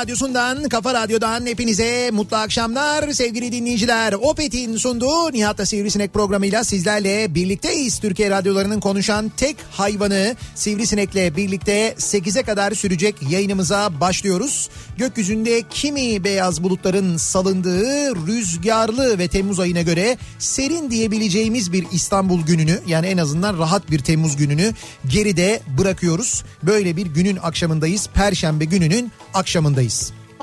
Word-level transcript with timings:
radyosundan, 0.00 0.68
kafa 0.68 0.94
radyodan 0.94 1.46
hepinize 1.46 2.10
mutlu 2.12 2.36
akşamlar 2.36 3.10
sevgili 3.10 3.52
dinleyiciler. 3.52 4.12
Opet'in 4.12 4.76
sunduğu 4.76 5.32
Nihat'la 5.32 5.66
Sivrisinek 5.66 6.14
programıyla 6.14 6.64
sizlerle 6.64 7.34
birlikteyiz. 7.34 7.98
Türkiye 7.98 8.30
radyolarının 8.30 8.80
konuşan 8.80 9.32
tek 9.36 9.56
hayvanı 9.70 10.36
Sivrisinek'le 10.54 11.36
birlikte 11.36 11.94
8'e 11.98 12.42
kadar 12.42 12.72
sürecek 12.72 13.14
yayınımıza 13.30 14.00
başlıyoruz. 14.00 14.68
Gökyüzünde 14.96 15.62
kimi 15.70 16.24
beyaz 16.24 16.62
bulutların 16.62 17.16
salındığı 17.16 18.16
rüzgarlı 18.26 19.18
ve 19.18 19.28
Temmuz 19.28 19.60
ayına 19.60 19.82
göre 19.82 20.18
serin 20.38 20.90
diyebileceğimiz 20.90 21.72
bir 21.72 21.86
İstanbul 21.92 22.42
gününü 22.42 22.80
yani 22.86 23.06
en 23.06 23.18
azından 23.18 23.58
rahat 23.58 23.90
bir 23.90 23.98
Temmuz 23.98 24.36
gününü 24.36 24.74
geride 25.08 25.60
bırakıyoruz. 25.78 26.44
Böyle 26.62 26.96
bir 26.96 27.06
günün 27.06 27.38
akşamındayız. 27.42 28.08
Perşembe 28.14 28.64
gününün 28.64 29.12
akşamındayız. 29.34 29.89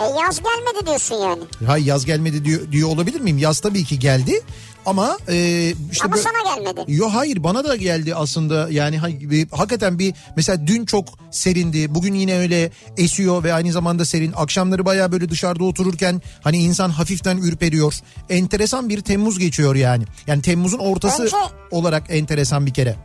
E, 0.01 0.03
yaz 0.21 0.39
gelmedi 0.43 0.85
diyorsun 0.85 1.15
yani. 1.15 1.41
Hay 1.67 1.83
yaz 1.83 2.05
gelmedi 2.05 2.45
diyor, 2.45 2.71
diyor 2.71 2.89
olabilir 2.89 3.19
miyim? 3.21 3.37
Yaz 3.37 3.59
tabii 3.59 3.83
ki 3.83 3.99
geldi 3.99 4.41
ama 4.85 5.17
e, 5.29 5.67
işte 5.91 6.05
Ama 6.05 6.15
bö- 6.15 6.19
sana 6.19 6.55
gelmedi. 6.55 6.85
Yo 6.87 7.09
hayır 7.13 7.43
bana 7.43 7.63
da 7.63 7.75
geldi 7.75 8.15
aslında 8.15 8.67
yani 8.71 8.97
ha- 8.97 9.07
hakikaten 9.51 9.99
bir 9.99 10.13
mesela 10.35 10.67
dün 10.67 10.85
çok 10.85 11.05
serindi 11.31 11.95
bugün 11.95 12.13
yine 12.13 12.37
öyle 12.37 12.71
esiyor 12.97 13.43
ve 13.43 13.53
aynı 13.53 13.71
zamanda 13.71 14.05
serin 14.05 14.33
akşamları 14.35 14.85
baya 14.85 15.11
böyle 15.11 15.29
dışarıda 15.29 15.63
otururken 15.63 16.21
hani 16.41 16.57
insan 16.57 16.89
hafiften 16.89 17.37
ürperiyor 17.37 17.93
enteresan 18.29 18.89
bir 18.89 19.01
Temmuz 19.01 19.39
geçiyor 19.39 19.75
yani 19.75 20.03
yani 20.27 20.41
Temmuz'un 20.41 20.79
ortası 20.79 21.23
Önce- 21.23 21.35
olarak 21.71 22.03
enteresan 22.09 22.65
bir 22.65 22.73
kere. 22.73 22.95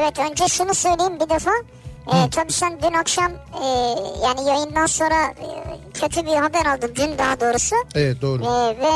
Evet 0.00 0.18
önce 0.30 0.48
şunu 0.48 0.74
söyleyeyim 0.74 1.12
bir 1.20 1.30
defa. 1.34 1.50
E, 2.06 2.30
tabii 2.30 2.52
sen 2.52 2.78
dün 2.82 2.92
akşam 2.92 3.32
e, 3.32 3.66
yani 4.24 4.48
yayından 4.48 4.86
sonra 4.86 5.24
e, 5.26 5.46
kötü 5.94 6.26
bir 6.26 6.34
haber 6.36 6.66
aldın 6.66 6.92
dün 6.96 7.18
daha 7.18 7.40
doğrusu. 7.40 7.76
Evet 7.94 8.22
doğru. 8.22 8.42
E, 8.44 8.78
ve 8.78 8.92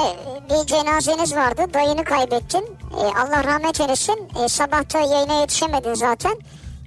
bir 0.51 0.67
cenazeniz 0.67 1.35
vardı 1.35 1.63
dayını 1.75 2.05
kaybettin. 2.05 2.65
E, 3.01 3.03
Allah 3.21 3.45
rahmet 3.45 3.81
eylesin. 3.81 4.29
E, 4.45 4.49
sabahta 4.49 5.01
yayına 5.01 5.41
yetişemedin 5.41 5.95
zaten. 5.95 6.35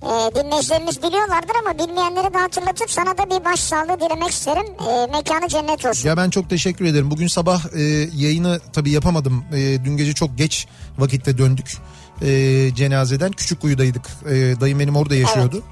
E, 0.01 0.35
dinleyicilerimiz 0.35 1.03
biliyorlardır 1.03 1.55
ama 1.65 1.87
bilmeyenleri 1.87 2.33
de 2.33 2.37
hatırlatıp 2.37 2.91
sana 2.91 3.17
da 3.17 3.25
bir 3.39 3.45
başsağlığı 3.45 3.99
dilemek 3.99 4.29
isterim. 4.29 4.65
E, 4.89 5.07
mekanı 5.11 5.47
cennet 5.47 5.85
olsun. 5.85 6.09
Ya 6.09 6.17
ben 6.17 6.29
çok 6.29 6.49
teşekkür 6.49 6.85
ederim. 6.85 7.11
Bugün 7.11 7.27
sabah 7.27 7.65
e, 7.75 7.81
yayını 8.15 8.59
tabii 8.73 8.91
yapamadım. 8.91 9.45
E, 9.53 9.85
dün 9.85 9.97
gece 9.97 10.13
çok 10.13 10.37
geç 10.37 10.67
vakitte 10.97 11.37
döndük 11.37 11.77
e, 12.21 12.29
cenazeden. 12.75 13.31
Küçükkuyu'daydık. 13.31 14.07
E, 14.25 14.35
dayım 14.61 14.79
benim 14.79 14.95
orada 14.95 15.15
yaşıyordu. 15.15 15.63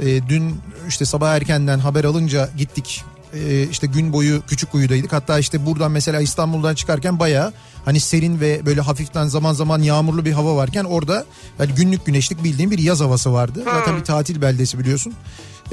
E, 0.00 0.28
dün 0.28 0.60
işte 0.88 1.04
sabah 1.04 1.34
erkenden 1.34 1.78
haber 1.78 2.04
alınca 2.04 2.48
gittik. 2.56 3.04
E, 3.34 3.62
işte 3.62 3.86
gün 3.86 4.12
boyu 4.12 4.42
Küçükkuyu'daydık. 4.46 5.12
Hatta 5.12 5.38
işte 5.38 5.66
buradan 5.66 5.90
mesela 5.90 6.20
İstanbul'dan 6.20 6.74
çıkarken 6.74 7.18
bayağı 7.18 7.52
hani 7.84 8.00
serin 8.00 8.40
ve 8.40 8.66
böyle 8.66 8.80
hafiften 8.80 9.26
zaman 9.26 9.52
zaman 9.52 9.82
yağmurlu 9.82 10.24
bir 10.24 10.32
hava 10.32 10.56
varken 10.56 10.84
orada 10.84 11.24
yani 11.58 11.74
günlük 11.74 12.06
güneşlik 12.06 12.44
bildiğim 12.44 12.70
bir 12.70 12.78
yaz 12.78 13.00
havası 13.00 13.32
vardı. 13.32 13.62
Zaten 13.64 13.96
bir 13.96 14.04
tatil 14.04 14.42
beldesi 14.42 14.78
biliyorsun. 14.78 15.14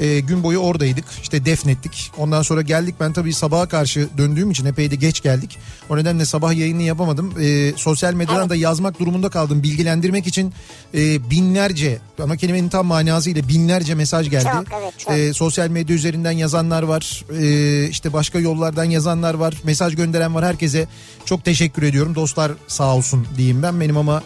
E, 0.02 0.20
gün 0.20 0.42
boyu 0.42 0.58
oradaydık. 0.58 1.04
İşte 1.22 1.44
defnettik. 1.44 2.10
Ondan 2.18 2.42
sonra 2.42 2.62
geldik. 2.62 2.94
Ben 3.00 3.12
tabii 3.12 3.32
sabaha 3.32 3.68
karşı 3.68 4.08
döndüğüm 4.18 4.50
için 4.50 4.64
epey 4.64 4.90
de 4.90 4.96
geç 4.96 5.22
geldik. 5.22 5.58
O 5.90 5.96
nedenle 5.96 6.24
sabah 6.24 6.52
yayını 6.54 6.82
yapamadım. 6.82 7.34
E, 7.40 7.72
sosyal 7.76 8.14
medyadan 8.14 8.50
da 8.50 8.56
yazmak 8.56 9.00
durumunda 9.00 9.28
kaldım. 9.28 9.62
Bilgilendirmek 9.62 10.26
için 10.26 10.52
e, 10.94 11.30
binlerce 11.30 11.98
ama 12.22 12.36
kelimenin 12.36 12.68
tam 12.68 12.86
manasıyla 12.86 13.48
binlerce 13.48 13.94
mesaj 13.94 14.30
geldi. 14.30 14.44
Çok, 14.52 14.66
evet, 14.82 14.98
çok. 14.98 15.14
E, 15.14 15.32
sosyal 15.32 15.68
medya 15.68 15.96
üzerinden 15.96 16.32
yazanlar 16.32 16.82
var. 16.82 17.24
E, 17.40 17.88
işte 17.88 18.12
başka 18.12 18.38
yollardan 18.38 18.84
yazanlar 18.84 19.34
var. 19.34 19.54
Mesaj 19.64 19.96
gönderen 19.96 20.34
var. 20.34 20.44
Herkese 20.44 20.88
çok 21.24 21.44
teşekkür 21.44 21.82
ediyorum. 21.82 22.14
Dostlar 22.14 22.52
sağ 22.68 22.96
olsun 22.96 23.26
diyeyim 23.36 23.62
ben. 23.62 23.80
Benim 23.80 23.96
ama 23.96 24.22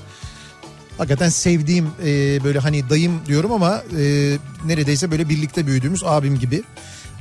hakikaten 0.98 1.28
sevdiğim 1.28 1.86
e, 2.04 2.44
böyle 2.44 2.58
hani 2.58 2.90
dayım 2.90 3.20
diyorum 3.26 3.52
ama 3.52 3.82
e, 3.98 4.36
neredeyse 4.66 5.10
böyle 5.10 5.28
birlikte 5.28 5.66
büyüdüğümüz 5.66 6.04
abim 6.04 6.38
gibi 6.38 6.62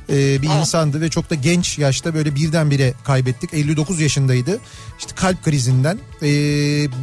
e, 0.09 0.41
bir 0.41 0.50
insandı 0.59 1.02
ve 1.02 1.09
çok 1.09 1.30
da 1.30 1.36
genç 1.36 1.78
yaşta 1.78 2.14
böyle 2.14 2.35
birdenbire 2.35 2.94
kaybettik. 3.03 3.53
59 3.53 4.02
yaşındaydı. 4.02 4.59
İşte 5.00 5.16
kalp 5.16 5.44
krizinden. 5.44 6.00
E, 6.22 6.28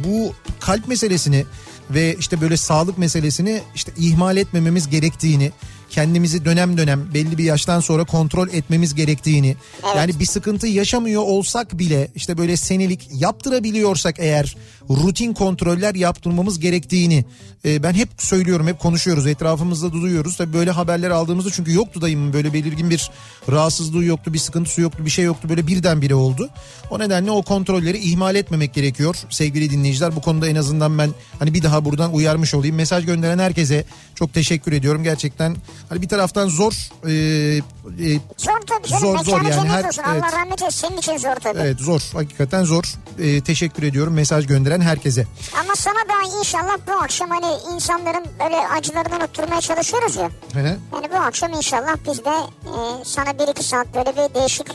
bu 0.03 0.35
kalp 0.59 0.87
meselesini 0.87 1.45
ve 1.89 2.15
işte 2.19 2.41
böyle 2.41 2.57
sağlık 2.57 2.97
meselesini 2.97 3.61
işte 3.75 3.91
ihmal 3.97 4.37
etmememiz 4.37 4.89
gerektiğini 4.89 5.51
kendimizi 5.93 6.45
dönem 6.45 6.77
dönem 6.77 7.13
belli 7.13 7.37
bir 7.37 7.43
yaştan 7.43 7.79
sonra 7.79 8.03
kontrol 8.03 8.47
etmemiz 8.47 8.95
gerektiğini 8.95 9.55
yani 9.95 10.19
bir 10.19 10.25
sıkıntı 10.25 10.67
yaşamıyor 10.67 11.21
olsak 11.21 11.79
bile 11.79 12.07
işte 12.15 12.37
böyle 12.37 12.57
senelik 12.57 13.09
yaptırabiliyorsak 13.13 14.15
eğer 14.19 14.55
rutin 14.89 15.33
kontroller 15.33 15.95
yaptırmamız 15.95 16.59
gerektiğini 16.59 17.25
e, 17.65 17.83
ben 17.83 17.93
hep 17.93 18.09
söylüyorum 18.17 18.67
hep 18.67 18.79
konuşuyoruz 18.79 19.27
etrafımızda 19.27 19.87
da 19.87 19.93
duyuyoruz. 19.93 20.37
Tabii 20.37 20.53
böyle 20.53 20.71
haberler 20.71 21.09
aldığımızda 21.09 21.49
çünkü 21.51 21.73
yoktu 21.73 22.01
dayımın 22.01 22.33
böyle 22.33 22.53
belirgin 22.53 22.89
bir 22.89 23.11
rahatsızlığı 23.51 24.03
yoktu 24.03 24.33
bir 24.33 24.39
sıkıntısı 24.39 24.81
yoktu 24.81 25.05
bir 25.05 25.09
şey 25.09 25.25
yoktu 25.25 25.49
böyle 25.49 25.67
birdenbire 25.67 26.15
oldu. 26.15 26.49
O 26.89 26.99
nedenle 26.99 27.31
o 27.31 27.43
kontrolleri 27.43 27.97
ihmal 27.97 28.35
etmemek 28.35 28.73
gerekiyor 28.73 29.15
sevgili 29.29 29.69
dinleyiciler. 29.69 30.15
Bu 30.15 30.21
konuda 30.21 30.47
en 30.47 30.55
azından 30.55 30.97
ben 30.97 31.09
hani 31.39 31.53
bir 31.53 31.63
daha 31.63 31.85
buradan 31.85 32.13
uyarmış 32.13 32.53
olayım. 32.53 32.75
Mesaj 32.75 33.05
gönderen 33.05 33.39
herkese 33.39 33.85
çok 34.15 34.33
teşekkür 34.33 34.71
ediyorum. 34.71 35.03
Gerçekten 35.03 35.55
hani 35.93 36.01
bir 36.01 36.07
taraftan 36.09 36.47
zor 36.47 36.73
e, 37.05 37.11
e, 37.11 38.19
Zor 38.37 38.59
tabii 38.67 38.87
canım. 38.87 39.01
Zor, 39.01 39.17
zor 39.23 39.41
yani. 39.41 39.69
Her- 39.69 39.83
evet. 39.83 39.99
Allah 39.99 40.31
rahmet 40.31 40.61
eylesin. 40.61 40.87
Senin 40.87 40.97
için 40.97 41.17
zor 41.17 41.35
tabii. 41.35 41.59
evet 41.59 41.79
zor 41.79 42.01
hakikaten 42.13 42.63
zor. 42.63 42.83
E, 43.19 43.41
teşekkür 43.41 43.83
ediyorum 43.83 44.13
mesaj 44.13 44.47
gönderen 44.47 44.81
herkese. 44.81 45.25
Ama 45.59 45.75
sana 45.75 45.95
da 45.95 46.37
inşallah 46.39 46.77
bu 46.87 46.91
akşam 46.91 47.29
hani 47.29 47.53
insanların 47.75 48.25
böyle 48.39 48.67
acılarını 48.67 49.15
unutturmaya 49.15 49.61
çalışıyoruz 49.61 50.15
ya. 50.15 50.29
Hı. 50.53 50.77
Yani 50.93 51.11
bu 51.11 51.15
akşam 51.15 51.53
inşallah 51.53 51.95
biz 52.07 52.25
de 52.25 52.35
e, 52.65 53.05
sana 53.05 53.39
bir 53.39 53.51
iki 53.51 53.63
saat 53.63 53.87
böyle 53.95 54.09
bir 54.15 54.35
değişik 54.35 54.67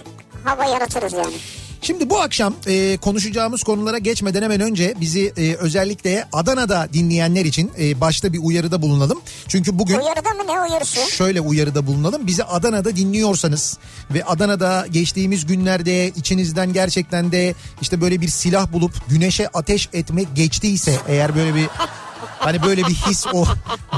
hava 0.44 0.64
yaratırız 0.64 1.12
yani. 1.12 1.34
Şimdi 1.82 2.10
bu 2.10 2.20
akşam 2.20 2.54
e, 2.66 2.96
konuşacağımız 2.96 3.62
konulara 3.62 3.98
geçmeden 3.98 4.42
hemen 4.42 4.60
önce 4.60 4.94
bizi 5.00 5.32
e, 5.36 5.54
özellikle 5.54 6.28
Adana'da 6.32 6.88
dinleyenler 6.92 7.44
için 7.44 7.72
e, 7.80 8.00
başta 8.00 8.32
bir 8.32 8.38
uyarıda 8.42 8.82
bulunalım. 8.82 9.20
Çünkü 9.48 9.78
bugün 9.78 9.98
Uyarıda 9.98 10.30
mı 10.30 10.42
ne 10.46 10.60
uyarısı? 10.70 11.10
şöyle 11.10 11.40
uyarıda 11.40 11.86
bulunalım. 11.86 12.26
Bizi 12.26 12.44
Adana'da 12.44 12.96
dinliyorsanız 12.96 13.78
ve 14.10 14.24
Adana'da 14.24 14.86
geçtiğimiz 14.90 15.46
günlerde 15.46 16.08
içinizden 16.08 16.72
gerçekten 16.72 17.32
de 17.32 17.54
işte 17.80 18.00
böyle 18.00 18.20
bir 18.20 18.28
silah 18.28 18.72
bulup 18.72 18.92
güneşe 19.08 19.48
ateş 19.48 19.88
etmek 19.92 20.28
geçtiyse 20.36 20.96
eğer 21.08 21.36
böyle 21.36 21.54
bir 21.54 21.66
hani 22.38 22.62
böyle 22.62 22.86
bir 22.86 22.94
his 22.94 23.26
o 23.32 23.46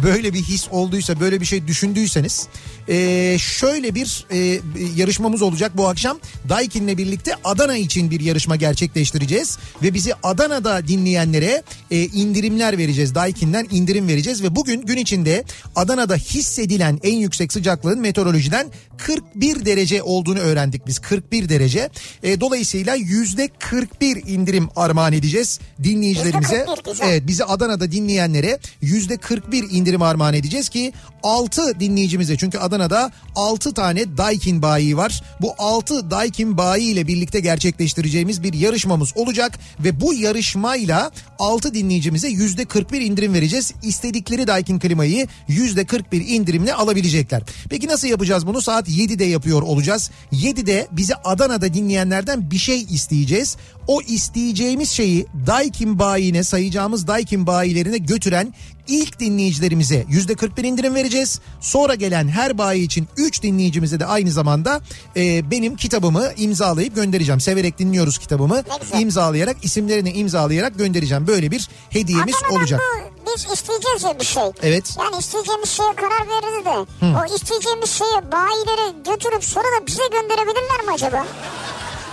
böyle 0.03 0.35
bir 0.35 0.43
his 0.43 0.69
olduysa 0.71 1.21
böyle 1.21 1.41
bir 1.41 1.47
şey 1.47 1.67
düşündüyseniz 1.67 2.49
e, 2.91 3.37
şöyle 3.39 3.95
bir 3.95 4.27
e, 4.31 4.61
yarışmamız 4.97 5.43
olacak 5.43 5.73
bu 5.77 5.89
akşam. 5.89 6.19
Daikin'le 6.49 6.99
birlikte 6.99 7.35
Adana 7.45 7.77
için 7.77 8.11
bir 8.11 8.21
yarışma 8.21 8.57
gerçekleştireceğiz 8.57 9.59
ve 9.83 9.95
bizi 9.95 10.15
Adana'da 10.23 10.89
dinleyenlere 10.89 11.63
e, 11.91 12.05
indirimler 12.05 12.79
vereceğiz. 12.79 13.15
Daikin'den 13.15 13.67
indirim 13.71 14.09
vereceğiz 14.09 14.43
ve 14.43 14.57
bugün 14.57 14.83
gün 14.83 14.97
içinde 14.97 15.45
Adana'da 15.77 16.17
hissedilen 16.17 17.01
en 17.03 17.17
yüksek 17.17 17.53
sıcaklığın 17.53 18.01
meteorolojiden 18.01 18.67
41 18.99 19.65
derece 19.65 20.03
olduğunu 20.03 20.39
öğrendik 20.39 20.87
biz. 20.87 20.99
41 20.99 21.49
derece. 21.49 21.91
E, 22.23 22.41
dolayısıyla 22.41 22.95
yüzde 22.95 23.49
41 23.59 24.27
indirim 24.27 24.69
armağan 24.77 25.13
edeceğiz 25.13 25.61
dinleyicilerimize. 25.83 26.57
%41 26.57 26.91
güzel. 26.91 27.07
Evet 27.09 27.23
bizi 27.27 27.45
Adana'da 27.45 27.93
dinleyenlere 28.11 28.59
yüzde 28.81 29.17
41 29.17 29.71
indirim 29.71 30.03
armağan 30.03 30.35
edeceğiz 30.35 30.69
ki 30.69 30.93
6 31.23 31.81
dinleyicimize 31.81 32.37
çünkü 32.37 32.59
Adana'da 32.59 33.13
6 33.37 33.75
tane 33.75 34.17
Daikin 34.17 34.63
bayi 34.63 34.97
var. 34.97 35.23
Bu 35.41 35.55
6 35.59 36.11
Daikin 36.11 36.59
bayi 36.59 36.93
ile 36.93 37.07
birlikte 37.07 37.41
gerçekleştireceğimiz 37.41 38.43
bir 38.43 38.53
yarışmamız 38.53 39.17
olacak 39.17 39.59
ve 39.81 40.01
bu 40.01 40.15
yarışmayla 40.15 41.11
6 41.39 41.75
dinleyicimize 41.75 42.29
yüzde 42.29 42.65
41 42.65 43.01
indirim 43.01 43.35
vereceğiz. 43.35 43.73
İstedikleri 43.83 44.47
Daikin 44.47 44.79
klimayı 44.79 45.27
yüzde 45.49 45.85
41 45.85 46.29
indirimle 46.29 46.75
alabilecekler. 46.75 47.43
Peki 47.71 47.89
nasıl 47.89 48.09
yapacağız 48.09 48.47
bunu? 48.47 48.63
Saat 48.63 48.89
7'de 48.89 49.25
yapıyor 49.25 49.63
olacağız. 49.63 50.11
7'de 50.33 50.89
bizi 50.93 51.15
Adana'da 51.15 51.75
dinleyenlerden 51.75 52.51
bir 52.51 52.59
şey 52.59 52.83
isteyeceğiz. 52.83 53.57
O 53.91 54.03
isteyeceğimiz 54.03 54.91
şeyi 54.91 55.27
Daikin 55.47 55.99
bayine 55.99 56.45
sayacağımız 56.45 57.07
Daikin 57.07 57.47
bayilerine 57.47 57.99
götüren 57.99 58.55
ilk 58.89 59.21
dinleyicilerimize 59.21 60.05
yüzde 60.09 60.35
41 60.35 60.65
indirim 60.65 60.95
vereceğiz. 60.95 61.41
Sonra 61.61 61.95
gelen 61.95 62.29
her 62.29 62.59
bayi 62.59 62.85
için 62.85 63.09
3 63.17 63.43
dinleyicimize 63.43 64.01
de 64.01 64.07
aynı 64.07 64.31
zamanda 64.31 64.81
e, 65.17 65.51
benim 65.51 65.77
kitabımı 65.77 66.33
imzalayıp 66.37 66.95
göndereceğim. 66.95 67.41
Severek 67.41 67.79
dinliyoruz 67.79 68.19
kitabımı. 68.19 68.63
İmzalayarak 68.99 69.57
isimlerini 69.63 70.13
imzalayarak 70.13 70.79
göndereceğim. 70.79 71.27
Böyle 71.27 71.51
bir 71.51 71.69
hediyemiz 71.91 72.35
Adana'dan 72.35 72.61
olacak. 72.61 72.81
bu 73.27 73.31
biz 73.37 73.53
isteyeceğiz 73.53 74.03
ya 74.03 74.21
bir 74.21 74.25
şey. 74.25 74.43
Evet. 74.63 74.97
Yani 74.99 75.17
isteyeceğimiz 75.19 75.71
şeye 75.71 75.93
karar 75.97 76.29
veririz 76.29 76.65
de 76.65 77.07
o 77.07 77.35
isteyeceğimiz 77.35 77.91
şeye 77.91 78.33
bayilere 78.33 78.95
götürüp 79.11 79.45
sonra 79.45 79.67
da 79.81 79.87
bize 79.87 80.03
gönderebilirler 80.13 80.85
mi 80.87 80.93
acaba? 80.95 81.27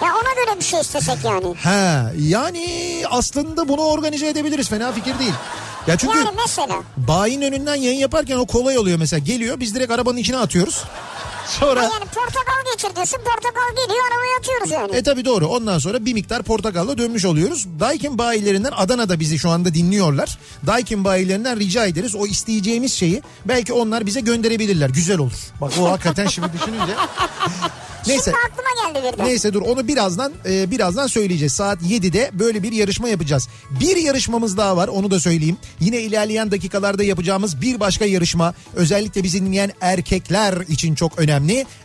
Ya 0.01 0.07
ona 0.13 0.45
göre 0.45 0.59
bir 0.59 0.63
şey 0.65 0.79
istesek 0.81 1.17
yani. 1.23 1.55
Ha 1.63 2.11
yani 2.19 2.67
aslında 3.09 3.67
bunu 3.67 3.81
organize 3.81 4.27
edebiliriz. 4.27 4.69
Fena 4.69 4.91
fikir 4.91 5.19
değil. 5.19 5.33
Ya 5.87 5.97
çünkü 5.97 6.17
Yani 6.17 6.29
mesela. 6.37 6.75
bayin 6.97 7.41
önünden 7.41 7.75
yayın 7.75 7.99
yaparken 7.99 8.37
o 8.37 8.45
kolay 8.45 8.77
oluyor 8.77 8.97
mesela. 8.99 9.19
Geliyor 9.19 9.59
biz 9.59 9.75
direkt 9.75 9.91
arabanın 9.91 10.17
içine 10.17 10.37
atıyoruz. 10.37 10.83
Sonra 11.47 11.83
Yani 11.83 12.05
portakal 12.05 12.71
getir 12.73 12.95
diyorsun 12.95 13.17
portakal 13.17 13.69
geliyor 13.75 14.03
arabaya 14.11 14.37
atıyoruz 14.39 14.71
yani. 14.71 14.95
E 14.95 15.03
tabi 15.03 15.25
doğru. 15.25 15.47
Ondan 15.47 15.79
sonra 15.79 16.05
bir 16.05 16.13
miktar 16.13 16.43
portakalla 16.43 16.97
dönmüş 16.97 17.25
oluyoruz. 17.25 17.67
Daikin 17.79 18.17
bayilerinden 18.17 18.71
Adana'da 18.75 19.19
bizi 19.19 19.39
şu 19.39 19.49
anda 19.49 19.73
dinliyorlar. 19.73 20.37
Daikin 20.67 21.03
bayilerinden 21.03 21.59
rica 21.59 21.85
ederiz. 21.85 22.15
O 22.15 22.27
isteyeceğimiz 22.27 22.93
şeyi 22.93 23.21
belki 23.45 23.73
onlar 23.73 24.05
bize 24.05 24.19
gönderebilirler. 24.19 24.89
Güzel 24.89 25.17
olur. 25.17 25.31
Bak 25.61 25.71
o 25.79 25.91
hakikaten 25.91 26.27
şimdi 26.27 26.47
düşününce. 26.53 26.93
Neyse. 28.07 28.23
Şimdi 28.31 28.37
aklıma 28.37 29.01
geldi 29.01 29.13
birden. 29.13 29.25
Neyse 29.25 29.53
dur 29.53 29.61
onu 29.61 29.87
birazdan 29.87 30.33
e, 30.49 30.71
birazdan 30.71 31.07
söyleyeceğiz. 31.07 31.53
Saat 31.53 31.81
7'de 31.81 32.31
böyle 32.33 32.63
bir 32.63 32.71
yarışma 32.71 33.09
yapacağız. 33.09 33.47
Bir 33.79 33.95
yarışmamız 33.97 34.57
daha 34.57 34.77
var 34.77 34.87
onu 34.87 35.11
da 35.11 35.19
söyleyeyim. 35.19 35.57
Yine 35.79 36.01
ilerleyen 36.01 36.51
dakikalarda 36.51 37.03
yapacağımız 37.03 37.61
bir 37.61 37.79
başka 37.79 38.05
yarışma 38.05 38.53
özellikle 38.75 39.23
bizi 39.23 39.45
dinleyen 39.45 39.71
erkekler 39.81 40.53
için 40.67 40.95
çok 40.95 41.19
önemli. 41.19 41.36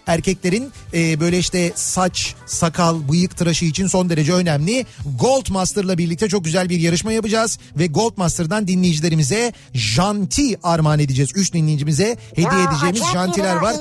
Erkeklerin 0.07 0.73
e, 0.95 1.21
böyle 1.21 1.39
işte 1.39 1.73
saç, 1.75 2.35
sakal, 2.47 3.09
bıyık 3.09 3.37
tıraşı 3.37 3.65
için 3.65 3.87
son 3.87 4.11
derece 4.11 4.33
önemli. 4.33 4.87
Gold 5.21 5.51
Master'la 5.51 5.99
birlikte 5.99 6.29
çok 6.29 6.45
güzel 6.45 6.69
bir 6.69 6.81
yarışma 6.81 7.13
yapacağız 7.13 7.59
ve 7.77 7.87
Gold 7.87 8.13
Master'dan 8.17 8.69
dinleyicilerimize 8.69 9.53
janti 9.75 10.59
armağan 10.63 10.99
edeceğiz. 10.99 11.31
Üç 11.35 11.53
dinleyicimize 11.53 12.17
hediye 12.31 12.47
Ya, 12.63 12.71
edeceğimiz 12.71 13.03
jantiler 13.13 13.57
var. 13.57 13.75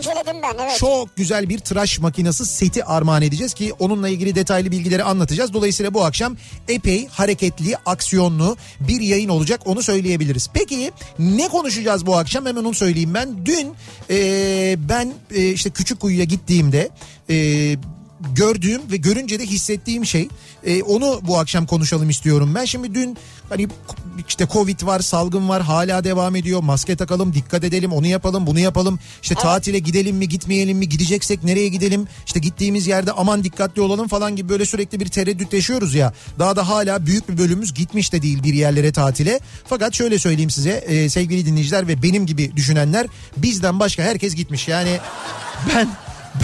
ben 0.43 0.55
evet. 0.65 0.77
Çok 0.79 1.15
güzel 1.15 1.49
bir 1.49 1.59
tıraş 1.59 1.99
makinesi 1.99 2.45
seti 2.45 2.85
armağan 2.85 3.21
edeceğiz 3.21 3.53
ki 3.53 3.73
onunla 3.79 4.09
ilgili 4.09 4.35
detaylı 4.35 4.71
bilgileri 4.71 5.03
anlatacağız. 5.03 5.53
Dolayısıyla 5.53 5.93
bu 5.93 6.05
akşam 6.05 6.37
epey 6.67 7.07
hareketli, 7.07 7.75
aksiyonlu 7.85 8.57
bir 8.79 9.01
yayın 9.01 9.29
olacak 9.29 9.61
onu 9.65 9.83
söyleyebiliriz. 9.83 10.49
Peki 10.53 10.91
ne 11.19 11.47
konuşacağız 11.47 12.05
bu 12.05 12.17
akşam 12.17 12.45
hemen 12.45 12.63
onu 12.63 12.73
söyleyeyim 12.73 13.13
ben. 13.13 13.45
Dün 13.45 13.73
e, 14.09 14.75
ben 14.89 15.13
e, 15.35 15.57
işte 15.61 15.69
küçük 15.69 15.99
kuyuya 15.99 16.23
gittiğimde 16.23 16.89
e, 17.29 17.35
gördüğüm 18.35 18.81
ve 18.91 18.97
görünce 18.97 19.39
de 19.39 19.45
hissettiğim 19.45 20.05
şey 20.05 20.27
e, 20.63 20.83
onu 20.83 21.19
bu 21.23 21.39
akşam 21.39 21.65
konuşalım 21.65 22.09
istiyorum 22.09 22.51
ben. 22.55 22.65
Şimdi 22.65 22.95
dün 22.95 23.17
hani 23.49 23.67
işte 24.27 24.47
covid 24.53 24.85
var 24.85 24.99
salgın 24.99 25.49
var 25.49 25.61
hala 25.61 26.03
devam 26.03 26.35
ediyor. 26.35 26.63
Maske 26.63 26.95
takalım 26.95 27.33
dikkat 27.33 27.63
edelim 27.63 27.91
onu 27.91 28.07
yapalım 28.07 28.47
bunu 28.47 28.59
yapalım. 28.59 28.99
İşte 29.21 29.35
tatile 29.35 29.79
gidelim 29.79 30.15
mi 30.15 30.29
gitmeyelim 30.29 30.77
mi 30.77 30.89
gideceksek 30.89 31.43
nereye 31.43 31.67
gidelim? 31.67 32.07
İşte 32.25 32.39
gittiğimiz 32.39 32.87
yerde 32.87 33.11
aman 33.11 33.43
dikkatli 33.43 33.81
olalım 33.81 34.07
falan 34.07 34.35
gibi 34.35 34.49
böyle 34.49 34.65
sürekli 34.65 34.99
bir 34.99 35.07
tereddüt 35.07 35.53
yaşıyoruz 35.53 35.95
ya. 35.95 36.13
Daha 36.39 36.55
da 36.55 36.69
hala 36.69 37.05
büyük 37.05 37.29
bir 37.29 37.37
bölümümüz 37.37 37.73
gitmiş 37.73 38.13
de 38.13 38.21
değil 38.21 38.43
bir 38.43 38.53
yerlere 38.53 38.91
tatile. 38.91 39.39
Fakat 39.65 39.93
şöyle 39.93 40.19
söyleyeyim 40.19 40.49
size 40.49 40.71
e, 40.71 41.09
sevgili 41.09 41.45
dinleyiciler 41.45 41.87
ve 41.87 42.03
benim 42.03 42.25
gibi 42.25 42.51
düşünenler 42.55 43.07
bizden 43.37 43.79
başka 43.79 44.03
herkes 44.03 44.35
gitmiş. 44.35 44.67
Yani 44.67 44.99
ben 45.75 45.87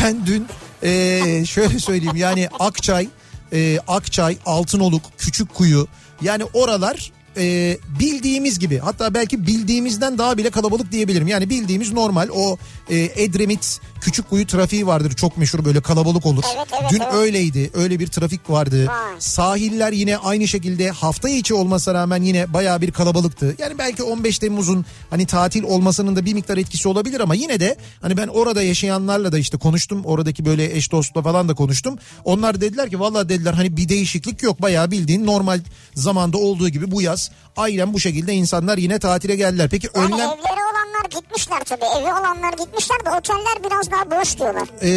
ben 0.03 0.25
dün 0.25 0.47
ee, 0.83 1.45
şöyle 1.45 1.79
söyleyeyim 1.79 2.15
yani 2.15 2.49
Akçay, 2.59 3.07
e, 3.53 3.79
Akçay, 3.87 4.37
Altınoluk, 4.45 5.03
Küçükkuyu 5.17 5.87
yani 6.21 6.43
oralar 6.43 7.11
e, 7.37 7.77
bildiğimiz 7.99 8.59
gibi 8.59 8.77
hatta 8.77 9.13
belki 9.13 9.47
bildiğimizden 9.47 10.17
daha 10.17 10.37
bile 10.37 10.49
kalabalık 10.49 10.91
diyebilirim. 10.91 11.27
Yani 11.27 11.49
bildiğimiz 11.49 11.93
normal 11.93 12.29
o 12.33 12.57
e, 12.89 12.95
Edremit 13.23 13.79
Küçükkuyu 14.07 14.47
trafiği 14.47 14.87
vardır 14.87 15.11
çok 15.11 15.37
meşhur 15.37 15.65
böyle 15.65 15.81
kalabalık 15.81 16.25
olur. 16.25 16.43
Evet, 16.57 16.67
evet, 16.81 16.91
Dün 16.91 16.99
evet. 17.01 17.13
öyleydi 17.13 17.71
öyle 17.73 17.99
bir 17.99 18.07
trafik 18.07 18.49
vardı. 18.49 18.87
Vay. 18.87 18.95
Sahiller 19.19 19.91
yine 19.91 20.17
aynı 20.17 20.47
şekilde 20.47 20.91
hafta 20.91 21.29
içi 21.29 21.53
olmasına 21.53 21.93
rağmen 21.93 22.21
yine 22.21 22.53
baya 22.53 22.81
bir 22.81 22.91
kalabalıktı. 22.91 23.55
Yani 23.59 23.77
belki 23.77 24.03
15 24.03 24.39
Temmuz'un 24.39 24.85
hani 25.09 25.25
tatil 25.25 25.63
olmasının 25.63 26.15
da 26.15 26.25
bir 26.25 26.33
miktar 26.33 26.57
etkisi 26.57 26.87
olabilir 26.87 27.19
ama 27.19 27.35
yine 27.35 27.59
de 27.59 27.77
hani 28.01 28.17
ben 28.17 28.27
orada 28.27 28.63
yaşayanlarla 28.63 29.31
da 29.31 29.37
işte 29.37 29.57
konuştum. 29.57 30.05
Oradaki 30.05 30.45
böyle 30.45 30.75
eş 30.75 30.91
dostla 30.91 31.21
falan 31.21 31.49
da 31.49 31.53
konuştum. 31.53 31.97
Onlar 32.23 32.61
dediler 32.61 32.89
ki 32.89 32.99
vallahi 32.99 33.29
dediler 33.29 33.53
hani 33.53 33.77
bir 33.77 33.89
değişiklik 33.89 34.43
yok. 34.43 34.61
Bayağı 34.61 34.91
bildiğin 34.91 35.25
normal 35.25 35.59
zamanda 35.95 36.37
olduğu 36.37 36.69
gibi 36.69 36.91
bu 36.91 37.01
yaz 37.01 37.31
aynen 37.57 37.93
bu 37.93 37.99
şekilde 37.99 38.33
insanlar 38.33 38.77
yine 38.77 38.99
tatile 38.99 39.35
geldiler. 39.35 39.69
Peki 39.69 39.89
Yani 39.95 40.05
önlem 40.05 40.19
evleri 40.19 40.61
olanlar 40.71 41.09
gitmişler 41.21 41.59
tabii. 41.65 41.85
Evi 41.99 42.13
olanlar 42.13 42.53
gitmişler 42.53 43.05
de 43.05 43.09
oteller 43.09 43.63
biraz 43.65 43.91
daha 43.91 44.21
boş 44.21 44.37
diyorlar. 44.37 44.67
Ee, 44.81 44.89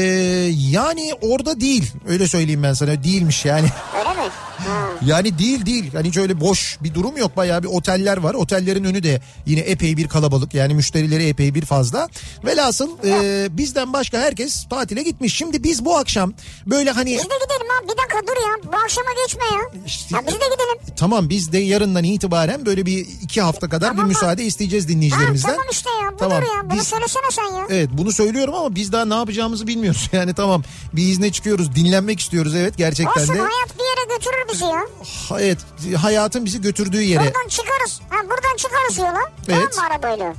yani 0.71 1.13
orada 1.21 1.61
değil 1.61 1.93
öyle 2.09 2.29
söyleyeyim 2.29 2.63
ben 2.63 2.73
sana 2.73 3.05
değilmiş 3.05 3.45
yani. 3.45 3.69
Öyle 3.99 4.09
mi? 4.27 4.31
Yani 5.07 5.39
değil 5.39 5.67
değil. 5.67 5.91
Hani 5.95 6.09
hiç 6.09 6.17
öyle 6.17 6.41
boş 6.41 6.79
bir 6.81 6.95
durum 6.95 7.17
yok. 7.17 7.37
Bayağı 7.37 7.63
bir 7.63 7.69
oteller 7.69 8.17
var. 8.17 8.35
Otellerin 8.35 8.85
önü 8.85 9.03
de 9.03 9.21
yine 9.47 9.61
epey 9.61 9.97
bir 9.97 10.09
kalabalık. 10.09 10.55
Yani 10.55 10.75
müşterileri 10.75 11.29
epey 11.29 11.55
bir 11.55 11.65
fazla. 11.65 12.09
Velhasıl 12.45 12.89
e, 13.05 13.47
bizden 13.59 13.93
başka 13.93 14.19
herkes 14.19 14.69
tatile 14.71 15.03
gitmiş. 15.03 15.37
Şimdi 15.37 15.63
biz 15.65 15.85
bu 15.85 15.97
akşam 15.97 16.33
böyle 16.67 16.91
hani... 16.91 17.11
Biz 17.11 17.19
de 17.19 17.23
gidelim 17.25 17.67
abi 17.81 17.89
bir 17.93 17.99
dakika 17.99 18.19
dur 18.27 18.37
ya. 18.49 18.73
Bu 18.73 18.77
akşama 18.85 19.09
geçme 19.27 19.45
ya. 19.53 19.83
İşte- 19.87 20.17
ya 20.17 20.23
biz 20.27 20.35
de 20.35 20.39
gidelim. 20.39 20.95
Tamam 20.97 21.29
biz 21.31 21.53
de 21.53 21.59
yarından 21.59 22.05
itibaren 22.05 22.50
böyle 22.67 22.87
bir 22.87 23.07
iki 23.23 23.41
hafta 23.43 23.69
kadar 23.69 23.89
Tamam 23.89 24.05
bir 24.05 24.09
müsaade 24.09 24.45
isteyeceğiz 24.45 24.85
Ha, 24.85 24.89
dinleyicilerimizden. 24.89 25.51
tamam 25.51 25.67
işte 25.71 25.91
ya. 26.03 26.09
Budur 26.09 26.19
Tamam, 26.19 26.43
ya. 26.43 26.71
Bunu 26.71 26.79
biz- 26.81 26.87
söylesene 26.89 27.31
sen 27.31 27.45
ya. 27.59 27.67
Evet 27.71 27.89
bunu 27.93 28.13
söylüyorum 28.13 28.55
ama 28.55 28.75
biz 28.75 28.93
daha 28.93 29.05
ne 29.05 29.15
yapacağımızı 29.15 29.67
bilmiyoruz. 29.67 30.09
Yani 30.13 30.35
tamam 30.35 30.63
bir 30.93 31.03
izne 31.09 31.33
çıkıyoruz 31.33 31.75
dinlenmek 31.75 32.21
istiyoruz 32.21 32.55
evet 32.55 32.77
gerçekten 32.79 33.23
Olsun 33.23 33.35
de. 33.35 33.39
hayat 33.39 33.79
bir 33.79 33.85
yere 33.85 34.17
götürür 34.19 34.49
bizi 34.53 34.65
ya. 34.65 34.87
Ha- 35.29 35.41
Evet 35.41 35.59
hayatın 35.97 36.45
bizi 36.45 36.61
götürdüğü 36.61 37.03
yere. 37.03 37.21
Buradan 37.25 37.49
çıkarız. 37.49 38.01
Ha, 38.09 38.17
buradan 38.25 38.57
çıkarız 38.57 38.99
yola. 38.99 39.21
Evet. 39.49 39.69
Tamam 39.75 39.91
mı 39.91 39.95
arabayla? 39.95 40.35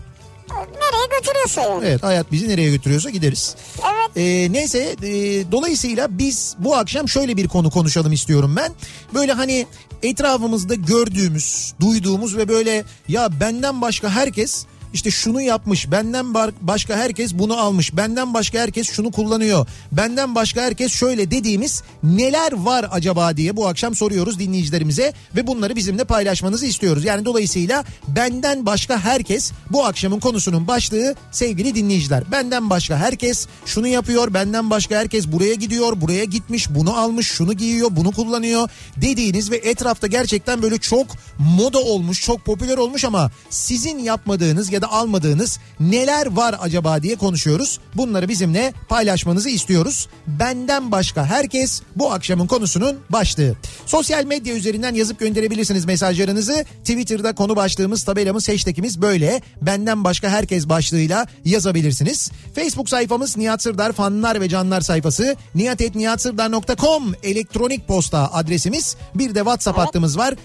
Nereye 0.55 1.19
götürüyorsa 1.19 1.61
yani. 1.61 1.85
Evet 1.85 2.03
hayat 2.03 2.31
bizi 2.31 2.49
nereye 2.49 2.69
götürüyorsa 2.69 3.09
gideriz. 3.09 3.55
Evet. 3.81 4.17
Ee, 4.17 4.53
neyse 4.53 4.95
e, 5.03 5.11
dolayısıyla 5.51 6.17
biz 6.17 6.55
bu 6.59 6.75
akşam 6.75 7.09
şöyle 7.09 7.37
bir 7.37 7.47
konu 7.47 7.69
konuşalım 7.69 8.11
istiyorum 8.11 8.55
ben. 8.55 8.71
Böyle 9.13 9.33
hani 9.33 9.67
etrafımızda 10.03 10.75
gördüğümüz, 10.75 11.73
duyduğumuz 11.81 12.37
ve 12.37 12.47
böyle 12.47 12.83
ya 13.07 13.39
benden 13.39 13.81
başka 13.81 14.09
herkes 14.09 14.65
işte 14.93 15.11
şunu 15.11 15.41
yapmış, 15.41 15.91
benden 15.91 16.33
başka 16.61 16.95
herkes 16.95 17.33
bunu 17.33 17.57
almış, 17.57 17.97
benden 17.97 18.33
başka 18.33 18.59
herkes 18.59 18.91
şunu 18.91 19.11
kullanıyor, 19.11 19.67
benden 19.91 20.35
başka 20.35 20.61
herkes 20.61 20.91
şöyle 20.91 21.31
dediğimiz 21.31 21.83
neler 22.03 22.51
var 22.51 22.87
acaba 22.91 23.37
diye 23.37 23.55
bu 23.55 23.67
akşam 23.67 23.95
soruyoruz 23.95 24.39
dinleyicilerimize 24.39 25.13
ve 25.35 25.47
bunları 25.47 25.75
bizimle 25.75 26.03
paylaşmanızı 26.03 26.65
istiyoruz. 26.65 27.05
Yani 27.05 27.25
dolayısıyla 27.25 27.83
benden 28.07 28.65
başka 28.65 28.99
herkes 28.99 29.51
bu 29.69 29.85
akşamın 29.85 30.19
konusunun 30.19 30.67
başlığı 30.67 31.15
sevgili 31.31 31.75
dinleyiciler. 31.75 32.23
Benden 32.31 32.69
başka 32.69 32.97
herkes 32.97 33.47
şunu 33.65 33.87
yapıyor, 33.87 34.33
benden 34.33 34.69
başka 34.69 34.95
herkes 34.95 35.27
buraya 35.27 35.53
gidiyor, 35.53 36.01
buraya 36.01 36.23
gitmiş, 36.23 36.69
bunu 36.69 36.97
almış, 36.97 37.27
şunu 37.27 37.53
giyiyor, 37.53 37.89
bunu 37.91 38.11
kullanıyor 38.11 38.69
dediğiniz 38.97 39.51
ve 39.51 39.57
etrafta 39.57 40.07
gerçekten 40.07 40.61
böyle 40.61 40.77
çok 40.77 41.07
moda 41.39 41.79
olmuş, 41.79 42.21
çok 42.21 42.45
popüler 42.45 42.77
olmuş 42.77 43.05
ama 43.05 43.31
sizin 43.49 43.99
yapmadığınız 43.99 44.71
ya 44.71 44.80
da 44.81 44.91
almadığınız 44.91 45.59
neler 45.79 46.27
var 46.27 46.55
acaba 46.59 47.03
diye 47.03 47.15
konuşuyoruz. 47.15 47.79
Bunları 47.95 48.29
bizimle 48.29 48.73
paylaşmanızı 48.89 49.49
istiyoruz. 49.49 50.07
Benden 50.27 50.91
başka 50.91 51.25
herkes 51.25 51.81
bu 51.95 52.11
akşamın 52.11 52.47
konusunun 52.47 52.99
başlığı. 53.09 53.55
Sosyal 53.85 54.25
medya 54.25 54.55
üzerinden 54.55 54.93
yazıp 54.93 55.19
gönderebilirsiniz 55.19 55.85
mesajlarınızı. 55.85 56.65
Twitter'da 56.79 57.35
konu 57.35 57.55
başlığımız, 57.55 58.03
tabelamız, 58.03 58.49
hashtagimiz 58.49 59.01
böyle. 59.01 59.41
Benden 59.61 60.03
başka 60.03 60.29
herkes 60.29 60.69
başlığıyla 60.69 61.27
yazabilirsiniz. 61.45 62.31
Facebook 62.55 62.89
sayfamız 62.89 63.37
Nihat 63.37 63.61
Sırdar 63.61 63.91
fanlar 63.91 64.41
ve 64.41 64.49
canlar 64.49 64.81
sayfası. 64.81 65.35
nihatetnihatsırdar.com 65.55 67.13
elektronik 67.23 67.87
posta 67.87 68.33
adresimiz. 68.33 68.95
Bir 69.15 69.35
de 69.35 69.39
WhatsApp 69.39 69.77
hattımız 69.77 70.17
var. 70.17 70.35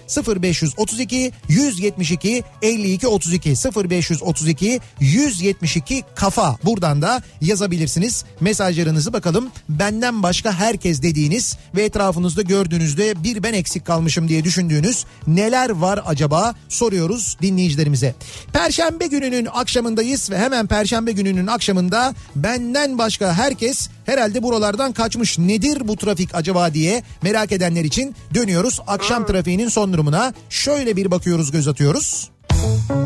0532 0.41 1.31
172 1.49 2.43
52 2.61 3.07
32 3.07 3.49
0532 3.49 4.23
172 4.99 6.03
kafa. 6.15 6.57
Buradan 6.63 7.01
da 7.01 7.21
yazabilirsiniz. 7.41 8.25
Mesajlarınızı 8.39 9.13
bakalım. 9.13 9.49
Benden 9.69 10.23
başka 10.23 10.53
herkes 10.53 11.01
dediğiniz 11.01 11.57
ve 11.75 11.83
etrafınızda 11.83 12.41
gördüğünüzde 12.41 13.23
bir 13.23 13.43
ben 13.43 13.53
eksik 13.53 13.85
kalmışım 13.85 14.27
diye 14.27 14.43
düşündüğünüz 14.43 15.05
neler 15.27 15.69
var 15.69 16.01
acaba 16.05 16.55
soruyoruz 16.69 17.37
dinleyicilerimize. 17.41 18.15
Perşembe 18.53 19.07
gününün 19.07 19.47
akşamındayız 19.53 20.31
ve 20.31 20.37
hemen 20.37 20.67
Perşembe 20.67 21.11
gününün 21.11 21.47
akşamında 21.47 22.13
benden 22.35 22.97
başka 22.97 23.33
herkes 23.33 23.89
herhalde 24.05 24.43
buralardan 24.43 24.93
kaçmış. 24.93 25.39
Nedir 25.39 25.87
bu 25.87 25.95
trafik 25.95 26.35
acaba 26.35 26.73
diye 26.73 27.03
merak 27.21 27.51
edenler 27.51 27.83
için 27.83 28.15
dönüyoruz. 28.33 28.79
Akşam 28.87 29.25
trafiğinin 29.25 29.69
son 29.69 29.93
durumuna 29.93 30.33
şöyle 30.49 30.95
bir 30.95 31.11
bakıyoruz 31.11 31.51
göz 31.51 31.67
atıyoruz. 31.67 32.29
Thank 32.57 32.89
you. 32.89 32.97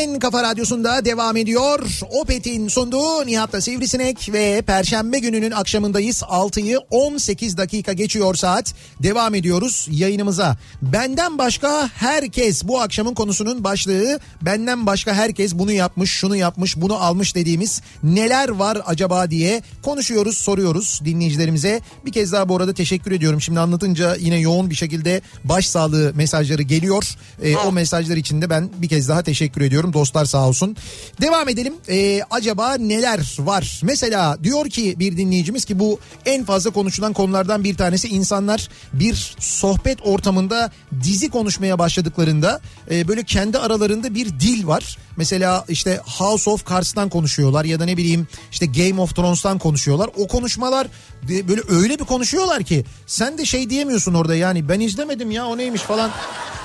En 0.00 0.18
kafa 0.18 0.42
radyosunda 0.42 1.04
devam 1.04 1.36
ediyor. 1.36 2.00
Opet'in 2.10 2.68
sunduğu 2.68 3.26
Nihat'la 3.26 3.60
Sivrisinek 3.60 4.32
ve 4.32 4.62
Perşembe 4.62 5.18
gününün 5.18 5.50
akşamındayız. 5.50 6.22
6'yı 6.22 6.78
18 6.90 7.56
dakika 7.56 7.92
geçiyor 7.92 8.34
saat. 8.34 8.74
Devam 9.02 9.34
ediyoruz 9.34 9.88
yayınımıza. 9.90 10.56
Benden 10.82 11.38
başka 11.38 11.88
herkes 11.94 12.64
bu 12.64 12.80
akşamın 12.80 13.14
konusunun 13.14 13.64
başlığı. 13.64 14.20
Benden 14.42 14.86
başka 14.86 15.14
herkes 15.14 15.54
bunu 15.54 15.72
yapmış, 15.72 16.10
şunu 16.10 16.36
yapmış, 16.36 16.76
bunu 16.76 16.94
almış 16.94 17.34
dediğimiz 17.34 17.82
neler 18.02 18.48
var 18.48 18.78
acaba 18.86 19.30
diye 19.30 19.62
konuşuyoruz, 19.82 20.38
soruyoruz 20.38 21.00
dinleyicilerimize. 21.04 21.80
Bir 22.06 22.12
kez 22.12 22.32
daha 22.32 22.48
bu 22.48 22.56
arada 22.56 22.74
teşekkür 22.74 23.12
ediyorum. 23.12 23.40
Şimdi 23.40 23.60
anlatınca 23.60 24.16
yine 24.16 24.38
yoğun 24.38 24.70
bir 24.70 24.74
şekilde 24.74 25.20
başsağlığı 25.44 26.12
mesajları 26.14 26.62
geliyor. 26.62 27.16
Ee, 27.42 27.56
o 27.56 27.72
mesajlar 27.72 28.16
için 28.16 28.42
de 28.42 28.50
ben 28.50 28.70
bir 28.78 28.88
kez 28.88 29.08
daha 29.08 29.22
teşekkür 29.22 29.60
ediyorum. 29.60 29.89
Dostlar 29.92 30.24
sağ 30.24 30.48
olsun. 30.48 30.76
Devam 31.20 31.48
edelim. 31.48 31.74
Ee, 31.88 32.20
acaba 32.30 32.74
neler 32.74 33.36
var? 33.38 33.80
Mesela 33.82 34.38
diyor 34.44 34.70
ki 34.70 34.94
bir 34.98 35.16
dinleyicimiz 35.16 35.64
ki 35.64 35.78
bu 35.78 35.98
en 36.26 36.44
fazla 36.44 36.70
konuşulan 36.70 37.12
konulardan 37.12 37.64
bir 37.64 37.76
tanesi 37.76 38.08
insanlar 38.08 38.68
bir 38.92 39.34
sohbet 39.38 39.98
ortamında 40.06 40.72
dizi 41.02 41.30
konuşmaya 41.30 41.78
başladıklarında 41.78 42.60
e, 42.90 43.08
böyle 43.08 43.22
kendi 43.22 43.58
aralarında 43.58 44.14
bir 44.14 44.26
dil 44.40 44.66
var. 44.66 44.98
Mesela 45.16 45.64
işte 45.68 46.00
House 46.18 46.50
of 46.50 46.70
Cards'tan 46.70 47.08
konuşuyorlar 47.08 47.64
ya 47.64 47.80
da 47.80 47.84
ne 47.84 47.96
bileyim 47.96 48.28
işte 48.50 48.66
Game 48.66 49.00
of 49.00 49.16
Thrones'tan 49.16 49.58
konuşuyorlar. 49.58 50.10
O 50.16 50.28
konuşmalar 50.28 50.86
böyle 51.28 51.60
öyle 51.68 51.98
bir 51.98 52.04
konuşuyorlar 52.04 52.62
ki 52.62 52.84
sen 53.06 53.38
de 53.38 53.44
şey 53.44 53.70
diyemiyorsun 53.70 54.14
orada 54.14 54.34
yani 54.34 54.68
ben 54.68 54.80
izlemedim 54.80 55.30
ya 55.30 55.46
o 55.46 55.58
neymiş 55.58 55.82
falan. 55.82 56.10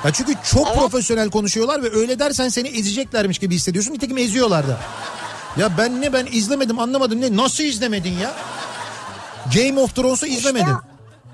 Ya 0.06 0.14
çünkü 0.14 0.34
çok 0.52 0.76
profesyonel 0.76 1.30
konuşuyorlar 1.30 1.84
ve 1.84 1.96
öyle 1.96 2.20
dersen 2.20 2.50
seni 2.50 2.68
ezeceklermiş 2.68 3.40
gibi 3.40 3.56
hissediyorsun. 3.56 3.94
Nitekim 3.94 4.18
eziyorlar 4.18 4.68
da. 4.68 4.80
Ya 5.58 5.78
ben 5.78 6.02
ne 6.02 6.14
ben 6.14 6.28
izlemedim 6.32 6.80
anlamadım 6.80 7.22
ne 7.22 7.38
nasıl 7.38 7.64
izlemedin 7.64 8.14
ya? 8.20 8.36
Game 9.56 9.80
of 9.80 9.96
Thrones'u 9.96 10.26
izlemedin. 10.26 10.76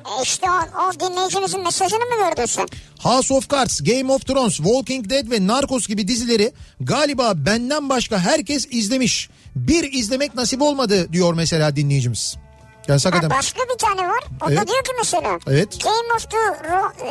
E 0.06 0.24
işte 0.24 0.48
o, 0.52 0.88
o 0.88 1.00
dinleyicimizin 1.00 1.62
mesajını 1.64 2.00
mı 2.00 2.16
gördün 2.30 2.46
sen? 2.46 2.68
House 3.04 3.34
of 3.34 3.50
Cards, 3.50 3.82
Game 3.82 4.14
of 4.14 4.26
Thrones, 4.26 4.56
Walking 4.56 5.10
Dead 5.10 5.32
ve 5.32 5.48
Narcos 5.48 5.88
gibi 5.88 6.08
dizileri 6.08 6.52
galiba 6.80 7.34
benden 7.36 7.90
başka 7.90 8.20
herkes 8.20 8.68
izlemiş. 8.72 9.30
Bir 9.56 9.94
izlemek 9.94 10.36
nasip 10.36 10.62
olmadı 10.62 11.14
diyor 11.14 11.34
mesela 11.34 11.76
dinleyicimiz. 11.76 12.36
Yani 12.88 13.02
Ha, 13.02 13.06
hakikaten 13.10 13.30
başka 13.38 13.60
bir 13.74 13.78
tane 13.78 14.08
var. 14.10 14.20
O 14.42 14.48
da 14.48 14.54
Evet. 14.54 14.68
diyor 14.68 14.84
ki 14.84 14.92
mesela. 14.98 15.40
Evet. 15.48 15.84
Game 15.84 16.14
of 16.16 16.32
the 16.32 16.38
e, 17.06 17.10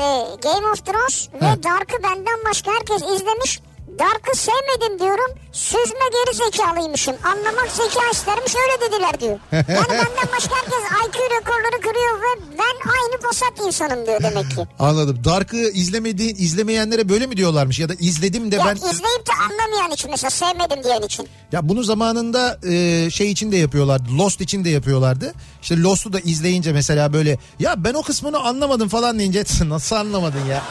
Game 0.52 0.66
of 0.72 0.86
Thrones 0.86 1.28
Ha. 1.40 1.54
ve 1.56 1.62
Dark'ı 1.62 2.02
benden 2.02 2.38
başka 2.48 2.70
herkes 2.72 2.96
izlemiş. 3.16 3.60
Dark'ı 4.00 4.38
sevmedim 4.38 4.98
diyorum. 4.98 5.34
Süzme 5.52 6.06
geri 6.12 6.36
zekalıymışım. 6.36 7.16
Anlamak 7.24 7.70
zeka 7.70 8.10
istermiş 8.12 8.52
öyle 8.54 8.92
dediler 8.92 9.20
diyor. 9.20 9.38
Yani 9.52 9.64
benden 9.90 10.28
başka 10.36 10.56
herkes 10.56 10.84
IQ 11.06 11.18
rekorları 11.36 11.80
kırıyor 11.80 12.18
ve 12.18 12.42
ben 12.58 12.90
aynı 12.90 13.20
posat 13.22 13.66
insanım 13.66 14.06
diyor 14.06 14.22
demek 14.22 14.50
ki. 14.50 14.66
anladım. 14.78 15.18
Dark'ı 15.24 15.56
izlemediğin, 15.56 16.36
izlemeyenlere 16.38 17.08
böyle 17.08 17.26
mi 17.26 17.36
diyorlarmış 17.36 17.78
ya 17.78 17.88
da 17.88 17.94
izledim 17.94 18.52
de 18.52 18.56
Ya 18.56 18.64
ben 18.66 18.76
izleyip 18.76 19.26
de 19.26 19.32
anlamayan 19.50 19.90
için 19.90 20.10
mesela 20.10 20.30
sevmedim 20.30 20.84
diyen 20.84 21.02
için. 21.02 21.28
Ya 21.52 21.68
bunu 21.68 21.82
zamanında 21.82 22.58
e, 22.68 23.10
şey 23.10 23.30
için 23.30 23.52
de 23.52 23.56
yapıyorlardı. 23.56 24.18
Lost 24.18 24.40
için 24.40 24.64
de 24.64 24.70
yapıyorlardı. 24.70 25.34
İşte 25.62 25.82
Lost'u 25.82 26.12
da 26.12 26.20
izleyince 26.20 26.72
mesela 26.72 27.12
böyle 27.12 27.38
ya 27.58 27.84
ben 27.84 27.94
o 27.94 28.02
kısmını 28.02 28.38
anlamadım 28.38 28.88
falan 28.88 29.18
deyince 29.18 29.44
nasıl 29.68 29.96
anlamadın 29.96 30.44
ya? 30.44 30.62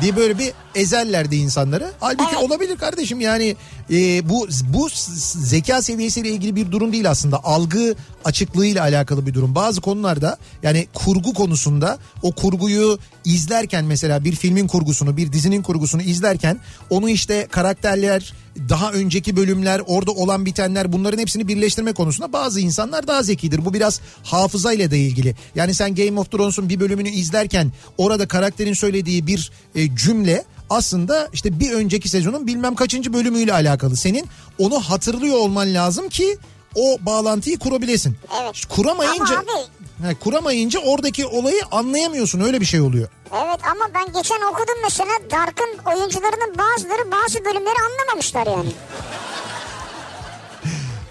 diye 0.00 0.16
böyle 0.16 0.38
bir 0.38 0.52
ezerlerdi 0.74 1.36
insanları. 1.36 1.92
Halbuki 2.00 2.34
Evet. 2.34 2.44
olabilir 2.44 2.76
kardeşim 2.76 3.20
yani 3.20 3.56
e, 3.90 4.28
bu 4.28 4.48
bu 4.64 4.88
zeka 5.34 5.82
seviyesiyle 5.82 6.28
ilgili 6.28 6.56
bir 6.56 6.70
durum 6.72 6.92
değil 6.92 7.10
aslında. 7.10 7.44
Algı 7.44 7.94
açıklığıyla 8.24 8.82
alakalı 8.82 9.26
bir 9.26 9.34
durum. 9.34 9.54
Bazı 9.54 9.80
konularda 9.80 10.38
yani 10.62 10.86
kurgu 10.94 11.34
konusunda 11.34 11.98
o 12.22 12.32
kurguyu 12.32 12.98
izlerken 13.24 13.84
mesela 13.84 14.24
bir 14.24 14.36
filmin 14.36 14.66
kurgusunu 14.66 15.16
bir 15.16 15.32
dizinin 15.32 15.62
kurgusunu 15.62 16.02
izlerken 16.02 16.60
onu 16.90 17.10
işte 17.10 17.46
karakterler 17.50 18.32
daha 18.68 18.92
önceki 18.92 19.36
bölümler 19.36 19.82
orada 19.86 20.10
olan 20.10 20.46
bitenler 20.46 20.92
bunların 20.92 21.18
hepsini 21.18 21.48
birleştirme 21.48 21.92
konusunda 21.92 22.32
bazı 22.32 22.60
insanlar 22.60 23.06
daha 23.06 23.22
zekidir. 23.22 23.64
Bu 23.64 23.74
biraz 23.74 24.00
hafızayla 24.22 24.90
da 24.90 24.96
ilgili. 24.96 25.34
Yani 25.54 25.74
sen 25.74 25.94
Game 25.94 26.20
of 26.20 26.30
Thrones'un 26.30 26.68
bir 26.68 26.80
bölümünü 26.80 27.08
izlerken 27.08 27.72
orada 27.98 28.28
karakterin 28.28 28.72
söylediği 28.72 29.26
bir 29.26 29.50
e, 29.74 29.96
cümle 29.96 30.44
aslında 30.76 31.28
işte 31.32 31.60
bir 31.60 31.72
önceki 31.72 32.08
sezonun 32.08 32.46
bilmem 32.46 32.74
kaçıncı 32.74 33.12
bölümüyle 33.12 33.52
alakalı. 33.52 33.96
Senin 33.96 34.26
onu 34.58 34.80
hatırlıyor 34.80 35.36
olman 35.38 35.74
lazım 35.74 36.08
ki 36.08 36.38
o 36.74 36.96
bağlantıyı 37.00 37.58
kurabilesin. 37.58 38.16
Evet. 38.42 38.64
Kuramayınca 38.68 39.24
Ama 39.38 39.52
abi- 39.52 40.08
He, 40.08 40.14
kuramayınca 40.14 40.80
oradaki 40.80 41.26
olayı 41.26 41.62
anlayamıyorsun 41.70 42.40
öyle 42.40 42.60
bir 42.60 42.66
şey 42.66 42.80
oluyor. 42.80 43.08
Evet 43.32 43.60
ama 43.70 43.84
ben 43.94 44.06
geçen 44.12 44.40
okudum 44.52 44.74
mesela 44.82 45.10
Dark'ın 45.30 45.78
oyuncularının 45.90 46.58
bazıları 46.58 47.10
bazı 47.12 47.44
bölümleri 47.44 47.74
anlamamışlar 47.92 48.46
yani. 48.46 48.72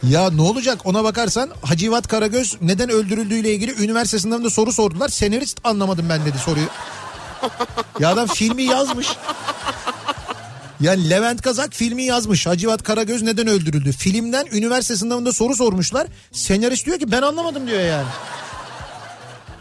Ya 0.09 0.29
ne 0.31 0.41
olacak 0.41 0.79
ona 0.85 1.03
bakarsan 1.03 1.49
Hacivat 1.61 2.07
Karagöz 2.07 2.57
neden 2.61 2.89
öldürüldüğüyle 2.89 3.53
ilgili 3.53 3.83
üniversite 3.83 4.19
sınavında 4.19 4.49
soru 4.49 4.71
sordular. 4.73 5.09
Senarist 5.09 5.57
anlamadım 5.63 6.05
ben 6.09 6.25
dedi 6.25 6.37
soruyu. 6.37 6.65
Ya 7.99 8.09
adam 8.09 8.27
filmi 8.27 8.63
yazmış. 8.63 9.07
Yani 10.81 11.09
Levent 11.09 11.41
Kazak 11.41 11.73
filmi 11.73 12.03
yazmış. 12.03 12.47
Hacivat 12.47 12.83
Karagöz 12.83 13.21
neden 13.21 13.47
öldürüldü? 13.47 13.91
Filmden 13.91 14.45
üniversite 14.51 14.95
sınavında 14.95 15.31
soru 15.33 15.55
sormuşlar. 15.55 16.07
Senarist 16.31 16.85
diyor 16.85 16.99
ki 16.99 17.11
ben 17.11 17.21
anlamadım 17.21 17.67
diyor 17.67 17.81
yani. 17.81 18.07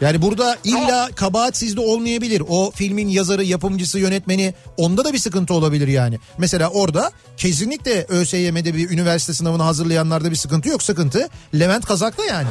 Yani 0.00 0.22
burada 0.22 0.56
illa 0.64 1.08
kabahat 1.14 1.56
sizde 1.56 1.80
olmayabilir. 1.80 2.42
O 2.48 2.70
filmin 2.74 3.08
yazarı, 3.08 3.44
yapımcısı, 3.44 3.98
yönetmeni 3.98 4.54
onda 4.76 5.04
da 5.04 5.12
bir 5.12 5.18
sıkıntı 5.18 5.54
olabilir 5.54 5.88
yani. 5.88 6.18
Mesela 6.38 6.68
orada 6.68 7.12
kesinlikle 7.36 8.04
ÖSYM'de 8.08 8.74
bir 8.74 8.90
üniversite 8.90 9.34
sınavını 9.34 9.62
hazırlayanlarda 9.62 10.30
bir 10.30 10.36
sıkıntı 10.36 10.68
yok. 10.68 10.82
Sıkıntı 10.82 11.28
Levent 11.54 11.86
Kazak'ta 11.86 12.24
yani. 12.24 12.48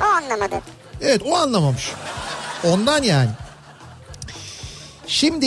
O 0.00 0.04
anlamadı. 0.04 0.54
Evet 1.00 1.22
o 1.24 1.36
anlamamış. 1.36 1.92
Ondan 2.64 3.02
yani. 3.02 3.30
Şimdi 5.10 5.46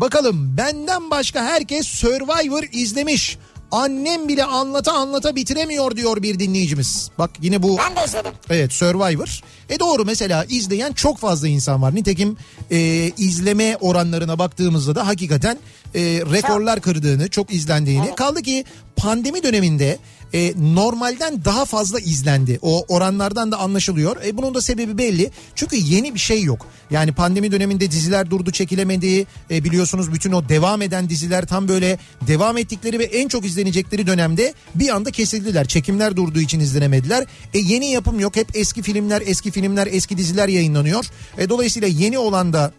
bakalım 0.00 0.56
benden 0.56 1.10
başka 1.10 1.44
herkes 1.44 1.86
Survivor 1.86 2.62
izlemiş. 2.72 3.38
Annem 3.72 4.28
bile 4.28 4.44
anlata 4.44 4.92
anlata 4.92 5.36
bitiremiyor 5.36 5.96
diyor 5.96 6.22
bir 6.22 6.38
dinleyicimiz. 6.38 7.10
Bak 7.18 7.30
yine 7.42 7.62
bu 7.62 7.78
Ben 7.78 7.96
de 7.96 8.04
izledim. 8.04 8.32
Evet 8.50 8.72
Survivor. 8.72 9.40
E 9.70 9.78
doğru 9.80 10.04
mesela 10.04 10.44
izleyen 10.48 10.92
çok 10.92 11.18
fazla 11.18 11.48
insan 11.48 11.82
var. 11.82 11.94
Nitekim 11.94 12.36
e, 12.70 12.78
izleme 13.16 13.76
oranlarına 13.80 14.38
baktığımızda 14.38 14.94
da 14.94 15.06
hakikaten 15.06 15.58
e, 15.94 16.00
rekorlar 16.32 16.80
kırdığını, 16.80 17.28
çok 17.28 17.52
izlendiğini. 17.52 18.14
Kaldı 18.14 18.42
ki 18.42 18.64
pandemi 18.96 19.42
döneminde 19.42 19.98
e, 20.34 20.54
normalden 20.74 21.44
daha 21.44 21.64
fazla 21.64 22.00
izlendi. 22.00 22.58
O 22.62 22.84
oranlardan 22.88 23.52
da 23.52 23.58
anlaşılıyor. 23.58 24.16
E, 24.24 24.36
bunun 24.36 24.54
da 24.54 24.60
sebebi 24.60 24.98
belli. 24.98 25.30
Çünkü 25.54 25.76
yeni 25.76 26.14
bir 26.14 26.18
şey 26.18 26.42
yok. 26.42 26.66
Yani 26.90 27.12
pandemi 27.12 27.52
döneminde 27.52 27.90
diziler 27.90 28.30
durdu 28.30 28.50
çekilemedi. 28.50 29.26
E, 29.50 29.64
biliyorsunuz 29.64 30.12
bütün 30.12 30.32
o 30.32 30.48
devam 30.48 30.82
eden 30.82 31.10
diziler 31.10 31.46
tam 31.46 31.68
böyle 31.68 31.98
devam 32.26 32.58
ettikleri 32.58 32.98
ve 32.98 33.04
en 33.04 33.28
çok 33.28 33.44
izlenecekleri 33.44 34.06
dönemde 34.06 34.54
bir 34.74 34.88
anda 34.88 35.10
kesildiler. 35.10 35.66
Çekimler 35.66 36.16
durduğu 36.16 36.40
için 36.40 36.60
izlenemediler. 36.60 37.26
E, 37.54 37.58
yeni 37.58 37.90
yapım 37.90 38.20
yok. 38.20 38.36
Hep 38.36 38.48
eski 38.54 38.82
filmler, 38.82 39.22
eski 39.26 39.50
filmler, 39.50 39.88
eski 39.90 40.18
diziler 40.18 40.48
yayınlanıyor. 40.48 41.06
E, 41.38 41.48
dolayısıyla 41.48 41.88
yeni 41.88 42.18
olan 42.18 42.52
da 42.52 42.72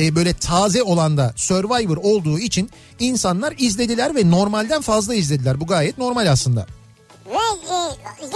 e, 0.00 0.16
böyle 0.16 0.32
taze 0.32 0.82
olan 0.82 1.16
da 1.16 1.32
Survivor 1.36 1.96
olduğu 1.96 2.38
için 2.38 2.70
insanlar 2.98 3.54
izlediler 3.58 4.16
ve 4.16 4.30
normalden 4.30 4.80
fazla 4.80 5.14
izlediler. 5.14 5.60
Bu 5.60 5.66
gayet 5.66 5.98
normal 5.98 6.26
aslında. 6.30 6.66
Ve 7.30 7.72
e, 7.74 7.76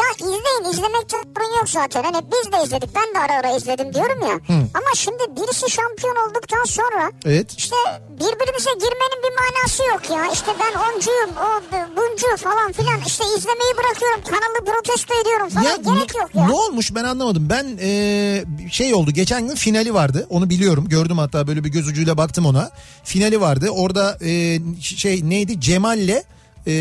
ya 0.01 0.09
izleyin 0.19 0.71
izlemekte 0.73 1.17
sorun 1.37 1.57
yok 1.59 1.69
zaten. 1.69 2.03
Hani 2.05 2.25
biz 2.33 2.53
de 2.53 2.65
izledik 2.65 2.91
ben 2.95 3.15
de 3.15 3.19
ara 3.19 3.33
ara 3.39 3.57
izledim 3.57 3.95
diyorum 3.95 4.21
ya. 4.23 4.57
Ama 4.75 4.91
şimdi 4.97 5.23
birisi 5.37 5.71
şampiyon 5.71 6.17
olduktan 6.29 6.65
sonra 6.65 7.13
Evet. 7.27 7.55
işte 7.59 7.77
birbirimize 8.11 8.71
girmenin 8.75 9.21
bir 9.25 9.33
manası 9.41 9.83
yok 9.83 10.11
ya. 10.11 10.33
İşte 10.33 10.53
ben 10.61 10.79
oncuyum 10.79 11.31
o 11.31 11.63
bu- 11.73 11.97
buncu 11.97 12.37
falan 12.37 12.73
filan 12.73 13.01
işte 13.07 13.25
izlemeyi 13.39 13.73
bırakıyorum 13.77 14.21
kanalı 14.31 14.65
protesto 14.75 15.15
ediyorum 15.23 15.49
falan 15.49 15.65
gerek 15.65 15.87
ne, 16.15 16.21
yok 16.21 16.35
ya. 16.35 16.47
ne 16.47 16.53
olmuş 16.53 16.95
ben 16.95 17.05
anlamadım. 17.05 17.47
Ben 17.51 17.79
e, 17.83 18.45
şey 18.71 18.95
oldu 18.95 19.11
geçen 19.11 19.49
gün 19.49 19.55
finali 19.55 19.95
vardı. 19.95 20.27
Onu 20.31 20.51
biliyorum. 20.51 20.89
Gördüm 20.89 21.19
hatta 21.19 21.47
böyle 21.47 21.65
bir 21.65 21.69
göz 21.69 21.89
ucuyla 21.89 22.17
baktım 22.17 22.47
ona. 22.47 22.71
Finali 23.05 23.41
vardı. 23.41 23.69
Orada 23.71 24.19
e, 24.25 24.59
şey 24.81 25.21
neydi? 25.31 25.61
Cemal'le 25.61 26.23
e, 26.67 26.73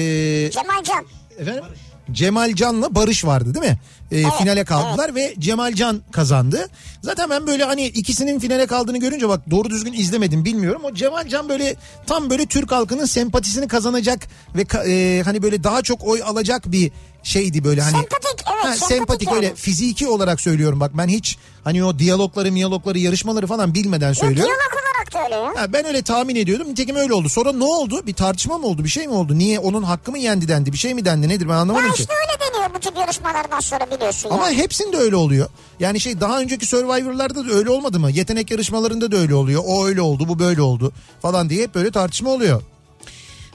Cemal 0.52 0.84
Can. 0.84 1.06
efendim 1.40 1.64
Cemal 2.12 2.56
Can'la 2.56 2.96
Barış 2.96 3.26
vardı 3.26 3.54
değil 3.54 3.66
mi? 3.66 3.80
E, 4.12 4.24
finale 4.40 4.64
kaldılar 4.64 5.16
ve 5.16 5.36
Cemal 5.40 5.74
Can 5.74 6.02
kazandı. 6.12 6.68
Zaten 7.02 7.30
ben 7.30 7.48
böyle 7.48 7.64
hani 7.64 7.86
ikisinin 7.86 8.40
finale 8.40 8.66
kaldığını 8.66 8.98
görünce 8.98 9.30
bak 9.30 9.52
doğru 9.52 9.70
düzgün 9.70 9.94
izlemedim 9.94 10.46
bilmiyorum. 10.46 10.82
O 10.84 10.94
Cemal 10.94 11.28
Can 11.28 11.50
böyle 11.50 11.76
tam 12.08 12.30
böyle 12.30 12.46
Türk 12.46 12.72
halkının 12.72 13.06
sempatisini 13.06 13.68
kazanacak 13.68 14.28
ve 14.56 14.66
e, 14.88 15.22
hani 15.26 15.44
böyle 15.44 15.64
daha 15.64 15.82
çok 15.82 16.08
oy 16.08 16.24
alacak 16.24 16.72
bir 16.72 16.92
şeydi 17.24 17.64
böyle 17.64 17.82
hani. 17.82 17.92
Sempatik, 17.92 18.46
evet, 18.54 18.66
Ha, 18.66 18.74
sempatik 18.76 18.98
sempatik 18.98 19.28
yani. 19.28 19.36
öyle 19.36 19.56
fiziki 19.56 20.08
olarak 20.08 20.42
söylüyorum 20.42 20.80
bak 20.80 20.92
ben 20.98 21.08
hiç 21.08 21.38
hani 21.64 21.84
o 21.84 22.00
diyalogları 22.00 22.52
miyalogları 22.52 23.00
yarışmaları 23.00 23.48
falan 23.48 23.74
bilmeden 23.74 24.14
söylüyorum. 24.14 24.54
Diyalog 24.54 24.83
da 25.14 25.24
öyle 25.24 25.36
ya. 25.36 25.54
Ha, 25.56 25.74
ben 25.74 25.86
öyle 25.86 26.02
tahmin 26.02 26.36
ediyordum. 26.36 26.68
Nitekim 26.70 26.96
öyle 26.96 27.14
oldu. 27.14 27.30
Sonra 27.30 27.52
ne 27.52 27.64
oldu? 27.64 28.02
Bir 28.08 28.14
tartışma 28.14 28.58
mı 28.58 28.68
oldu? 28.68 28.84
Bir 28.84 28.90
şey 28.90 29.08
mi 29.08 29.14
oldu? 29.14 29.38
Niye? 29.38 29.60
Onun 29.60 29.84
hakkı 29.84 30.12
mı 30.12 30.20
yendi 30.20 30.48
dendi? 30.48 30.74
Bir 30.74 30.78
şey 30.78 30.94
mi 30.94 31.06
dendi? 31.06 31.30
Nedir? 31.30 31.50
Ben 31.50 31.54
anlamadım 31.54 31.88
Ya 31.88 31.94
ki. 31.94 32.02
işte 32.02 32.14
öyle 32.14 32.52
deniyor 32.54 32.76
bu 32.76 32.80
tip 32.80 32.98
yarışmalardan 32.98 33.60
sonra 33.60 33.92
biliyorsun 33.92 34.30
Ama 34.30 34.50
ya. 34.50 34.58
hepsinde 34.58 34.98
öyle 34.98 35.16
oluyor. 35.16 35.50
Yani 35.80 36.00
şey 36.00 36.22
daha 36.22 36.40
önceki 36.40 36.66
Survivor'larda 36.66 37.48
da 37.48 37.52
öyle 37.54 37.70
olmadı 37.70 38.00
mı? 38.00 38.12
Yetenek 38.12 38.52
yarışmalarında 38.52 39.12
da 39.12 39.18
öyle 39.18 39.36
oluyor. 39.36 39.64
O 39.68 39.86
öyle 39.86 40.02
oldu, 40.02 40.28
bu 40.28 40.40
böyle 40.40 40.62
oldu 40.62 40.92
falan 41.22 41.50
diye 41.50 41.64
hep 41.64 41.76
böyle 41.76 41.92
tartışma 41.92 42.30
oluyor. 42.30 42.62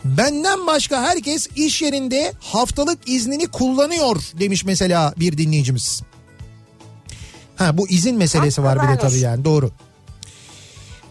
Benden 0.05 0.67
başka 0.67 1.03
herkes 1.03 1.49
iş 1.57 1.83
yerinde 1.83 2.33
haftalık 2.41 2.99
iznini 3.09 3.47
kullanıyor 3.47 4.17
demiş 4.41 4.65
mesela 4.65 5.15
bir 5.17 5.39
dinleyicimiz. 5.39 6.03
Ha 7.57 7.79
bu 7.79 7.89
izin 7.89 8.17
meselesi 8.17 8.63
var 8.63 8.83
bir 8.83 8.89
de 8.95 8.99
tabii 8.99 9.19
yani 9.19 9.45
doğru. 9.45 9.71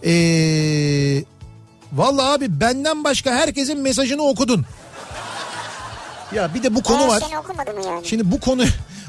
Ee, 0.06 1.24
vallahi 1.94 2.28
abi 2.28 2.60
benden 2.60 3.04
başka 3.04 3.32
herkesin 3.36 3.80
mesajını 3.80 4.22
okudun. 4.24 4.66
Ya 6.36 6.54
bir 6.54 6.64
de 6.64 6.76
bu 6.76 6.84
konu 6.84 7.04
Ee, 7.04 7.08
var. 7.08 7.24
Yani? 7.86 8.08
Şimdi 8.08 8.32
bu 8.32 8.40
konu 8.40 8.64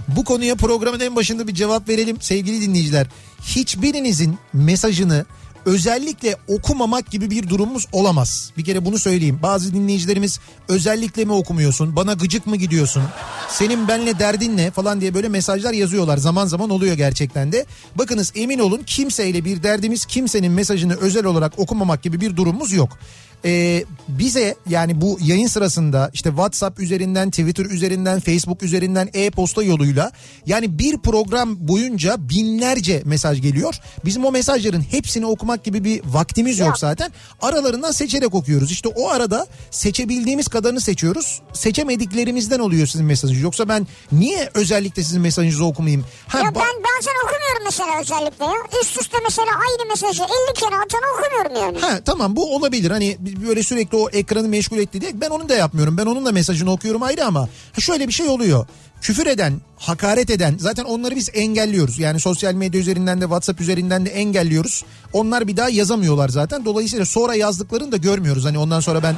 bu 0.09 0.25
konuya 0.25 0.55
programın 0.55 1.01
en 1.01 1.17
başında 1.17 1.49
bir 1.49 1.55
cevap 1.55 1.89
verelim 1.89 2.17
sevgili 2.21 2.61
dinleyiciler. 2.61 3.07
Hiçbirinizin 3.43 4.39
mesajını 4.53 5.27
özellikle 5.69 6.37
okumamak 6.49 7.11
gibi 7.11 7.31
bir 7.31 7.49
durumumuz 7.49 7.87
olamaz. 7.93 8.53
Bir 8.57 8.65
kere 8.65 8.85
bunu 8.85 8.99
söyleyeyim. 8.99 9.39
Bazı 9.43 9.75
dinleyicilerimiz 9.75 10.41
özellikle 10.69 11.25
mi 11.25 11.33
okumuyorsun? 11.33 11.97
Bana 11.97 12.13
gıcık 12.13 12.47
mı 12.47 12.57
gidiyorsun? 12.57 13.03
Senin 13.49 13.89
benle 13.89 14.19
derdin 14.19 14.57
ne? 14.57 14.71
falan 14.71 15.01
diye 15.01 15.15
böyle 15.15 15.29
mesajlar 15.29 15.73
yazıyorlar. 15.73 16.17
Zaman 16.17 16.47
zaman 16.47 16.71
oluyor 16.71 16.95
gerçekten 16.95 17.53
de. 17.53 17.67
Bakınız 17.95 18.33
emin 18.37 18.59
olun 18.59 18.83
kimseyle 18.87 19.45
bir 19.45 19.63
derdimiz 19.63 20.05
kimsenin 20.05 20.53
mesajını 20.53 20.97
özel 20.97 21.25
olarak 21.25 21.59
okumamak 21.59 22.03
gibi 22.03 22.21
bir 22.21 22.37
durumumuz 22.37 22.73
yok. 22.73 22.99
Ee, 23.45 23.85
bize 24.09 24.55
yani 24.69 25.01
bu 25.01 25.19
yayın 25.23 25.47
sırasında 25.47 26.11
işte 26.15 26.29
WhatsApp 26.29 26.81
üzerinden, 26.81 27.31
Twitter 27.31 27.65
üzerinden, 27.65 28.21
Facebook 28.21 28.63
üzerinden, 28.63 29.09
e-posta 29.15 29.63
yoluyla 29.63 30.13
yani 30.47 30.79
bir 30.79 30.99
program 30.99 31.69
boyunca 31.69 32.17
binlerce 32.19 33.03
mesaj 33.05 33.43
geliyor. 33.43 33.75
Bizim 34.05 34.25
o 34.25 34.31
mesajların 34.33 34.81
hepsini 34.91 35.27
okumak 35.27 35.65
gibi 35.65 35.85
bir 35.85 36.03
vaktimiz 36.05 36.59
yok 36.59 36.79
zaten. 36.79 37.13
Aralarından 37.43 37.93
seçerek 37.93 38.35
okuyoruz. 38.35 38.73
İşte 38.73 38.89
o 38.89 39.09
arada 39.09 39.47
seçebildiğimiz 39.71 40.49
kadarını 40.49 40.81
seçiyoruz. 40.81 41.43
Seçemediklerimizden 41.53 42.59
oluyor 42.59 42.87
sizin 42.87 43.07
mesajınız. 43.07 43.43
Yoksa 43.43 43.69
ben 43.69 43.87
niye 44.13 44.51
özellikle 44.55 45.03
sizin 45.05 45.21
mesajınızı 45.21 45.65
okumayayım? 45.65 46.05
Ha, 46.29 46.39
Ya 46.39 46.45
ben 46.45 46.55
bazen 46.55 47.13
okumuyorum 47.25 47.63
mesela 47.65 48.01
özellikle 48.01 48.45
ya. 48.45 48.53
Üst 48.83 49.01
üste 49.01 49.17
mesela 49.25 49.47
aynı 49.69 49.89
mesajı 49.91 50.23
50 50.23 50.55
kere 50.55 50.77
atan 50.77 51.01
okumuyorum 51.15 51.63
yani. 51.63 51.79
Ha 51.79 52.01
tamam 52.05 52.37
bu 52.37 52.55
olabilir 52.57 52.91
hani 52.91 53.17
böyle 53.47 53.63
sürekli 53.63 53.97
o 53.97 54.11
ekranı 54.11 54.49
meşgul 54.49 54.79
etti 54.79 55.01
diye 55.01 55.21
ben 55.21 55.31
onu 55.31 55.49
da 55.49 55.55
yapmıyorum. 55.55 55.97
Ben 55.97 56.07
onun 56.07 56.27
da 56.27 56.33
mesajını 56.33 56.73
okuyorum 56.73 57.03
ayrı 57.03 57.25
ama 57.25 57.49
şöyle 57.79 58.09
bir 58.09 58.13
şey 58.13 58.29
oluyor. 58.29 58.67
Küfür 59.01 59.27
eden, 59.27 59.61
hakaret 59.77 60.31
eden 60.31 60.57
zaten 60.59 60.85
onları 60.85 61.17
biz 61.17 61.31
engelliyoruz. 61.35 61.99
Yani 61.99 62.21
sosyal 62.21 62.55
medya 62.55 62.81
üzerinden 62.81 63.21
de 63.21 63.25
WhatsApp 63.25 63.61
üzerinden 63.61 64.07
de 64.07 64.11
engelliyoruz. 64.11 64.85
Onlar 65.13 65.49
bir 65.49 65.57
daha 65.57 65.69
yazamıyorlar 65.69 66.29
zaten. 66.29 66.65
Dolayısıyla 66.65 67.07
sonra 67.07 67.35
yazdıklarını 67.35 67.93
da 67.93 67.97
görmüyoruz. 67.97 68.45
Hani 68.45 68.59
ondan 68.59 68.81
sonra 68.81 69.03
ben 69.03 69.17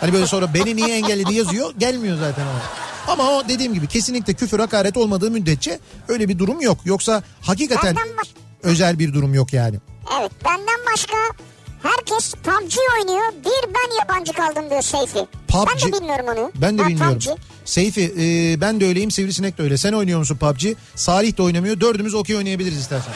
hani 0.00 0.12
böyle 0.12 0.26
sonra 0.26 0.54
beni 0.54 0.76
niye 0.76 0.96
engelledi 0.96 1.34
yazıyor 1.34 1.74
gelmiyor 1.78 2.18
zaten 2.18 2.42
ama. 2.42 2.62
Ama 3.08 3.30
o 3.30 3.48
dediğim 3.48 3.74
gibi 3.74 3.86
kesinlikle 3.86 4.34
küfür 4.34 4.58
hakaret 4.58 4.96
olmadığı 4.96 5.30
müddetçe 5.30 5.78
öyle 6.08 6.28
bir 6.28 6.38
durum 6.38 6.60
yok. 6.60 6.78
Yoksa 6.84 7.22
hakikaten 7.40 7.96
özel 8.62 8.98
bir 8.98 9.14
durum 9.14 9.34
yok 9.34 9.52
yani. 9.52 9.76
Evet 10.20 10.32
benden 10.44 10.80
başka 10.92 11.16
herkes 11.82 12.34
PUBG 12.34 12.74
oynuyor. 12.98 13.32
Bir 13.44 13.74
ben 13.74 13.98
yabancı 14.00 14.32
kaldım 14.32 14.70
diyor 14.70 14.82
Seyfi. 14.82 15.26
PUBG. 15.48 15.68
Ben 15.82 15.92
de 15.92 15.96
bilmiyorum 16.00 16.26
onu. 16.36 16.52
Ben 16.54 16.78
de 16.78 16.82
Ha, 16.82 16.88
bilmiyorum. 16.88 17.18
PUBG. 17.18 17.38
Seyfi 17.64 18.02
e, 18.18 18.60
ben 18.60 18.80
de 18.80 18.86
öyleyim 18.86 19.10
Sivrisinek 19.10 19.58
de 19.58 19.62
öyle. 19.62 19.76
Sen 19.78 19.92
oynuyor 19.92 20.18
musun 20.18 20.36
PUBG? 20.36 20.64
Salih 20.94 21.36
de 21.38 21.42
oynamıyor. 21.42 21.80
Dördümüz 21.80 22.14
okey 22.14 22.36
oynayabiliriz 22.36 22.78
istersen. 22.78 23.12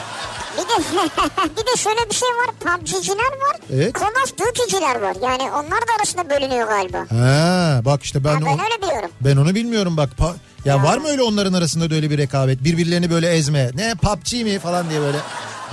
Bir 0.57 0.61
de, 0.61 0.83
bir 1.57 1.65
de 1.71 1.77
şöyle 1.77 2.09
bir 2.09 2.15
şey 2.15 2.29
var. 2.29 2.47
PUBG'ciler 2.59 3.15
var. 3.15 3.57
Evet. 3.73 3.95
Call 3.99 4.23
of 4.23 4.37
Duty'ciler 4.37 4.95
var. 5.01 5.15
Yani 5.23 5.51
onlar 5.51 5.81
da 5.81 5.91
arasında 5.99 6.29
bölünüyor 6.29 6.67
galiba. 6.67 6.97
Ha, 6.97 7.81
bak 7.85 8.03
işte 8.03 8.23
ben, 8.23 8.33
Ha, 8.33 8.39
ben 8.41 8.45
o- 8.45 8.63
öyle 8.63 8.81
biliyorum. 8.81 9.11
ben 9.21 9.37
onu 9.37 9.55
bilmiyorum 9.55 9.97
bak. 9.97 10.09
Pa- 10.19 10.33
ya, 10.65 10.83
var 10.83 10.97
mı 10.97 11.07
öyle 11.07 11.21
onların 11.21 11.53
arasında 11.53 11.89
da 11.89 11.95
öyle 11.95 12.09
bir 12.09 12.17
rekabet? 12.17 12.63
Birbirlerini 12.63 13.09
böyle 13.11 13.29
ezme. 13.35 13.71
Ne 13.75 13.95
PUBG 13.95 14.33
mi 14.33 14.59
falan 14.59 14.89
diye 14.89 15.01
böyle. 15.01 15.17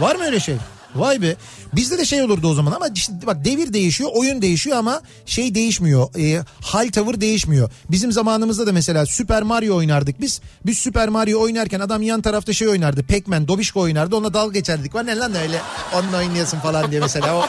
Var 0.00 0.16
mı 0.16 0.24
öyle 0.24 0.40
şey? 0.40 0.57
Vay 0.94 1.22
be. 1.22 1.37
Bizde 1.72 1.98
de 1.98 2.04
şey 2.04 2.22
olurdu 2.22 2.48
o 2.48 2.54
zaman 2.54 2.72
ama 2.72 2.88
işte 2.94 3.12
bak 3.26 3.44
devir 3.44 3.72
değişiyor, 3.72 4.11
oyun 4.14 4.42
değişiyor 4.42 4.76
ama 4.76 5.02
şey 5.26 5.54
değişmiyor. 5.54 6.09
E, 6.18 6.44
hal 6.62 6.88
tavır 6.90 7.20
değişmiyor. 7.20 7.70
Bizim 7.90 8.12
zamanımızda 8.12 8.66
da 8.66 8.72
mesela 8.72 9.07
Super 9.07 9.42
Mario 9.42 9.76
oynardık 9.76 10.20
biz. 10.20 10.40
Biz 10.66 10.78
Super 10.78 11.09
Mario 11.09 11.40
oynarken 11.40 11.80
adam 11.80 12.02
yan 12.02 12.22
tarafta 12.22 12.52
şey 12.52 12.68
oynardı. 12.68 13.00
Pac-Man, 13.07 13.48
Dobişko 13.48 13.80
oynardı. 13.80 14.16
Onunla 14.16 14.35
dalga 14.35 14.52
geçerdik. 14.59 14.94
Var 14.94 15.07
ne 15.07 15.16
lan 15.16 15.35
öyle? 15.35 15.61
Onunla 15.94 16.16
oynayasın 16.16 16.59
falan 16.59 16.90
diye 16.90 17.00
mesela. 17.00 17.37
O, 17.37 17.46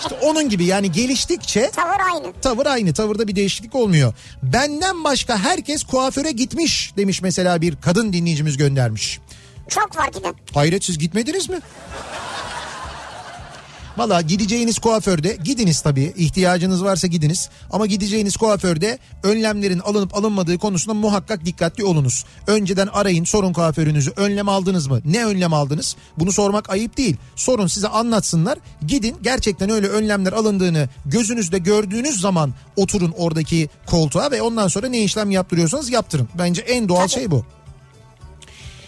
işte 0.00 0.14
onun 0.22 0.48
gibi 0.48 0.64
yani 0.64 0.92
geliştikçe 0.92 1.70
Tavır 1.70 2.00
aynı. 2.14 2.32
tavır 2.42 2.66
aynı. 2.66 2.92
Tavırda 2.94 3.28
bir 3.28 3.36
değişiklik 3.36 3.74
olmuyor. 3.74 4.14
Benden 4.42 5.04
başka 5.04 5.38
herkes 5.38 5.82
kuaföre 5.84 6.30
gitmiş 6.30 6.92
demiş 6.96 7.22
mesela 7.22 7.60
bir 7.60 7.76
kadın 7.76 8.12
dinleyicimiz 8.12 8.56
göndermiş. 8.56 9.20
Çok 9.68 9.96
var 9.96 10.08
giden. 10.14 10.34
Hayret 10.54 10.84
siz 10.84 10.98
gitmediniz 10.98 11.48
mi? 11.48 11.60
Valla 13.96 14.20
gideceğiniz 14.20 14.78
kuaförde 14.78 15.38
gidiniz 15.44 15.80
tabii 15.80 16.12
ihtiyacınız 16.16 16.84
varsa 16.84 17.06
gidiniz 17.06 17.48
ama 17.70 17.86
gideceğiniz 17.86 18.36
kuaförde 18.36 18.98
önlemlerin 19.22 19.78
alınıp 19.78 20.16
alınmadığı 20.16 20.58
konusunda 20.58 20.94
muhakkak 20.94 21.44
dikkatli 21.44 21.84
olunuz. 21.84 22.24
Önceden 22.46 22.86
arayın 22.86 23.24
sorun 23.24 23.52
kuaförünüzü 23.52 24.12
önlem 24.16 24.48
aldınız 24.48 24.86
mı? 24.86 25.00
Ne 25.04 25.26
önlem 25.26 25.54
aldınız? 25.54 25.96
Bunu 26.18 26.32
sormak 26.32 26.70
ayıp 26.70 26.96
değil. 26.96 27.16
Sorun 27.36 27.66
size 27.66 27.88
anlatsınlar 27.88 28.58
gidin 28.86 29.16
gerçekten 29.22 29.70
öyle 29.70 29.86
önlemler 29.88 30.32
alındığını 30.32 30.88
gözünüzde 31.06 31.58
gördüğünüz 31.58 32.20
zaman 32.20 32.54
oturun 32.76 33.14
oradaki 33.16 33.68
koltuğa 33.86 34.30
ve 34.30 34.42
ondan 34.42 34.68
sonra 34.68 34.88
ne 34.88 35.02
işlem 35.02 35.30
yaptırıyorsanız 35.30 35.90
yaptırın. 35.90 36.28
Bence 36.38 36.62
en 36.62 36.88
doğal 36.88 37.08
şey 37.08 37.30
bu. 37.30 37.44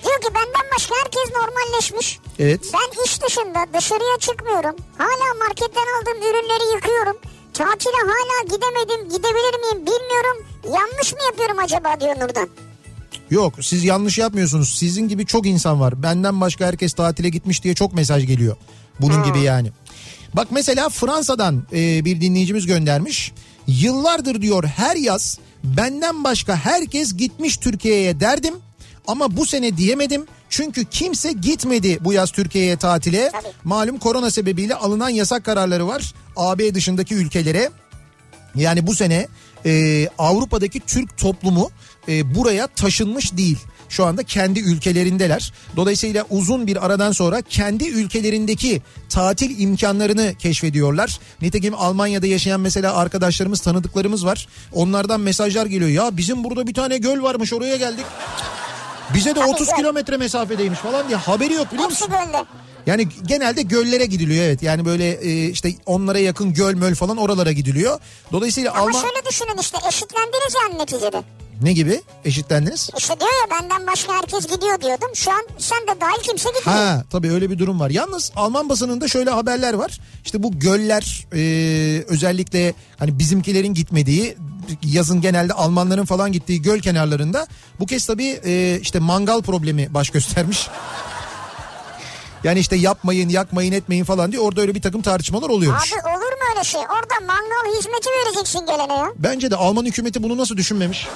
Diyor 0.04 0.20
ki 0.20 0.28
benden 0.34 0.66
başka 0.76 0.94
herkes 1.04 1.37
normalleşmiş. 1.37 2.18
Evet. 2.38 2.61
Ben 2.74 3.04
iş 3.04 3.22
dışında 3.22 3.66
dışarıya 3.78 4.18
çıkmıyorum. 4.20 4.76
Hala 4.98 5.34
marketten 5.38 5.87
aldığım 5.96 6.22
ürünleri 6.22 6.74
yıkıyorum. 6.74 7.16
Tatile 7.54 7.96
hala 8.11 8.42
gidemedim. 8.44 9.08
Gidebilir 9.08 9.58
miyim 9.61 9.87
bilmiyorum. 9.87 10.46
Yanlış 10.64 11.12
mı 11.12 11.18
yapıyorum 11.26 11.58
acaba 11.58 12.00
diyor 12.00 12.16
Nurdan. 12.16 12.48
Yok 13.30 13.54
siz 13.61 13.84
yanlış 13.84 14.18
yapmıyorsunuz. 14.18 14.78
Sizin 14.78 15.08
gibi 15.08 15.26
çok 15.26 15.46
insan 15.46 15.80
var. 15.80 16.02
Benden 16.02 16.40
başka 16.40 16.66
herkes 16.66 16.92
tatile 16.92 17.28
gitmiş 17.28 17.64
diye 17.64 17.74
çok 17.74 17.92
mesaj 17.92 18.26
geliyor. 18.26 18.56
Bunun 19.00 19.22
gibi 19.22 19.40
yani. 19.40 19.72
Bak 20.34 20.48
mesela 20.50 20.88
Fransa'dan 20.88 21.62
e, 21.72 22.04
bir 22.04 22.20
dinleyicimiz 22.20 22.66
göndermiş. 22.66 23.32
Yıllardır 23.66 24.42
diyor 24.42 24.64
her 24.64 24.96
yaz 24.96 25.38
benden 25.64 26.24
başka 26.24 26.56
herkes 26.56 27.16
gitmiş 27.16 27.56
Türkiye'ye 27.56 28.20
derdim. 28.20 28.54
Ama 29.09 29.37
bu 29.37 29.47
sene 29.47 29.77
diyemedim. 29.77 30.27
Çünkü 30.49 30.85
kimse 30.85 31.33
gitmedi 31.33 31.99
bu 32.01 32.12
yaz 32.12 32.31
Türkiye'ye 32.31 32.77
tatile. 32.77 33.31
Tabii. 33.33 33.53
Malum 33.64 33.99
korona 33.99 34.31
sebebiyle 34.31 34.75
alınan 34.75 35.09
yasak 35.09 35.44
kararları 35.44 35.87
var. 35.87 36.14
AB 36.37 36.75
dışındaki 36.75 37.14
ülkelere. 37.14 37.71
Yani 38.55 38.87
bu 38.87 38.94
sene 38.94 39.29
e, 39.66 40.09
Avrupa'daki 40.18 40.81
Türk 40.81 41.18
toplumu 41.18 41.71
e, 42.09 42.35
buraya 42.35 42.66
taşınmış 42.66 43.37
değil. 43.37 43.59
Şu 43.88 44.05
anda 44.05 44.23
kendi 44.23 44.61
ülkelerindeler. 44.61 45.53
Dolayısıyla 45.77 46.25
uzun 46.31 46.66
bir 46.66 46.87
aradan 46.87 47.12
sonra 47.12 47.42
kendi 47.42 47.88
ülkelerindeki 47.88 48.83
tatil 49.09 49.61
imkanlarını 49.61 50.35
keşfediyorlar. 50.38 51.18
Nitekim 51.42 51.75
Almanya'da 51.75 52.27
yaşayan 52.27 52.61
mesela 52.61 52.97
arkadaşlarımız, 52.97 53.61
tanıdıklarımız 53.61 54.27
var. 54.27 54.49
Onlardan 54.73 55.21
mesajlar 55.21 55.66
geliyor. 55.66 55.90
Ya 55.90 56.16
bizim 56.16 56.44
burada 56.44 56.66
bir 56.66 56.75
tane 56.75 56.99
göl 56.99 57.23
varmış 57.23 57.53
oraya 57.53 57.77
geldik. 57.77 58.05
Bize 59.14 59.31
de 59.31 59.35
Tabii, 59.40 59.51
30 59.51 59.66
göl. 59.68 59.77
kilometre 59.77 60.16
mesafedeymiş 60.16 60.79
falan 60.79 61.09
diye 61.09 61.18
haberi 61.18 61.53
yok 61.55 61.73
biliyor 61.73 61.90
Hepsi 61.90 62.05
musun? 62.09 62.18
gölde. 62.27 62.44
Yani 62.87 63.09
genelde 63.27 63.62
göllere 63.62 64.07
gidiliyor 64.07 64.44
evet. 64.44 64.62
Yani 64.62 64.85
böyle 64.85 65.11
e, 65.11 65.49
işte 65.51 65.73
onlara 65.87 66.18
yakın 66.18 66.53
göl 66.55 66.75
möl 66.75 66.94
falan 66.94 67.16
oralara 67.16 67.53
gidiliyor. 67.53 68.01
Dolayısıyla 68.33 68.73
Ama 68.73 68.81
Alman 68.81 69.01
şöyle 69.01 69.27
düşünün 69.29 69.59
işte 69.61 69.79
eşitlendiniz 69.88 70.55
yani 70.62 70.79
neticede. 70.83 71.23
ne 71.62 71.73
gibi 71.73 72.03
eşitlendiniz? 72.25 72.90
İşte 72.99 73.21
diyor 73.21 73.31
ya 73.31 73.61
benden 73.61 73.87
başka 73.87 74.12
herkes 74.14 74.47
gidiyor 74.47 74.81
diyordum. 74.81 75.09
Şu 75.14 75.31
an 75.31 75.42
sen 75.59 75.79
de 75.83 76.01
dahil 76.01 76.23
kimse 76.23 76.49
gitmiyor. 76.57 76.79
Ha 76.79 77.05
tabii 77.11 77.31
öyle 77.33 77.51
bir 77.51 77.59
durum 77.59 77.81
var. 77.81 77.90
Yalnız 77.90 78.33
Alman 78.37 78.68
basınında 78.68 79.09
şöyle 79.09 79.31
haberler 79.31 79.75
var. 79.75 79.99
İşte 80.25 80.42
bu 80.42 80.59
göller 80.59 81.27
e, 81.35 81.40
özellikle 82.09 82.75
hani 82.99 83.18
bizimkilerin 83.18 83.75
gitmediği 83.75 84.37
yazın 84.83 85.20
genelde 85.20 85.52
Almanların 85.52 86.04
falan 86.04 86.33
gittiği 86.33 86.62
göl 86.62 86.81
kenarlarında 86.81 87.46
bu 87.81 87.87
kez 87.87 88.07
tabii 88.07 88.40
e, 88.44 88.78
işte 88.83 88.98
mangal 88.98 89.42
problemi 89.42 89.94
baş 89.94 90.11
göstermiş. 90.11 90.68
Yani 92.44 92.59
işte 92.59 92.76
yapmayın 92.76 93.28
yakmayın 93.28 93.72
etmeyin 93.72 94.04
falan 94.04 94.33
diye 94.33 94.40
orada 94.40 94.61
öyle 94.61 94.74
bir 94.74 94.83
takım 94.83 95.02
tartışmalar 95.02 95.48
oluyormuş. 95.48 95.92
Abi 95.92 96.00
olur 96.09 96.33
mu 96.33 96.38
öyle 96.54 96.64
şey? 96.64 96.81
Orada 96.81 97.26
mangal 97.26 97.78
hizmeti 97.78 98.09
vereceksin 98.11 98.66
gelene 98.66 98.92
ya. 98.98 99.12
Bence 99.18 99.50
de 99.50 99.57
Alman 99.57 99.85
hükümeti 99.85 100.22
bunu 100.22 100.37
nasıl 100.38 100.57
düşünmemiş? 100.57 101.09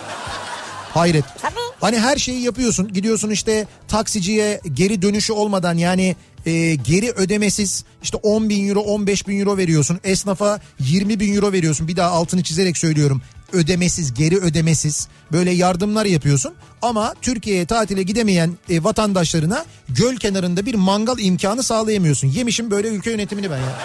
Hayret. 0.94 1.24
Tabii. 1.42 1.54
Hani 1.80 1.98
her 2.00 2.16
şeyi 2.16 2.40
yapıyorsun 2.42 2.92
gidiyorsun 2.92 3.30
işte 3.30 3.66
taksiciye 3.88 4.60
geri 4.72 5.02
dönüşü 5.02 5.32
olmadan 5.32 5.78
yani 5.78 6.16
e, 6.46 6.74
geri 6.74 7.10
ödemesiz 7.10 7.84
işte 8.02 8.16
10 8.16 8.48
bin 8.48 8.68
euro 8.68 8.80
15 8.80 9.28
bin 9.28 9.40
euro 9.40 9.56
veriyorsun 9.56 10.00
esnafa 10.04 10.60
20 10.80 11.20
bin 11.20 11.34
euro 11.34 11.52
veriyorsun 11.52 11.88
bir 11.88 11.96
daha 11.96 12.10
altını 12.10 12.42
çizerek 12.42 12.78
söylüyorum 12.78 13.22
ödemesiz 13.52 14.14
geri 14.14 14.38
ödemesiz 14.38 15.08
böyle 15.32 15.50
yardımlar 15.50 16.04
yapıyorsun 16.04 16.54
ama 16.82 17.14
Türkiye'ye 17.22 17.66
tatile 17.66 18.02
gidemeyen 18.02 18.56
e, 18.70 18.84
vatandaşlarına 18.84 19.64
göl 19.88 20.16
kenarında 20.16 20.66
bir 20.66 20.74
mangal 20.74 21.18
imkanı 21.18 21.62
sağlayamıyorsun 21.62 22.28
yemişim 22.28 22.70
böyle 22.70 22.88
ülke 22.88 23.10
yönetimini 23.10 23.50
ben 23.50 23.58
ya. 23.58 23.78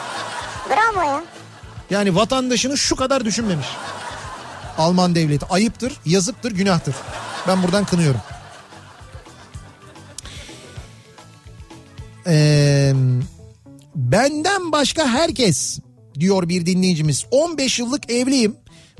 Bravo 0.69 1.03
ya. 1.03 1.23
Yani 1.89 2.15
vatandaşını 2.15 2.77
şu 2.77 2.95
kadar 2.95 3.25
düşünmemiş. 3.25 3.67
Alman 4.77 5.15
devleti 5.15 5.45
ayıptır, 5.45 5.93
yazıktır, 6.05 6.51
günahtır. 6.51 6.95
Ben 7.47 7.63
buradan 7.63 7.85
kınıyorum. 7.85 8.21
Ee, 12.27 12.93
benden 13.95 14.71
başka 14.71 15.07
herkes 15.07 15.79
diyor 16.19 16.49
bir 16.49 16.65
dinleyicimiz. 16.65 17.25
15 17.31 17.79
yıllık 17.79 18.11
evliyim 18.11 18.55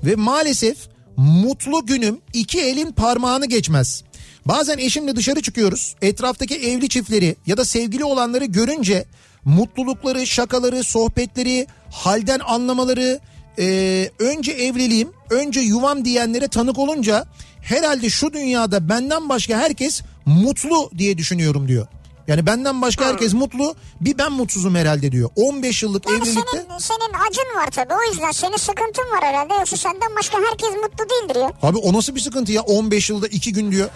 ve 0.05 0.15
maalesef 0.15 0.77
mutlu 1.17 1.85
günüm 1.85 2.21
iki 2.33 2.61
elin 2.61 2.91
parmağını 2.91 3.45
geçmez. 3.45 4.03
Bazen 4.45 4.77
eşimle 4.77 5.15
dışarı 5.15 5.41
çıkıyoruz. 5.41 5.95
Etraftaki 6.01 6.55
evli 6.55 6.89
çiftleri 6.89 7.35
ya 7.45 7.57
da 7.57 7.65
sevgili 7.65 8.03
olanları 8.03 8.45
görünce 8.45 9.05
mutlulukları, 9.45 10.27
şakaları, 10.27 10.83
sohbetleri, 10.83 11.67
halden 11.91 12.39
anlamaları, 12.39 13.19
e, 13.59 14.09
önce 14.19 14.51
evliliğim, 14.51 15.09
önce 15.29 15.59
yuvam 15.59 16.05
diyenlere 16.05 16.47
tanık 16.47 16.77
olunca 16.77 17.25
herhalde 17.61 18.09
şu 18.09 18.33
dünyada 18.33 18.89
benden 18.89 19.29
başka 19.29 19.57
herkes 19.57 20.01
mutlu 20.25 20.91
diye 20.97 21.17
düşünüyorum 21.17 21.67
diyor. 21.67 21.87
Yani 22.27 22.45
benden 22.45 22.81
başka 22.81 23.05
herkes 23.05 23.33
mutlu 23.33 23.75
bir 24.01 24.17
ben 24.17 24.31
mutsuzum 24.31 24.75
herhalde 24.75 25.11
diyor. 25.11 25.29
15 25.35 25.83
yıllık 25.83 26.09
Yani 26.09 26.17
evlilikte 26.17 26.41
senin, 26.51 26.77
senin 26.77 27.13
acın 27.29 27.59
var 27.59 27.67
tabii 27.71 27.93
o 27.93 28.11
yüzden 28.11 28.31
senin 28.31 28.57
sıkıntın 28.57 29.03
var 29.03 29.21
herhalde. 29.23 29.53
Yoksa 29.53 29.77
senden 29.77 30.15
başka 30.19 30.37
herkes 30.37 30.69
mutlu 30.69 31.05
değildir 31.09 31.41
ya. 31.41 31.51
abi 31.63 31.77
o 31.77 31.93
nasıl 31.93 32.15
bir 32.15 32.19
sıkıntı 32.19 32.51
ya 32.51 32.61
15 32.61 33.09
yılda 33.09 33.27
2 33.27 33.53
gün 33.53 33.71
diyor. 33.71 33.89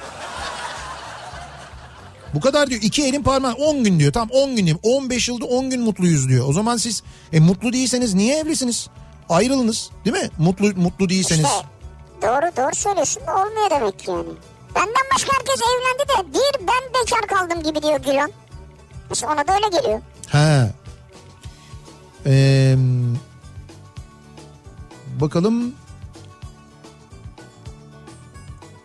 Bu 2.33 2.39
kadar 2.39 2.69
diyor 2.69 2.81
iki 2.81 3.03
elin 3.03 3.23
parmağı 3.23 3.53
10 3.53 3.83
gün 3.83 3.99
diyor. 3.99 4.13
Tam 4.13 4.29
10 4.29 4.55
gün 4.55 4.65
diyor. 4.65 4.77
15 4.83 5.27
yılda 5.29 5.45
10 5.45 5.69
gün 5.69 5.81
mutluyuz 5.81 6.29
diyor. 6.29 6.49
O 6.49 6.53
zaman 6.53 6.77
siz 6.77 7.03
e, 7.33 7.39
mutlu 7.39 7.73
değilseniz 7.73 8.13
niye 8.13 8.37
evlisiniz? 8.39 8.87
Ayrılınız 9.29 9.89
değil 10.05 10.15
mi? 10.17 10.29
Mutlu 10.37 10.67
mutlu 10.75 11.09
değilseniz. 11.09 11.45
İşte 11.45 11.67
doğru 12.21 12.51
doğru 12.57 12.75
söylüyorsun 12.75 13.21
olmuyor 13.21 13.69
demek 13.69 13.99
ki 13.99 14.11
yani. 14.11 14.29
Benden 14.75 15.05
başka 15.15 15.31
herkes 15.34 15.62
evlendi 15.62 16.10
de 16.10 16.34
bir 16.34 16.67
ben 16.67 17.01
bekar 17.01 17.27
kaldım 17.27 17.63
gibi 17.63 17.81
diyor 17.84 17.99
Gülhan. 17.99 18.31
Mesela 19.10 19.34
ona 19.34 19.47
da 19.47 19.53
öyle 19.55 19.77
geliyor. 19.77 20.01
He. 20.27 20.71
Ee, 22.25 22.75
bakalım. 25.19 25.75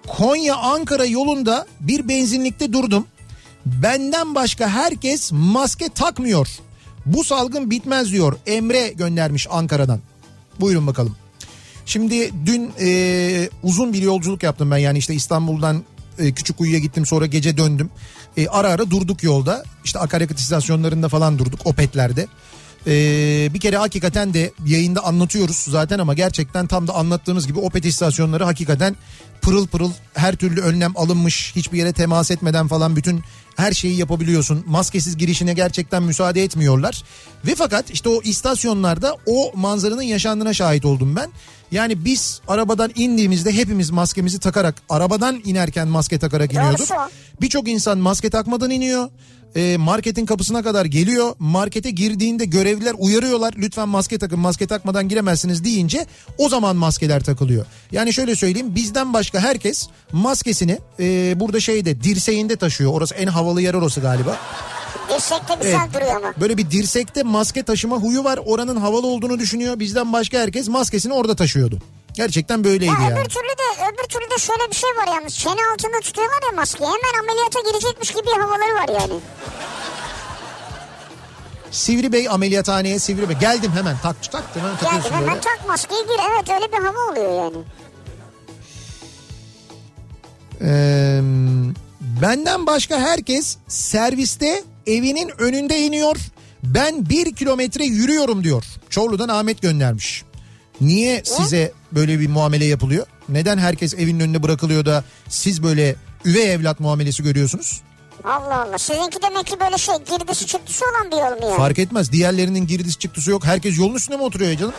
Konya 0.06 0.56
Ankara 0.56 1.04
yolunda 1.04 1.66
bir 1.80 2.08
benzinlikte 2.08 2.72
durdum. 2.72 3.06
Benden 3.66 4.34
başka 4.34 4.68
herkes 4.68 5.32
maske 5.32 5.88
takmıyor. 5.88 6.48
Bu 7.06 7.24
salgın 7.24 7.70
bitmez 7.70 8.12
diyor. 8.12 8.36
Emre 8.46 8.88
göndermiş 8.88 9.46
Ankara'dan. 9.50 10.00
Buyurun 10.60 10.86
bakalım. 10.86 11.16
Şimdi 11.86 12.30
dün 12.46 12.72
e, 12.80 13.50
uzun 13.62 13.92
bir 13.92 14.02
yolculuk 14.02 14.42
yaptım 14.42 14.70
ben 14.70 14.78
yani 14.78 14.98
işte 14.98 15.14
İstanbul'dan 15.14 15.84
e, 16.18 16.32
Küçükuyu'ya 16.32 16.78
gittim 16.78 17.06
sonra 17.06 17.26
gece 17.26 17.56
döndüm. 17.56 17.90
E, 18.36 18.48
ara 18.48 18.68
ara 18.68 18.90
durduk 18.90 19.22
yolda 19.22 19.64
işte 19.84 19.98
akaryakıt 19.98 20.38
istasyonlarında 20.38 21.08
falan 21.08 21.38
durduk 21.38 21.66
Opet'lerde. 21.66 22.26
E, 22.86 22.92
bir 23.54 23.60
kere 23.60 23.76
hakikaten 23.76 24.34
de 24.34 24.52
yayında 24.66 25.04
anlatıyoruz 25.04 25.56
zaten 25.56 25.98
ama 25.98 26.14
gerçekten 26.14 26.66
tam 26.66 26.88
da 26.88 26.94
anlattığımız 26.94 27.46
gibi 27.46 27.58
Opet 27.58 27.84
istasyonları 27.84 28.44
hakikaten 28.44 28.96
pırıl 29.42 29.66
pırıl 29.66 29.90
her 30.14 30.36
türlü 30.36 30.60
önlem 30.60 30.92
alınmış 30.96 31.52
hiçbir 31.56 31.78
yere 31.78 31.92
temas 31.92 32.30
etmeden 32.30 32.68
falan 32.68 32.96
bütün 32.96 33.20
her 33.56 33.72
şeyi 33.72 33.96
yapabiliyorsun. 33.96 34.64
Maskesiz 34.66 35.16
girişine 35.16 35.54
gerçekten 35.54 36.02
müsaade 36.02 36.42
etmiyorlar. 36.42 37.02
Ve 37.46 37.54
fakat 37.54 37.90
işte 37.90 38.08
o 38.08 38.22
istasyonlarda 38.22 39.16
o 39.26 39.52
manzaranın 39.54 40.02
yaşandığına 40.02 40.54
şahit 40.54 40.84
oldum 40.84 41.16
ben. 41.16 41.30
Yani 41.70 42.04
biz 42.04 42.40
arabadan 42.48 42.90
indiğimizde 42.94 43.52
hepimiz 43.52 43.90
maskemizi 43.90 44.40
takarak 44.40 44.74
arabadan 44.88 45.42
inerken 45.44 45.88
maske 45.88 46.18
takarak 46.18 46.52
iniyorduk. 46.52 46.88
Birçok 47.40 47.68
insan 47.68 47.98
maske 47.98 48.30
takmadan 48.30 48.70
iniyor. 48.70 49.08
E, 49.56 49.76
marketin 49.76 50.26
kapısına 50.26 50.62
kadar 50.62 50.84
geliyor. 50.84 51.32
Markete 51.38 51.90
girdiğinde 51.90 52.44
görevliler 52.44 52.94
uyarıyorlar. 52.98 53.54
Lütfen 53.58 53.88
maske 53.88 54.18
takın 54.18 54.38
maske 54.38 54.66
takmadan 54.66 55.08
giremezsiniz 55.08 55.64
deyince 55.64 56.06
o 56.38 56.48
zaman 56.48 56.76
maskeler 56.76 57.22
takılıyor. 57.22 57.66
Yani 57.92 58.12
şöyle 58.12 58.36
söyleyeyim 58.36 58.74
bizden 58.74 59.12
başka 59.12 59.40
herkes 59.40 59.88
maskesini 60.12 60.78
e, 61.00 61.34
burada 61.40 61.60
şeyde 61.60 62.02
dirseğinde 62.02 62.56
taşıyor. 62.56 62.92
Orası 62.92 63.14
en 63.14 63.26
havalı 63.26 63.62
yer 63.62 63.74
orası 63.74 64.00
galiba. 64.00 64.36
Dirsekte 65.10 65.54
güzel 65.54 65.78
Evet. 65.84 65.94
duruyor 65.94 66.16
ama. 66.16 66.32
Böyle 66.40 66.56
bir 66.56 66.70
dirsekte 66.70 67.22
maske 67.22 67.62
taşıma 67.62 67.96
huyu 67.96 68.24
var. 68.24 68.38
Oranın 68.46 68.76
havalı 68.76 69.06
olduğunu 69.06 69.38
düşünüyor. 69.38 69.78
Bizden 69.78 70.12
başka 70.12 70.38
herkes 70.38 70.68
maskesini 70.68 71.12
orada 71.12 71.36
taşıyordu. 71.36 71.78
Gerçekten 72.14 72.64
böyleydi 72.64 72.84
Ya 72.92 73.08
yani. 73.08 73.12
öbür 73.20 73.24
türlü 73.28 73.48
de 73.48 73.84
öbür 73.92 74.08
türlü 74.08 74.30
de 74.30 74.38
şöyle 74.38 74.70
bir 74.70 74.74
şey 74.76 74.90
var 74.90 75.06
yalnız. 75.16 75.34
Çene 75.38 75.60
altında 75.72 76.00
tutuyorlar 76.00 76.42
ya 76.50 76.56
maskeyi. 76.56 76.86
Hemen 76.88 77.22
ameliyata 77.24 77.60
girecekmiş 77.70 78.10
gibi 78.10 78.30
havaları 78.30 78.74
var 78.74 79.00
yani. 79.00 79.20
Sivri 81.70 82.12
Bey 82.12 82.28
ameliyathaneye 82.30 82.98
Sivri 82.98 83.28
Bey. 83.28 83.36
Geldim 83.36 83.72
hemen 83.74 83.96
tak 84.02 84.32
taktım 84.32 84.62
hemen 84.62 84.76
takıyorsun 84.76 85.10
hemen 85.10 85.28
böyle. 85.28 85.40
tak 85.40 85.60
maskeyi 85.68 86.02
gir. 86.02 86.20
Evet 86.32 86.50
öyle 86.50 86.72
bir 86.72 86.84
hava 86.86 87.10
oluyor 87.12 87.44
yani. 87.44 87.56
Ee, 90.62 91.20
benden 92.22 92.66
başka 92.66 92.98
herkes 92.98 93.56
serviste 93.68 94.62
evinin 94.86 95.30
önünde 95.38 95.80
iniyor. 95.80 96.16
Ben 96.62 97.08
bir 97.08 97.34
kilometre 97.34 97.84
yürüyorum 97.84 98.44
diyor. 98.44 98.64
Çorlu'dan 98.90 99.28
Ahmet 99.28 99.62
göndermiş. 99.62 100.24
Niye 100.80 101.22
size 101.24 101.72
böyle 101.92 102.20
bir 102.20 102.28
muamele 102.28 102.64
yapılıyor? 102.64 103.06
Neden 103.28 103.58
herkes 103.58 103.94
evinin 103.94 104.20
önüne 104.20 104.42
bırakılıyor 104.42 104.86
da 104.86 105.04
siz 105.28 105.62
böyle 105.62 105.96
üvey 106.24 106.52
evlat 106.52 106.80
muamelesi 106.80 107.22
görüyorsunuz? 107.22 107.80
Allah 108.24 108.62
Allah. 108.62 108.78
Sizinki 108.78 109.22
demek 109.22 109.46
ki 109.46 109.60
böyle 109.60 109.78
şey 109.78 109.94
girdisi 109.94 110.46
çıktısı 110.46 110.84
olan 110.84 111.10
bir 111.10 111.16
yol 111.16 111.40
mu 111.40 111.46
yani? 111.46 111.56
Fark 111.56 111.78
etmez. 111.78 112.12
Diğerlerinin 112.12 112.66
girdisi 112.66 112.98
çıktısı 112.98 113.30
yok. 113.30 113.44
Herkes 113.44 113.78
yolun 113.78 113.94
üstünde 113.94 114.16
mi 114.16 114.22
oturuyor 114.22 114.50
ya 114.50 114.58
canım? 114.58 114.74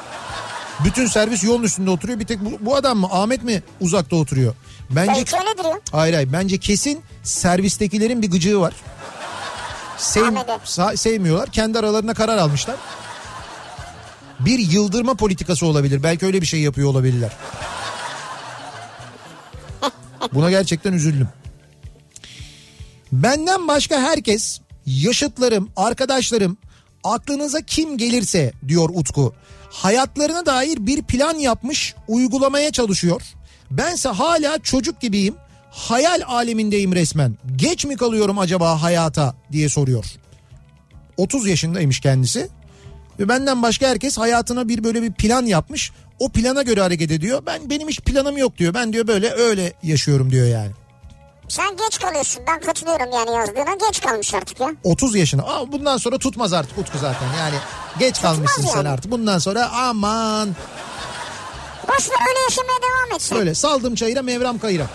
Bütün 0.86 1.08
servis 1.08 1.44
yolun 1.44 1.64
üstünde 1.64 1.90
oturuyor. 1.90 2.20
Bir 2.20 2.26
tek 2.26 2.46
bu, 2.46 2.66
bu 2.66 2.76
adam 2.76 2.98
mı 2.98 3.08
Ahmet 3.12 3.44
mi 3.44 3.64
uzakta 3.82 4.16
oturuyor? 4.16 4.54
Bence 4.90 5.12
Belki 5.16 5.36
öyledir 5.36 5.66
ya. 5.66 5.80
Hayır 5.92 6.14
hayır 6.14 6.34
bence 6.34 6.58
kesin 6.58 7.00
servistekilerin 7.24 8.22
bir 8.22 8.32
gıcığı 8.32 8.60
var. 8.60 8.74
Sev, 9.98 10.36
sevmiyorlar. 10.96 11.52
Kendi 11.52 11.80
aralarına 11.80 12.14
karar 12.14 12.38
almışlar. 12.38 12.76
Bir 14.40 14.60
yıldırma 14.60 15.14
politikası 15.14 15.66
olabilir. 15.66 16.04
Belki 16.04 16.26
öyle 16.26 16.42
bir 16.42 16.46
şey 16.48 16.60
yapıyor 16.60 16.90
olabilirler. 16.90 17.32
Buna 20.34 20.50
gerçekten 20.50 20.94
üzüldüm. 20.94 21.30
Benden 23.12 23.68
başka 23.68 24.02
herkes, 24.02 24.60
yaşıtlarım, 24.86 25.70
arkadaşlarım, 25.76 26.58
aklınıza 27.04 27.62
kim 27.62 27.98
gelirse 27.98 28.52
diyor 28.68 28.90
Utku. 28.94 29.34
Hayatlarına 29.70 30.46
dair 30.46 30.88
bir 30.88 31.04
plan 31.04 31.36
yapmış, 31.36 31.96
uygulamaya 32.08 32.72
çalışıyor. 32.72 33.22
Bense 33.72 34.10
hala 34.10 34.60
çocuk 34.60 35.02
gibiyim. 35.02 35.36
Hayal 35.72 36.22
alemindeyim 36.28 36.96
resmen. 36.96 37.38
Geç 37.56 37.86
mi 37.86 37.98
kalıyorum 37.98 38.40
acaba 38.40 38.82
hayata 38.82 39.36
diye 39.52 39.70
soruyor. 39.70 40.06
30 41.18 41.48
yaşındaymış 41.48 42.00
kendisi. 42.00 42.50
Ve 43.20 43.30
benden 43.30 43.64
başka 43.64 43.88
herkes 43.88 44.18
hayatına 44.18 44.68
bir 44.68 44.84
böyle 44.84 45.02
bir 45.02 45.14
plan 45.14 45.46
yapmış. 45.46 45.92
O 46.20 46.30
plana 46.30 46.62
göre 46.62 46.82
hareket 46.82 47.12
ediyor. 47.12 47.44
Ben 47.46 47.70
benim 47.70 47.88
hiç 47.90 48.00
planım 48.02 48.38
yok 48.38 48.58
diyor. 48.58 48.74
Ben 48.74 48.94
diyor 48.94 49.08
böyle 49.08 49.32
öyle 49.32 49.74
yaşıyorum 49.84 50.32
diyor 50.32 50.48
yani. 50.48 50.72
Sen 51.48 51.78
geç 51.78 52.00
kalıyorsun. 52.00 52.44
Ben 52.48 52.60
katılıyorum 52.62 53.12
yani 53.14 53.32
yazdığına. 53.32 53.76
Geç 53.88 54.02
kalmış 54.02 54.34
artık 54.34 54.60
ya. 54.60 54.72
30 54.84 55.16
yaşına. 55.16 55.44
Aa, 55.44 55.72
bundan 55.72 55.98
sonra 55.98 56.18
tutmaz 56.18 56.54
artık 56.54 56.78
Utku 56.78 56.98
zaten. 56.98 57.28
Yani 57.40 57.56
geç 58.00 58.22
kalmışsın 58.22 58.62
sen 58.62 58.78
yani. 58.78 58.90
artık. 58.90 59.12
Bundan 59.12 59.38
sonra 59.38 59.70
aman 59.72 60.50
Boş 61.88 62.10
ver 62.10 62.16
öyle 62.30 62.40
yaşamaya 62.50 62.80
devam 62.82 63.16
etsin. 63.16 63.38
böyle 63.38 63.56
saldım 63.56 63.96
çayıra 63.96 64.22
mevram 64.22 64.60
kayıra. 64.60 64.88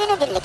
Günübirlik. 0.00 0.42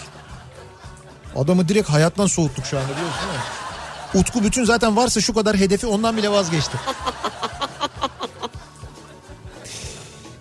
Adamı 1.36 1.68
direkt 1.68 1.90
hayattan 1.90 2.28
soğuttuk 2.28 2.66
şu 2.66 2.78
anda 2.78 2.90
biliyorsun 2.90 3.20
değil 3.22 3.34
mi? 3.34 4.20
Utku 4.22 4.44
bütün 4.44 4.66
zaten 4.66 4.96
varsa 4.96 5.22
şu 5.22 5.34
kadar 5.34 5.58
hedefi 5.58 5.88
ondan 5.88 6.18
bile 6.18 6.30
vazgeçti. 6.30 6.78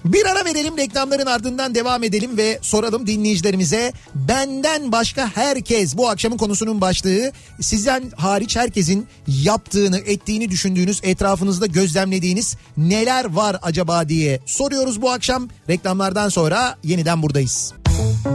Bir 0.05 0.27
ara 0.27 0.45
verelim 0.45 0.77
reklamların 0.77 1.27
ardından 1.27 1.75
devam 1.75 2.05
edelim 2.05 2.37
ve 2.37 2.59
soralım 2.63 3.07
dinleyicilerimize 3.07 3.93
benden 4.15 4.93
başka 4.93 5.31
herkes 5.35 5.97
bu 5.97 6.09
akşamın 6.09 6.37
konusunun 6.37 6.81
başlığı 6.81 7.33
sizden 7.61 8.11
hariç 8.17 8.57
herkesin 8.57 9.09
yaptığını 9.27 9.99
ettiğini 9.99 10.51
düşündüğünüz 10.51 11.01
etrafınızda 11.03 11.67
gözlemlediğiniz 11.67 12.57
neler 12.77 13.25
var 13.25 13.57
acaba 13.63 14.09
diye 14.09 14.41
soruyoruz 14.47 15.03
bu 15.03 15.11
akşam 15.11 15.49
reklamlardan 15.69 16.29
sonra 16.29 16.77
yeniden 16.83 17.23
buradayız. 17.23 17.75
Thank 17.97 18.27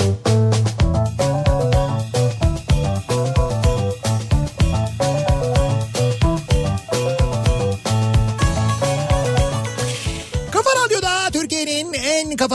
you. 0.00 0.15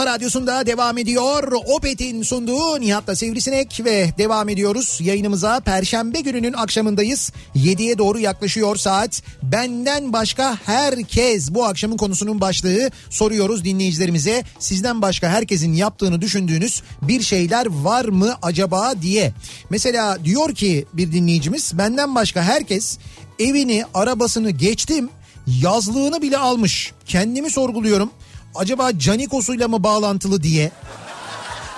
Kafa 0.02 0.14
radyosunda 0.14 0.66
devam 0.66 0.98
ediyor. 0.98 1.52
Opet'in 1.66 2.22
sunduğu 2.22 2.80
Nihat'la 2.80 3.16
Sivrisinek 3.16 3.80
ve 3.84 4.10
devam 4.18 4.48
ediyoruz. 4.48 4.98
Yayınımıza 5.00 5.60
Perşembe 5.60 6.20
gününün 6.20 6.52
akşamındayız. 6.52 7.32
7'ye 7.56 7.98
doğru 7.98 8.18
yaklaşıyor 8.18 8.76
saat. 8.76 9.22
Benden 9.42 10.12
başka 10.12 10.58
herkes 10.66 11.54
bu 11.54 11.64
akşamın 11.64 11.96
konusunun 11.96 12.40
başlığı 12.40 12.90
soruyoruz 13.10 13.64
dinleyicilerimize. 13.64 14.44
Sizden 14.58 15.02
başka 15.02 15.28
herkesin 15.28 15.72
yaptığını 15.72 16.20
düşündüğünüz 16.20 16.82
bir 17.02 17.22
şeyler 17.22 17.66
var 17.66 18.04
mı 18.04 18.34
acaba 18.42 18.94
diye. 19.02 19.32
Mesela 19.70 20.24
diyor 20.24 20.54
ki 20.54 20.86
bir 20.92 21.12
dinleyicimiz 21.12 21.78
benden 21.78 22.14
başka 22.14 22.42
herkes 22.42 22.98
evini 23.38 23.84
arabasını 23.94 24.50
geçtim 24.50 25.08
yazlığını 25.46 26.22
bile 26.22 26.38
almış. 26.38 26.92
Kendimi 27.06 27.50
sorguluyorum. 27.50 28.10
Acaba 28.54 28.98
canikosuyla 28.98 29.68
mı 29.68 29.82
bağlantılı 29.82 30.42
diye. 30.42 30.70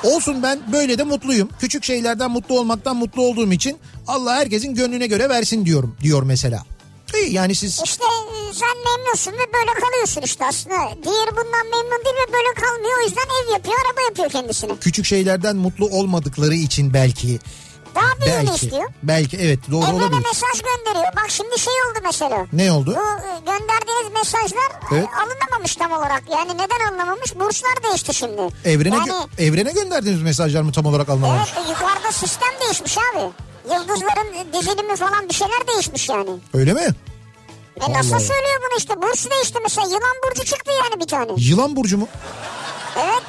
Olsun 0.04 0.42
ben 0.42 0.72
böyle 0.72 0.98
de 0.98 1.02
mutluyum. 1.04 1.48
Küçük 1.60 1.84
şeylerden 1.84 2.30
mutlu 2.30 2.60
olmaktan 2.60 2.96
mutlu 2.96 3.22
olduğum 3.22 3.52
için 3.52 3.78
Allah 4.06 4.34
herkesin 4.34 4.74
gönlüne 4.74 5.06
göre 5.06 5.28
versin 5.28 5.64
diyorum 5.66 5.96
diyor 6.02 6.22
mesela. 6.22 6.64
İyi 7.18 7.32
yani 7.34 7.54
siz 7.54 7.80
İşte 7.84 8.04
e, 8.04 8.54
sen 8.54 8.76
memnunsun 8.84 9.32
ve 9.32 9.52
böyle 9.54 9.80
kalıyorsun 9.80 10.22
işte 10.22 10.44
aslında. 10.44 10.76
Diğeri 10.76 11.30
bundan 11.30 11.66
memnun 11.66 12.04
değil 12.04 12.16
ve 12.28 12.32
böyle 12.32 12.54
kalmıyor. 12.54 12.98
O 13.00 13.04
yüzden 13.04 13.22
ev 13.44 13.52
yapıyor, 13.52 13.76
araba 13.87 14.00
yapıyor 14.08 14.30
kendisine. 14.30 14.72
küçük 14.80 15.04
şeylerden 15.04 15.56
mutlu 15.56 15.87
olmadıkları 15.87 16.54
için 16.54 16.94
belki 16.94 17.38
Daha 17.94 18.20
büyüğünü 18.20 18.46
belki 18.50 18.64
istiyor. 18.66 18.88
belki 19.02 19.37
evet 19.37 19.59
doğru 19.70 19.85
Evrene 19.85 19.94
olabilir. 20.04 20.26
mesaj 20.28 20.62
gönderiyor. 20.62 21.12
Bak 21.16 21.26
şimdi 21.30 21.59
şey 21.59 21.72
oldu 21.72 21.98
mesela. 22.04 22.46
Ne 22.52 22.72
oldu? 22.72 22.90
Bu 22.96 23.00
e, 23.28 23.38
gönderdiğiniz 23.38 24.12
mesajlar 24.14 24.70
e, 24.92 24.94
Evet. 24.94 25.09
alınamamış 25.22 25.76
tam 25.76 25.92
olarak. 25.92 26.22
Yani 26.33 26.54
neden 26.54 26.88
alınamamış? 26.90 27.35
Burslar 27.35 27.83
değişti 27.88 28.14
şimdi. 28.14 28.42
Evrene 28.64 28.94
yani, 28.96 29.09
gö- 29.11 29.42
evrene 29.42 29.72
gönderdiğiniz 29.72 30.22
mesajlar 30.22 30.62
mı 30.62 30.72
tam 30.72 30.87
olarak 30.87 31.09
alınamamış? 31.09 31.52
Evet 31.57 31.66
e, 31.66 31.70
yukarıda 31.70 32.12
sistem 32.12 32.50
değişmiş 32.64 32.98
abi. 32.98 33.30
Yıldızların 33.74 34.52
dizilimi 34.52 34.96
falan 34.96 35.28
bir 35.28 35.35
şeyler 35.35 35.66
değişmiş 35.68 36.09
yani. 36.09 36.30
Öyle 36.54 36.72
mi? 36.72 36.88
E 37.88 37.92
nasıl 37.92 38.18
söylüyor 38.18 38.61
bunu 38.70 38.78
işte? 38.78 39.02
Bursu 39.02 39.30
değişti 39.30 39.59
mesela. 39.62 39.87
Yılan 39.87 40.16
burcu 40.28 40.44
çıktı 40.44 40.70
yani 40.85 41.00
bir 41.00 41.07
tane. 41.07 41.33
Yılan 41.37 41.76
burcu 41.76 41.98
mu? 41.98 42.09
Evet. 42.96 43.22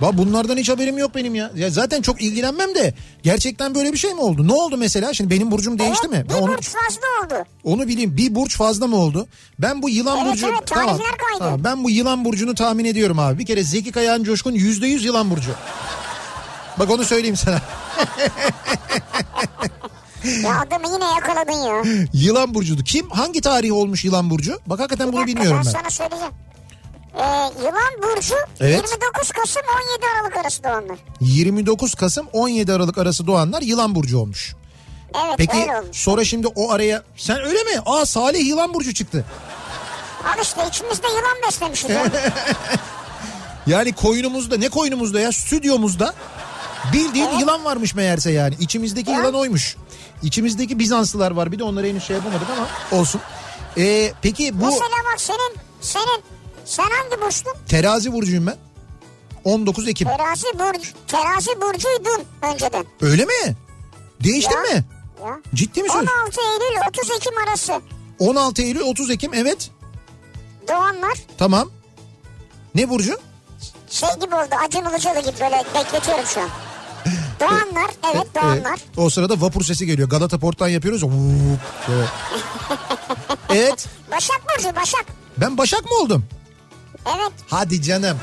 Bak 0.00 0.18
bunlardan 0.18 0.56
hiç 0.56 0.68
haberim 0.68 0.98
yok 0.98 1.14
benim 1.14 1.34
ya. 1.34 1.50
ya. 1.56 1.70
Zaten 1.70 2.02
çok 2.02 2.22
ilgilenmem 2.22 2.74
de 2.74 2.94
gerçekten 3.22 3.74
böyle 3.74 3.92
bir 3.92 3.98
şey 3.98 4.14
mi 4.14 4.20
oldu? 4.20 4.48
Ne 4.48 4.52
oldu 4.52 4.76
mesela? 4.76 5.14
Şimdi 5.14 5.34
benim 5.34 5.50
burcum 5.50 5.78
değişti 5.78 6.06
evet, 6.12 6.24
mi? 6.24 6.30
Bir 6.30 6.34
Ben 6.34 6.42
onu, 6.42 6.52
burç 6.52 6.68
fazla 6.68 7.00
oldu. 7.24 7.44
onu 7.64 7.88
bileyim. 7.88 8.16
Bir 8.16 8.34
burç 8.34 8.56
fazla 8.56 8.86
mı 8.86 8.96
oldu? 8.96 9.28
Ben 9.58 9.82
bu 9.82 9.90
yılan 9.90 10.18
Evet, 10.18 10.32
burcu... 10.32 10.46
evet, 10.46 10.70
kaydı. 10.70 11.02
tamam, 11.38 11.64
ben 11.64 11.84
bu 11.84 11.90
yılan 11.90 12.24
burcunu 12.24 12.54
tahmin 12.54 12.84
ediyorum 12.84 13.18
abi. 13.18 13.38
Bir 13.38 13.46
kere 13.46 13.62
Zeki 13.64 13.92
Kayağan 13.92 14.22
Coşkun 14.24 14.52
yüzde 14.52 14.86
yüz 14.86 15.04
yılan 15.04 15.30
burcu. 15.30 15.50
Bak 16.78 16.90
onu 16.90 17.04
söyleyeyim 17.04 17.36
sana. 17.36 17.60
Ya 20.44 20.60
adamı 20.60 20.94
yine 20.94 21.04
yakaladın 21.04 21.52
ya. 21.52 21.82
yılan 22.12 22.54
burcudu. 22.54 22.82
Kim? 22.84 23.10
Hangi 23.10 23.40
tarih 23.40 23.72
olmuş 23.72 24.04
yılan 24.04 24.30
burcu? 24.30 24.58
Bak 24.66 24.80
hakikaten 24.80 25.08
Bir 25.08 25.12
bunu 25.12 25.20
dakika, 25.22 25.38
bilmiyorum 25.38 25.62
ben 25.66 25.74
ben. 25.74 25.78
sana 25.80 25.90
söyleyeceğim. 25.90 26.32
Ee, 27.14 27.22
Yılan 27.62 28.02
Burcu 28.02 28.34
Evet. 28.60 28.76
29 28.90 29.30
Kasım 29.32 29.62
17 29.92 30.06
Aralık 30.20 30.36
arası 30.36 30.62
doğanlar. 30.64 30.98
29 31.20 31.94
Kasım 31.94 32.26
17 32.32 32.72
Aralık 32.72 32.98
arası 32.98 33.26
doğanlar 33.26 33.62
yılan 33.62 33.94
burcu 33.94 34.18
olmuş. 34.18 34.54
Evet 35.24 35.34
Peki 35.38 35.56
öyle 35.56 35.78
olmuş. 35.80 35.96
sonra 35.96 36.24
şimdi 36.24 36.46
o 36.46 36.70
araya 36.72 37.02
sen 37.16 37.40
öyle 37.44 37.62
mi? 37.62 37.80
Aa 37.86 38.06
Salih 38.06 38.46
yılan 38.46 38.74
burcu 38.74 38.94
çıktı. 38.94 39.24
Al 40.24 40.42
işte 40.42 40.60
içimizde 40.68 41.06
yılan 41.08 41.36
beslemişiz. 41.46 41.90
ya. 41.90 42.02
Yani 43.66 43.92
koynumuzda 44.02 44.56
ne 44.56 44.68
koynumuzda 44.68 45.20
ya 45.20 45.32
stüdyomuzda 45.32 46.14
bildiğin 46.92 47.26
Evet. 47.26 47.40
yılan 47.40 47.64
varmış 47.64 47.94
meğerse 47.94 48.30
yani. 48.32 48.54
İçimizdeki 48.60 49.10
Ya. 49.10 49.18
yılan 49.18 49.34
oymuş. 49.34 49.76
İçimizdeki 50.22 50.78
Bizanslılar 50.78 51.30
var 51.30 51.52
bir 51.52 51.58
de 51.58 51.64
onları 51.64 51.86
henüz 51.86 52.04
şey 52.04 52.16
yapamadık 52.16 52.46
ama 52.56 52.98
olsun. 53.00 53.20
Ee, 53.78 54.12
peki 54.22 54.60
bu 54.60 54.64
Mesela 54.66 54.80
bak 55.12 55.20
senin 55.20 55.54
senin 55.80 56.22
sen 56.70 56.84
hangi 56.90 57.22
burçtun? 57.22 57.52
terazi 57.68 58.12
burcuyum 58.12 58.46
ben. 58.46 58.56
19 59.44 59.88
Ekim. 59.88 60.08
Terazi 60.08 60.46
burcu 60.54 60.90
terazi 61.06 61.60
burcuydun 61.60 62.24
önceden. 62.52 62.84
Öyle 63.00 63.24
mi? 63.24 63.56
Değiştin 64.24 64.56
Ya. 64.56 64.60
mi? 64.62 64.84
Ya. 65.24 65.38
Ciddi 65.54 65.82
mi 65.82 65.88
söylüyorsun? 65.88 66.20
16 66.22 66.40
Eylül 66.40 66.88
30 66.88 67.10
Ekim 67.10 67.32
arası 67.48 67.80
16 68.18 68.62
Eylül 68.62 68.80
30 68.80 69.10
Ekim 69.10 69.34
evet. 69.34 69.70
doğanlar 70.68 71.14
Tamam. 71.38 71.70
Ne 72.74 72.88
burcu? 72.90 73.18
şey 73.90 74.08
gibi 74.20 74.34
oldu 74.34 74.54
Acun 74.66 74.80
Ilıcalı 74.84 75.20
gibi 75.20 75.40
böyle 75.40 75.64
bekletiyorum 75.74 76.26
şu 76.26 76.40
an. 76.40 76.48
Doğanlar 77.40 77.90
evet 78.14 78.34
doğanlar. 78.34 78.78
Ee, 78.96 79.00
o 79.00 79.10
sırada 79.10 79.40
vapur 79.40 79.64
sesi 79.64 79.86
geliyor. 79.86 80.08
Galata 80.08 80.38
Port'tan 80.38 80.68
yapıyoruz. 80.68 81.02
vup 81.02 81.60
evet. 83.50 83.86
Başak 84.10 84.40
Burcu 84.48 84.76
Başak. 84.76 85.04
Ben 85.38 85.58
Başak 85.58 85.84
mı 85.84 85.90
oldum? 86.02 86.24
Evet 87.06 87.32
Hadi 87.48 87.82
canım. 87.82 88.18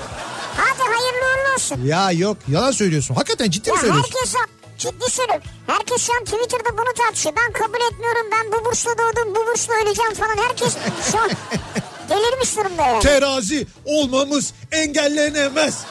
hadi 0.58 0.80
hayırlı 0.80 1.20
uğurlu 1.20 1.54
olsun. 1.56 1.82
Ya 1.86 2.12
yok 2.12 2.38
yalan 2.48 2.72
söylüyorsun. 2.72 3.16
Hakikaten 3.16 3.50
ciddi 3.52 3.70
mi 3.72 3.76
Ya 3.76 3.82
söylüyorsun? 3.82 4.12
herkes 4.14 4.34
ciddi 4.78 5.12
söylüyorum. 5.12 5.44
Herkes 5.68 6.02
şu 6.08 6.14
an 6.14 6.24
Twitter'da 6.24 6.78
bunu 6.78 6.94
tartışıyor. 7.06 7.36
Ben 7.36 7.54
kabul 7.54 7.94
etmiyorum. 7.94 8.28
Ben 8.32 8.52
bu 8.52 8.66
bursla 8.66 8.92
doğdum. 8.98 9.36
Bu 9.36 9.48
bursla 9.52 9.74
öleceğim 9.74 10.14
falan. 10.14 10.38
Herkes 10.48 10.74
şu 11.12 11.20
an 11.20 11.30
delirmiş 12.10 12.58
durumda 12.58 12.82
yani. 12.82 13.00
Terazi 13.00 13.68
olmamız 13.86 14.54
engellenemez. 14.72 15.78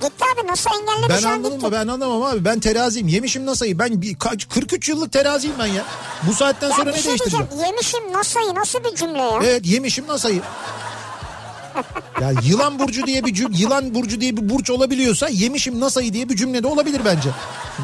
Gitti 0.00 0.24
abi 0.34 0.46
nasıl 0.48 0.70
engelledi 0.70 1.08
Ben 1.08 1.18
şu 1.18 1.28
an 1.28 1.42
gitti. 1.42 1.66
Ben 1.72 1.86
anlamam 1.88 2.22
abi. 2.22 2.44
Ben 2.44 2.60
teraziyim. 2.60 3.08
Yemişim 3.08 3.46
NASA'yı. 3.46 3.78
Ben 3.78 4.02
bir, 4.02 4.18
kaç, 4.18 4.48
43 4.48 4.88
yıllık 4.88 5.12
teraziyim 5.12 5.56
ben 5.58 5.66
ya. 5.66 5.84
Bu 6.22 6.32
saatten 6.34 6.68
Ya 6.70 6.76
sonra 6.76 6.90
ne 6.90 6.96
şey 6.96 7.04
değiştireceğim? 7.08 7.46
Yemişim 7.66 8.12
NASA'yı 8.12 8.54
nasıl 8.54 8.84
bir 8.84 8.94
cümle 8.96 9.18
ya? 9.18 9.40
Evet 9.44 9.66
yemişim 9.66 10.06
NASA'yı. 10.06 10.42
Ya 12.20 12.32
yılan 12.44 12.78
burcu 12.78 13.06
diye 13.06 13.24
bir 13.24 13.34
cüm- 13.34 13.56
yılan 13.58 13.94
burcu 13.94 14.20
diye 14.20 14.36
bir 14.36 14.48
burç 14.48 14.70
olabiliyorsa 14.70 15.28
yemişim 15.28 15.80
NASA'yı 15.80 16.12
diye 16.12 16.28
bir 16.28 16.36
cümle 16.36 16.62
de 16.62 16.66
olabilir 16.66 17.00
bence. 17.04 17.28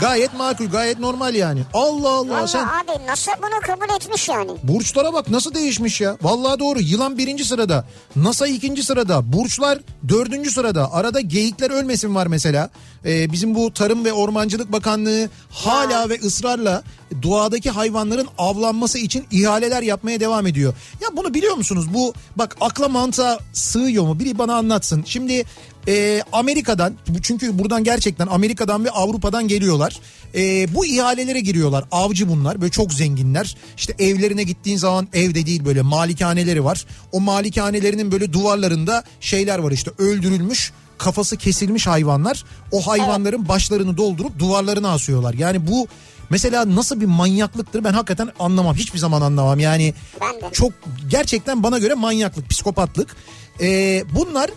Gayet 0.00 0.34
makul, 0.34 0.66
gayet 0.66 0.98
normal 0.98 1.34
yani. 1.34 1.60
Allah 1.74 2.08
Allah 2.10 2.28
Vallahi 2.30 2.50
sen 2.50 2.64
abi 2.64 3.06
NASA 3.06 3.32
bunu 3.42 3.60
kabul 3.66 3.94
etmiş 3.96 4.28
yani. 4.28 4.50
burçlara 4.62 5.12
bak 5.12 5.30
nasıl 5.30 5.54
değişmiş 5.54 6.00
ya. 6.00 6.16
Vallahi 6.22 6.58
doğru. 6.58 6.80
Yılan 6.80 7.18
birinci 7.18 7.44
sırada, 7.44 7.84
NASA 8.16 8.46
ikinci 8.46 8.82
sırada, 8.82 9.32
burçlar 9.32 9.78
dördüncü 10.08 10.50
sırada. 10.50 10.92
Arada 10.92 11.20
geyikler 11.20 11.70
ölmesin 11.70 12.14
var 12.14 12.26
mesela. 12.26 12.70
Ee, 13.04 13.32
bizim 13.32 13.54
bu 13.54 13.72
Tarım 13.72 14.04
ve 14.04 14.12
Ormancılık 14.12 14.72
Bakanlığı 14.72 15.28
hala 15.50 16.08
ve 16.08 16.14
ısrarla 16.20 16.82
doğadaki 17.22 17.70
hayvanların 17.70 18.28
avlanması 18.38 18.98
için 18.98 19.26
ihaleler 19.30 19.82
yapmaya 19.82 20.20
devam 20.20 20.46
ediyor. 20.46 20.74
Ya 21.00 21.08
bunu 21.16 21.34
biliyor 21.34 21.54
musunuz? 21.56 21.94
Bu 21.94 22.14
bak 22.36 22.56
akla 22.60 22.88
mantığa 22.88 23.38
sığıyor 23.52 24.04
mu? 24.04 24.18
Biri 24.18 24.38
bana 24.38 24.54
anlatsın. 24.56 25.04
Şimdi 25.06 25.44
e, 25.88 26.22
Amerika'dan 26.32 26.94
çünkü 27.22 27.58
buradan 27.58 27.84
gerçekten 27.84 28.26
Amerika'dan 28.26 28.84
ve 28.84 28.90
Avrupa'dan 28.90 29.48
geliyorlar. 29.48 30.00
E, 30.34 30.74
bu 30.74 30.86
ihalelere 30.86 31.40
giriyorlar. 31.40 31.84
Avcı 31.90 32.28
bunlar 32.28 32.60
böyle 32.60 32.70
çok 32.70 32.92
zenginler. 32.92 33.56
İşte 33.76 33.94
evlerine 33.98 34.42
gittiğin 34.42 34.76
zaman 34.76 35.08
evde 35.12 35.46
değil 35.46 35.64
böyle 35.64 35.82
malikaneleri 35.82 36.64
var. 36.64 36.86
O 37.12 37.20
malikanelerinin 37.20 38.12
böyle 38.12 38.32
duvarlarında 38.32 39.04
şeyler 39.20 39.58
var 39.58 39.72
işte 39.72 39.90
öldürülmüş 39.98 40.72
kafası 40.98 41.36
kesilmiş 41.36 41.86
hayvanlar. 41.86 42.44
O 42.72 42.86
hayvanların 42.86 43.48
başlarını 43.48 43.96
doldurup 43.96 44.38
duvarlarına 44.38 44.92
asıyorlar. 44.92 45.34
Yani 45.34 45.66
bu 45.66 45.88
mesela 46.30 46.74
nasıl 46.74 47.00
bir 47.00 47.06
manyaklıktır 47.06 47.84
ben 47.84 47.92
hakikaten 47.92 48.28
anlamam. 48.38 48.76
Hiçbir 48.76 48.98
zaman 48.98 49.20
anlamam. 49.20 49.58
Yani 49.58 49.94
çok 50.52 50.72
gerçekten 51.08 51.62
bana 51.62 51.78
göre 51.78 51.94
manyaklık, 51.94 52.50
psikopatlık. 52.50 53.16
Ee, 53.60 54.04
bunlar 54.14 54.50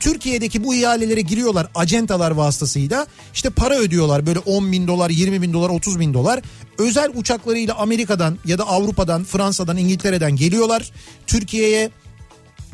Türkiye'deki 0.00 0.64
bu 0.64 0.74
ihalelere 0.74 1.20
giriyorlar 1.20 1.66
acentalar 1.74 2.30
vasıtasıyla. 2.30 3.06
İşte 3.34 3.50
para 3.50 3.78
ödüyorlar 3.78 4.26
böyle 4.26 4.38
10 4.38 4.72
bin 4.72 4.86
dolar 4.86 5.10
20 5.10 5.42
bin 5.42 5.52
dolar 5.52 5.70
30 5.70 6.00
bin 6.00 6.14
dolar. 6.14 6.40
Özel 6.78 7.10
uçaklarıyla 7.14 7.74
Amerika'dan 7.74 8.38
ya 8.44 8.58
da 8.58 8.66
Avrupa'dan 8.66 9.24
Fransa'dan 9.24 9.76
İngiltere'den 9.76 10.36
geliyorlar. 10.36 10.90
Türkiye'ye 11.26 11.90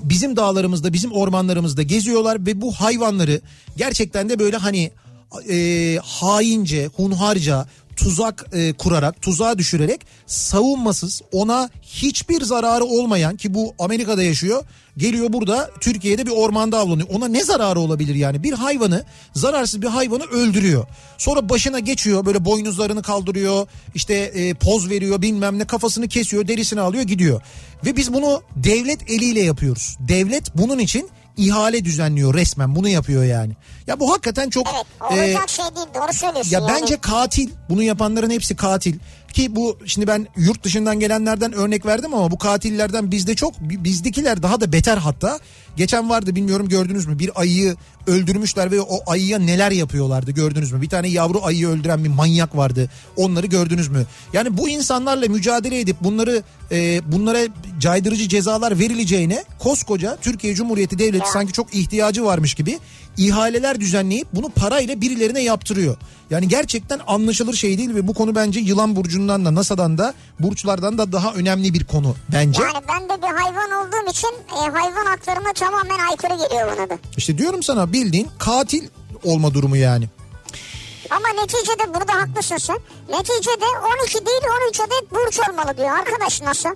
bizim 0.03 0.37
dağlarımızda 0.37 0.93
bizim 0.93 1.13
ormanlarımızda 1.13 1.83
geziyorlar 1.83 2.47
ve 2.47 2.61
bu 2.61 2.73
hayvanları 2.73 3.41
gerçekten 3.77 4.29
de 4.29 4.39
böyle 4.39 4.57
hani 4.57 4.91
e, 5.51 5.99
haince 6.03 6.87
hunharca 6.87 7.67
tuzak 7.97 8.47
e, 8.53 8.73
kurarak 8.73 9.23
tuzağa 9.23 9.59
düşürerek 9.59 10.07
savunmasız 10.27 11.23
ona 11.33 11.71
hiçbir 11.83 12.43
zararı 12.43 12.85
olmayan 12.85 13.37
ki 13.37 13.55
bu 13.55 13.75
Amerika'da 13.79 14.23
yaşıyor 14.23 14.65
geliyor 14.97 15.33
burada 15.33 15.71
Türkiye'de 15.81 16.27
bir 16.27 16.31
ormanda 16.31 16.79
avlanıyor. 16.79 17.09
Ona 17.13 17.29
ne 17.29 17.45
zararı 17.45 17.81
olabilir 17.81 18.15
yani? 18.15 18.43
Bir 18.43 18.53
hayvanı 18.53 19.05
zararsız 19.35 19.83
bir 19.83 19.87
hayvanı 19.87 20.25
öldürüyor. 20.25 20.87
Sonra 21.19 21.49
başına 21.49 21.79
geçiyor 21.79 22.27
böyle 22.27 22.45
boynuzlarını 22.45 23.03
kaldırıyor 23.03 23.67
işte 23.95 24.15
e, 24.15 24.55
poz 24.55 24.91
veriyor 24.91 25.23
bilmem 25.23 25.59
ne 25.59 25.65
kafasını 25.65 26.09
kesiyor 26.09 26.49
derisini 26.49 26.81
alıyor 26.81 27.03
gidiyor. 27.03 27.43
Ve 27.85 27.97
biz 27.97 28.13
bunu 28.13 28.43
devlet 28.57 29.11
eliyle 29.11 29.41
yapıyoruz. 29.41 29.97
Devlet 30.01 30.57
bunun 30.57 30.79
için 30.79 31.09
ihale 31.37 31.85
düzenliyor 31.85 32.35
resmen 32.35 32.75
bunu 32.77 32.89
yapıyor 32.89 33.25
yani 33.25 33.53
ya 33.87 34.01
bu 34.01 34.13
hakikaten 34.13 34.51
çok 34.51 34.67
Evet 35.13 35.19
e, 35.19 35.31
olacak 35.33 35.51
şey 35.51 35.65
değil 35.77 35.87
doğru 35.95 36.13
söylüyorsun. 36.13 36.51
ya 36.53 36.61
yani. 36.61 36.69
bence 36.81 36.97
katil. 37.01 37.51
Bunu 37.69 37.83
yapanların 37.83 38.31
hepsi 38.31 38.57
katil. 38.57 38.99
Ki 39.33 39.57
bu 39.57 39.79
şimdi 39.87 40.07
ben 40.07 40.27
yurt 40.37 40.65
dışından 40.65 41.01
gelenlerden 41.01 41.53
örnek 41.53 41.87
verdim 41.87 42.15
ama 42.15 42.31
bu 42.31 42.39
katillerden 42.39 43.11
bizde 43.11 43.35
çok 43.35 43.61
bizdekiler 43.61 44.43
daha 44.43 44.61
da 44.61 44.73
beter 44.73 44.97
hatta. 44.97 45.39
geçen 45.77 46.11
vardı 46.11 46.35
bilmiyorum 46.35 46.69
gördünüz 46.69 47.07
mü? 47.07 47.19
Bir 47.19 47.41
ayıyı 47.41 47.77
öldürmüşler 48.07 48.71
ve 48.71 48.81
o 48.81 49.01
ayıya 49.07 49.39
neler 49.39 49.71
yapıyorlardı 49.71 50.31
gördünüz 50.31 50.73
mü? 50.73 50.83
Bir 50.83 50.89
tane 50.89 51.09
yavru 51.09 51.45
ayıyı 51.45 51.69
öldüren 51.69 52.05
bir 52.05 52.09
manyak 52.09 52.57
vardı. 52.57 52.91
Onları 53.17 53.47
gördünüz 53.47 53.89
mü? 53.89 54.07
Yani 54.33 54.59
bu 54.59 54.69
insanlarla 54.69 55.29
mücadele 55.29 55.81
edip 55.81 55.97
bunları 56.01 56.43
e, 56.73 57.01
bunlara 57.13 57.39
caydırıcı 57.81 58.29
cezalar 58.29 58.79
verileceğine 58.79 59.45
koskoca 59.59 60.17
Türkiye 60.17 60.55
Cumhuriyeti 60.55 60.99
Devleti 60.99 61.31
sanki 61.33 61.53
çok 61.53 61.75
ihtiyacı 61.75 62.25
varmış 62.25 62.55
gibi 62.55 62.79
ihaleler 63.17 63.81
düzenleyip 63.81 64.29
bunu 64.33 64.49
parayla 64.49 65.01
birilerine 65.01 65.43
yaptırıyor. 65.43 65.97
Yani 66.33 66.49
gerçekten 66.49 67.01
anlaşılır 67.07 67.55
şey 67.55 67.79
değil 67.79 67.95
ve 67.95 68.09
bu 68.09 68.15
konu 68.15 68.35
bence 68.35 68.61
yılan 68.61 68.97
burcundan 68.97 69.45
da 69.45 69.55
NASA'dan 69.55 69.99
da 69.99 70.15
burçlardan 70.41 70.99
da 70.99 71.13
daha 71.13 71.33
önemli 71.33 71.75
bir 71.75 71.85
konu 71.85 72.15
bence. 72.33 72.63
Yani 72.63 72.85
ben 72.89 73.09
de 73.09 73.23
bir 73.23 73.37
hayvan 73.43 73.71
olduğum 73.71 74.11
için 74.11 74.29
e, 74.29 74.71
hayvan 74.71 75.07
haklarına 75.07 75.53
tamamen 75.53 75.99
aykırı 76.11 76.33
geliyor 76.49 76.77
bana 76.77 76.91
da. 76.91 76.99
İşte 77.17 77.39
diyorum 77.39 77.63
sana 77.63 77.93
bildiğin 77.93 78.29
katil 78.39 78.89
olma 79.25 79.55
durumu 79.55 79.77
yani. 79.77 80.09
Ama 81.11 81.43
neticede 81.43 81.95
burada 81.95 82.15
haklısın 82.15 82.57
sen. 82.57 82.79
Neticede 83.09 83.65
12 84.03 84.27
değil 84.27 84.43
13 84.69 84.81
adet 84.81 85.11
burç 85.11 85.41
olmalı 85.49 85.77
diyor 85.77 85.91
arkadaş 85.91 86.43
nasıl? 86.43 86.71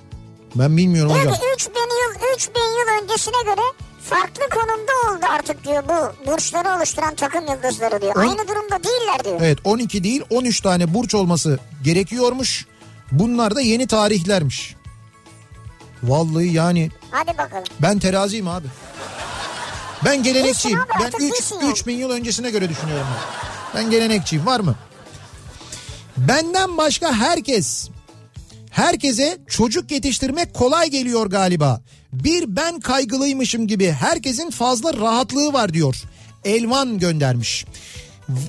Ben 0.55 0.77
bilmiyorum 0.77 1.11
Diyor 1.14 1.21
hocam. 1.21 1.35
ki 1.35 1.40
3000 1.55 1.73
yıl 1.81 2.35
3000 2.37 2.61
yıl 2.61 3.03
öncesine 3.03 3.42
göre 3.45 3.62
farklı 4.11 4.42
konumda 4.51 4.92
oldu 5.16 5.27
artık 5.31 5.64
diyor 5.64 5.83
bu 5.88 6.31
burçları 6.33 6.77
oluşturan 6.77 7.14
takım 7.14 7.47
yıldızları 7.47 8.03
diyor. 8.03 8.16
On- 8.16 8.21
Aynı 8.21 8.49
durumda 8.49 8.85
değiller 8.85 9.25
diyor. 9.25 9.37
Evet 9.40 9.59
12 9.64 10.05
değil 10.05 10.23
13 10.31 10.61
tane 10.61 10.95
burç 10.95 11.14
olması 11.14 11.59
gerekiyormuş. 11.85 12.66
Bunlar 13.12 13.57
da 13.57 13.61
yeni 13.61 13.87
tarihlermiş. 13.87 14.75
Vallahi 16.03 16.53
yani 16.53 16.90
Hadi 17.11 17.39
bakalım. 17.39 17.64
ben 17.80 17.99
teraziyim 17.99 18.49
abi. 18.49 18.66
Ben 20.05 20.22
gelenekçiyim. 20.22 20.78
Abi, 20.80 20.89
Ben 21.01 21.05
artık 21.05 21.20
3 21.22 21.33
değilsin 21.33 21.59
yani. 21.61 21.70
3000 21.70 21.95
yıl 21.97 22.11
öncesine 22.11 22.51
göre 22.51 22.68
düşünüyorum 22.68 23.07
ben. 23.74 23.83
Ben 23.85 23.91
gelenekçiyim 23.91 24.47
var 24.47 24.61
mı? 24.61 24.74
Benden 26.16 26.76
başka 26.78 27.12
herkes 27.12 27.89
herkese 28.70 29.39
çocuk 29.49 29.91
yetiştirmek 29.91 30.55
kolay 30.55 30.91
geliyor 30.91 31.26
galiba. 31.26 31.80
Bir 32.25 32.57
ben 32.57 32.81
kaygılıymışım 32.81 33.67
gibi 33.67 33.91
herkesin 33.91 34.51
fazla 34.51 34.95
rahatlığı 34.95 35.53
var 35.53 35.75
diyor. 35.75 35.97
Elvan 36.45 36.99
göndermiş. 36.99 37.64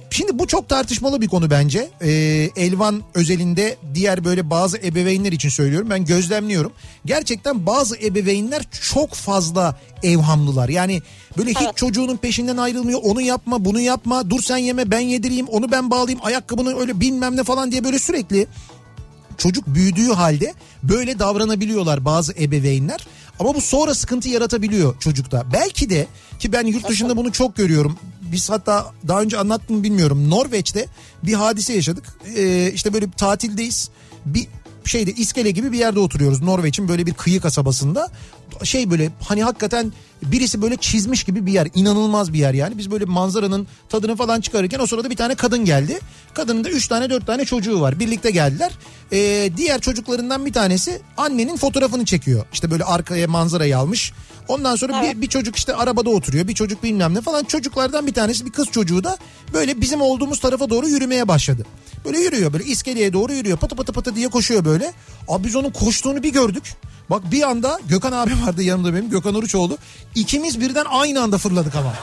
Şimdi 0.09 0.39
bu 0.39 0.47
çok 0.47 0.69
tartışmalı 0.69 1.21
bir 1.21 1.27
konu 1.27 1.49
bence. 1.49 1.89
Ee, 2.01 2.09
Elvan 2.55 3.03
özelinde 3.13 3.77
diğer 3.93 4.25
böyle 4.25 4.49
bazı 4.49 4.77
ebeveynler 4.77 5.31
için 5.31 5.49
söylüyorum. 5.49 5.89
Ben 5.89 6.05
gözlemliyorum. 6.05 6.71
Gerçekten 7.05 7.65
bazı 7.65 7.97
ebeveynler 7.97 8.63
çok 8.91 9.13
fazla 9.13 9.79
evhamlılar. 10.03 10.69
Yani 10.69 11.01
böyle 11.37 11.49
hiç 11.49 11.57
Evet. 11.61 11.77
çocuğunun 11.77 12.17
peşinden 12.17 12.57
ayrılmıyor. 12.57 12.99
Onu 13.03 13.21
yapma, 13.21 13.65
bunu 13.65 13.79
yapma. 13.79 14.29
Dur 14.29 14.41
sen 14.41 14.57
yeme, 14.57 14.91
ben 14.91 14.99
yedireyim. 14.99 15.47
Onu 15.47 15.71
ben 15.71 15.91
bağlayayım. 15.91 16.25
Ayakkabını 16.25 16.79
öyle 16.79 16.99
bilmem 16.99 17.35
ne 17.37 17.43
falan 17.43 17.71
diye 17.71 17.83
böyle 17.83 17.99
sürekli 17.99 18.47
çocuk 19.37 19.67
büyüdüğü 19.67 20.13
halde 20.13 20.53
böyle 20.83 21.19
davranabiliyorlar 21.19 22.05
bazı 22.05 22.33
ebeveynler. 22.33 23.07
Ama 23.39 23.55
bu 23.55 23.61
sonra 23.61 23.95
sıkıntı 23.95 24.29
yaratabiliyor 24.29 24.99
çocukta. 24.99 25.43
Belki 25.53 25.89
de 25.89 26.07
ki 26.39 26.51
ben 26.51 26.65
yurt 26.65 26.89
dışında 26.89 27.17
bunu 27.17 27.31
çok 27.31 27.55
görüyorum. 27.55 27.97
Biz 28.21 28.49
hatta 28.49 28.91
daha 29.07 29.21
önce 29.21 29.37
anlattım 29.37 29.83
bilmiyorum. 29.83 30.29
Norveç'te 30.29 30.85
bir 31.23 31.33
hadise 31.33 31.73
yaşadık. 31.73 32.03
Ee, 32.37 32.71
işte 32.71 32.93
böyle 32.93 33.07
bir 33.07 33.11
tatildeyiz. 33.11 33.89
Bir 34.25 34.47
şeyde 34.85 35.11
iskele 35.11 35.51
gibi 35.51 35.71
bir 35.71 35.77
yerde 35.77 35.99
oturuyoruz. 35.99 36.41
Norveç'in 36.41 36.87
böyle 36.87 37.05
bir 37.05 37.13
kıyı 37.13 37.41
kasabasında. 37.41 38.11
Şey 38.63 38.89
böyle 38.89 39.11
hani 39.23 39.43
hakikaten 39.43 39.93
birisi 40.23 40.61
böyle 40.61 40.75
çizmiş 40.77 41.23
gibi 41.23 41.45
bir 41.45 41.51
yer. 41.51 41.67
inanılmaz 41.75 42.33
bir 42.33 42.39
yer 42.39 42.53
yani. 42.53 42.77
Biz 42.77 42.91
böyle 42.91 43.05
manzaranın 43.05 43.67
tadını 43.89 44.15
falan 44.15 44.41
çıkarırken 44.41 44.79
o 44.79 44.87
sırada 44.87 45.09
bir 45.09 45.15
tane 45.15 45.35
kadın 45.35 45.65
geldi. 45.65 45.99
Kadının 46.33 46.63
da 46.63 46.69
3 46.69 46.87
tane 46.87 47.09
4 47.09 47.27
tane 47.27 47.45
çocuğu 47.45 47.81
var. 47.81 47.99
Birlikte 47.99 48.31
geldiler. 48.31 48.71
Ee, 49.11 49.49
diğer 49.57 49.81
çocuklarından 49.81 50.45
bir 50.45 50.53
tanesi 50.53 51.01
annenin 51.17 51.57
fotoğrafını 51.57 52.05
çekiyor. 52.05 52.45
İşte 52.53 52.71
böyle 52.71 52.83
arkaya 52.83 53.27
manzarayı 53.27 53.77
almış. 53.77 54.13
Ondan 54.47 54.75
sonra 54.75 55.01
bir, 55.01 55.21
bir 55.21 55.27
çocuk 55.27 55.55
işte 55.55 55.75
arabada 55.75 56.09
oturuyor. 56.09 56.47
Bir 56.47 56.53
çocuk 56.53 56.83
bilmem 56.83 57.13
ne 57.13 57.21
falan. 57.21 57.43
Çocuklardan 57.43 58.07
bir 58.07 58.13
tanesi 58.13 58.45
bir 58.45 58.51
kız 58.51 58.67
çocuğu 58.71 59.03
da 59.03 59.17
böyle 59.53 59.81
bizim 59.81 60.01
olduğumuz 60.01 60.39
tarafa 60.39 60.69
doğru 60.69 60.87
yürümeye 60.87 61.27
başladı. 61.27 61.65
Böyle 62.05 62.19
yürüyor 62.19 62.53
böyle 62.53 62.63
iskeleye 62.63 63.13
doğru 63.13 63.33
yürüyor. 63.33 63.57
Patı 63.57 63.75
patı 63.75 63.93
patı 63.93 64.15
diye 64.15 64.27
koşuyor 64.27 64.65
böyle. 64.65 64.93
Abi 65.27 65.47
biz 65.47 65.55
onun 65.55 65.69
koştuğunu 65.69 66.23
bir 66.23 66.33
gördük. 66.33 66.75
Bak 67.09 67.31
bir 67.31 67.49
anda 67.49 67.79
Gökhan 67.89 68.11
abi 68.11 68.31
vardı 68.45 68.63
yanımda 68.63 68.93
benim 68.93 69.09
Gökhan 69.09 69.35
Uruçoğlu. 69.35 69.77
İkimiz 70.17 70.59
birden 70.61 70.85
aynı 70.89 71.21
anda 71.21 71.37
fırladık 71.37 71.75
ama. 71.75 71.93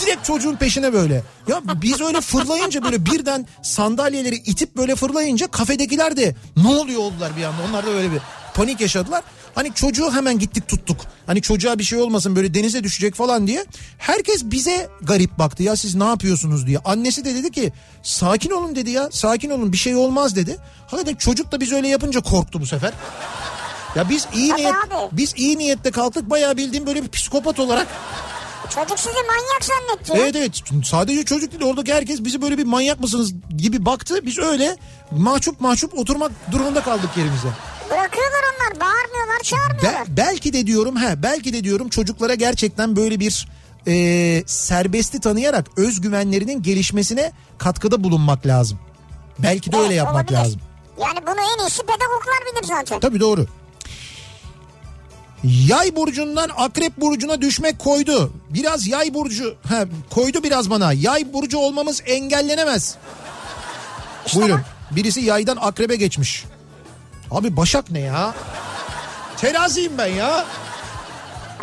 Direkt 0.00 0.24
çocuğun 0.24 0.56
peşine 0.56 0.92
böyle. 0.92 1.22
Ya 1.48 1.62
biz 1.82 2.00
öyle 2.00 2.20
fırlayınca 2.20 2.82
böyle 2.82 3.06
birden 3.06 3.46
sandalyeleri 3.62 4.34
itip 4.36 4.76
böyle 4.76 4.96
fırlayınca 4.96 5.46
kafedekiler 5.46 6.16
de 6.16 6.34
ne 6.56 6.68
oluyor 6.68 7.00
oldular 7.00 7.36
bir 7.36 7.44
anda. 7.44 7.62
Onlar 7.68 7.86
da 7.86 7.90
böyle 7.90 8.12
bir 8.12 8.18
panik 8.54 8.80
yaşadılar. 8.80 9.22
Hani 9.54 9.74
çocuğu 9.74 10.12
hemen 10.12 10.38
gittik 10.38 10.68
tuttuk. 10.68 11.00
Hani 11.26 11.42
çocuğa 11.42 11.78
bir 11.78 11.84
şey 11.84 11.98
olmasın 11.98 12.36
böyle 12.36 12.54
denize 12.54 12.84
düşecek 12.84 13.14
falan 13.14 13.46
diye. 13.46 13.64
Herkes 13.98 14.44
bize 14.44 14.88
garip 15.02 15.38
baktı 15.38 15.62
ya 15.62 15.76
siz 15.76 15.94
ne 15.94 16.04
yapıyorsunuz 16.04 16.66
diye. 16.66 16.78
Annesi 16.78 17.24
de 17.24 17.34
dedi 17.34 17.50
ki 17.50 17.72
sakin 18.02 18.50
olun 18.50 18.76
dedi 18.76 18.90
ya 18.90 19.08
sakin 19.12 19.50
olun 19.50 19.72
bir 19.72 19.76
şey 19.76 19.96
olmaz 19.96 20.36
dedi. 20.36 20.56
Hakikaten 20.86 21.14
çocuk 21.14 21.52
da 21.52 21.60
biz 21.60 21.72
öyle 21.72 21.88
yapınca 21.88 22.20
korktu 22.20 22.60
bu 22.60 22.66
sefer. 22.66 22.92
Ya 23.96 24.08
biz 24.08 24.26
iyi 24.34 24.50
Tabii 24.50 24.60
niyet 24.62 24.74
abi. 24.74 24.94
biz 25.12 25.34
iyi 25.36 25.58
niyette 25.58 25.90
kalktık 25.90 26.30
bayağı 26.30 26.56
bildiğim 26.56 26.86
böyle 26.86 27.02
bir 27.02 27.08
psikopat 27.08 27.60
olarak 27.60 27.86
Çocuk 28.74 28.98
sizi 28.98 29.14
manyak 29.16 29.64
zannetti. 29.64 30.12
ya. 30.12 30.18
Evet 30.18 30.36
evet 30.36 30.62
sadece 30.84 31.24
çocuk 31.24 31.52
değil 31.52 31.62
oradaki 31.62 31.94
herkes 31.94 32.24
bizi 32.24 32.42
böyle 32.42 32.58
bir 32.58 32.64
manyak 32.64 33.00
mısınız 33.00 33.32
gibi 33.56 33.84
baktı. 33.84 34.20
Biz 34.26 34.38
öyle 34.38 34.76
mahcup 35.10 35.60
mahcup 35.60 35.98
oturmak 35.98 36.32
durumunda 36.52 36.82
kaldık 36.82 37.10
yerimize. 37.16 37.48
Bırakıyorlar 37.90 38.40
onlar 38.56 38.80
bağırmıyorlar 38.80 39.38
Be- 39.40 39.42
çağırmıyorlar. 39.44 40.04
belki 40.16 40.52
de 40.52 40.66
diyorum 40.66 40.96
he 40.96 41.22
belki 41.22 41.52
de 41.52 41.64
diyorum 41.64 41.88
çocuklara 41.88 42.34
gerçekten 42.34 42.96
böyle 42.96 43.20
bir 43.20 43.48
e, 43.88 44.42
serbesti 44.46 45.20
tanıyarak 45.20 45.66
özgüvenlerinin 45.76 46.62
gelişmesine 46.62 47.32
katkıda 47.58 48.04
bulunmak 48.04 48.46
lazım. 48.46 48.78
Belki 49.38 49.72
de 49.72 49.76
öyle 49.76 49.86
Evet, 49.86 49.96
yapmak 49.96 50.14
olabilir. 50.14 50.38
lazım. 50.38 50.60
Yani 51.00 51.18
bunu 51.26 51.40
en 51.56 51.64
iyisi 51.66 51.82
pedagoglar 51.82 52.40
bilir 52.52 52.66
zaten. 52.68 53.00
Tabii 53.00 53.20
doğru. 53.20 53.46
Yay 55.44 55.96
burcundan 55.96 56.50
akrep 56.56 56.96
burcuna 56.96 57.40
düşmek 57.42 57.78
koydu. 57.78 58.32
Biraz 58.50 58.86
yay 58.86 59.14
burcu 59.14 59.56
he, 59.68 59.86
koydu 60.10 60.42
biraz 60.42 60.70
bana. 60.70 60.92
Yay 60.92 61.32
burcu 61.32 61.58
olmamız 61.58 62.02
engellenemez. 62.06 62.96
Buyurun. 64.34 64.60
Birisi 64.90 65.20
yaydan 65.20 65.58
akrebe 65.60 65.96
geçmiş. 65.96 66.44
Abi 67.30 67.56
Başak 67.56 67.90
ne 67.90 68.00
ya? 68.00 68.34
Teraziyim 69.36 69.98
ben 69.98 70.06
ya. 70.06 70.44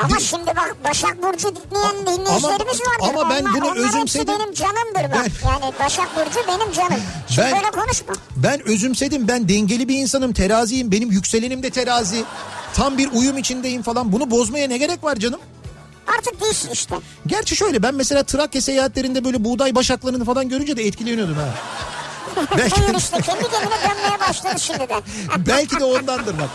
Ama 0.03 0.19
şimdi 0.19 0.45
bak 0.47 0.75
Başak 0.83 1.23
Burcu 1.23 1.47
dinleyen 1.55 1.95
dinleyicilerimiz 2.01 2.81
ama- 2.81 3.09
vardır. 3.09 3.19
ama 3.21 3.29
ben 3.29 3.41
Onlar- 3.41 3.53
bunu 3.61 3.65
onlar 3.71 3.75
özümsedim. 3.89 4.27
benim 4.27 4.53
canımdır 4.53 5.03
bak. 5.17 5.25
Ben- 5.43 5.49
Yani 5.49 5.73
Başak 5.79 6.07
Burcu 6.15 6.39
benim 6.47 6.71
canım. 6.71 7.01
Şimdi 7.29 7.47
Ben- 7.47 7.55
böyle 7.55 7.71
konuşma. 7.71 8.13
Ben 8.35 8.67
özümsedim. 8.67 9.27
Ben 9.27 9.49
dengeli 9.49 9.87
bir 9.87 9.95
insanım. 9.97 10.33
Teraziyim. 10.33 10.91
Benim 10.91 11.11
yükselenim 11.11 11.63
de 11.63 11.69
terazi. 11.69 12.23
Tam 12.73 12.97
bir 12.97 13.09
uyum 13.13 13.37
içindeyim 13.37 13.81
falan. 13.83 14.11
Bunu 14.11 14.31
bozmaya 14.31 14.67
ne 14.67 14.77
gerek 14.77 15.03
var 15.03 15.15
canım? 15.15 15.39
Artık 16.17 16.41
değilsin 16.41 16.69
işte. 16.73 16.95
Gerçi 17.27 17.55
şöyle 17.55 17.83
ben 17.83 17.95
mesela 17.95 18.23
Trakya 18.23 18.61
seyahatlerinde 18.61 19.25
böyle 19.25 19.43
buğday 19.43 19.75
başaklarını 19.75 20.25
falan 20.25 20.49
görünce 20.49 20.77
de 20.77 20.83
etkileniyordum 20.85 21.35
ha. 21.35 21.49
Belki, 22.57 22.81
Buyur 22.81 22.95
işte 22.95 23.21
kendi 23.21 23.41
kendine 23.51 23.75
dönmeye 23.89 24.19
başladı 24.29 24.59
şimdiden. 24.59 25.01
belki 25.37 25.79
de 25.79 25.83
ondandır 25.85 26.39
bak. 26.39 26.49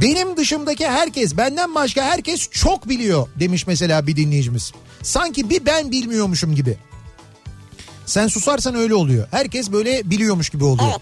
Benim 0.00 0.36
dışımdaki 0.36 0.88
herkes, 0.88 1.36
benden 1.36 1.74
başka 1.74 2.02
herkes 2.02 2.48
çok 2.50 2.88
biliyor 2.88 3.28
demiş 3.40 3.66
mesela 3.66 4.06
bir 4.06 4.16
dinleyicimiz. 4.16 4.72
Sanki 5.02 5.50
bir 5.50 5.66
ben 5.66 5.90
bilmiyormuşum 5.90 6.54
gibi. 6.54 6.78
Sen 8.06 8.28
susarsan 8.28 8.74
öyle 8.74 8.94
oluyor. 8.94 9.28
Herkes 9.30 9.72
böyle 9.72 10.10
biliyormuş 10.10 10.50
gibi 10.50 10.64
oluyor. 10.64 10.90
Evet. 10.90 11.00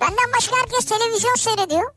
Benden 0.00 0.32
başka 0.36 0.56
herkes 0.56 0.84
televizyon 0.84 1.34
seyrediyor. 1.34 1.94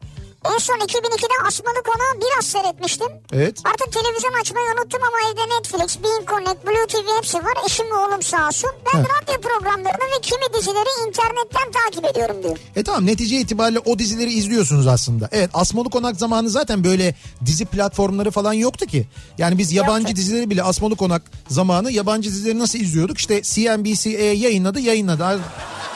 En 0.53 0.57
son 0.59 0.75
2002'de 0.75 1.47
Asmalı 1.47 1.83
Konağı 1.83 2.21
biraz 2.21 2.45
seyretmiştim. 2.45 3.07
Evet. 3.33 3.59
Artık 3.65 3.91
televizyon 3.93 4.33
açmayı 4.41 4.65
unuttum 4.77 5.01
ama 5.03 5.17
evde 5.31 5.55
Netflix, 5.55 6.03
Bean 6.03 6.25
Connect, 6.29 6.65
Blue 6.67 6.87
TV 6.87 7.17
hepsi 7.17 7.37
var. 7.37 7.53
Eşim 7.65 7.85
ve 7.85 7.93
oğlum 7.95 8.21
sağ 8.21 8.47
olsun. 8.47 8.69
Ben 8.85 8.99
Evet. 8.99 9.07
radyo 9.09 9.41
programlarını 9.41 10.03
ve 10.15 10.21
kimi 10.21 10.59
dizileri 10.59 11.07
internetten 11.07 11.71
takip 11.83 12.05
ediyorum 12.05 12.43
diyor. 12.43 12.57
E 12.75 12.83
tamam 12.83 13.05
netice 13.05 13.37
itibariyle 13.39 13.79
o 13.79 13.99
dizileri 13.99 14.33
izliyorsunuz 14.33 14.87
aslında. 14.87 15.29
Evet 15.31 15.49
Asmalı 15.53 15.89
Konak 15.89 16.15
zamanı 16.15 16.49
zaten 16.49 16.83
böyle 16.83 17.15
dizi 17.45 17.65
platformları 17.65 18.31
falan 18.31 18.53
yoktu 18.53 18.85
ki. 18.85 19.07
Yani 19.37 19.57
biz 19.57 19.71
yabancı 19.71 20.01
Yoktu. 20.07 20.15
dizileri 20.15 20.49
bile 20.49 20.63
Asmalı 20.63 20.95
Konak 20.95 21.21
zamanı 21.47 21.91
yabancı 21.91 22.29
dizileri 22.29 22.59
nasıl 22.59 22.79
izliyorduk? 22.79 23.17
İşte 23.17 23.41
CNBC 23.41 24.09
yayınladı 24.09 24.79
yayınladı. 24.79 25.39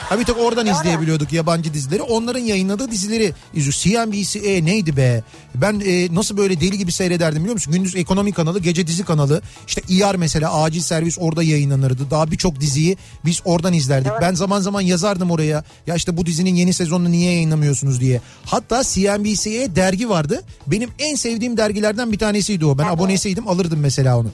Ha 0.09 0.19
bir 0.19 0.23
tek 0.23 0.37
oradan 0.37 0.67
Doğru. 0.67 0.75
izleyebiliyorduk 0.75 1.33
yabancı 1.33 1.73
dizileri. 1.73 2.01
Onların 2.01 2.39
yayınladığı 2.39 2.91
dizileri 2.91 3.33
izliyoruz. 3.53 3.79
CNBC 3.81 4.39
e, 4.39 4.65
neydi 4.65 4.97
be? 4.97 5.23
Ben 5.55 5.81
e, 5.85 6.15
nasıl 6.15 6.37
böyle 6.37 6.61
deli 6.61 6.77
gibi 6.77 6.91
seyrederdim 6.91 7.39
biliyor 7.39 7.53
musun? 7.53 7.73
Gündüz 7.73 7.95
ekonomi 7.95 8.31
kanalı, 8.31 8.59
gece 8.59 8.87
dizi 8.87 9.03
kanalı. 9.03 9.41
İşte 9.67 9.81
ER 9.95 10.15
mesela 10.15 10.61
acil 10.61 10.81
servis 10.81 11.17
orada 11.19 11.43
yayınlanırdı. 11.43 12.11
Daha 12.11 12.31
birçok 12.31 12.59
diziyi 12.59 12.97
biz 13.25 13.41
oradan 13.45 13.73
izlerdik. 13.73 14.11
Doğru. 14.11 14.21
Ben 14.21 14.33
zaman 14.33 14.59
zaman 14.59 14.81
yazardım 14.81 15.31
oraya. 15.31 15.63
Ya 15.87 15.95
işte 15.95 16.17
bu 16.17 16.25
dizinin 16.25 16.55
yeni 16.55 16.73
sezonunu 16.73 17.11
niye 17.11 17.31
yayınlamıyorsunuz 17.31 18.01
diye. 18.01 18.21
Hatta 18.45 18.83
CNBC'ye 18.83 19.75
dergi 19.75 20.09
vardı. 20.09 20.43
Benim 20.67 20.89
en 20.99 21.15
sevdiğim 21.15 21.57
dergilerden 21.57 22.11
bir 22.11 22.17
tanesiydi 22.17 22.65
o. 22.65 22.77
Ben 22.77 22.83
Tabii. 22.83 22.93
abonesiydim 22.93 23.47
alırdım 23.47 23.79
mesela 23.79 24.17
onu. 24.17 24.31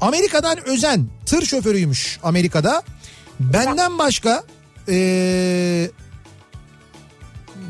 Amerika'dan 0.00 0.68
Özen 0.68 1.06
tır 1.26 1.46
şoförüymüş 1.46 2.18
Amerika'da. 2.22 2.82
Benden 3.40 3.98
başka 3.98 4.44
ee, 4.88 5.90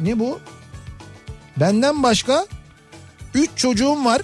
ne 0.02 0.18
bu? 0.18 0.40
Benden 1.56 2.02
başka 2.02 2.46
3 3.34 3.50
çocuğum 3.56 4.04
var 4.04 4.22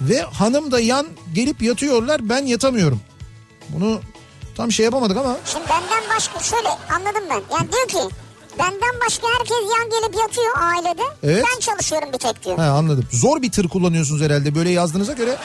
ve 0.00 0.20
hanım 0.22 0.72
da 0.72 0.80
yan 0.80 1.06
gelip 1.34 1.62
yatıyorlar 1.62 2.28
ben 2.28 2.46
yatamıyorum. 2.46 3.00
Bunu 3.68 4.00
tam 4.56 4.72
şey 4.72 4.84
yapamadık 4.84 5.16
ama 5.16 5.36
Şimdi 5.44 5.64
benden 5.70 6.16
başka 6.16 6.40
şöyle 6.40 6.68
anladım 6.68 7.22
ben. 7.30 7.56
Yani 7.56 7.72
diyor 7.72 7.88
ki 7.88 8.14
benden 8.58 9.00
başka 9.06 9.26
herkes 9.38 9.56
yan 9.78 9.90
gelip 9.90 10.20
yatıyor 10.22 10.52
ailede. 10.58 11.02
Evet. 11.22 11.44
Ben 11.54 11.60
çalışıyorum 11.60 12.08
bir 12.12 12.18
tek 12.18 12.44
diyor. 12.44 12.58
he, 12.58 12.62
anladım. 12.62 13.04
Zor 13.12 13.42
bir 13.42 13.52
tır 13.52 13.68
kullanıyorsunuz 13.68 14.22
herhalde 14.22 14.54
böyle 14.54 14.70
yazdığınıza 14.70 15.12
göre 15.12 15.36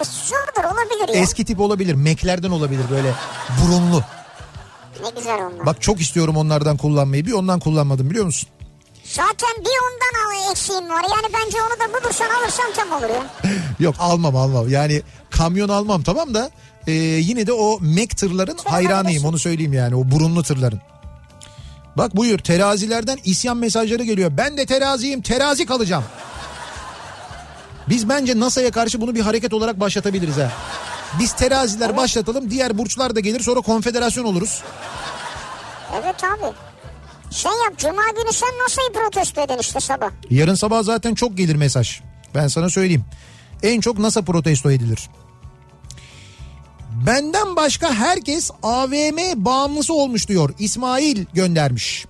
E, 0.00 0.04
Zordur 0.04 0.64
olabilir 0.74 1.14
ya. 1.14 1.20
eski 1.22 1.44
tip 1.44 1.60
olabilir. 1.60 1.94
Meklerden 1.94 2.50
olabilir 2.50 2.82
böyle 2.90 3.12
burunlu. 3.62 4.04
Ne 5.02 5.10
güzel 5.16 5.34
onlar. 5.46 5.66
Bak 5.66 5.82
çok 5.82 6.00
istiyorum 6.00 6.36
onlardan 6.36 6.76
kullanmayı. 6.76 7.26
Bir 7.26 7.32
ondan 7.32 7.60
kullanmadım 7.60 8.10
biliyor 8.10 8.24
musun? 8.24 8.48
Zaten 9.04 9.50
bir 9.58 9.76
ondan 9.86 10.46
al 10.46 10.50
eksiğim 10.50 10.88
var. 10.88 11.02
Yani 11.02 11.34
bence 11.34 11.56
onu 11.62 11.80
da 11.80 12.00
bulursan 12.04 12.26
alırsan 12.42 12.66
tam 12.76 12.92
olur 12.92 13.10
ya. 13.14 13.26
Yok 13.80 13.94
almam 13.98 14.36
almam. 14.36 14.68
Yani 14.68 15.02
kamyon 15.30 15.68
almam 15.68 16.02
tamam 16.02 16.34
da 16.34 16.50
e, 16.86 16.92
yine 16.92 17.46
de 17.46 17.52
o 17.52 17.78
Mac 17.80 18.06
tırların 18.16 18.58
hayranıyım 18.64 18.96
alabilirsin. 19.00 19.28
onu 19.28 19.38
söyleyeyim 19.38 19.72
yani 19.72 19.94
o 19.94 20.10
burunlu 20.10 20.42
tırların. 20.42 20.80
Bak 21.96 22.16
buyur 22.16 22.38
terazilerden 22.38 23.18
isyan 23.24 23.56
mesajları 23.56 24.02
geliyor. 24.02 24.30
Ben 24.36 24.56
de 24.56 24.66
teraziyim 24.66 25.22
terazi 25.22 25.66
kalacağım. 25.66 26.04
Biz 27.88 28.08
bence 28.08 28.40
NASA'ya 28.40 28.70
karşı 28.70 29.00
bunu 29.00 29.14
bir 29.14 29.20
hareket 29.20 29.54
olarak 29.54 29.80
başlatabiliriz 29.80 30.36
ha. 30.36 30.52
Biz 31.18 31.32
teraziler 31.32 31.96
başlatalım 31.96 32.50
diğer 32.50 32.78
burçlar 32.78 33.14
da 33.14 33.20
gelir 33.20 33.40
sonra 33.40 33.60
konfederasyon 33.60 34.24
oluruz. 34.24 34.62
Evet 35.94 36.24
abi. 36.24 36.54
Şey 37.30 37.52
yap 37.64 37.78
cuma 37.78 38.02
günü 38.16 38.32
sen 38.32 38.48
NASA'yı 38.48 38.92
protesto 38.92 39.40
edin 39.40 39.58
işte 39.60 39.80
sabah. 39.80 40.10
Yarın 40.30 40.54
sabah 40.54 40.82
zaten 40.82 41.14
çok 41.14 41.36
gelir 41.36 41.54
mesaj. 41.54 42.00
Ben 42.34 42.48
sana 42.48 42.70
söyleyeyim. 42.70 43.04
En 43.62 43.80
çok 43.80 43.98
NASA 43.98 44.22
protesto 44.22 44.70
edilir. 44.70 45.10
Benden 47.06 47.56
başka 47.56 47.94
herkes 47.94 48.50
AVM 48.62 49.44
bağımlısı 49.44 49.94
olmuş 49.94 50.28
diyor. 50.28 50.54
İsmail 50.58 51.24
göndermiş. 51.34 52.06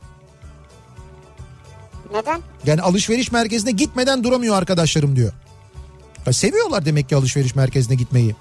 Neden? 2.12 2.40
Yani 2.66 2.82
alışveriş 2.82 3.32
merkezine 3.32 3.70
gitmeden 3.70 4.24
duramıyor 4.24 4.56
arkadaşlarım 4.56 5.16
diyor. 5.16 5.32
Ya 6.26 6.32
seviyorlar 6.32 6.84
demek 6.84 7.08
ki 7.08 7.16
alışveriş 7.16 7.54
merkezine 7.54 7.96
gitmeyi. 7.96 8.34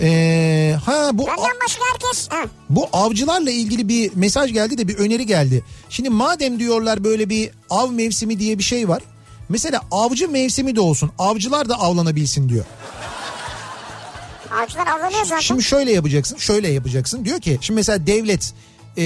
Ee, 0.00 0.76
ha 0.84 1.10
bu 1.12 1.26
Benden 1.26 1.44
başka 1.64 1.82
herkes... 1.92 2.28
Ha. 2.30 2.44
bu 2.70 2.88
avcılarla 2.92 3.50
ilgili 3.50 3.88
bir 3.88 4.10
mesaj 4.14 4.52
geldi 4.52 4.78
de 4.78 4.88
bir 4.88 4.98
öneri 4.98 5.26
geldi. 5.26 5.64
Şimdi 5.88 6.10
madem 6.10 6.58
diyorlar 6.58 7.04
böyle 7.04 7.28
bir 7.28 7.50
av 7.70 7.90
mevsimi 7.90 8.38
diye 8.38 8.58
bir 8.58 8.64
şey 8.64 8.88
var. 8.88 9.02
Mesela 9.48 9.80
avcı 9.90 10.28
mevsimi 10.28 10.76
de 10.76 10.80
olsun. 10.80 11.10
Avcılar 11.18 11.68
da 11.68 11.74
avlanabilsin 11.80 12.48
diyor. 12.48 12.64
Avcılar 14.62 14.86
avlanıyor 14.86 15.24
zaten. 15.24 15.40
Şimdi 15.40 15.62
şöyle 15.62 15.92
yapacaksın. 15.92 16.36
Şöyle 16.36 16.68
yapacaksın. 16.68 17.24
Diyor 17.24 17.40
ki 17.40 17.58
şimdi 17.60 17.76
mesela 17.76 18.06
devlet 18.06 18.54
e, 18.96 19.04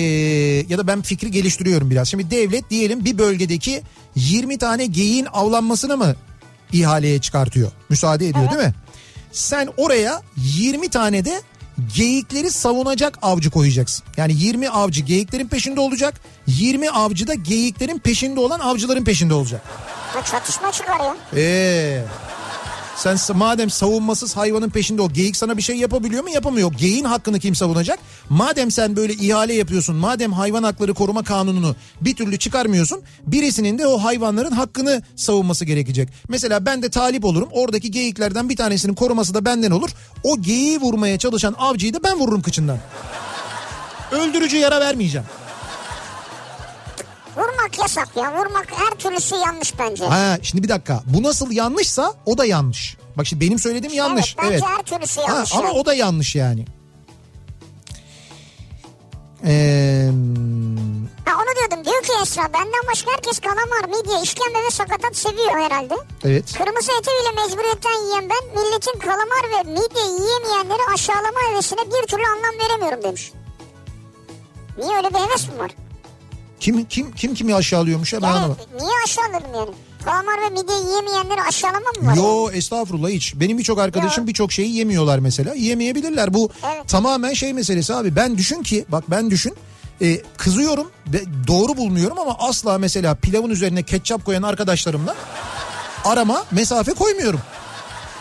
ya 0.69 0.79
da 0.79 0.87
ben 0.87 1.03
fikri 1.03 1.31
geliştiriyorum 1.31 1.91
biraz. 1.91 2.09
Şimdi 2.09 2.31
devlet 2.31 2.71
diyelim 2.71 3.05
bir 3.05 3.19
bölgedeki 3.19 3.83
20 4.15 4.59
tane 4.59 4.87
geyiğin 4.87 5.27
avlanmasını 5.33 5.97
mı 5.97 6.15
ihaleye 6.73 7.21
çıkartıyor? 7.21 7.71
Müsaade 7.89 8.29
ediyor 8.29 8.51
değil 8.51 8.63
mi? 8.63 8.75
Sen 9.33 9.69
oraya 9.77 10.23
20 10.37 10.89
tane 10.89 11.25
de 11.25 11.43
geyikleri 11.97 12.51
savunacak 12.51 13.19
avcı 13.23 13.51
koyacaksın. 13.51 14.05
Yani 14.17 14.33
20 14.37 14.69
avcı 14.69 15.03
geyiklerin 15.03 15.49
peşinde 15.49 15.81
olacak. 15.81 16.15
20 16.47 16.91
avcı 16.91 17.27
da 17.27 17.35
geyiklerin 17.35 17.99
peşinde 17.99 18.41
olan 18.41 18.61
avcıların 18.61 19.05
peşinde 19.05 19.35
olacak. 19.35 19.63
Ha, 20.15 20.25
çatışma 20.25 20.73
çıkar 20.73 21.01
ya. 21.01 21.17
Ee, 21.37 22.03
sen 22.99 23.37
madem 23.37 23.71
savunmasız 23.71 24.37
hayvanın 24.37 24.71
peşinde 24.71 25.03
o 25.03 25.13
geyik 25.13 25.37
sana 25.37 25.57
bir 25.57 25.63
şey 25.63 25.77
yapabiliyor 25.77 26.23
mu 26.23 26.31
yapamıyor. 26.31 26.73
Geyiğin 26.73 27.05
hakkını 27.05 27.39
kim 27.41 27.55
savunacak? 27.55 27.99
Madem 28.29 28.71
sen 28.71 28.97
böyle 28.97 29.13
ihale 29.13 29.55
yapıyorsun 29.55 29.97
madem 29.97 30.33
hayvan 30.33 30.63
hakları 30.63 30.95
koruma 30.95 31.23
kanununu 31.23 31.77
bir 32.01 32.17
türlü 32.17 32.39
çıkarmıyorsun 32.39 33.03
birisinin 33.27 33.79
de 33.79 33.87
o 33.87 33.99
hayvanların 33.99 34.51
hakkını 34.51 35.03
savunması 35.17 35.65
gerekecek. 35.65 36.09
Mesela 36.29 36.67
ben 36.67 36.83
de 36.83 36.89
talip 36.89 37.25
olurum 37.25 37.49
oradaki 37.53 37.91
geyiklerden 37.91 38.49
bir 38.49 38.57
tanesinin 38.57 38.95
koruması 38.95 39.35
da 39.35 39.45
benden 39.45 39.71
olur. 39.71 39.91
O 40.23 40.43
geyiği 40.43 40.81
vurmaya 40.81 41.19
çalışan 41.19 41.55
avcıyı 41.59 41.95
da 41.95 42.03
ben 42.05 42.19
vururum 42.19 42.43
kıçından. 42.43 42.79
Öldürücü 44.13 44.57
yara 44.57 44.81
vermeyeceğim. 44.81 45.27
Vurmak 47.39 47.79
yasak 47.79 48.17
ya. 48.17 48.33
Vurmak 48.39 48.67
her 48.71 48.91
türlüsü 48.99 49.37
yanlış 49.37 49.79
bence. 49.79 50.05
Ha 50.07 50.39
şimdi 50.43 50.63
bir 50.65 50.69
dakika. 50.69 51.03
Bu 51.07 51.23
nasıl 51.23 51.51
yanlışsa 51.53 52.15
o 52.27 52.39
da 52.39 52.45
yanlış. 52.45 52.97
Bak 53.17 53.27
şimdi 53.27 53.47
benim 53.47 53.59
söylediğim 53.59 53.95
yanlış. 53.97 54.37
Evet, 54.39 54.45
bence 54.53 54.65
Evet. 54.67 54.77
her 54.79 54.83
türlüsü 54.83 55.21
Ha, 55.21 55.33
yanlış. 55.35 55.55
ama 55.57 55.69
yani. 55.69 55.79
o 55.79 55.87
da 55.87 55.95
yanlış 55.95 56.35
yani. 56.35 56.65
Ee, 59.45 60.11
Ha, 61.27 61.33
onu 61.37 61.57
diyordum. 61.57 61.85
Diyor 61.85 62.03
ki 62.03 62.13
Esra 62.23 62.43
benden 62.53 62.83
başka 62.93 63.13
herkes 63.13 63.39
kalamar, 63.41 63.85
midye, 63.99 64.23
işkembe 64.23 64.59
ve 64.67 64.71
sakatat 64.71 65.17
seviyor 65.17 65.51
herhalde. 65.61 65.95
evet. 66.25 66.53
Kırmızı 66.59 66.93
eti 67.01 67.11
bile 67.11 67.43
mecburiyetten 67.43 68.05
yiyen 68.07 68.31
ben 68.31 68.63
milletin 68.63 68.99
kalamar 68.99 69.43
ve 69.53 69.71
midye 69.71 70.03
yiyemeyenleri 70.03 70.83
aşağılama 70.95 71.39
hevesine 71.51 71.81
bir 71.81 72.07
türlü 72.07 72.23
anlam 72.27 72.69
veremiyorum 72.69 73.03
demiş. 73.03 73.33
Niye 74.79 74.97
öyle 74.97 75.09
bir 75.11 75.19
heves 75.19 75.49
mi 75.49 75.59
var? 75.59 75.71
Kim 76.61 76.85
kim 76.85 77.13
kim 77.13 77.35
kimi 77.35 77.55
aşağılıyormuş 77.55 78.13
ya 78.13 78.23
ben 78.23 78.27
Yani 78.27 78.37
anlamadım. 78.37 78.65
niye 78.81 78.91
aşağıladım 79.05 79.55
yani? 79.55 79.71
Kalamar 80.05 80.41
ve 80.43 80.49
midye 80.51 80.77
yiyemeyenleri 80.77 81.43
aşağılama 81.49 81.79
mı 82.01 82.07
var? 82.07 82.15
yani? 82.17 82.19
Yo 82.19 82.51
estağfurullah 82.51 83.09
hiç. 83.09 83.35
Benim 83.41 83.59
birçok 83.59 83.79
arkadaşım 83.79 84.27
birçok 84.27 84.53
şeyi 84.53 84.77
yemiyorlar 84.77 85.19
mesela. 85.19 85.55
Yiyemeyebilirler. 85.55 86.35
Bu 86.35 86.51
Evet. 86.75 86.89
tamamen 86.89 87.33
şey 87.33 87.53
meselesi 87.53 87.95
abi. 87.95 88.17
Ben 88.17 88.39
düşün 88.39 88.63
ki 88.63 88.85
bak 88.89 89.05
ben 89.11 89.31
düşün. 89.31 89.55
e, 90.03 90.21
kızıyorum 90.37 90.91
ve 91.07 91.21
doğru 91.47 91.77
bulmuyorum 91.77 92.19
ama 92.19 92.37
asla 92.39 92.79
mesela 92.79 93.15
pilavın 93.15 93.51
üzerine 93.51 93.83
ketçap 93.83 94.25
koyan 94.25 94.43
arkadaşlarımla 94.43 95.15
arama 96.05 96.45
mesafe 96.51 96.93
koymuyorum. 96.93 97.41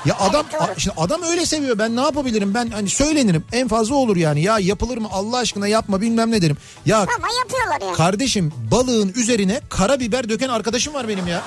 Ya 0.05 0.15
adam 0.19 0.45
a- 0.59 0.79
şimdi 0.79 0.95
adam 0.99 1.21
öyle 1.23 1.45
seviyor 1.45 1.79
ben 1.79 1.95
ne 1.95 2.01
yapabilirim 2.01 2.53
ben 2.53 2.67
hani 2.69 2.89
söylenirim 2.89 3.43
en 3.53 3.67
fazla 3.67 3.95
olur 3.95 4.15
yani 4.17 4.41
ya 4.41 4.59
yapılır 4.59 4.97
mı 4.97 5.07
Allah 5.11 5.37
aşkına 5.37 5.67
yapma 5.67 6.01
bilmem 6.01 6.31
ne 6.31 6.41
derim. 6.41 6.57
Ya 6.85 6.97
Ama 6.97 7.27
yapıyorlar 7.43 7.81
yani. 7.81 7.93
Kardeşim 7.97 8.53
balığın 8.71 9.13
üzerine 9.15 9.61
karabiber 9.69 10.29
döken 10.29 10.49
arkadaşım 10.49 10.93
var 10.93 11.07
benim 11.07 11.27
ya. 11.27 11.41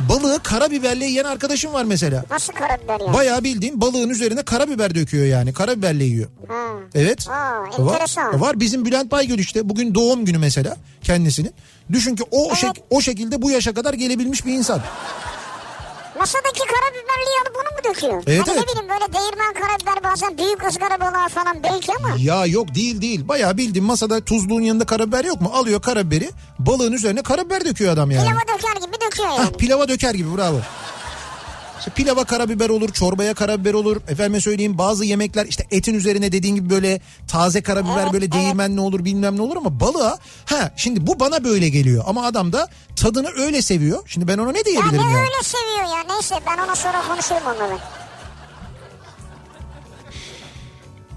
Balığı 0.00 0.38
karabiberle 0.42 1.06
yiyen 1.06 1.24
arkadaşım 1.24 1.72
var 1.72 1.84
mesela. 1.84 2.24
Nasıl 2.30 2.52
karabiber 2.52 3.00
yani? 3.00 3.12
Bayağı 3.14 3.44
bildiğin 3.44 3.80
balığın 3.80 4.08
üzerine 4.08 4.42
karabiber 4.42 4.94
döküyor 4.94 5.26
yani. 5.26 5.52
Karabiberle 5.52 6.04
yiyor. 6.04 6.28
Ha. 6.48 6.54
Evet. 6.94 7.28
Aa, 7.28 7.32
var, 7.78 7.92
enteresan. 7.92 8.40
var 8.40 8.60
bizim 8.60 8.84
Bülent 8.84 9.10
Baygül 9.10 9.38
işte 9.38 9.68
bugün 9.68 9.94
doğum 9.94 10.24
günü 10.24 10.38
mesela 10.38 10.76
kendisinin. 11.02 11.52
Düşün 11.92 12.16
ki 12.16 12.22
o 12.30 12.46
Evet. 12.46 12.56
şek- 12.58 12.82
o 12.90 13.00
şekilde 13.00 13.42
bu 13.42 13.50
yaşa 13.50 13.74
kadar 13.74 13.94
gelebilmiş 13.94 14.46
bir 14.46 14.52
insan. 14.52 14.80
Masadaki 16.26 16.60
karabiberli 16.60 17.30
yanı 17.38 17.54
bunu 17.54 17.62
mu 17.62 17.94
döküyor? 17.94 18.22
Evet, 18.26 18.48
hani 18.48 18.56
evet. 18.58 18.68
ne 18.68 18.72
bileyim 18.72 18.88
böyle 18.90 19.12
değirmen 19.12 19.54
karabiber 19.54 20.10
bazen 20.10 20.38
büyük 20.38 20.66
ızgara 20.66 21.00
balığa 21.00 21.28
falan 21.28 21.62
belki 21.62 21.92
ama. 21.92 22.08
Ya 22.18 22.46
yok 22.46 22.74
değil 22.74 23.00
değil. 23.02 23.28
Bayağı 23.28 23.56
bildiğin 23.56 23.86
masada 23.86 24.20
tuzluğun 24.20 24.60
yanında 24.60 24.86
karabiber 24.86 25.24
yok 25.24 25.40
mu? 25.40 25.50
Alıyor 25.54 25.82
karabiberi 25.82 26.30
balığın 26.58 26.92
üzerine 26.92 27.22
karabiber 27.22 27.64
döküyor 27.64 27.92
adam 27.92 28.10
yani. 28.10 28.28
Pilava 28.28 28.40
döker 28.40 28.86
gibi 28.86 29.00
döküyor 29.06 29.28
yani. 29.28 29.38
Hah, 29.38 29.52
pilava 29.52 29.88
döker 29.88 30.14
gibi 30.14 30.36
bravo. 30.36 30.60
İşte 31.78 31.90
pilava 31.90 32.24
karabiber 32.24 32.68
olur, 32.68 32.92
çorbaya 32.92 33.34
karabiber 33.34 33.74
olur. 33.74 33.96
Efendime 34.08 34.40
söyleyeyim 34.40 34.78
bazı 34.78 35.04
yemekler 35.04 35.46
işte 35.46 35.66
etin 35.70 35.94
üzerine 35.94 36.32
dediğin 36.32 36.54
gibi 36.54 36.70
böyle 36.70 37.00
taze 37.28 37.62
karabiber 37.62 38.02
Evet, 38.02 38.12
böyle 38.12 38.24
evet. 38.24 38.34
değirmenli 38.34 38.80
olur 38.80 39.04
bilmem 39.04 39.36
ne 39.36 39.42
olur 39.42 39.56
ama 39.56 39.80
balığa 39.80 40.18
ha 40.44 40.70
şimdi 40.76 41.06
bu 41.06 41.20
bana 41.20 41.44
böyle 41.44 41.68
geliyor 41.68 42.04
ama 42.06 42.26
adam 42.26 42.52
da 42.52 42.68
tadını 42.96 43.28
öyle 43.36 43.62
seviyor. 43.62 44.02
Şimdi 44.06 44.28
ben 44.28 44.38
ona 44.38 44.52
ne 44.52 44.58
ya 44.58 44.64
diyebilirim 44.64 44.98
ne 45.06 45.12
yani? 45.12 45.16
öyle 45.16 45.42
seviyor 45.42 45.96
ya 45.98 46.14
neyse 46.14 46.34
ben 46.46 46.64
ona 46.64 46.76
sonra 46.76 47.02
konuşurum 47.08 47.42
onunla. 47.46 47.78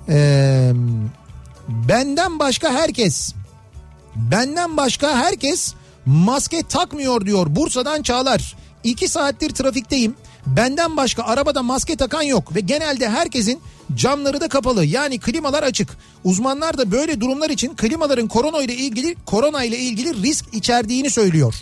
Ee, 0.10 0.72
benden 1.68 2.40
başka 2.40 2.72
herkes 2.74 3.34
benden 4.16 4.78
başka 4.78 5.18
herkes 5.18 5.74
maske 6.06 6.64
takmıyor 6.64 7.26
diyor 7.26 7.48
Bursa'dan 7.50 8.02
Çağlar. 8.02 8.56
İki 8.84 9.08
saattir 9.08 9.50
trafikteyim. 9.50 10.16
Benden 10.46 10.98
başka 10.98 11.24
arabada 11.24 11.64
maske 11.64 11.96
takan 11.96 12.22
yok 12.22 12.56
ve 12.56 12.60
genelde 12.60 13.10
herkesin 13.10 13.62
camları 13.96 14.42
da 14.42 14.48
kapalı 14.48 14.86
yani 14.86 15.20
klimalar 15.20 15.64
açık. 15.64 15.98
Uzmanlar 16.24 16.78
da 16.78 16.92
böyle 16.92 17.22
durumlar 17.22 17.50
için 17.50 17.76
klimaların 17.76 18.28
korona 18.28 18.62
ile 18.62 18.74
ilgili 18.74 19.16
korona 19.26 19.64
ile 19.64 19.78
ilgili 19.78 20.24
risk 20.24 20.46
içerdiğini 20.54 21.10
söylüyor. 21.10 21.56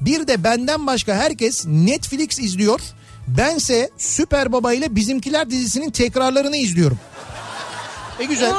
Bir 0.00 0.26
de 0.26 0.44
benden 0.44 0.86
başka 0.86 1.14
herkes 1.14 1.66
Netflix 1.66 2.38
izliyor. 2.38 2.80
Bense 3.28 3.90
Süper 3.98 4.52
Baba 4.52 4.72
ile 4.72 4.96
Bizimkiler 4.96 5.50
dizisinin 5.50 5.90
tekrarlarını 5.90 6.56
izliyorum. 6.56 6.98
E 8.18 8.24
güzel. 8.24 8.52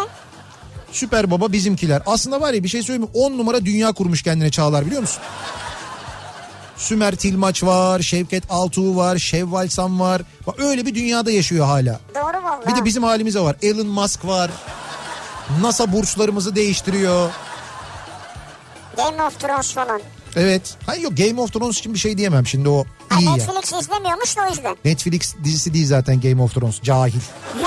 Süper 0.91 1.32
Baba 1.32 1.51
bizimkiler. 1.51 2.01
Aslında 2.05 2.41
var 2.41 2.53
ya 2.53 2.63
bir 2.63 2.69
şey 2.69 2.84
söyleyeyim 2.84 3.11
mi? 3.13 3.19
10 3.19 3.38
numara 3.38 3.65
dünya 3.65 3.91
kurmuş 3.91 4.24
kendine 4.24 4.51
Çağlar 4.51 4.86
biliyor 4.86 5.01
musun? 5.01 5.22
Sümer 6.78 7.15
Tilmaç 7.15 7.63
var, 7.63 7.99
Şevket 8.01 8.43
Altuğ 8.49 8.95
var, 8.95 9.17
Şevval 9.17 9.67
Sam 9.67 9.99
var. 9.99 10.22
Bak 10.47 10.59
öyle 10.59 10.86
bir 10.86 10.95
dünyada 10.95 11.32
yaşıyor 11.32 11.65
hala. 11.65 11.99
Doğru 12.15 12.43
valla. 12.43 12.67
Bir 12.67 12.76
de 12.76 12.86
bizim 12.86 13.03
halimize 13.03 13.39
var. 13.39 13.55
Elon 13.61 13.88
Musk 13.88 14.26
var. 14.26 14.51
NASA 15.61 15.93
burslarımızı 15.93 16.55
değiştiriyor. 16.55 17.30
Game 18.97 19.24
of 19.24 19.39
Thrones 19.39 19.74
falan. 19.74 20.01
Evet. 20.36 20.76
Hayır 20.86 21.01
yok 21.01 21.17
Game 21.17 21.41
of 21.41 21.53
Thrones 21.53 21.80
için 21.80 21.93
bir 21.93 21.99
şey 21.99 22.17
diyemem 22.17 22.47
şimdi 22.47 22.69
o 22.69 22.86
Ha, 23.09 23.19
iyi 23.19 23.26
ya. 23.26 23.32
Netflix 23.36 23.74
izlemiyormuş 23.82 24.38
da 24.38 24.41
o 24.47 24.49
yüzden. 24.49 24.76
Netflix 24.86 25.36
dizisi 25.43 25.74
değil 25.74 25.88
zaten 25.88 26.22
Game 26.22 26.41
of 26.41 26.53
Thrones. 26.53 26.82
Cahil. 26.82 27.19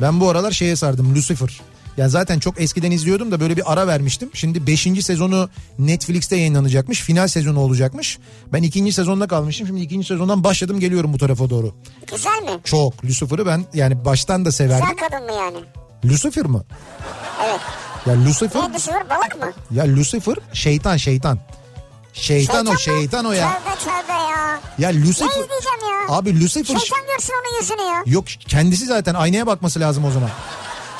ben 0.00 0.20
bu 0.20 0.28
aralar 0.30 0.52
şeye 0.52 0.76
sardım 0.76 1.14
Lucifer. 1.14 1.60
Yani 1.96 2.10
zaten 2.10 2.38
çok 2.38 2.60
eskiden 2.60 2.90
izliyordum 2.90 3.30
da 3.32 3.40
böyle 3.40 3.56
bir 3.56 3.72
ara 3.72 3.86
vermiştim. 3.86 4.30
Şimdi 4.34 4.66
5. 4.66 4.80
sezonu 5.02 5.48
Netflix'te 5.78 6.36
yayınlanacakmış. 6.36 7.00
Final 7.02 7.28
sezonu 7.28 7.60
olacakmış. 7.60 8.18
Ben 8.52 8.62
ikinci 8.62 8.92
sezonda 8.92 9.28
kalmışım. 9.28 9.66
Şimdi 9.66 9.80
ikinci 9.80 10.06
sezondan 10.06 10.44
başladım 10.44 10.80
geliyorum 10.80 11.12
bu 11.12 11.18
tarafa 11.18 11.50
doğru. 11.50 11.74
Güzel 12.12 12.42
mi? 12.42 12.60
Çok. 12.64 13.04
Lucifer'ı 13.04 13.46
ben 13.46 13.64
yani 13.74 14.04
baştan 14.04 14.44
da 14.44 14.52
severdim. 14.52 14.86
Güzel 14.90 15.08
kadın 15.08 15.26
mı 15.26 15.32
yani? 15.32 15.56
Lucifer 16.04 16.46
mı? 16.46 16.64
Evet. 17.44 17.60
Ya 18.06 18.24
Lucifer, 18.24 18.62
Ne 18.70 18.74
düşürür 18.74 19.10
balık 19.10 19.40
mı? 19.40 19.52
ya 19.70 19.84
Lucifer 19.96 20.36
şeytan 20.52 20.96
şeytan. 20.96 21.38
Şeytan 22.12 22.66
o 22.66 22.72
mı? 22.72 22.80
şeytan 22.80 23.24
o 23.24 23.32
ya. 23.32 23.48
Tövbe 23.52 23.74
tövbe 23.78 24.12
ya. 24.12 24.60
Ya 24.78 24.88
Ne 24.88 25.00
Lucifer. 25.00 25.26
izleyeceğim 25.28 25.80
ya? 26.08 26.14
Abi 26.16 26.40
Lucifer. 26.40 26.78
Şeytan 26.78 26.98
görsün 27.16 27.32
onun 27.42 27.60
yüzünü 27.60 27.82
ya. 27.82 28.02
Yok 28.06 28.24
kendisi 28.48 28.86
zaten 28.86 29.14
aynaya 29.14 29.46
bakması 29.46 29.80
lazım 29.80 30.04
o 30.04 30.10
zaman. 30.10 30.30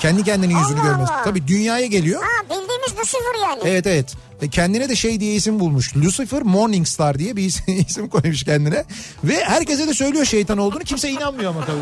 Kendi 0.00 0.24
kendinin 0.24 0.58
yüzünü 0.58 0.80
Allah 0.80 0.88
görmesi. 0.88 1.12
Allah. 1.12 1.22
Tabii 1.24 1.48
dünyaya 1.48 1.86
geliyor. 1.86 2.22
Ha 2.22 2.44
bildiğimiz 2.44 2.98
Lucifer 2.98 3.48
yani. 3.48 3.60
Evet 3.64 3.86
evet. 3.86 4.14
Ve 4.42 4.48
kendine 4.48 4.88
de 4.88 4.96
şey 4.96 5.20
diye 5.20 5.34
isim 5.34 5.60
bulmuş. 5.60 5.96
Lucifer 5.96 6.42
Morningstar 6.42 7.18
diye 7.18 7.36
bir 7.36 7.44
isim, 7.44 7.64
isim 7.88 8.08
koymuş 8.08 8.44
kendine. 8.44 8.84
Ve 9.24 9.44
herkese 9.44 9.88
de 9.88 9.94
söylüyor 9.94 10.24
şeytan 10.24 10.58
olduğunu. 10.58 10.84
Kimse 10.84 11.10
inanmıyor 11.10 11.50
ama 11.50 11.64
tabii. 11.64 11.78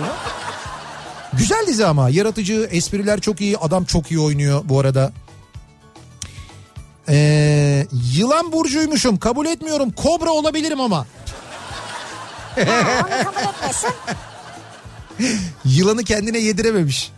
Güzel 1.33 1.67
dizi 1.67 1.87
ama. 1.87 2.11
Yaratıcı, 2.11 2.69
espriler 2.73 3.21
çok 3.21 3.41
iyi. 3.41 3.59
Adam 3.59 3.85
çok 3.85 4.11
iyi 4.11 4.21
oynuyor 4.21 4.61
bu 4.65 4.81
arada. 4.81 5.13
Ee, 7.09 7.87
yılan 8.15 8.53
burcuymuşum. 8.53 9.17
Kabul 9.17 9.47
etmiyorum. 9.47 9.91
Kobra 9.91 10.31
olabilirim 10.31 10.81
ama. 10.81 10.99
Ha, 10.99 11.07
onu 13.01 13.25
kabul 13.25 13.49
etmiyorsun. 13.49 13.91
Yılanı 15.65 16.05
kendine 16.05 16.39
yedirememiş. 16.39 17.13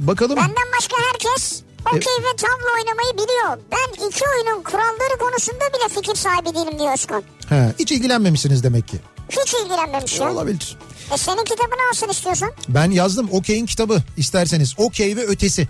Bakalım. 0.00 0.36
Benden 0.36 0.72
başka 0.78 0.96
herkes 1.12 1.62
okey 1.86 2.12
ve 2.24 2.36
tavla 2.36 2.72
oynamayı 2.78 3.12
biliyor. 3.14 3.58
Ben 3.72 4.06
iki 4.08 4.24
oyunun 4.34 4.62
kuralları 4.62 5.18
konusunda 5.18 5.60
bile 5.60 5.88
fikir 5.94 6.14
sahibi 6.14 6.54
değilim 6.54 6.78
diyor 6.78 6.92
Özkan. 6.92 7.22
He, 7.48 7.74
hiç 7.78 7.92
ilgilenmemişsiniz 7.92 8.62
demek 8.62 8.88
ki. 8.88 8.96
Hiç 9.30 9.54
ilgilenmemiş 9.54 10.20
ya. 10.20 10.32
Olabilir. 10.32 10.76
E 11.14 11.16
senin 11.18 11.44
kitabını 11.44 11.88
alsın 11.92 12.08
istiyorsan. 12.08 12.52
Ben 12.68 12.90
yazdım 12.90 13.28
Okey'in 13.32 13.66
kitabı 13.66 14.02
isterseniz. 14.16 14.74
Okey 14.78 15.16
ve 15.16 15.26
ötesi. 15.26 15.68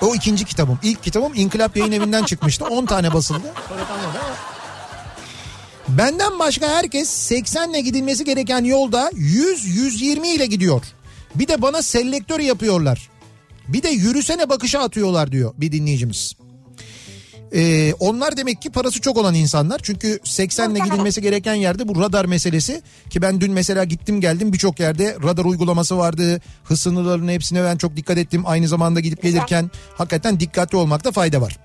O 0.00 0.14
ikinci 0.14 0.44
kitabım. 0.44 0.78
İlk 0.82 1.02
kitabım 1.02 1.32
İnkılap 1.34 1.76
Yayın 1.76 1.92
Evi'nden 1.92 2.24
çıkmıştı. 2.24 2.64
10 2.64 2.86
tane 2.86 3.14
basıldı. 3.14 3.54
Benden 5.88 6.38
başka 6.38 6.68
herkes 6.68 7.08
80 7.10 7.70
ile 7.70 7.80
gidilmesi 7.80 8.24
gereken 8.24 8.64
yolda 8.64 9.10
100-120 9.10 10.26
ile 10.26 10.46
gidiyor. 10.46 10.82
Bir 11.34 11.48
de 11.48 11.62
bana 11.62 11.82
selektör 11.82 12.40
yapıyorlar. 12.40 13.08
Bir 13.68 13.82
de 13.82 13.88
yürüsene 13.88 14.48
bakışa 14.48 14.80
atıyorlar 14.80 15.32
diyor 15.32 15.54
bir 15.58 15.72
dinleyicimiz. 15.72 16.34
Ee, 17.54 17.94
onlar 18.00 18.36
demek 18.36 18.62
ki 18.62 18.70
parası 18.70 19.00
çok 19.00 19.16
olan 19.16 19.34
insanlar. 19.34 19.80
Çünkü 19.82 20.20
80 20.24 20.70
ile 20.70 20.78
gidilmesi 20.78 21.22
gereken 21.22 21.54
yerde 21.54 21.88
bu 21.88 22.00
radar 22.00 22.24
meselesi. 22.24 22.82
Ki 23.10 23.22
ben 23.22 23.40
dün 23.40 23.52
mesela 23.52 23.84
gittim 23.84 24.20
geldim 24.20 24.52
birçok 24.52 24.80
yerde 24.80 25.16
radar 25.22 25.44
uygulaması 25.44 25.98
vardı. 25.98 26.40
Hız 26.64 26.80
sınırlarının 26.80 27.32
hepsine 27.32 27.64
ben 27.64 27.76
çok 27.76 27.96
dikkat 27.96 28.18
ettim. 28.18 28.42
Aynı 28.46 28.68
zamanda 28.68 29.00
gidip 29.00 29.22
gelirken 29.22 29.70
hakikaten 29.96 30.40
dikkatli 30.40 30.76
olmakta 30.76 31.12
fayda 31.12 31.40
var. 31.40 31.58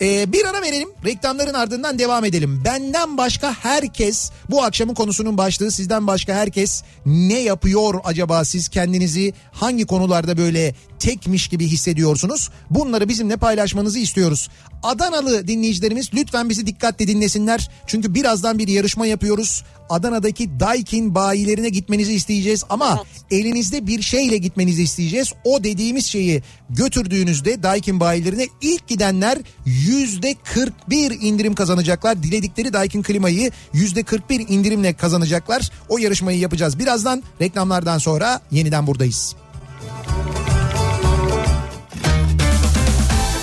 Ee, 0.00 0.32
bir 0.32 0.44
ara 0.44 0.62
verelim. 0.62 0.88
Reklamların 1.04 1.54
ardından 1.54 1.98
devam 1.98 2.24
edelim. 2.24 2.62
Benden 2.64 3.16
başka 3.18 3.54
herkes 3.54 4.30
bu 4.50 4.62
akşamın 4.62 4.94
konusunun 4.94 5.38
başlığı 5.38 5.70
sizden 5.70 6.06
başka 6.06 6.34
herkes 6.34 6.82
ne 7.06 7.38
yapıyor 7.38 7.94
acaba 8.04 8.44
siz 8.44 8.68
kendinizi 8.68 9.34
hangi 9.52 9.86
konularda 9.86 10.36
böyle 10.36 10.74
tekmiş 10.98 11.48
gibi 11.48 11.66
hissediyorsunuz? 11.66 12.50
Bunları 12.70 13.08
bizimle 13.08 13.36
paylaşmanızı 13.36 13.98
istiyoruz. 13.98 14.48
Adanalı 14.82 15.48
dinleyicilerimiz 15.48 16.14
lütfen 16.14 16.48
bizi 16.48 16.66
dikkatle 16.66 17.08
dinlesinler. 17.08 17.70
Çünkü 17.86 18.14
birazdan 18.14 18.58
bir 18.58 18.68
yarışma 18.68 19.06
yapıyoruz. 19.06 19.64
Adana'daki 19.92 20.60
Daikin 20.60 21.14
bayilerine 21.14 21.68
gitmenizi 21.68 22.12
isteyeceğiz 22.14 22.64
ama 22.70 23.04
elinizde 23.30 23.86
bir 23.86 24.02
şeyle 24.02 24.36
gitmenizi 24.36 24.82
isteyeceğiz. 24.82 25.32
O 25.44 25.64
dediğimiz 25.64 26.06
şeyi 26.06 26.42
götürdüğünüzde 26.70 27.62
Daikin 27.62 28.00
bayilerine 28.00 28.46
ilk 28.60 28.88
gidenler 28.88 29.38
yüzde 29.66 30.34
41 30.54 31.18
indirim 31.20 31.54
kazanacaklar. 31.54 32.22
Diledikleri 32.22 32.72
Daikin 32.72 33.02
klimayı 33.02 33.50
yüzde 33.72 34.02
41 34.02 34.48
indirimle 34.48 34.92
kazanacaklar. 34.92 35.70
O 35.88 35.98
yarışmayı 35.98 36.38
yapacağız. 36.38 36.78
Birazdan 36.78 37.22
reklamlardan 37.40 37.98
sonra 37.98 38.40
yeniden 38.50 38.86
buradayız. 38.86 39.36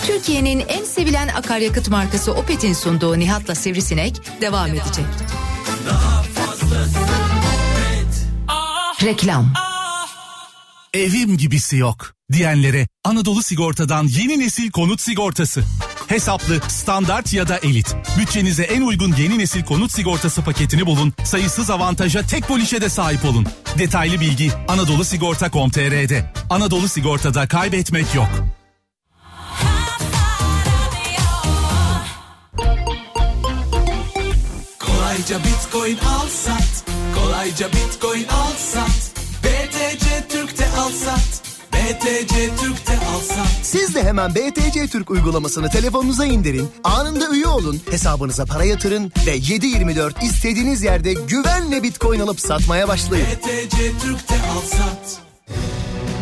Türkiye'nin 0.07 0.63
en 0.67 0.83
sevilen 0.83 1.27
akaryakıt 1.27 1.89
markası 1.89 2.33
Opet'in 2.33 2.73
sunduğu 2.73 3.19
Nihat'la 3.19 3.55
Sivrisinek 3.55 4.21
devam 4.41 4.69
edecek. 4.69 5.05
Reklam. 9.03 9.53
Evim 10.93 11.37
gibisi 11.37 11.77
yok 11.77 12.13
diyenlere 12.31 12.87
Anadolu 13.03 13.43
Sigorta'dan 13.43 14.07
yeni 14.07 14.39
nesil 14.39 14.71
konut 14.71 15.01
sigortası. 15.01 15.63
Hesaplı, 16.07 16.59
standart 16.67 17.33
ya 17.33 17.47
da 17.47 17.57
elit. 17.57 17.95
Bütçenize 18.19 18.63
en 18.63 18.81
uygun 18.81 19.15
yeni 19.19 19.39
nesil 19.39 19.63
konut 19.63 19.91
sigortası 19.91 20.41
paketini 20.41 20.85
bulun. 20.85 21.13
Sayısız 21.23 21.69
avantaja 21.69 22.21
tek 22.21 22.47
polişe 22.47 22.81
de 22.81 22.89
sahip 22.89 23.25
olun. 23.25 23.45
Detaylı 23.77 24.19
bilgi 24.19 24.51
Anadolu 24.67 25.05
Sigorta.com.tr'de. 25.05 26.33
Anadolu 26.49 26.87
Sigorta'da 26.87 27.47
kaybetmek 27.47 28.15
yok. 28.15 28.29
Kolayca 35.19 35.39
bitcoin 35.43 35.97
al 35.97 36.27
sat. 36.29 36.83
Kolayca 37.15 37.67
bitcoin 37.67 38.25
al 38.27 38.53
sat. 38.57 39.11
BTC 39.43 40.27
Türk'te 40.29 40.67
al 40.69 40.91
sat. 40.91 41.41
BTC 41.73 42.55
Türk'te 42.59 42.93
al 42.93 43.19
sat. 43.19 43.47
Siz 43.63 43.95
de 43.95 44.03
hemen 44.03 44.35
BTC 44.35 44.87
Türk 44.87 45.11
uygulamasını 45.11 45.69
telefonunuza 45.69 46.25
indirin, 46.25 46.69
anında 46.83 47.29
üye 47.29 47.47
olun, 47.47 47.81
hesabınıza 47.91 48.45
para 48.45 48.63
yatırın 48.63 49.11
ve 49.25 49.35
7/24 49.35 50.23
istediğiniz 50.23 50.83
yerde 50.83 51.13
güvenle 51.13 51.83
Bitcoin 51.83 52.19
alıp 52.19 52.39
satmaya 52.39 52.87
başlayın. 52.87 53.27
BTC 53.27 53.77
Türk'te 54.01 54.35
al 54.35 54.61
sat. 54.61 55.28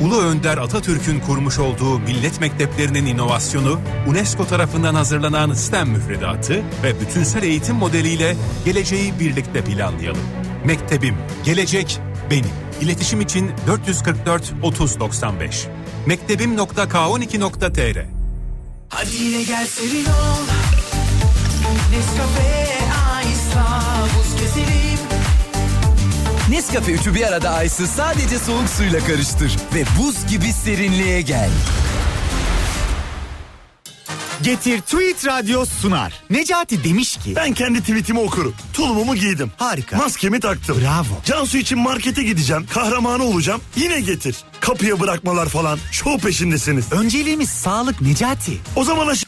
Ulu 0.01 0.21
Önder 0.21 0.57
Atatürk'ün 0.57 1.19
kurmuş 1.19 1.59
olduğu 1.59 1.99
millet 1.99 2.41
mekteplerinin 2.41 3.05
inovasyonu, 3.05 3.79
UNESCO 4.07 4.47
tarafından 4.47 4.95
hazırlanan 4.95 5.53
STEM 5.53 5.89
müfredatı 5.89 6.63
ve 6.83 7.01
bütünsel 7.01 7.43
eğitim 7.43 7.75
modeliyle 7.75 8.35
geleceği 8.65 9.19
birlikte 9.19 9.63
planlayalım. 9.63 10.21
Mektebim, 10.65 11.15
gelecek 11.45 11.99
benim. 12.31 12.51
İletişim 12.81 13.21
için 13.21 13.51
444 13.67 14.53
3095. 14.63 15.67
Mektebim.k12.tr 16.05 18.05
Hadi 18.89 19.15
yine 19.15 19.43
gel 19.43 19.65
serin 19.65 20.05
ol. 20.05 20.43
Nescafe 21.91 22.67
Ice'la 23.23 24.07
buz 24.17 24.41
keselim. 24.41 24.86
Nescafe 26.49 26.91
üçü 26.91 27.15
bir 27.15 27.23
arada 27.23 27.63
ice'ı 27.63 27.87
sadece 27.87 28.39
soğuk 28.39 28.69
suyla 28.69 28.99
karıştır. 28.99 29.57
Ve 29.75 29.83
buz 29.99 30.27
gibi 30.27 30.53
serinliğe 30.53 31.21
gel. 31.21 31.49
Getir 34.43 34.81
Tweet 34.81 35.25
Radyo 35.27 35.65
sunar. 35.65 36.13
Necati 36.29 36.83
demiş 36.83 37.17
ki... 37.17 37.33
Ben 37.35 37.53
kendi 37.53 37.81
tweetimi 37.81 38.19
okurum. 38.19 38.53
Tulumumu 38.73 39.15
giydim. 39.15 39.51
Harika. 39.57 39.97
Maskemi 39.97 40.39
taktım. 40.39 40.77
Bravo. 40.81 41.21
Cansu 41.25 41.57
için 41.57 41.79
markete 41.79 42.23
gideceğim. 42.23 42.65
Kahramanı 42.73 43.23
olacağım. 43.23 43.61
Yine 43.75 43.99
getir. 44.01 44.35
Kapıya 44.59 44.99
bırakmalar 44.99 45.49
falan. 45.49 45.79
Şov 45.91 46.17
peşindesiniz. 46.17 46.91
Önceliğimiz 46.91 47.49
sağlık 47.49 48.01
Necati. 48.01 48.57
O 48.75 48.83
zaman 48.83 49.07
aş- 49.07 49.26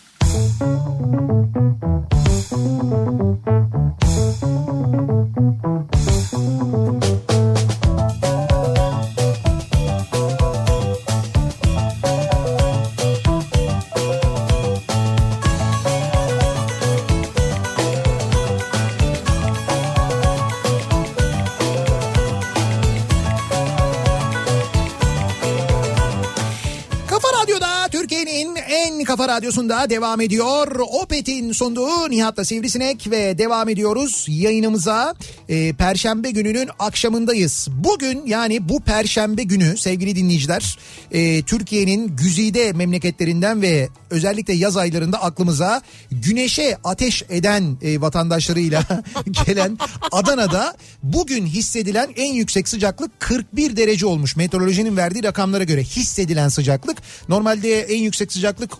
radyosunda 29.49 29.89
devam 29.89 30.21
ediyor. 30.21 30.79
Opet'in 31.01 31.51
sunduğu 31.51 32.09
Nihat'la 32.09 32.45
Sivrisinek 32.45 33.11
ve 33.11 33.37
devam 33.37 33.69
ediyoruz 33.69 34.25
yayınımıza. 34.29 35.15
Ee, 35.49 35.73
Perşembe 35.73 36.31
gününün 36.31 36.69
akşamındayız. 36.79 37.67
Bugün 37.71 38.25
yani 38.25 38.69
bu 38.69 38.79
Perşembe 38.79 39.43
günü 39.43 39.77
sevgili 39.77 40.15
dinleyiciler 40.15 40.77
e, 41.11 41.41
Türkiye'nin 41.41 42.15
güzide 42.15 42.73
memleketlerinden 42.73 43.61
ve 43.61 43.89
özellikle 44.09 44.53
yaz 44.53 44.77
aylarında 44.77 45.23
aklımıza 45.23 45.81
güneşe 46.11 46.77
ateş 46.83 47.23
eden 47.29 47.77
e, 47.81 48.01
vatandaşlarıyla 48.01 48.83
gelen 49.45 49.77
Adana'da 50.11 50.75
bugün 51.03 51.45
hissedilen 51.45 52.09
en 52.15 52.33
yüksek 52.33 52.67
sıcaklık 52.67 53.19
41 53.19 53.75
derece 53.75 54.05
olmuş. 54.05 54.35
Meteorolojinin 54.35 54.97
verdiği 54.97 55.23
rakamlara 55.23 55.63
göre 55.63 55.83
hissedilen 55.83 56.49
sıcaklık. 56.49 56.97
Normalde 57.29 57.81
en 57.81 57.99
yüksek 57.99 58.31
sıcaklık 58.31 58.71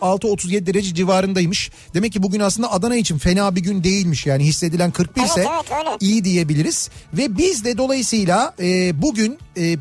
36-37 0.00 0.66
derece 0.66 0.94
civarındaymış. 0.94 1.70
Demek 1.94 2.12
ki 2.12 2.22
bugün 2.22 2.40
aslında 2.40 2.72
Adana 2.72 2.96
için 2.96 3.18
fena 3.18 3.56
bir 3.56 3.60
gün 3.60 3.84
değilmiş. 3.84 4.26
Yani 4.26 4.44
hissedilen 4.44 4.90
41 4.90 5.22
ise 5.22 5.40
Evet, 5.40 5.48
evet, 5.72 5.96
iyi 6.00 6.24
diyebiliriz. 6.24 6.90
Ve 7.12 7.38
biz 7.38 7.64
de 7.64 7.78
dolayısıyla 7.78 8.54
e, 8.60 9.02
bugün 9.02 9.38
e, 9.56 9.76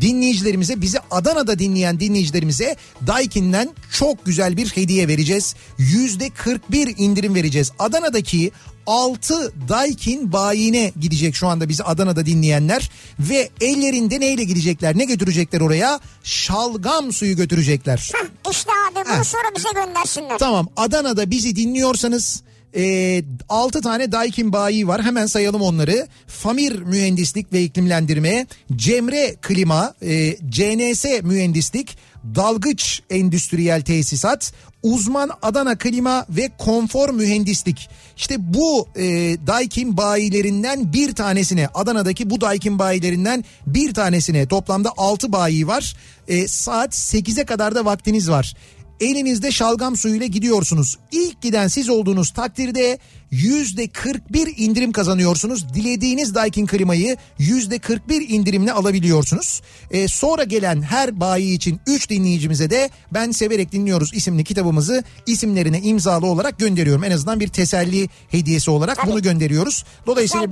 dinleyicilerimize 0.00 0.80
bizi 0.80 0.98
Adana'da 1.10 1.58
dinleyen 1.58 2.00
dinleyicilerimize 2.00 2.76
Daikin'den 3.06 3.70
çok 3.92 4.24
güzel 4.24 4.56
bir 4.56 4.66
hediye 4.68 5.08
vereceğiz. 5.08 5.54
Yüzde 5.78 6.30
41 6.30 6.94
indirim 6.98 7.34
vereceğiz. 7.34 7.72
Adana'daki 7.78 8.52
6 8.86 9.52
Daikin 9.68 10.32
bayine 10.32 10.92
gidecek 11.00 11.34
şu 11.34 11.48
anda 11.48 11.68
bizi 11.68 11.84
Adana'da 11.84 12.26
dinleyenler 12.26 12.90
ve 13.18 13.50
ellerinde 13.60 14.20
neyle 14.20 14.44
gidecekler 14.44 14.98
ne 14.98 15.04
götürecekler 15.04 15.60
oraya 15.60 16.00
şalgam 16.24 17.12
suyu 17.12 17.36
götürecekler. 17.36 18.10
Hah, 18.14 18.50
işte 18.50 18.70
abi 18.90 19.08
bunu 19.08 19.24
sonra 19.24 19.56
bize 19.56 19.68
göndersinler. 19.74 20.38
Tamam 20.38 20.68
Adana'da 20.76 21.30
bizi 21.30 21.56
dinliyorsanız 21.56 22.42
e, 22.76 23.22
6 23.48 23.80
tane 23.80 24.12
Daikin 24.12 24.52
bayi 24.52 24.88
var 24.88 25.02
hemen 25.02 25.26
sayalım 25.26 25.62
onları. 25.62 26.06
Famir 26.26 26.78
Mühendislik 26.78 27.52
ve 27.52 27.62
İklimlendirme, 27.62 28.46
Cemre 28.76 29.34
Klima, 29.42 29.94
e, 30.02 30.36
CNS 30.50 31.04
Mühendislik, 31.22 31.96
Dalgıç 32.34 33.02
Endüstriyel 33.10 33.82
Tesisat, 33.82 34.52
Uzman 34.82 35.30
Adana 35.42 35.78
Klima 35.78 36.26
ve 36.30 36.50
Konfor 36.58 37.10
Mühendislik. 37.10 37.88
İşte 38.16 38.54
bu 38.54 38.88
e, 38.96 39.02
Daikin 39.46 39.96
bayilerinden 39.96 40.92
bir 40.92 41.14
tanesine 41.14 41.68
Adana'daki 41.74 42.30
bu 42.30 42.40
Daikin 42.40 42.78
bayilerinden 42.78 43.44
bir 43.66 43.94
tanesine 43.94 44.46
toplamda 44.46 44.92
6 44.96 45.32
bayi 45.32 45.66
var. 45.66 45.96
E, 46.28 46.48
saat 46.48 46.94
8'e 46.94 47.44
kadar 47.44 47.74
da 47.74 47.84
vaktiniz 47.84 48.30
var. 48.30 48.54
Elinizde 49.04 49.52
şalgam 49.52 49.96
suyuyla 49.96 50.26
gidiyorsunuz. 50.26 50.98
İlk 51.12 51.42
giden 51.42 51.68
siz 51.68 51.88
olduğunuz 51.88 52.30
takdirde 52.30 52.98
yüzde 53.30 53.88
41 53.88 54.54
indirim 54.56 54.92
kazanıyorsunuz. 54.92 55.74
Dilediğiniz 55.74 56.34
Daikin 56.34 56.66
klimayı 56.66 57.16
yüzde 57.38 57.78
41 57.78 58.28
indirimle 58.28 58.72
alabiliyorsunuz. 58.72 59.62
Ee, 59.90 60.08
sonra 60.08 60.44
gelen 60.44 60.82
her 60.82 61.20
bayi 61.20 61.54
için 61.54 61.80
3 61.86 62.10
dinleyicimize 62.10 62.70
de 62.70 62.90
ben 63.14 63.30
severek 63.30 63.72
dinliyoruz 63.72 64.14
isimli 64.14 64.44
kitabımızı 64.44 65.04
isimlerine 65.26 65.80
imzalı 65.80 66.26
olarak 66.26 66.58
gönderiyorum. 66.58 67.04
En 67.04 67.10
azından 67.10 67.40
bir 67.40 67.48
teselli 67.48 68.08
hediyesi 68.28 68.70
olarak 68.70 69.06
bunu 69.06 69.22
gönderiyoruz. 69.22 69.84
Dolayısıyla. 70.06 70.50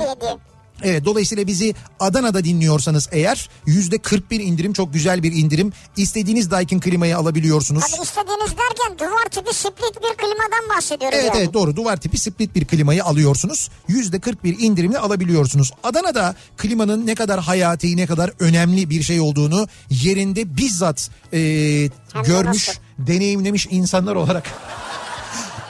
Evet 0.84 1.04
dolayısıyla 1.04 1.46
bizi 1.46 1.74
Adana'da 2.00 2.44
dinliyorsanız 2.44 3.08
eğer 3.12 3.48
yüzde 3.66 3.98
41 3.98 4.40
indirim 4.40 4.72
çok 4.72 4.92
güzel 4.92 5.22
bir 5.22 5.32
indirim. 5.32 5.72
İstediğiniz 5.96 6.50
Daikin 6.50 6.80
klimayı 6.80 7.16
alabiliyorsunuz. 7.16 7.84
Tabii 7.90 8.02
istediğiniz 8.02 8.50
derken 8.50 8.98
duvar 8.98 9.24
tipi 9.30 9.54
split 9.54 9.96
bir 10.02 10.16
klimadan 10.16 10.76
bahsediyoruz 10.76 11.18
Evet 11.20 11.30
yani. 11.34 11.38
evet 11.42 11.54
doğru 11.54 11.76
duvar 11.76 11.96
tipi 11.96 12.18
split 12.18 12.54
bir 12.54 12.64
klimayı 12.64 13.04
alıyorsunuz. 13.04 13.68
Yüzde 13.88 14.20
41 14.20 14.56
indirimle 14.58 14.98
alabiliyorsunuz. 14.98 15.70
Adana'da 15.82 16.34
klimanın 16.56 17.06
ne 17.06 17.14
kadar 17.14 17.40
hayati 17.40 17.96
ne 17.96 18.06
kadar 18.06 18.30
önemli 18.38 18.90
bir 18.90 19.02
şey 19.02 19.20
olduğunu 19.20 19.68
yerinde 19.90 20.56
bizzat 20.56 21.10
e, 21.32 21.38
görmüş 22.26 22.68
nasıl? 22.68 22.80
deneyimlemiş 22.98 23.66
insanlar 23.70 24.14
olarak 24.16 24.44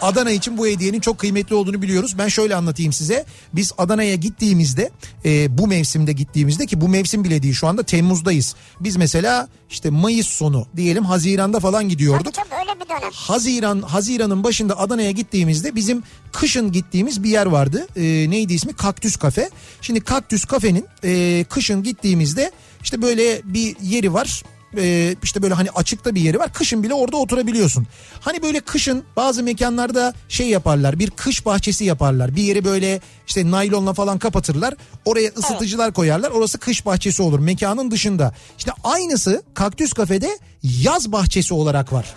Adana 0.03 0.31
için 0.31 0.59
bu 0.59 0.67
hediyenin 0.67 1.01
çok 1.01 1.19
kıymetli 1.19 1.55
olduğunu 1.55 1.83
biliyoruz. 1.83 2.19
Ben 2.19 2.29
şöyle 2.29 2.57
anlatayım 2.57 2.93
size. 2.93 3.25
Biz 3.53 3.73
Adana'ya 3.79 4.15
gittiğimizde 4.15 4.91
e, 5.25 5.59
bu 5.59 5.67
mevsimde 5.67 6.13
gittiğimizde 6.13 6.67
ki 6.67 6.81
bu 6.81 6.89
mevsim 6.89 7.25
bile 7.25 7.43
değil 7.43 7.55
şu 7.55 7.67
anda 7.67 7.83
Temmuz'dayız. 7.83 8.55
Biz 8.81 8.97
mesela 8.97 9.49
işte 9.71 9.91
Mayıs 9.91 10.27
sonu 10.27 10.67
diyelim 10.77 11.05
Haziran'da 11.05 11.61
falan 11.61 11.89
gidiyorduk. 11.89 12.35
Tabii 12.35 12.49
tabii 12.49 12.61
öyle 12.61 12.81
bir 12.81 12.89
dönem. 12.89 13.13
Haziran 13.13 13.83
Haziran'ın 13.83 14.45
başında 14.45 14.79
Adana'ya 14.79 15.11
gittiğimizde 15.11 15.75
bizim 15.75 16.03
kışın 16.33 16.73
gittiğimiz 16.73 17.23
bir 17.23 17.31
yer 17.31 17.47
vardı. 17.47 17.87
Ee, 17.97 18.03
neydi 18.31 18.55
ismi? 18.55 18.73
Kaktüs 18.73 19.17
Kafe. 19.17 19.51
Şimdi 19.81 20.01
Kaktüs 20.01 20.45
Kafe'nin 20.45 20.87
e, 21.05 21.45
kışın 21.49 21.83
gittiğimizde 21.83 22.51
işte 22.83 23.03
böyle 23.03 23.41
bir 23.45 23.77
yeri 23.81 24.13
var. 24.13 24.43
Ee, 24.77 25.17
işte 25.23 25.43
böyle 25.43 25.55
hani 25.55 25.71
açıkta 25.71 26.15
bir 26.15 26.21
yeri 26.21 26.39
var. 26.39 26.53
Kışın 26.53 26.83
bile 26.83 26.95
orada 26.95 27.17
oturabiliyorsun. 27.17 27.87
Hani 28.21 28.43
böyle 28.43 28.61
kışın 28.61 29.05
bazı 29.17 29.43
mekanlarda 29.43 30.15
şey 30.29 30.49
yaparlar. 30.49 30.99
Bir 30.99 31.11
kış 31.11 31.47
bahçesi 31.47 31.85
yaparlar. 31.85 32.37
Bir 32.37 32.43
yeri 32.43 32.65
böyle 32.65 33.01
işte 33.27 33.51
naylonla 33.51 33.93
falan 33.93 34.19
kapatırlar. 34.19 34.75
Oraya 35.05 35.31
ısıtıcılar 35.37 35.93
koyarlar. 35.93 36.31
Orası 36.31 36.59
kış 36.59 36.87
bahçesi 36.87 37.23
olur. 37.23 37.39
Mekanın 37.39 37.91
dışında. 37.91 38.35
İşte 38.59 38.73
aynısı 38.85 39.43
Kaktüs 39.55 39.93
Kafe'de 39.93 40.39
yaz 40.63 41.13
bahçesi 41.13 41.55
olarak 41.55 41.93
var. 41.93 42.15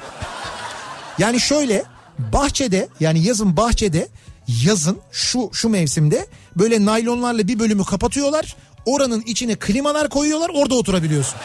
Yani 1.18 1.40
şöyle 1.40 1.84
bahçede 2.20 2.88
yani 3.00 3.24
yazın 3.24 3.58
bahçede 3.58 4.08
yazın 4.64 5.00
şu 5.12 5.50
şu 5.54 5.70
mevsimde 5.70 6.28
böyle 6.56 6.86
naylonlarla 6.86 7.48
bir 7.48 7.60
bölümü 7.60 7.84
kapatıyorlar. 7.84 8.56
Oranın 8.86 9.22
içine 9.22 9.56
klimalar 9.56 10.10
koyuyorlar 10.10 10.52
orada 10.54 10.76
oturabiliyorsun. 10.76 11.36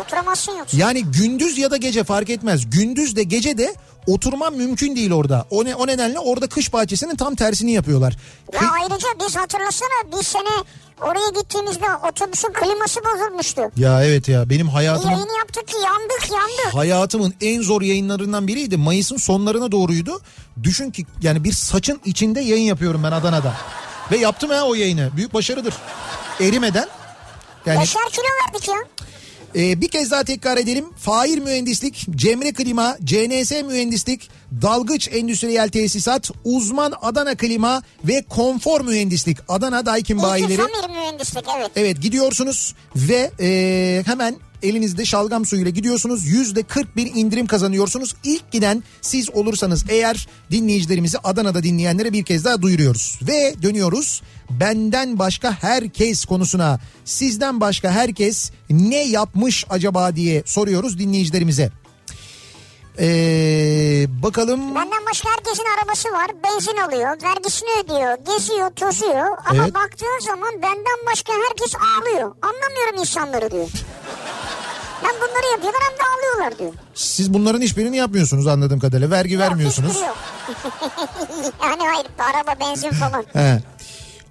Oturamazsın 0.00 0.52
yoksa. 0.58 0.76
Yani 0.76 1.04
gündüz 1.04 1.58
ya 1.58 1.70
da 1.70 1.76
gece 1.76 2.04
fark 2.04 2.30
etmez. 2.30 2.70
Gündüz 2.70 3.16
de 3.16 3.22
gece 3.22 3.58
de 3.58 3.74
oturman 4.06 4.54
mümkün 4.54 4.96
değil 4.96 5.12
orada. 5.12 5.46
O, 5.50 5.64
ne, 5.64 5.74
o 5.74 5.86
nedenle 5.86 6.18
orada 6.18 6.46
kış 6.46 6.72
bahçesinin 6.72 7.16
tam 7.16 7.34
tersini 7.34 7.72
yapıyorlar. 7.72 8.16
Ya 8.52 8.60
Kı- 8.60 8.70
ayrıca 8.82 9.08
biz 9.26 9.36
hatırlasana 9.36 10.18
bir 10.18 10.24
sene 10.24 10.64
oraya 11.00 11.40
gittiğimizde 11.40 11.84
otobüsün 12.10 12.52
kliması 12.52 13.00
bozulmuştu. 13.04 13.62
Ya 13.76 14.04
evet 14.04 14.28
ya 14.28 14.50
benim 14.50 14.66
Bir 14.66 14.72
hayatımın 14.72 15.10
yayını 15.12 15.38
yaptık 15.38 15.68
ki 15.68 15.76
yandık 15.84 16.30
yandık. 16.32 16.74
hayatımın 16.74 17.34
en 17.40 17.62
zor 17.62 17.82
yayınlarından 17.82 18.48
biriydi. 18.48 18.76
Mayıs'ın 18.76 19.16
sonlarına 19.16 19.72
doğruydu. 19.72 20.20
Düşün 20.62 20.90
ki 20.90 21.06
yani 21.22 21.44
bir 21.44 21.52
saçın 21.52 22.00
içinde 22.04 22.40
yayın 22.40 22.64
yapıyorum 22.64 23.00
ben 23.04 23.12
Adana'da. 23.12 23.54
Ve 24.12 24.16
yaptım 24.18 24.50
ha 24.50 24.62
o 24.62 24.74
yayını. 24.74 25.10
Büyük 25.16 25.34
başarıdır. 25.34 25.74
Erimeden. 26.40 26.88
Yani 27.66 27.80
Beşer 27.80 28.02
kilo 28.12 28.24
verdik 28.46 28.68
ya. 28.68 28.74
Ee, 29.56 29.80
bir 29.80 29.88
kez 29.88 30.10
daha 30.10 30.24
tekrar 30.24 30.56
edelim. 30.56 30.84
Fair 30.96 31.38
Mühendislik, 31.38 32.06
Cemre 32.16 32.52
Klima, 32.52 32.96
CNS 33.04 33.50
Mühendislik, 33.50 34.30
Dalgıç 34.62 35.08
Endüstriyel 35.12 35.68
Tesisat, 35.68 36.30
Uzman 36.44 36.92
Adana 37.02 37.34
Klima 37.34 37.82
ve 38.04 38.22
Konfor 38.28 38.80
Mühendislik. 38.80 39.38
Adana 39.48 39.86
Daikin 39.86 40.22
bayileri. 40.22 40.62
Mühendislik 40.88 41.44
evet. 41.58 41.70
Evet 41.76 42.02
gidiyorsunuz 42.02 42.74
ve 42.96 43.30
e, 43.40 44.02
hemen 44.06 44.36
elinizde 44.62 45.04
şalgam 45.04 45.46
suyuyla 45.46 45.70
gidiyorsunuz. 45.70 46.26
Yüzde 46.26 46.62
41 46.62 47.14
indirim 47.14 47.46
kazanıyorsunuz. 47.46 48.14
İlk 48.24 48.52
giden 48.52 48.82
siz 49.00 49.30
olursanız 49.30 49.84
eğer 49.88 50.28
dinleyicilerimizi 50.50 51.18
Adana'da 51.18 51.62
dinleyenlere 51.62 52.12
bir 52.12 52.24
kez 52.24 52.44
daha 52.44 52.62
duyuruyoruz. 52.62 53.18
Ve 53.22 53.54
dönüyoruz 53.62 54.22
benden 54.50 55.18
başka 55.18 55.62
herkes 55.62 56.24
konusuna. 56.24 56.80
Sizden 57.04 57.60
başka 57.60 57.90
herkes 57.90 58.50
ne 58.70 59.04
yapmış 59.04 59.64
acaba 59.70 60.16
diye 60.16 60.42
soruyoruz 60.46 60.98
dinleyicilerimize. 60.98 61.70
Ee, 63.00 64.06
bakalım. 64.22 64.74
Benden 64.74 65.06
başka 65.10 65.30
herkesin 65.30 65.64
arabası 65.78 66.08
var. 66.12 66.26
Benzin 66.44 66.76
alıyor, 66.76 67.22
vergisini 67.22 67.68
ödüyor, 67.84 68.18
geziyor, 68.36 68.70
tozuyor. 68.70 69.26
Ama 69.46 69.62
Evet. 69.64 69.74
baktığın 69.74 70.18
zaman 70.26 70.52
benden 70.62 70.98
başka 71.12 71.32
herkes 71.32 71.72
ağlıyor. 71.74 72.34
Anlamıyorum 72.42 73.00
insanları 73.00 73.50
diyor. 73.50 73.68
Ben 75.04 75.10
bunları 75.16 75.52
yapıyorlar 75.52 75.82
hem 75.90 75.98
de 75.98 76.02
ağlıyorlar 76.02 76.58
diyor. 76.58 76.72
Siz 76.94 77.34
bunların 77.34 77.60
hiçbirini 77.60 77.96
yapmıyorsunuz 77.96 78.46
anladığım 78.46 78.80
kadarıyla. 78.80 79.10
Vergi 79.10 79.38
vermiyorsunuz. 79.38 79.90
Hiçbiri 79.90 80.06
yok. 80.06 80.16
yani 81.62 81.82
hayır 81.88 82.06
araba 82.18 82.60
benzin 82.60 82.90
falan. 82.90 83.24
He. 83.32 83.62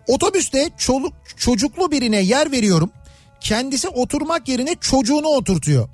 Otobüste 0.08 0.70
çoluk, 0.78 1.14
çocuklu 1.38 1.92
birine 1.92 2.22
yer 2.22 2.52
veriyorum. 2.52 2.92
Kendisi 3.40 3.88
oturmak 3.90 4.48
yerine 4.48 4.76
çocuğunu 4.82 5.28
oturtuyor. 5.28 5.90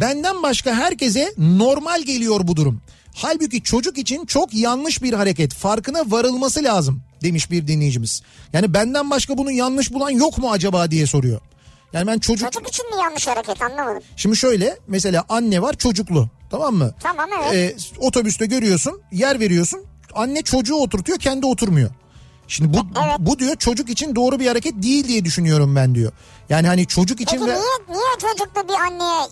Benden 0.00 0.42
başka 0.42 0.74
herkese 0.74 1.34
normal 1.38 2.02
geliyor 2.02 2.40
bu 2.42 2.56
durum. 2.56 2.80
Halbuki 3.14 3.62
çocuk 3.62 3.98
için 3.98 4.26
çok 4.26 4.54
yanlış 4.54 5.02
bir 5.02 5.12
hareket. 5.12 5.54
Farkına 5.54 6.10
varılması 6.10 6.64
lazım 6.64 7.02
demiş 7.22 7.50
bir 7.50 7.66
dinleyicimiz. 7.66 8.22
Yani 8.52 8.74
benden 8.74 9.10
başka 9.10 9.38
bunu 9.38 9.50
yanlış 9.50 9.92
bulan 9.92 10.10
yok 10.10 10.38
mu 10.38 10.50
acaba 10.50 10.90
diye 10.90 11.06
soruyor. 11.06 11.40
Yani 11.92 12.06
ben 12.06 12.18
çocuk... 12.18 12.52
Çocuk 12.52 12.68
için 12.68 12.90
mi 12.90 13.02
yanlış 13.02 13.26
hareket 13.26 13.62
anlamadım. 13.62 14.02
Şimdi 14.16 14.36
şöyle 14.36 14.78
mesela 14.86 15.24
anne 15.28 15.62
var 15.62 15.74
çocuklu 15.74 16.28
tamam 16.50 16.74
mı? 16.74 16.94
Tamam 17.00 17.28
evet. 17.42 17.54
Ee, 17.54 17.76
otobüste 17.98 18.46
görüyorsun 18.46 19.00
yer 19.12 19.40
veriyorsun 19.40 19.84
anne 20.14 20.42
çocuğu 20.42 20.74
oturtuyor 20.74 21.18
kendi 21.18 21.46
oturmuyor. 21.46 21.90
Şimdi 22.48 22.78
bu 22.78 22.78
bu 23.18 23.38
diyor 23.38 23.56
çocuk 23.56 23.90
için 23.90 24.16
doğru 24.16 24.38
bir 24.40 24.46
hareket 24.46 24.82
değil 24.82 25.08
diye 25.08 25.24
düşünüyorum 25.24 25.76
ben 25.76 25.94
diyor. 25.94 26.12
Yani 26.48 26.66
hani 26.66 26.86
çocuk 26.86 27.20
için 27.20 27.38
Peki 27.38 27.50
ve 27.50 27.54
niye, 27.54 27.96
niye 27.98 28.12
çocuklu 28.20 28.68
bir 28.68 28.74
anneye 28.74 29.28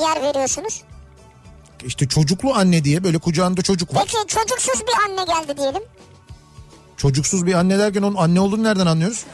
yer 0.00 0.22
veriyorsunuz? 0.22 0.82
işte 1.86 2.08
çocuklu 2.08 2.54
anne 2.54 2.84
diye 2.84 3.04
böyle 3.04 3.18
kucağında 3.18 3.62
çocuk 3.62 3.94
var. 3.94 4.02
Peki 4.06 4.26
çocuksuz 4.26 4.80
bir 4.86 5.10
anne 5.10 5.24
geldi 5.24 5.56
diyelim. 5.58 5.82
Çocuksuz 6.96 7.46
bir 7.46 7.54
anne 7.54 7.78
derken 7.78 8.02
onun 8.02 8.16
anne 8.16 8.40
olduğunu 8.40 8.62
nereden 8.62 8.86
anlıyoruz? 8.86 9.24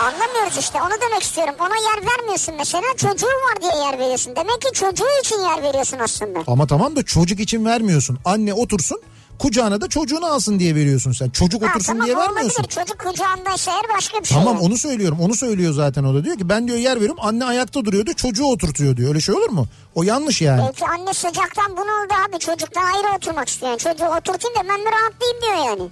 Anlamıyoruz 0.00 0.56
işte 0.58 0.78
onu 0.82 0.90
demek 1.08 1.22
istiyorum. 1.22 1.54
Ona 1.60 1.76
yer 1.76 2.06
vermiyorsun 2.10 2.54
mesela 2.58 2.82
çocuğu 2.96 3.26
var 3.26 3.62
diye 3.62 3.84
yer 3.84 3.98
veriyorsun. 3.98 4.36
Demek 4.36 4.62
ki 4.62 4.68
çocuğu 4.72 5.04
için 5.24 5.40
yer 5.40 5.62
veriyorsun 5.62 5.98
aslında. 5.98 6.38
Ama 6.46 6.66
tamam 6.66 6.96
da 6.96 7.02
çocuk 7.02 7.40
için 7.40 7.64
vermiyorsun. 7.64 8.18
Anne 8.24 8.54
otursun 8.54 9.00
kucağına 9.38 9.80
da 9.80 9.88
çocuğunu 9.88 10.26
alsın 10.26 10.58
diye 10.58 10.74
veriyorsun 10.74 11.12
sen. 11.12 11.30
Çocuk 11.30 11.62
Ha, 11.62 11.66
otursun 11.66 11.92
tamam, 11.92 12.06
diye 12.06 12.16
vermiyorsun. 12.16 12.62
Olabilir. 12.62 12.68
Çocuk 12.74 12.98
kucağındaysa 12.98 13.72
eğer 13.72 13.96
başka 13.96 14.20
bir 14.20 14.24
şey. 14.24 14.38
Tamam 14.38 14.54
yani. 14.54 14.64
onu 14.66 14.76
söylüyorum. 14.78 15.18
Onu 15.20 15.34
söylüyor 15.34 15.72
zaten 15.72 16.04
o 16.04 16.14
da. 16.14 16.24
Diyor 16.24 16.38
ki 16.38 16.48
ben 16.48 16.68
diyor 16.68 16.78
yer 16.78 16.96
veriyorum. 16.96 17.16
Anne 17.20 17.44
ayakta 17.44 17.84
duruyordu. 17.84 18.12
Çocuğu 18.14 18.44
oturtuyor 18.44 18.96
diyor. 18.96 19.08
Öyle 19.08 19.20
şey 19.20 19.34
olur 19.34 19.48
mu? 19.50 19.66
O 19.94 20.02
yanlış 20.02 20.42
yani. 20.42 20.62
Belki 20.66 20.84
anne 20.86 21.14
sıcaktan 21.14 21.72
bunaldı 21.72 22.14
abi. 22.28 22.38
Çocuktan 22.38 22.82
ayrı 22.84 23.16
oturmak 23.16 23.48
istiyor. 23.48 23.70
Yani 23.70 23.78
çocuğu 23.78 24.06
oturtayım 24.06 24.56
da 24.58 24.62
ben 24.74 24.80
de 24.84 24.90
rahatlayayım 24.92 25.40
diyor 25.42 25.66
yani. 25.70 25.90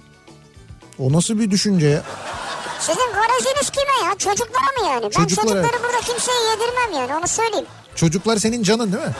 O 0.99 1.13
nasıl 1.13 1.39
bir 1.39 1.51
düşünce 1.51 1.87
ya? 1.87 2.01
Sizin 2.79 3.13
garajınız 3.13 3.69
kime 3.69 4.09
ya? 4.09 4.17
Çocuklara 4.17 4.81
mı 4.81 4.87
yani? 4.93 5.03
Ben 5.03 5.09
Çocuklara. 5.09 5.47
çocukları 5.47 5.83
burada 5.83 5.99
kimseye 6.01 6.39
yedirmem 6.51 7.01
yani 7.01 7.19
onu 7.19 7.27
söyleyeyim. 7.27 7.65
Çocuklar 7.95 8.37
senin 8.37 8.63
canın 8.63 8.91
değil 8.93 9.03
mi? 9.03 9.13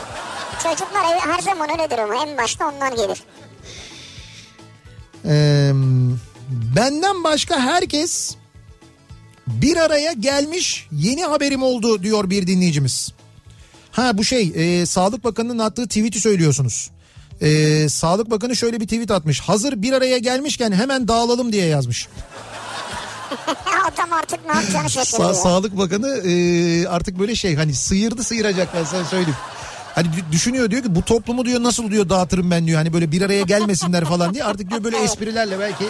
Çocuklar 0.62 1.02
her 1.20 1.38
zaman 1.42 1.70
öyledir 1.70 1.98
ama 1.98 2.14
en 2.24 2.38
başta 2.38 2.68
ondan 2.68 2.96
gelir. 2.96 3.22
Ee, 5.26 5.72
benden 6.76 7.24
başka 7.24 7.60
herkes 7.60 8.34
bir 9.46 9.76
araya 9.76 10.12
gelmiş 10.12 10.88
yeni 10.92 11.24
haberim 11.24 11.62
oldu 11.62 12.02
diyor 12.02 12.30
bir 12.30 12.46
dinleyicimiz. 12.46 13.12
Ha 13.90 14.18
bu 14.18 14.24
şey 14.24 14.52
e, 14.54 14.86
Sağlık 14.86 15.24
Bakanı'nın 15.24 15.58
attığı 15.58 15.88
tweet'i 15.88 16.20
söylüyorsunuz. 16.20 16.90
E, 17.40 17.88
Sağlık 17.88 18.30
Bakanı 18.30 18.56
şöyle 18.56 18.80
bir 18.80 18.84
tweet 18.84 19.10
atmış. 19.10 19.40
Hazır 19.40 19.82
bir 19.82 19.92
araya 19.92 20.18
gelmişken 20.18 20.72
hemen 20.72 21.08
dağılalım 21.08 21.52
diye 21.52 21.66
yazmış. 21.66 22.08
Adam 23.94 24.12
artık 24.12 24.46
ne 24.46 24.52
yapacağını 24.52 24.86
Sa- 24.86 24.90
şaşırıyor. 24.90 25.34
Sağlık 25.34 25.78
Bakanı 25.78 26.08
e, 26.08 26.86
artık 26.88 27.18
böyle 27.18 27.34
şey 27.34 27.56
hani 27.56 27.74
sıyırdı 27.74 28.24
sıyıracak 28.24 28.68
ben 28.74 28.84
sana 28.84 29.04
söyleyeyim. 29.04 29.36
Hani 29.94 30.06
dü- 30.08 30.32
düşünüyor 30.32 30.70
diyor 30.70 30.82
ki 30.82 30.94
bu 30.94 31.02
toplumu 31.02 31.44
diyor 31.44 31.62
nasıl 31.62 31.90
diyor 31.90 32.08
dağıtırım 32.08 32.50
ben 32.50 32.66
diyor. 32.66 32.78
Hani 32.78 32.92
böyle 32.92 33.12
bir 33.12 33.22
araya 33.22 33.42
gelmesinler 33.42 34.04
falan 34.04 34.34
diye 34.34 34.44
artık 34.44 34.70
diyor 34.70 34.84
böyle 34.84 34.96
esprilerle 35.04 35.58
belki. 35.58 35.84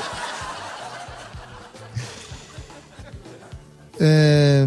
Eee 4.01 4.67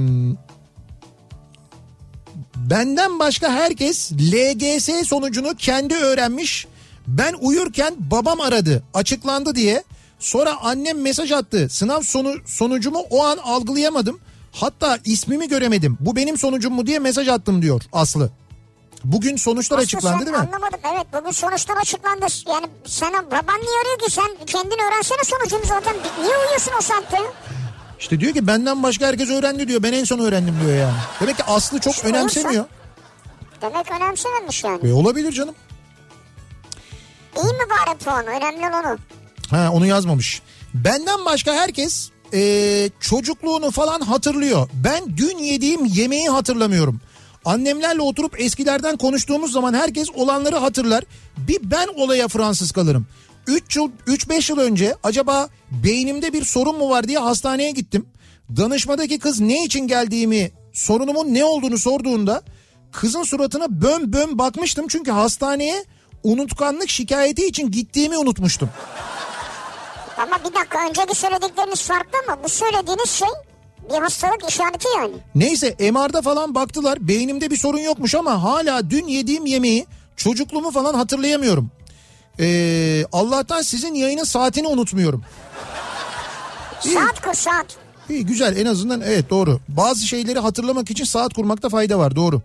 Benden 2.69 3.19
başka 3.19 3.51
herkes 3.51 4.11
LGS 4.11 5.07
sonucunu 5.07 5.55
kendi 5.57 5.95
öğrenmiş. 5.95 6.67
Ben 7.07 7.33
uyurken 7.41 7.95
babam 7.99 8.41
aradı 8.41 8.83
açıklandı 8.93 9.55
diye. 9.55 9.83
Sonra 10.19 10.57
annem 10.61 11.01
mesaj 11.01 11.31
attı. 11.31 11.67
Sınav 11.69 12.01
sonu 12.01 12.33
sonucumu 12.45 12.99
o 13.09 13.23
an 13.25 13.37
algılayamadım. 13.37 14.19
Hatta 14.51 14.99
ismimi 15.05 15.47
göremedim. 15.47 15.97
Bu 15.99 16.15
benim 16.15 16.37
sonucum 16.37 16.73
mu 16.73 16.87
diye 16.87 16.99
mesaj 16.99 17.27
attım 17.27 17.61
diyor 17.61 17.81
Aslı. 17.93 18.29
Bugün 19.03 19.35
sonuçlar 19.35 19.77
Aslı 19.77 19.83
açıklandı 19.83 20.17
sen 20.17 20.25
değil 20.25 20.37
mi? 20.37 20.43
Anlamadım 20.47 20.79
evet 20.93 21.07
bugün 21.13 21.31
sonuçlar 21.31 21.77
açıklandı. 21.77 22.25
Yani 22.49 22.65
sana 22.85 23.25
baban 23.25 23.61
niye 23.61 23.79
arıyor 23.81 23.99
ki 24.05 24.11
sen 24.11 24.45
kendin 24.45 24.77
öğrensene 24.87 25.23
sonucunu 25.23 25.65
zaten. 25.67 25.95
Niye 26.21 26.37
uyuyorsun 26.37 26.71
o 26.79 26.81
saatte? 26.81 27.17
İşte 27.99 28.19
diyor 28.19 28.33
ki 28.33 28.47
benden 28.47 28.83
başka 28.83 29.07
herkes 29.07 29.29
öğrendi 29.29 29.67
diyor. 29.67 29.83
Ben 29.83 29.93
en 29.93 30.03
son 30.03 30.19
öğrendim 30.19 30.55
diyor 30.65 30.77
yani. 30.77 30.93
Demek 31.21 31.37
ki 31.37 31.43
Aslı 31.43 31.79
çok 31.79 31.93
İşte 31.93 32.07
önemsemiyor. 32.07 32.65
Demek 33.61 33.91
önemsememiş 33.91 34.63
yani. 34.63 34.89
E, 34.89 34.93
olabilir 34.93 35.31
canım. 35.31 35.55
İyi 37.35 37.53
mi 37.53 37.59
bari 37.69 37.97
puan? 37.97 38.27
Önemli 38.27 38.59
olan 38.69 38.85
o. 38.85 38.97
Ha 39.55 39.69
onu 39.73 39.85
yazmamış. 39.85 40.41
Benden 40.73 41.25
başka 41.25 41.53
herkes 41.53 42.09
eee, 42.33 42.89
çocukluğunu 42.99 43.71
falan 43.71 44.01
hatırlıyor. 44.01 44.69
Ben 44.73 45.17
dün 45.17 45.37
yediğim 45.37 45.85
yemeği 45.85 46.29
hatırlamıyorum. 46.29 47.01
Annemlerle 47.47 48.01
oturup 48.01 48.41
eskilerden 48.41 48.97
konuştuğumuz 48.97 49.51
zaman 49.51 49.73
herkes 49.73 50.07
olanları 50.15 50.55
hatırlar. 50.55 51.03
Bir 51.37 51.59
ben 51.63 51.87
olaya 51.87 52.27
Fransız 52.27 52.71
kalırım. 52.71 53.07
3 53.47 53.75
yıl 53.75 53.91
3-5 54.07 54.51
yıl 54.51 54.59
önce 54.59 54.95
acaba 55.03 55.49
beynimde 55.71 56.33
bir 56.33 56.45
sorun 56.45 56.77
mu 56.77 56.89
var 56.89 57.07
diye 57.07 57.17
hastaneye 57.17 57.71
gittim. 57.71 58.05
Danışmadaki 58.57 59.19
kız 59.19 59.39
ne 59.39 59.63
için 59.63 59.87
geldiğimi, 59.87 60.51
sorunumun 60.73 61.33
ne 61.33 61.45
olduğunu 61.45 61.77
sorduğunda 61.77 62.41
kızın 62.91 63.23
suratına 63.23 63.81
bön 63.81 64.13
bön 64.13 64.37
bakmıştım 64.37 64.87
çünkü 64.87 65.11
hastaneye 65.11 65.85
unutkanlık 66.23 66.89
şikayeti 66.89 67.45
için 67.45 67.71
gittiğimi 67.71 68.17
unutmuştum. 68.17 68.69
Ama 70.17 70.39
bir 70.49 70.55
dakika 70.55 70.87
önceki 70.89 71.15
söyledikleriniz 71.15 71.81
farklı 71.81 72.19
ama 72.27 72.43
bu 72.43 72.49
söylediğiniz 72.49 73.09
şey 73.09 73.27
bir 73.89 74.01
hastalık 74.01 74.49
işareti 74.49 74.87
yani. 74.97 75.13
Neyse 75.35 75.75
MR'da 75.79 76.21
falan 76.21 76.55
baktılar 76.55 77.07
beynimde 77.07 77.51
bir 77.51 77.57
sorun 77.57 77.79
yokmuş 77.79 78.15
ama 78.15 78.43
hala 78.43 78.89
dün 78.89 79.07
yediğim 79.07 79.45
yemeği 79.45 79.85
çocukluğumu 80.15 80.71
falan 80.71 80.93
hatırlayamıyorum. 80.93 81.71
Ee, 82.39 83.05
Allah'tan 83.11 83.61
sizin 83.61 83.93
yayının 83.93 84.23
saatini 84.23 84.67
unutmuyorum. 84.67 85.23
Saat 86.79 87.21
kur 87.21 87.33
saat. 87.33 87.65
İyi 88.09 88.25
güzel 88.25 88.57
en 88.57 88.65
azından 88.65 89.01
evet 89.01 89.29
doğru. 89.29 89.59
Bazı 89.69 90.07
şeyleri 90.07 90.39
hatırlamak 90.39 90.91
için 90.91 91.03
saat 91.03 91.33
kurmakta 91.33 91.69
fayda 91.69 91.99
var 91.99 92.15
doğru. 92.15 92.41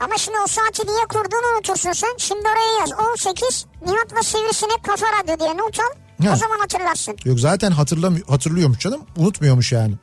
Ama 0.00 0.16
şimdi 0.16 0.38
o 0.44 0.46
saati 0.46 0.86
niye 0.86 1.04
kurduğunu 1.08 1.54
unutursun 1.54 1.92
sen. 1.92 2.14
Şimdi 2.18 2.42
oraya 2.42 2.80
yaz 2.80 2.92
18 3.12 3.66
Nihat'la 3.86 4.22
Sivrisinek 4.22 4.84
Kafa 4.84 5.06
Radyo 5.06 5.38
diye 5.38 5.56
not 5.56 5.80
al. 5.80 5.92
Ha. 6.24 6.32
O 6.32 6.36
zaman 6.36 6.58
hatırlarsın. 6.58 7.16
Yok 7.24 7.40
zaten 7.40 7.70
hatırlamıyor, 7.70 8.26
hatırlıyormuş 8.28 8.78
canım 8.78 9.00
unutmuyormuş 9.16 9.72
yani. 9.72 9.94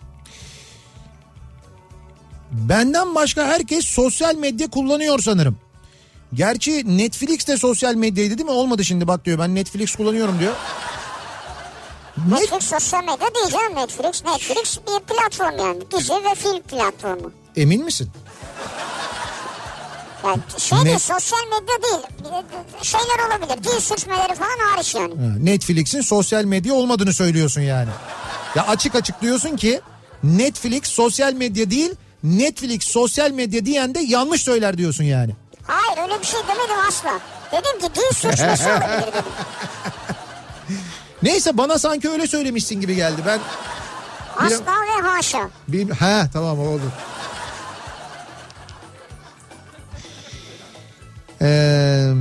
Benden 2.52 3.16
başka 3.16 3.46
herkes 3.46 3.86
sosyal 3.86 4.36
medya 4.36 4.70
kullanıyor 4.70 5.20
sanırım. 5.20 5.58
Gerçi 6.34 6.98
Netflix 6.98 7.48
de 7.48 7.58
sosyal 7.58 7.96
medyaydı 7.96 8.38
değil 8.38 8.46
mi? 8.46 8.52
Olmadı 8.52 8.86
şimdi 8.86 9.08
bak 9.08 9.26
diyor 9.26 9.40
ben 9.40 9.56
Netflix 9.56 9.96
kullanıyorum 9.96 10.40
diyor. 10.40 10.54
Net- 12.30 12.40
Netflix 12.42 12.64
sosyal 12.64 13.04
medya 13.04 13.36
değil 13.36 13.48
canım 13.52 13.76
Netflix. 13.76 14.24
Netflix 14.26 14.78
bir 14.78 15.00
platform 15.16 15.60
yani. 15.60 15.80
Dizi 15.92 16.14
ve 16.14 16.36
film 16.36 16.62
platformu. 16.62 17.32
Emin 17.56 17.84
misin? 17.86 18.10
Yani 20.26 20.40
şey 20.58 20.78
Ne- 20.80 20.86
değil 20.86 21.00
sosyal 21.00 21.40
medya 21.44 21.84
değil. 21.84 22.06
Şeyler 22.82 23.28
olabilir. 23.28 23.64
Dil 23.64 23.80
sürçmeleri 23.80 24.36
falan 24.36 24.58
hariç 24.72 24.96
yani. 24.96 25.46
Netflix'in 25.46 26.02
sosyal 26.02 26.44
medya 26.44 26.74
olmadığını 26.74 27.14
söylüyorsun 27.14 27.62
yani. 27.62 27.90
Ya 28.56 28.68
açık 28.68 28.96
açık 28.96 29.22
diyorsun 29.22 29.56
ki 29.56 29.82
Netflix 30.24 30.88
sosyal 30.88 31.34
medya 31.34 31.70
değil 31.72 31.92
Netflix, 32.24 32.84
sosyal 32.84 33.32
medya 33.32 33.66
diyen 33.66 33.96
de 33.96 34.00
yanlış 34.00 34.44
söyler 34.44 34.78
diyorsun 34.78 35.04
yani. 35.04 35.32
Hayır 35.64 36.02
öyle 36.10 36.22
bir 36.22 36.26
şey 36.26 36.40
demedim 36.40 36.76
asla. 36.88 37.20
Dedim 37.52 37.80
ki 37.80 37.96
dil 37.96 38.16
suçlusu 38.16 38.70
olabilir 38.70 39.08
dedim. 39.08 39.24
Neyse 41.24 41.58
bana 41.58 41.80
sanki 41.80 42.10
öyle 42.10 42.28
söylemişsin 42.28 42.82
gibi 42.82 42.96
geldi. 42.96 43.22
Ben 43.26 43.40
Asla 44.38 44.66
ve 44.66 45.08
haşa. 45.08 45.50
bir, 45.68 45.90
ha 45.90 46.28
tamam 46.34 46.60
oldu. 46.60 46.82
Ee, 51.42 52.12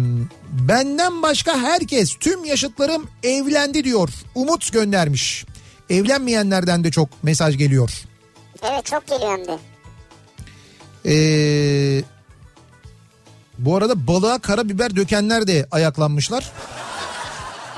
benden 0.68 1.22
başka 1.22 1.58
herkes 1.58 2.14
tüm 2.20 2.44
yaşıtlarım 2.44 3.08
evlendi 3.22 3.84
diyor. 3.84 4.08
Umut 4.34 4.72
göndermiş. 4.72 5.44
Evlenmeyenlerden 5.90 6.84
de 6.84 6.90
çok 6.90 7.08
mesaj 7.22 7.58
geliyor. 7.58 7.90
Evet 8.62 8.84
çok 8.84 9.06
geliyor 9.06 9.38
hem 9.38 9.46
de. 9.46 9.58
Ee, 11.06 12.02
bu 13.58 13.76
arada 13.76 14.06
balığa 14.06 14.38
karabiber 14.38 14.96
dökenler 14.96 15.46
de 15.46 15.66
ayaklanmışlar. 15.70 16.52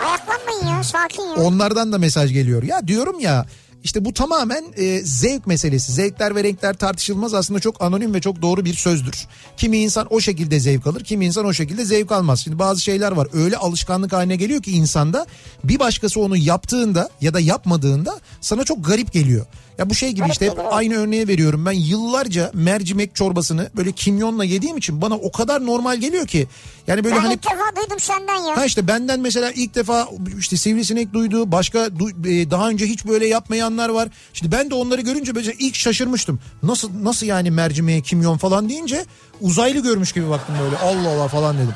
Ayaklanmayın 0.06 0.76
ya 0.76 0.82
sakin 0.84 1.22
ya. 1.22 1.34
Onlardan 1.34 1.92
da 1.92 1.98
mesaj 1.98 2.32
geliyor. 2.32 2.62
Ya 2.62 2.88
diyorum 2.88 3.20
ya 3.20 3.46
işte 3.84 4.04
bu 4.04 4.14
tamamen 4.14 4.64
e, 4.76 5.00
zevk 5.04 5.46
meselesi. 5.46 5.92
Zevkler 5.92 6.36
ve 6.36 6.44
renkler 6.44 6.74
tartışılmaz 6.74 7.34
aslında 7.34 7.60
çok 7.60 7.82
anonim 7.82 8.14
ve 8.14 8.20
çok 8.20 8.42
doğru 8.42 8.64
bir 8.64 8.74
sözdür. 8.74 9.26
Kimi 9.56 9.78
insan 9.78 10.06
o 10.10 10.20
şekilde 10.20 10.60
zevk 10.60 10.86
alır, 10.86 11.04
kimi 11.04 11.26
insan 11.26 11.44
o 11.44 11.52
şekilde 11.52 11.84
zevk 11.84 12.12
almaz. 12.12 12.40
Şimdi 12.40 12.58
bazı 12.58 12.80
şeyler 12.80 13.12
var 13.12 13.28
öyle 13.32 13.56
alışkanlık 13.56 14.12
haline 14.12 14.36
geliyor 14.36 14.62
ki 14.62 14.70
insanda 14.70 15.26
bir 15.64 15.78
başkası 15.78 16.20
onu 16.20 16.36
yaptığında 16.36 17.10
ya 17.20 17.34
da 17.34 17.40
yapmadığında 17.40 18.20
sana 18.40 18.64
çok 18.64 18.84
garip 18.84 19.12
geliyor. 19.12 19.46
Ya 19.78 19.90
bu 19.90 19.94
şey 19.94 20.12
gibi 20.12 20.28
işte 20.30 20.46
hep 20.46 20.58
aynı 20.70 20.94
örneği 20.94 21.28
veriyorum. 21.28 21.66
Ben 21.66 21.72
yıllarca 21.72 22.50
mercimek 22.54 23.14
çorbasını 23.14 23.70
böyle 23.76 23.92
kimyonla 23.92 24.44
yediğim 24.44 24.76
için 24.76 25.02
bana 25.02 25.14
o 25.14 25.32
kadar 25.32 25.66
normal 25.66 25.96
geliyor 25.96 26.26
ki. 26.26 26.48
Yani 26.86 27.04
böyle 27.04 27.16
ben 27.16 27.20
hani 27.20 27.34
ilk 27.34 27.42
defa 27.42 27.76
duydum 27.76 28.00
senden 28.00 28.36
ya. 28.36 28.56
Ha 28.56 28.64
işte 28.64 28.88
benden 28.88 29.20
mesela 29.20 29.52
ilk 29.52 29.74
defa 29.74 30.08
işte 30.38 30.56
sivrisinek 30.56 31.12
duydu. 31.12 31.52
Başka 31.52 31.78
e, 31.78 32.50
daha 32.50 32.68
önce 32.68 32.86
hiç 32.86 33.06
böyle 33.06 33.26
yapmayanlar 33.26 33.88
var. 33.88 34.08
Şimdi 34.32 34.52
ben 34.52 34.70
de 34.70 34.74
onları 34.74 35.00
görünce 35.00 35.34
böyle 35.34 35.52
ilk 35.58 35.74
şaşırmıştım. 35.74 36.40
Nasıl 36.62 37.04
nasıl 37.04 37.26
yani 37.26 37.50
mercimeğe 37.50 38.00
kimyon 38.00 38.38
falan 38.38 38.68
deyince 38.68 39.04
uzaylı 39.40 39.80
görmüş 39.80 40.12
gibi 40.12 40.30
baktım 40.30 40.54
böyle. 40.62 40.78
Allah 40.78 41.08
Allah 41.08 41.28
falan 41.28 41.56
dedim. 41.56 41.74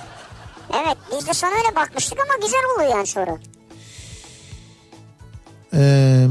Evet 0.84 0.96
biz 1.18 1.26
de 1.26 1.34
sana 1.34 1.50
öyle 1.50 1.76
bakmıştık 1.76 2.18
ama 2.20 2.46
güzel 2.46 2.60
oluyor 2.76 2.96
yani 2.96 3.06
sonra. 3.06 3.38
Ee, 5.74 6.26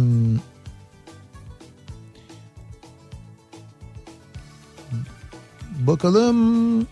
bakalım. 5.88 6.88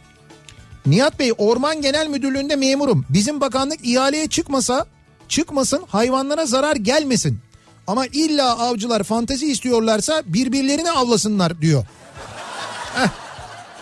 Nihat 0.85 1.19
Bey 1.19 1.33
Orman 1.37 1.81
Genel 1.81 2.07
Müdürlüğü'nde 2.07 2.55
memurum. 2.55 3.05
Bizim 3.09 3.41
bakanlık 3.41 3.79
ihaleye 3.87 4.27
çıkmasa 4.27 4.85
çıkmasın 5.27 5.83
hayvanlara 5.87 6.45
zarar 6.45 6.75
gelmesin. 6.75 7.39
Ama 7.87 8.05
illa 8.05 8.59
avcılar 8.59 9.03
fantezi 9.03 9.51
istiyorlarsa 9.51 10.21
birbirlerini 10.25 10.91
avlasınlar 10.91 11.61
diyor. 11.61 11.85
Heh. 12.95 13.07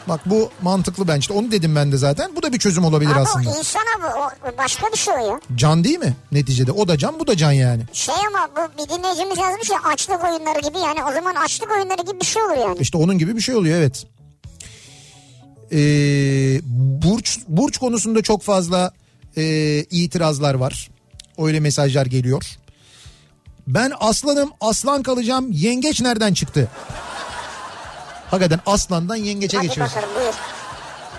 Bak 0.08 0.22
bu 0.26 0.49
mantıklı 0.62 1.08
ben 1.08 1.20
işte 1.20 1.34
onu 1.34 1.51
dedim 1.51 1.76
ben 1.76 1.91
de 1.91 1.97
zaten. 1.97 2.36
Bu 2.36 2.43
da 2.43 2.53
bir 2.53 2.60
çözüm 2.60 2.86
olabilir 2.86 3.12
Ama 3.12 3.22
aslında. 3.22 3.49
o 3.49 3.60
insana 3.60 3.84
bu 4.01 4.05
o 4.05 4.58
başka 4.58 4.88
bir 4.91 4.97
şey 4.97 5.14
o 5.14 5.18
ya. 5.32 5.39
Can 5.55 5.84
değil 5.84 5.99
mi 5.99 6.14
neticede? 6.32 6.72
O 6.72 6.88
da 6.88 6.97
can 6.97 7.20
bu 7.20 7.28
da 7.28 7.38
can 7.38 7.51
yani. 7.51 7.82
Şey 7.93 8.16
ama 8.28 8.47
bu 8.55 8.84
bir 8.84 8.89
dinleyicimiz 8.89 9.38
yazmış 9.38 9.70
ya 9.70 9.78
açlık 9.84 10.24
oyunları 10.24 10.60
gibi 10.60 10.78
yani 10.78 11.03
o 11.10 11.14
zaman 11.14 11.36
açlık 11.36 11.72
oyunları 11.72 12.01
gibi 12.01 12.20
bir 12.20 12.26
şey 12.26 12.43
olur 12.43 12.58
yani. 12.58 12.78
İşte 12.80 12.97
onun 12.97 13.18
gibi 13.18 13.36
bir 13.36 13.41
şey 13.41 13.55
oluyor 13.55 13.80
evet. 13.80 14.05
Ee, 15.72 16.59
burç 17.03 17.39
burç 17.47 17.78
konusunda 17.78 18.22
çok 18.22 18.43
fazla 18.43 18.91
e, 19.38 19.43
itirazlar 19.89 20.53
var. 20.53 20.89
Öyle 21.38 21.59
mesajlar 21.59 22.05
geliyor. 22.05 22.43
Ben 23.68 23.93
aslanım 23.99 24.51
aslan 24.61 25.03
kalacağım 25.03 25.51
yengeç 25.51 26.01
nereden 26.01 26.34
çıktı? 26.34 26.68
Hakikaten 28.32 28.59
aslandan 28.65 29.15
yengeçe 29.15 29.57
Hadi 29.57 29.68
geçiyoruz. 29.68 29.95
bakalım 29.95 30.15
buyur. 30.15 30.34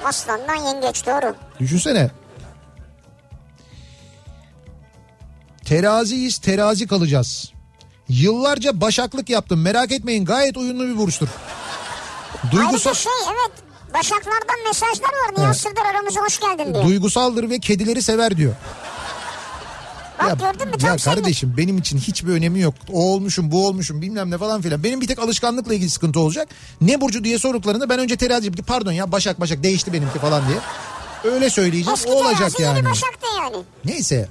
Aslandan 0.04 0.54
yengeç 0.54 1.06
doğru. 1.06 1.34
Düşünsene. 1.60 2.10
Teraziyiz 5.64 6.38
terazi 6.38 6.86
kalacağız. 6.86 7.52
Yıllarca 8.08 8.80
başaklık 8.80 9.30
yaptım 9.30 9.62
merak 9.62 9.92
etmeyin 9.92 10.24
gayet 10.24 10.56
uyumlu 10.56 10.84
bir 10.88 10.96
burçtur. 10.98 11.28
Duygusal, 12.50 12.90
Ayrıca 12.90 12.94
şey 12.94 13.12
evet 13.28 13.52
Başaklardan 13.94 14.64
mesajlar 14.66 15.04
var. 15.08 15.38
Nihat 15.42 15.56
Sırdar 15.56 15.86
aramıza 15.90 16.20
hoş 16.20 16.40
geldin 16.40 16.74
diyor. 16.74 16.84
duygusaldır 16.84 17.50
ve 17.50 17.58
kedileri 17.58 18.02
sever 18.02 18.36
diyor. 18.36 18.54
Bak 20.22 20.38
gördün 20.40 20.66
mü 20.68 20.78
tam 20.78 20.90
Ya 20.90 20.98
senlik. 20.98 21.04
kardeşim 21.18 21.54
benim 21.56 21.78
için 21.78 21.98
hiçbir 21.98 22.32
önemi 22.32 22.60
yok. 22.60 22.74
O 22.92 23.02
olmuşum 23.12 23.50
bu 23.50 23.66
olmuşum 23.66 24.02
bilmem 24.02 24.30
ne 24.30 24.38
falan 24.38 24.62
filan. 24.62 24.84
Benim 24.84 25.00
bir 25.00 25.06
tek 25.06 25.18
alışkanlıkla 25.18 25.74
ilgili 25.74 25.90
sıkıntı 25.90 26.20
olacak. 26.20 26.48
Ne 26.80 27.00
burcu 27.00 27.24
diye 27.24 27.38
sorduklarında 27.38 27.88
ben 27.88 27.98
önce 27.98 28.16
terazi 28.16 28.52
pardon 28.52 28.92
ya 28.92 29.12
Başak 29.12 29.40
Başak 29.40 29.62
değişti 29.62 29.92
benimki 29.92 30.18
falan 30.18 30.42
diye. 30.48 30.58
Öyle 31.34 31.50
söyleyeceğim 31.50 31.94
Eski 31.94 32.10
o 32.10 32.14
olacak 32.14 32.60
yani. 32.60 32.76
Yeni 32.76 32.90
Başak 32.90 33.22
da 33.22 33.42
yani. 33.42 33.56
Neyse. 33.84 34.28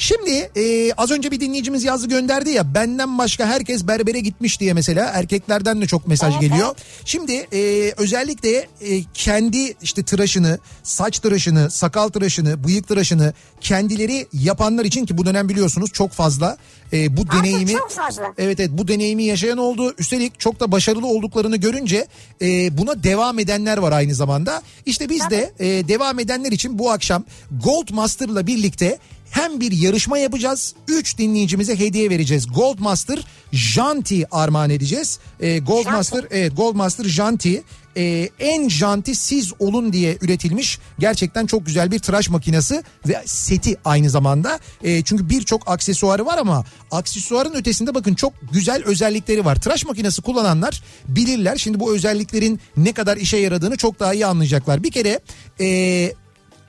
Şimdi 0.00 0.50
e, 0.56 0.92
az 0.92 1.10
önce 1.10 1.30
bir 1.30 1.40
dinleyicimiz 1.40 1.84
yazı 1.84 2.08
gönderdi 2.08 2.50
ya 2.50 2.74
benden 2.74 3.18
başka 3.18 3.46
herkes 3.46 3.86
berbere 3.86 4.20
gitmiş 4.20 4.60
diye 4.60 4.72
mesela 4.72 5.10
erkeklerden 5.14 5.80
de 5.80 5.86
çok 5.86 6.06
mesaj 6.06 6.32
Evet, 6.32 6.40
geliyor. 6.40 6.66
evet. 6.66 6.84
Şimdi 7.04 7.32
e, 7.32 7.92
özellikle 7.96 8.68
e, 8.80 9.02
kendi 9.14 9.74
işte 9.82 10.02
tıraşını, 10.02 10.58
saç 10.82 11.18
tıraşını, 11.18 11.70
sakal 11.70 12.08
tıraşını, 12.08 12.64
bıyık 12.64 12.88
tıraşını 12.88 13.32
kendileri 13.60 14.26
yapanlar 14.32 14.84
için 14.84 15.06
ki 15.06 15.18
bu 15.18 15.26
dönem 15.26 15.48
biliyorsunuz 15.48 15.90
çok 15.92 16.12
fazla 16.12 16.56
e, 16.92 17.16
bu 17.16 17.30
deneyimi 17.30 17.72
çok 17.72 17.90
fazla. 17.90 18.24
Evet 18.38 18.60
evet 18.60 18.70
bu 18.72 18.88
deneyimi 18.88 19.24
yaşayan 19.24 19.58
oldu. 19.58 19.94
Üstelik 19.98 20.40
çok 20.40 20.60
da 20.60 20.72
başarılı 20.72 21.06
olduklarını 21.06 21.56
görünce 21.56 22.06
e, 22.42 22.78
buna 22.78 23.02
devam 23.02 23.38
edenler 23.38 23.78
var 23.78 23.92
aynı 23.92 24.14
zamanda. 24.14 24.62
İşte 24.86 25.08
biz 25.08 25.30
de 25.30 25.52
e, 25.58 25.88
devam 25.88 26.18
edenler 26.18 26.52
için 26.52 26.78
bu 26.78 26.90
akşam 26.90 27.24
Gold 27.64 27.88
Master'la 27.92 28.46
birlikte 28.46 28.98
hem 29.30 29.60
bir 29.60 29.72
yarışma 29.72 30.18
yapacağız. 30.18 30.74
3 30.88 31.18
dinleyicimize 31.18 31.78
hediye 31.78 32.10
vereceğiz. 32.10 32.46
Gold 32.52 32.78
Master 32.78 33.18
Janti 33.52 34.34
armağan 34.34 34.70
edeceğiz. 34.70 35.18
E, 35.40 35.58
Gold 35.58 35.84
Janti. 35.84 35.96
Master 35.96 36.24
evet 36.30 36.56
Gold 36.56 36.74
Master 36.74 37.04
Janti 37.04 37.62
e, 37.96 38.28
en 38.38 38.68
janti 38.68 39.14
siz 39.14 39.52
olun 39.58 39.92
diye 39.92 40.18
üretilmiş 40.20 40.78
gerçekten 40.98 41.46
çok 41.46 41.66
güzel 41.66 41.90
bir 41.90 41.98
tıraş 41.98 42.28
makinesi 42.28 42.82
ve 43.08 43.22
seti 43.24 43.76
aynı 43.84 44.10
zamanda 44.10 44.60
E, 44.82 45.02
çünkü 45.02 45.28
birçok 45.28 45.68
aksesuarı 45.70 46.26
var 46.26 46.38
ama 46.38 46.64
aksesuarın 46.90 47.54
ötesinde 47.54 47.94
bakın 47.94 48.14
çok 48.14 48.32
güzel 48.52 48.82
özellikleri 48.84 49.44
var 49.44 49.56
tıraş 49.56 49.84
makinesi 49.84 50.22
kullananlar 50.22 50.82
bilirler 51.08 51.56
şimdi 51.56 51.80
bu 51.80 51.94
özelliklerin 51.94 52.60
ne 52.76 52.92
kadar 52.92 53.16
işe 53.16 53.36
yaradığını 53.36 53.76
çok 53.76 54.00
daha 54.00 54.14
iyi 54.14 54.26
anlayacaklar 54.26 54.82
bir 54.82 54.90
kere 54.90 55.20
e, 55.60 56.12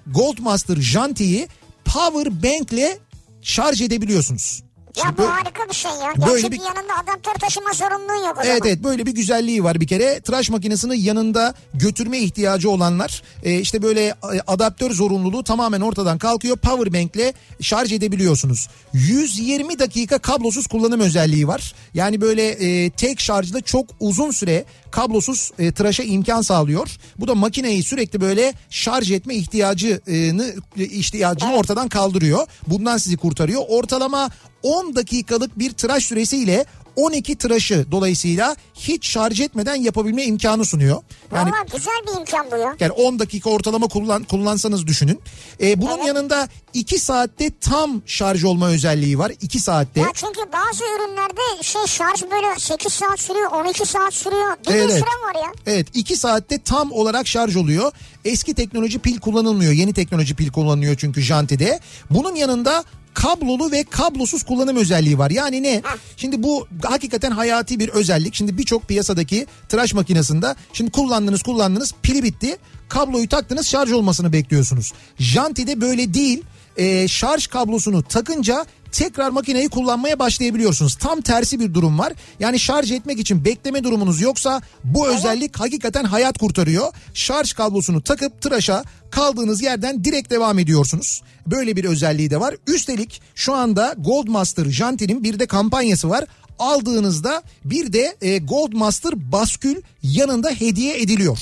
Goldmaster 0.08 0.76
Janti'yi 0.76 1.48
power 1.86 2.44
bank'le 2.44 3.00
şarj 3.42 3.82
edebiliyorsunuz. 3.82 4.64
Ya 4.98 5.04
Şimdi 5.04 5.18
bu 5.18 5.24
harika 5.24 5.70
bir 5.70 5.76
şey 5.76 5.92
ya. 5.92 6.14
böyle 6.28 6.42
Gerçi 6.42 6.52
bir- 6.52 6.58
yanında 6.60 6.94
adaptör 7.04 7.34
taşıma 7.34 7.74
sorumluluğun 7.74 8.26
yok 8.28 8.38
o 8.38 8.42
Evet 8.44 8.58
zaman. 8.58 8.68
evet 8.68 8.84
böyle 8.84 9.06
bir 9.06 9.12
güzelliği 9.12 9.64
var 9.64 9.82
bir 9.82 9.88
kere. 9.88 10.20
Tıraş 10.20 10.50
makinesini 10.50 11.00
yanında 11.00 11.54
götürme 11.74 12.20
ihtiyacı 12.20 12.70
olanlar 12.70 13.24
e, 13.44 13.60
işte 13.60 13.82
böyle 13.82 14.06
e, 14.08 14.14
adaptör 14.48 14.92
zorunluluğu 14.92 15.44
tamamen 15.44 15.82
ortadan 15.82 16.18
kalkıyor. 16.18 16.58
Power 16.58 16.94
bank'le 16.94 17.34
şarj 17.62 17.92
edebiliyorsunuz. 17.94 18.68
120 18.94 19.80
dakika 19.80 20.18
kablosuz 20.20 20.68
kullanım 20.68 21.00
özelliği 21.00 21.48
var. 21.48 21.74
Yani 21.94 22.22
böyle 22.22 22.48
e, 22.50 22.90
tek 22.90 23.20
şarjla 23.20 23.62
çok 23.62 23.86
uzun 24.00 24.32
süre 24.32 24.66
kablosuz 24.92 25.52
e, 25.60 25.72
tıraşa 25.72 26.04
imkan 26.04 26.42
sağlıyor. 26.42 26.90
Bu 27.20 27.28
da 27.28 27.36
makineyi 27.36 27.84
sürekli 27.84 28.22
böyle 28.22 28.54
şarj 28.70 29.12
etme 29.12 29.36
ihtiyacını 29.36 30.54
e, 30.78 30.84
ihtiyacını 30.84 31.54
ortadan 31.54 31.90
kaldırıyor. 31.90 32.48
Bundan 32.68 32.98
sizi 32.98 33.18
kurtarıyor. 33.18 33.62
Ortalama 33.70 34.30
10 34.64 34.96
dakikalık 34.96 35.60
bir 35.60 35.72
tıraş 35.74 36.04
süresiyle 36.04 36.66
12 36.96 37.36
tıraşı 37.36 37.86
dolayısıyla 37.92 38.56
hiç 38.74 39.08
şarj 39.08 39.40
etmeden 39.42 39.76
yapabilme 39.76 40.24
imkanı 40.24 40.66
sunuyor. 40.66 41.02
Yani 41.36 41.52
Valla 41.52 41.66
güzel 41.74 41.94
bir 42.08 42.20
imkan 42.20 42.52
bu 42.52 42.58
ya. 42.58 42.76
yani 42.80 42.92
10 42.92 43.20
dakika 43.20 43.50
ortalama 43.50 43.88
kullan, 43.88 44.24
kullansanız 44.24 44.88
düşünün. 44.88 45.20
Ee, 45.62 45.82
bunun 45.82 46.04
yanında 46.04 46.48
2 46.74 47.00
saatte 47.00 47.52
tam 47.62 48.02
şarj 48.06 48.44
olma 48.44 48.68
özelliği 48.70 49.20
var. 49.20 49.32
2 49.42 49.60
saatte. 49.60 50.02
Ya 50.02 50.08
çünkü 50.14 50.40
bazı 50.54 50.84
ürünlerde 50.84 51.64
şey 51.64 51.82
şarj 51.88 52.22
böyle 52.32 52.60
8 52.60 52.94
saat 52.94 53.20
sürüyor 53.20 53.52
12 53.52 53.86
saat 53.86 54.14
sürüyor. 54.14 54.58
Bir 54.70 54.74
Evet. 54.76 54.92
süre 54.92 55.02
var 55.02 55.44
ya. 55.44 55.52
Evet 55.66 55.88
2 55.94 56.16
saatte 56.18 56.58
tam 56.64 56.92
olarak 56.92 57.28
şarj 57.28 57.56
oluyor. 57.56 57.92
Eski 58.26 58.54
teknoloji 58.54 59.00
pil 59.00 59.20
kullanılmıyor. 59.20 59.72
Yeni 59.72 59.94
teknoloji 59.94 60.36
pil 60.36 60.50
kullanılıyor 60.52 60.96
çünkü 60.98 61.22
Janti'de. 61.22 61.80
Bunun 62.10 62.36
yanında 62.36 62.84
kablolu 63.14 63.72
ve 63.72 63.84
kablosuz 63.84 64.44
kullanım 64.44 64.78
özelliği 64.78 65.18
var. 65.18 65.32
Yani 65.32 65.64
ne? 65.64 65.82
Şimdi 66.18 66.44
bu 66.44 66.68
hakikaten 66.84 67.32
hayati 67.32 67.80
bir 67.80 67.90
özellik. 67.90 68.36
Şimdi 68.36 68.58
birçok 68.58 68.88
piyasadaki 68.88 69.48
tıraş 69.70 69.94
makinesinde 69.94 70.56
şimdi 70.74 70.92
kullandınız 70.92 71.44
kullandınız 71.44 71.94
pili 72.04 72.24
bitti. 72.24 72.58
Kabloyu 72.90 73.30
taktınız 73.30 73.68
şarj 73.68 73.92
olmasını 73.92 74.34
bekliyorsunuz. 74.34 74.94
Janti'de 75.20 75.82
böyle 75.82 76.14
değil. 76.14 76.44
Ee, 76.78 77.08
şarj 77.08 77.48
kablosunu 77.48 78.04
takınca 78.04 78.66
tekrar 78.92 79.30
makineyi 79.30 79.70
kullanmaya 79.70 80.20
başlayabiliyorsunuz. 80.20 80.96
Tam 80.96 81.22
tersi 81.22 81.60
bir 81.60 81.74
durum 81.74 82.00
var. 82.00 82.14
Yani 82.40 82.60
şarj 82.60 82.92
etmek 82.92 83.20
için 83.20 83.46
bekleme 83.46 83.84
durumunuz 83.84 84.22
yoksa 84.22 84.62
bu 84.84 85.08
özellik 85.08 85.60
hakikaten 85.60 86.04
hayat 86.04 86.38
kurtarıyor. 86.38 86.94
Şarj 87.14 87.54
kablosunu 87.54 88.02
takıp 88.02 88.42
tıraşa 88.42 88.84
kaldığınız 89.12 89.62
yerden 89.62 90.04
direkt 90.04 90.30
devam 90.32 90.60
ediyorsunuz. 90.60 91.22
Böyle 91.48 91.76
bir 91.76 91.86
özelliği 91.86 92.30
de 92.30 92.40
var. 92.40 92.56
Üstelik 92.68 93.22
şu 93.36 93.54
anda 93.54 93.96
Goldmaster 93.98 94.66
Janti'nin 94.66 95.24
bir 95.24 95.40
de 95.40 95.48
kampanyası 95.48 96.10
var. 96.10 96.26
Aldığınızda 96.60 97.44
bir 97.66 97.94
de 97.94 98.16
e, 98.22 98.38
Goldmaster 98.38 99.32
baskül 99.32 99.82
yanında 100.04 100.50
hediye 100.50 101.02
ediliyor. 101.02 101.40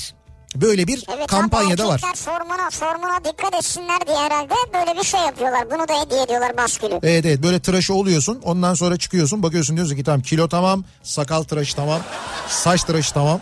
Böyle 0.56 0.86
bir 0.86 1.04
Evet 1.16 1.26
kampanya 1.26 1.78
da 1.78 1.88
var. 1.88 2.00
formuna, 2.14 2.70
formuna 2.70 3.18
dikkat 3.24 3.54
etsinler 3.54 4.06
diye 4.06 4.16
herhalde 4.16 4.54
böyle 4.74 4.98
bir 5.00 5.04
şey 5.04 5.20
yapıyorlar. 5.20 5.70
Bunu 5.70 5.88
da 5.88 6.00
hediye 6.06 6.22
ediyorlar 6.22 6.56
baskülü. 6.56 6.98
Evet 7.02 7.26
evet 7.26 7.42
böyle 7.42 7.60
tıraşı 7.60 7.94
oluyorsun 7.94 8.40
ondan 8.44 8.74
sonra 8.74 8.96
çıkıyorsun 8.96 9.42
bakıyorsun 9.42 9.76
diyorsun 9.76 9.96
ki 9.96 10.04
tamam 10.04 10.22
kilo 10.22 10.48
tamam 10.48 10.84
sakal 11.02 11.42
tıraşı 11.42 11.76
tamam 11.76 12.00
saç 12.48 12.84
tıraşı 12.84 13.14
tamam. 13.14 13.40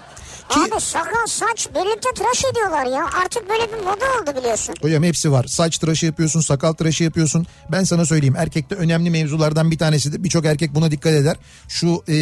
Ki 0.48 0.60
Abi 0.60 0.80
sakal 0.80 1.26
saç 1.26 1.68
birlikte 1.74 2.08
tıraş 2.16 2.44
ediyorlar 2.52 2.86
ya. 2.86 3.06
Artık 3.24 3.48
böyle 3.48 3.72
bir 3.72 3.78
moda 3.84 4.04
oldu 4.22 4.38
biliyorsun. 4.40 4.74
hocam 4.82 5.02
hepsi 5.02 5.32
var 5.32 5.44
saç 5.44 5.78
tıraşı 5.78 6.06
yapıyorsun 6.06 6.40
sakal 6.40 6.72
tıraşı 6.72 7.04
yapıyorsun. 7.04 7.46
Ben 7.72 7.84
sana 7.84 8.06
söyleyeyim 8.06 8.36
erkekte 8.38 8.74
önemli 8.74 9.10
mevzulardan 9.10 9.70
bir 9.70 9.78
tanesi 9.78 10.12
de 10.12 10.24
birçok 10.24 10.44
erkek 10.44 10.74
buna 10.74 10.90
dikkat 10.90 11.12
eder. 11.12 11.36
Şu 11.68 12.02
e, 12.08 12.16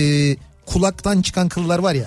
kulaktan 0.66 1.22
çıkan 1.22 1.48
kıllar 1.48 1.78
var 1.78 1.94
ya. 1.94 2.04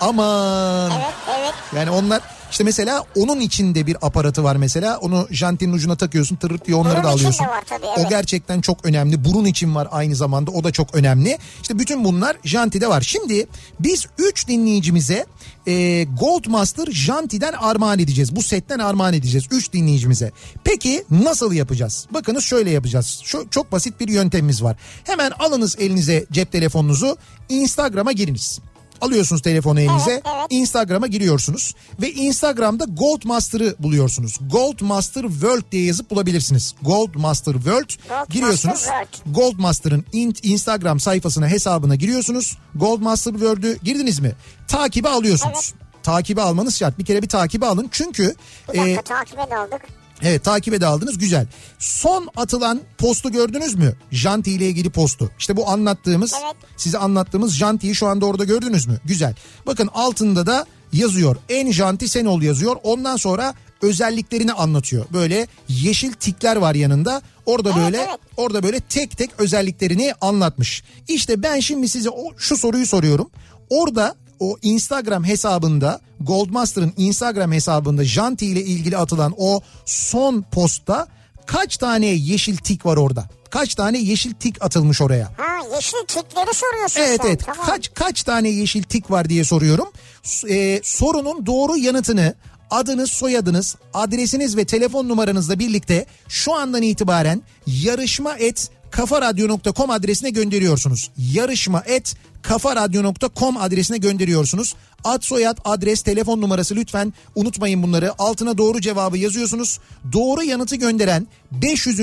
Aman. 0.00 0.90
Evet 0.90 1.14
evet. 1.38 1.54
Yani 1.76 1.90
onlar 1.90 2.20
işte 2.50 2.64
mesela 2.64 3.04
onun 3.16 3.40
içinde 3.40 3.86
bir 3.86 3.96
aparatı 4.02 4.44
var 4.44 4.56
mesela. 4.56 4.98
Onu 4.98 5.28
jantinin 5.30 5.72
ucuna 5.72 5.96
takıyorsun 5.96 6.36
tırırt 6.36 6.66
diye 6.66 6.76
onları 6.76 6.94
Burun 6.94 7.04
da 7.04 7.08
alıyorsun. 7.08 7.44
var 7.44 7.62
tabii, 7.68 7.86
O 7.86 7.94
evet. 8.00 8.10
gerçekten 8.10 8.60
çok 8.60 8.84
önemli. 8.84 9.24
Burun 9.24 9.44
için 9.44 9.74
var 9.74 9.88
aynı 9.90 10.16
zamanda 10.16 10.50
o 10.50 10.64
da 10.64 10.70
çok 10.72 10.94
önemli. 10.94 11.38
İşte 11.62 11.78
bütün 11.78 12.04
bunlar 12.04 12.36
jantide 12.44 12.88
var. 12.88 13.00
Şimdi 13.00 13.46
biz 13.80 14.06
3 14.18 14.48
dinleyicimize 14.48 15.26
e, 15.66 16.04
Goldmaster 16.04 16.86
jantiden 16.90 17.52
armağan 17.52 17.98
edeceğiz. 17.98 18.36
Bu 18.36 18.42
setten 18.42 18.78
armağan 18.78 19.14
edeceğiz 19.14 19.46
3 19.50 19.72
dinleyicimize. 19.72 20.32
Peki 20.64 21.04
nasıl 21.10 21.52
yapacağız? 21.52 22.06
Bakınız 22.10 22.44
şöyle 22.44 22.70
yapacağız. 22.70 23.20
Şu, 23.24 23.46
çok 23.50 23.72
basit 23.72 24.00
bir 24.00 24.08
yöntemimiz 24.08 24.62
var. 24.62 24.76
Hemen 25.04 25.32
alınız 25.38 25.76
elinize 25.78 26.26
cep 26.32 26.52
telefonunuzu 26.52 27.16
Instagram'a 27.48 28.12
giriniz. 28.12 28.60
Alıyorsunuz 29.00 29.42
telefonu 29.42 29.80
elinize. 29.80 30.10
Evet, 30.10 30.22
evet. 30.38 30.46
Instagram'a 30.50 31.06
giriyorsunuz 31.06 31.74
ve 32.00 32.12
Instagram'da 32.12 32.84
Goldmaster'ı 32.84 33.74
buluyorsunuz. 33.78 34.38
Goldmaster 34.50 35.22
World 35.22 35.62
diye 35.72 35.84
yazıp 35.84 36.10
bulabilirsiniz. 36.10 36.74
Goldmaster 36.82 37.52
World 37.52 37.90
Goldmaster 38.08 38.26
giriyorsunuz. 38.34 38.80
World. 38.80 39.34
Goldmaster'ın 39.34 40.04
in- 40.12 40.36
Instagram 40.42 41.00
sayfasına 41.00 41.48
hesabına 41.48 41.94
giriyorsunuz. 41.94 42.58
Goldmaster 42.74 43.32
World'ü 43.32 43.78
girdiniz 43.82 44.18
mi? 44.20 44.32
Takibi 44.68 45.08
alıyorsunuz. 45.08 45.74
Takibi 46.02 46.40
almanız 46.42 46.76
şart. 46.76 46.98
Bir 46.98 47.04
kere 47.04 47.22
bir 47.22 47.28
takibi 47.28 47.66
alın. 47.66 47.88
Çünkü 47.92 48.34
Bir 48.72 48.78
dakika 48.78 49.00
e, 49.00 49.02
takibe 49.02 49.50
de 49.50 49.56
aldık. 49.56 49.82
Evet 50.22 50.44
takibe 50.44 50.80
de 50.80 50.86
aldınız 50.86 51.18
güzel. 51.18 51.46
Son 51.78 52.28
atılan 52.36 52.80
postu 52.98 53.32
gördünüz 53.32 53.74
mü? 53.74 53.94
Janti 54.12 54.52
ile 54.52 54.68
ilgili 54.68 54.90
postu. 54.90 55.30
İşte 55.38 55.56
bu 55.56 55.68
anlattığımız 55.70 56.32
Evet. 56.44 56.56
size 56.76 56.98
anlattığımız 56.98 57.54
Janti'yi 57.54 57.94
şu 57.94 58.06
anda 58.06 58.26
orada 58.26 58.44
gördünüz 58.44 58.86
mü? 58.86 59.00
Güzel. 59.04 59.34
Bakın 59.66 59.88
altında 59.94 60.46
da 60.46 60.66
yazıyor. 60.92 61.36
En 61.48 61.72
janti 61.72 62.08
sen 62.08 62.24
ol 62.24 62.42
yazıyor. 62.42 62.76
Ondan 62.82 63.16
sonra 63.16 63.54
özelliklerini 63.82 64.52
anlatıyor. 64.52 65.06
Böyle 65.12 65.46
yeşil 65.68 66.12
tikler 66.12 66.56
var 66.56 66.74
yanında. 66.74 67.22
Orada 67.46 67.68
Evet, 67.70 67.78
böyle 67.84 67.96
evet. 67.98 68.18
orada 68.36 68.62
böyle 68.62 68.80
tek 68.80 69.18
tek 69.18 69.30
özelliklerini 69.38 70.14
anlatmış. 70.20 70.82
İşte 71.08 71.42
ben 71.42 71.60
şimdi 71.60 71.88
size 71.88 72.10
o, 72.10 72.32
şu 72.38 72.56
soruyu 72.56 72.86
soruyorum. 72.86 73.30
Orada 73.70 74.14
o 74.40 74.56
Instagram 74.62 75.24
hesabında 75.24 76.00
Goldmaster'ın 76.20 76.92
Instagram 76.96 77.52
hesabında 77.52 78.04
Janti 78.04 78.46
ile 78.46 78.62
ilgili 78.64 78.96
atılan 78.96 79.34
o 79.38 79.60
son 79.84 80.42
postta 80.52 81.06
kaç 81.46 81.76
tane 81.76 82.06
yeşil 82.06 82.56
tik 82.56 82.86
var 82.86 82.96
orada? 82.96 83.28
Kaç 83.50 83.74
tane 83.74 83.98
yeşil 83.98 84.32
tik 84.34 84.64
atılmış 84.64 85.00
oraya? 85.02 85.24
Ha 85.36 85.74
yeşil 85.74 85.98
tikleri 86.06 86.54
soruyorsun 86.54 87.00
Evet 87.00 87.18
sen. 87.22 87.28
evet. 87.28 87.42
Tamam. 87.46 87.66
Kaç 87.66 87.94
kaç 87.94 88.22
tane 88.22 88.48
yeşil 88.48 88.82
tik 88.82 89.10
var 89.10 89.28
diye 89.28 89.44
soruyorum. 89.44 89.88
S- 90.22 90.54
e, 90.54 90.80
sorunun 90.84 91.46
doğru 91.46 91.76
yanıtını 91.76 92.34
adınız, 92.70 93.10
soyadınız, 93.10 93.76
adresiniz 93.94 94.56
ve 94.56 94.64
telefon 94.64 95.08
numaranızla 95.08 95.58
birlikte 95.58 96.06
şu 96.28 96.54
andan 96.54 96.82
itibaren 96.82 97.42
yarışma 97.66 98.36
et 98.36 98.70
kafaradyo.com 98.90 99.90
adresine 99.90 100.30
gönderiyorsunuz. 100.30 101.10
Yarışma 101.32 101.82
et 101.86 102.14
kafaradyo.com 102.42 103.56
adresine 103.56 103.98
gönderiyorsunuz. 103.98 104.74
Ad 105.04 105.22
soyad 105.22 105.58
adres 105.64 106.02
telefon 106.02 106.40
numarası 106.40 106.76
lütfen 106.76 107.12
unutmayın 107.34 107.82
bunları. 107.82 108.12
Altına 108.18 108.58
doğru 108.58 108.80
cevabı 108.80 109.18
yazıyorsunuz. 109.18 109.78
Doğru 110.12 110.42
yanıtı 110.42 110.76
gönderen 110.76 111.26
500. 111.52 111.98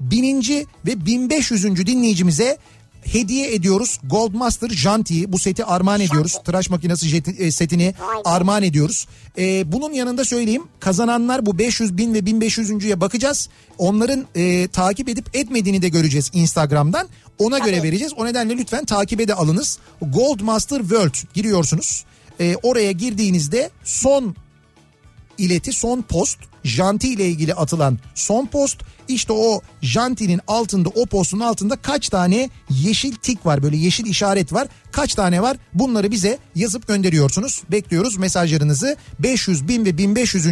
1000. 0.00 0.66
ve 0.86 1.06
1500. 1.06 1.86
dinleyicimize 1.86 2.58
hediye 3.04 3.54
ediyoruz. 3.54 3.98
Goldmaster 4.04 4.68
Janti'yi 4.70 5.32
bu 5.32 5.38
seti 5.38 5.64
armağan 5.64 6.00
ediyoruz. 6.00 6.38
Tıraş 6.44 6.70
makinesi 6.70 7.06
jeti- 7.06 7.42
e, 7.42 7.50
setini 7.50 7.82
be. 7.86 7.94
armağan 8.24 8.62
ediyoruz. 8.62 9.06
E, 9.38 9.72
bunun 9.72 9.92
yanında 9.92 10.24
söyleyeyim 10.24 10.62
kazananlar 10.80 11.46
bu 11.46 11.58
500 11.58 11.96
bin 11.96 12.14
ve 12.14 12.18
1500'üncüye 12.18 13.00
bakacağız. 13.00 13.48
Onların 13.78 14.26
e, 14.34 14.68
takip 14.68 15.08
edip 15.08 15.36
etmediğini 15.36 15.82
de 15.82 15.88
göreceğiz 15.88 16.30
Instagram'dan. 16.34 17.08
Ona 17.42 17.58
göre 17.58 17.82
vereceğiz. 17.82 18.12
O 18.16 18.24
nedenle 18.24 18.56
lütfen 18.56 18.84
takibe 18.84 19.28
de 19.28 19.34
alınız. 19.34 19.78
Goldmaster 20.02 20.78
World 20.78 21.14
giriyorsunuz. 21.34 22.04
E, 22.40 22.56
oraya 22.62 22.92
girdiğinizde 22.92 23.70
son 23.84 24.36
ileti 25.38 25.72
son 25.72 26.02
post 26.02 26.38
Janti 26.64 27.08
ile 27.08 27.28
ilgili 27.28 27.54
atılan 27.54 27.98
son 28.14 28.46
post 28.46 28.80
işte 29.08 29.32
o 29.32 29.60
Janti'nin 29.82 30.40
altında 30.46 30.88
o 30.88 31.06
postun 31.06 31.40
altında 31.40 31.76
kaç 31.76 32.08
tane 32.08 32.50
yeşil 32.70 33.14
tik 33.14 33.46
var 33.46 33.62
böyle 33.62 33.76
yeşil 33.76 34.06
işaret 34.06 34.52
var 34.52 34.68
kaç 34.92 35.14
tane 35.14 35.42
var 35.42 35.56
bunları 35.74 36.10
bize 36.10 36.38
yazıp 36.54 36.88
gönderiyorsunuz 36.88 37.62
bekliyoruz 37.70 38.16
mesajlarınızı 38.16 38.96
500 39.18 39.68
bin 39.68 39.84
ve 39.84 39.98
1500. 39.98 40.46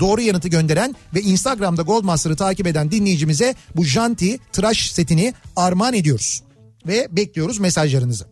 doğru 0.00 0.20
yanıtı 0.20 0.48
gönderen 0.48 0.96
ve 1.14 1.20
Instagram'da 1.22 1.82
Goldmaster'ı 1.82 2.36
takip 2.36 2.66
eden 2.66 2.90
dinleyicimize 2.90 3.54
bu 3.76 3.84
Janti 3.84 4.38
tıraş 4.52 4.90
setini 4.90 5.34
armağan 5.56 5.94
ediyoruz 5.94 6.42
ve 6.86 7.08
bekliyoruz 7.10 7.58
mesajlarınızı. 7.58 8.26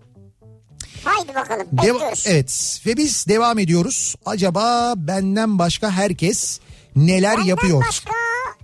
Haydi 1.05 1.35
bakalım 1.35 1.67
Deva- 1.73 1.95
bekliyoruz. 1.95 2.25
evet 2.27 2.81
ve 2.87 2.97
biz 2.97 3.27
devam 3.29 3.59
ediyoruz. 3.59 4.15
Acaba 4.27 4.95
benden 4.97 5.59
başka 5.59 5.91
herkes 5.91 6.61
neler 6.97 7.33
Benden 7.37 7.45
yapıyor? 7.49 7.85
başka 7.89 8.13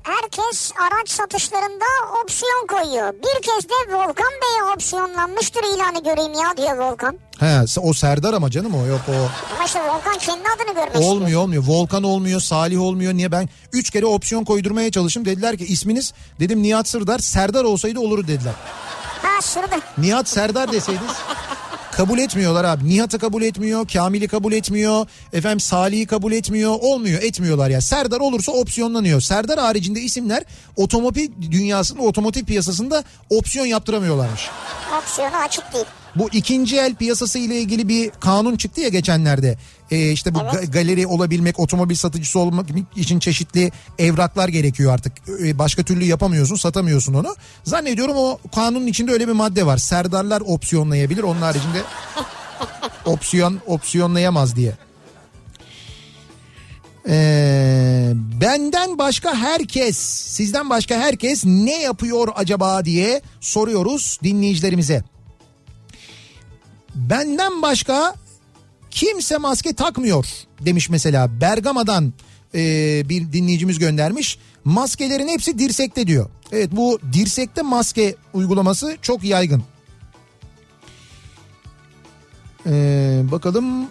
herkes 0.03 0.73
araç 0.79 1.09
satışlarında 1.11 1.85
opsiyon 2.25 2.67
koyuyor. 2.67 3.13
Bir 3.13 3.43
kez 3.43 3.69
de 3.69 3.95
Volkan 3.95 4.33
Bey'e 4.43 4.73
opsiyonlanmıştır 4.75 5.63
ilanı 5.63 6.05
göreyim 6.05 6.33
ya 6.33 6.57
diyor 6.57 6.77
Volkan. 6.91 7.19
He, 7.41 7.61
o 7.81 7.93
Serdar 7.93 8.35
ama 8.35 8.51
canım 8.51 8.75
o 8.75 8.87
yok 8.87 9.01
o. 9.09 9.13
Ama 9.55 9.65
işte 9.67 9.81
Volkan 9.81 10.19
kendi 10.19 10.43
adını 10.57 10.75
görmek 10.75 10.95
istiyor. 10.95 11.11
Olmuyor 11.13 11.41
olmuyor. 11.41 11.63
Volkan 11.67 12.03
olmuyor, 12.03 12.41
Salih 12.41 12.81
olmuyor. 12.81 13.15
Niye 13.15 13.33
ben 13.33 13.49
3 13.73 13.91
kere 13.91 14.07
opsiyon 14.07 14.45
koydurmaya 14.45 14.91
çalıştım. 14.91 15.25
Dediler 15.25 15.57
ki 15.59 15.65
isminiz 15.65 16.13
dedim 16.41 16.63
Nihat 16.63 16.89
Sırdar. 16.89 17.19
Serdar 17.19 17.65
olsaydı 17.65 18.01
olur 18.01 18.27
dediler. 18.27 18.55
Ha 19.23 19.43
sırdı. 19.43 19.77
Nihat 19.99 20.29
Serdar 20.29 20.73
deseydiniz. 20.73 21.13
Kabul 21.97 22.19
etmiyorlar 22.19 22.65
abi. 22.65 22.89
Nihat'ı 22.89 23.19
kabul 23.19 23.43
etmiyor, 23.43 23.89
Kamil'i 23.89 24.29
kabul 24.29 24.53
etmiyor, 24.53 25.07
efendim 25.33 25.61
Salih'i 25.61 26.07
kabul 26.07 26.33
etmiyor, 26.33 26.77
olmuyor, 26.81 27.23
etmiyorlar 27.23 27.71
ya. 27.71 27.81
Serdar 27.81 28.21
olursa 28.21 28.53
opsiyonlanıyor. 28.53 29.21
Serdar 29.21 29.59
haricinde 29.59 30.01
isimler 30.01 30.45
otomobil 30.77 31.29
dünyasında, 31.51 32.03
otomotiv 32.03 32.45
piyasasında 32.45 33.05
opsiyon 33.31 33.67
yaptıramıyorlarmış. 33.67 34.49
Opsiyonu 34.99 35.37
açık 35.37 35.73
değil. 35.75 35.85
Bu 36.19 36.29
ikinci 36.33 36.77
el 36.77 36.95
piyasası 36.95 37.39
ile 37.39 37.61
ilgili 37.61 37.89
bir 37.89 38.11
kanun 38.11 38.57
çıktı 38.57 38.81
ya 38.81 38.89
geçenlerde. 38.89 39.59
Ee, 39.91 40.11
işte 40.13 40.35
bu 40.35 40.39
ga- 40.39 40.71
galeri 40.71 41.07
olabilmek, 41.07 41.61
otomobil 41.61 41.95
satıcısı 41.95 42.39
olmak 42.39 42.67
için 42.97 43.19
çeşitli 43.19 43.73
evraklar 43.99 44.49
gerekiyor 44.49 44.95
artık. 44.95 45.13
Ee, 45.45 45.59
başka 45.59 45.83
türlü 45.83 46.05
yapamıyorsun, 46.05 46.57
satamıyorsun 46.57 47.15
onu. 47.15 47.37
Zannediyorum 47.65 48.17
o 48.17 48.39
kanunun 48.55 48.87
içinde 48.87 49.13
öyle 49.13 49.29
bir 49.29 49.33
madde 49.33 49.67
var. 49.67 49.77
Serdarlar 49.79 50.41
opsiyonlayabilir. 50.47 51.23
Onun 51.23 51.41
haricinde 51.43 51.83
opsiyon 53.07 53.61
opsiyonlayamaz 53.67 54.57
diye. 54.57 54.73
Ee, 57.09 58.13
benden 58.41 58.99
başka 58.99 59.35
herkes, 59.35 59.97
sizden 60.27 60.71
başka 60.71 60.95
herkes 60.95 61.45
ne 61.45 61.83
yapıyor 61.83 62.29
acaba 62.35 62.85
diye 62.85 63.23
soruyoruz 63.41 64.19
dinleyicilerimize. 64.23 65.05
Benden 66.97 67.63
başka 67.63 68.15
kimse 68.91 69.39
maske 69.39 69.73
takmıyor 69.73 70.27
demiş 70.61 70.91
mesela 70.91 71.41
Bergama'dan 71.41 72.13
e, 72.55 72.61
bir 73.09 73.33
dinleyicimiz 73.33 73.79
göndermiş. 73.79 74.39
Maskelerin 74.65 75.29
hepsi 75.29 75.59
dirsekte 75.59 76.07
diyor. 76.07 76.31
Evet 76.53 76.71
bu 76.73 76.99
dirsekte 77.13 77.63
maske 77.63 78.17
uygulaması 78.35 78.97
çok 79.03 79.25
yaygın. 79.25 79.63
Ee, 82.67 83.23
bakalım 83.33 83.87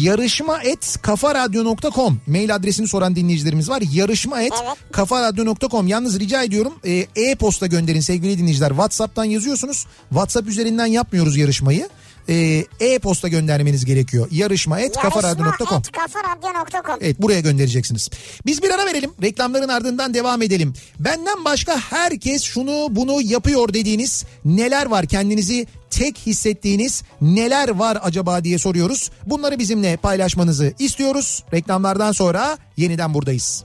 yarışma 0.00 0.62
et 0.62 0.98
kafaradyo.com 1.02 2.20
mail 2.26 2.54
adresini 2.54 2.88
soran 2.88 3.16
dinleyicilerimiz 3.16 3.68
var. 3.68 3.82
Yarışma 3.92 4.42
et 4.42 4.52
kafaradyo.com 4.92 5.86
yalnız 5.88 6.20
rica 6.20 6.42
ediyorum 6.42 6.72
e, 6.84 7.06
e-posta 7.16 7.66
gönderin 7.66 8.00
sevgili 8.00 8.38
dinleyiciler. 8.38 8.68
Whatsapp'tan 8.68 9.24
yazıyorsunuz. 9.24 9.86
WhatsApp 10.08 10.48
üzerinden 10.48 10.86
yapmıyoruz 10.86 11.36
yarışmayı. 11.36 11.88
E, 12.30 12.64
e-posta 12.80 13.28
göndermeniz 13.28 13.84
gerekiyor. 13.84 14.28
Yarışma 14.30 14.80
et 14.80 14.96
kafaradyo.com 14.96 15.78
et 15.78 15.92
kafaradyo.com. 15.92 16.96
Evet 17.00 17.22
buraya 17.22 17.40
göndereceksiniz. 17.40 18.10
Biz 18.46 18.62
bir 18.62 18.70
ara 18.70 18.86
verelim. 18.86 19.10
Reklamların 19.22 19.68
ardından 19.68 20.14
devam 20.14 20.42
edelim. 20.42 20.74
Benden 20.98 21.44
başka 21.44 21.78
herkes 21.78 22.42
şunu 22.42 22.88
bunu 22.90 23.22
yapıyor 23.22 23.74
dediğiniz 23.74 24.24
neler 24.44 24.86
var? 24.86 25.06
Kendinizi 25.06 25.66
tek 25.90 26.18
hissettiğiniz 26.18 27.02
neler 27.20 27.68
var 27.68 27.98
acaba 28.02 28.44
diye 28.44 28.58
soruyoruz. 28.58 29.10
Bunları 29.26 29.58
bizimle 29.58 29.96
paylaşmanızı 29.96 30.74
istiyoruz. 30.78 31.44
Reklamlardan 31.54 32.12
sonra 32.12 32.58
yeniden 32.76 33.14
buradayız. 33.14 33.64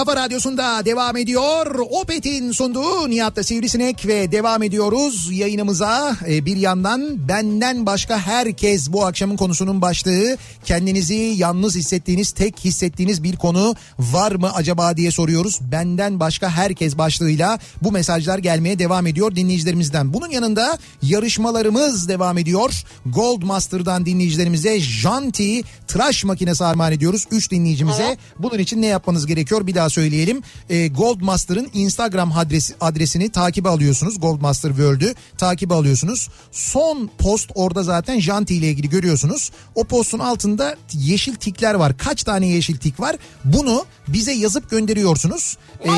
kafa 0.09 0.21
radyosunda 0.21 0.85
devam 0.85 1.17
ediyor. 1.17 1.75
Opet'in 1.89 2.51
sunduğu 2.51 3.09
Nihat'ta 3.09 3.43
Sivrisinek 3.43 4.07
ve 4.07 4.31
devam 4.31 4.63
ediyoruz 4.63 5.31
yayınımıza. 5.31 6.17
Ee, 6.27 6.45
bir 6.45 6.57
yandan 6.57 7.27
benden 7.27 7.85
başka 7.85 8.19
herkes 8.19 8.91
bu 8.91 9.05
akşamın 9.05 9.37
konusunun 9.37 9.81
başlığı. 9.81 10.37
Kendinizi 10.65 11.13
yalnız 11.13 11.75
hissettiğiniz, 11.75 12.31
tek 12.31 12.59
hissettiğiniz 12.59 13.23
bir 13.23 13.35
konu 13.35 13.75
var 13.99 14.31
mı 14.31 14.53
acaba 14.53 14.97
diye 14.97 15.11
soruyoruz. 15.11 15.59
Benden 15.71 16.19
başka 16.19 16.49
herkes 16.49 16.97
başlığıyla 16.97 17.59
bu 17.81 17.91
mesajlar 17.91 18.37
gelmeye 18.37 18.79
devam 18.79 19.07
ediyor 19.07 19.35
dinleyicilerimizden. 19.35 20.13
Bunun 20.13 20.29
yanında 20.29 20.77
yarışmalarımız 21.01 22.09
devam 22.09 22.37
ediyor. 22.37 22.83
Gold 23.05 23.43
Master'dan 23.43 24.05
dinleyicilerimize 24.05 24.79
Janti 24.79 25.63
tıraş 25.87 26.23
makinesi 26.23 26.65
armağan 26.65 26.91
ediyoruz. 26.91 27.25
3 27.31 27.51
dinleyicimize. 27.51 28.17
Bunun 28.39 28.59
için 28.59 28.81
ne 28.81 28.87
yapmanız 28.87 29.25
gerekiyor 29.25 29.67
bir 29.67 29.75
daha 29.75 29.89
söyleyelim. 29.99 30.41
Ee, 30.69 30.87
Gold 30.87 31.21
Master'ın 31.21 31.67
Instagram 31.73 32.31
adresi, 32.37 32.73
adresini 32.81 33.29
takibe 33.29 33.69
alıyorsunuz. 33.69 34.19
Gold 34.19 34.41
Master 34.41 34.69
World'ü 34.69 35.15
takibe 35.37 35.73
alıyorsunuz. 35.73 36.29
Son 36.51 37.09
post 37.17 37.51
orada 37.55 37.83
zaten 37.83 38.19
Janti 38.19 38.55
ile 38.55 38.69
ilgili 38.69 38.89
görüyorsunuz. 38.89 39.51
O 39.75 39.83
postun 39.83 40.19
altında 40.19 40.75
yeşil 40.93 41.35
tikler 41.35 41.73
var. 41.73 41.97
Kaç 41.97 42.23
tane 42.23 42.47
yeşil 42.47 42.77
tik 42.77 42.99
var? 42.99 43.15
Bunu 43.43 43.85
bize 44.07 44.31
yazıp 44.31 44.69
gönderiyorsunuz. 44.69 45.57
Ee, 45.85 45.89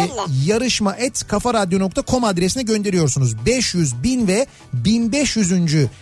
yarışma 0.46 0.96
et 0.96 1.28
kafaradyo.com 1.28 2.24
adresine 2.24 2.64
gönderiyorsunuz. 2.64 3.46
500, 3.46 4.04
1000 4.04 4.28
ve 4.28 4.48
1500. 4.74 5.52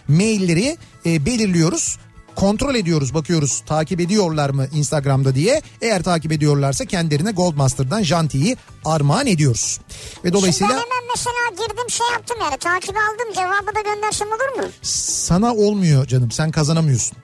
mailleri 0.07 0.77
e, 1.05 1.25
belirliyoruz 1.25 1.97
kontrol 2.39 2.75
ediyoruz 2.75 3.13
bakıyoruz 3.13 3.63
takip 3.65 3.99
ediyorlar 3.99 4.49
mı 4.49 4.67
Instagram'da 4.73 5.35
diye. 5.35 5.61
Eğer 5.81 6.03
takip 6.03 6.31
ediyorlarsa 6.31 6.85
kendilerine 6.85 7.31
Goldmaster'dan 7.31 8.03
Janti'yi 8.03 8.57
armağan 8.85 9.27
ediyoruz. 9.27 9.79
Ve 10.25 10.33
dolayısıyla 10.33 10.67
Şimdi 10.67 10.81
hemen 10.81 11.09
mesela 11.15 11.67
girdim 11.67 11.89
şey 11.89 12.07
yaptım 12.13 12.37
yani 12.41 12.57
takip 12.57 12.95
aldım 12.97 13.33
cevabı 13.35 13.75
da 13.75 13.81
göndersem 13.81 14.27
olur 14.27 14.63
mu? 14.63 14.71
sana 14.81 15.53
olmuyor 15.55 16.05
canım 16.05 16.31
sen 16.31 16.51
kazanamıyorsun. 16.51 17.17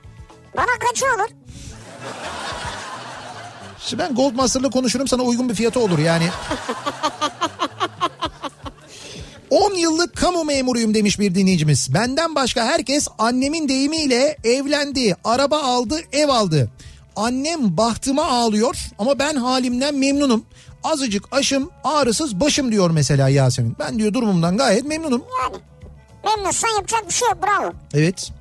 Bana 0.58 0.80
kaçı 0.90 1.06
olur? 1.06 1.30
Şimdi 3.80 4.04
ben 4.04 4.16
Goldmaster'la 4.16 4.70
konuşurum 4.70 5.08
sana 5.08 5.22
uygun 5.24 5.50
bir 5.50 5.56
fiyatı 5.56 5.80
olur 5.80 6.00
yani. 6.00 6.30
10 9.50 9.74
yıllık 9.74 10.16
kamu 10.16 10.44
memuruyum 10.44 10.94
demiş 10.94 11.20
bir 11.20 11.36
dinleyicimiz. 11.36 11.94
Benden 11.94 12.36
başka 12.36 12.66
herkes 12.66 13.08
annemin 13.18 13.70
deyimiyle 13.70 14.38
evlendi, 14.44 15.16
araba 15.24 15.64
aldı, 15.64 16.00
ev 16.12 16.30
aldı. 16.30 16.72
Annem 17.16 17.78
bahtıma 17.78 18.26
ağlıyor 18.26 18.78
ama 19.00 19.20
ben 19.20 19.36
halimden 19.36 19.96
memnunum. 19.96 20.46
Azıcık 20.84 21.24
aşım, 21.32 21.70
ağrısız 21.84 22.40
başım 22.40 22.72
diyor 22.72 22.90
mesela 22.90 23.30
Yasemin. 23.30 23.76
Ben 23.80 24.00
diyor 24.00 24.14
durumumdan 24.14 24.58
gayet 24.58 24.86
memnunum. 24.86 25.24
Yani 25.44 25.56
memnunsan 26.26 26.70
yapacak 26.76 27.08
bir 27.08 27.14
şey 27.14 27.28
yok 27.30 27.38
bravo. 27.44 27.74
Evet. 27.94 28.32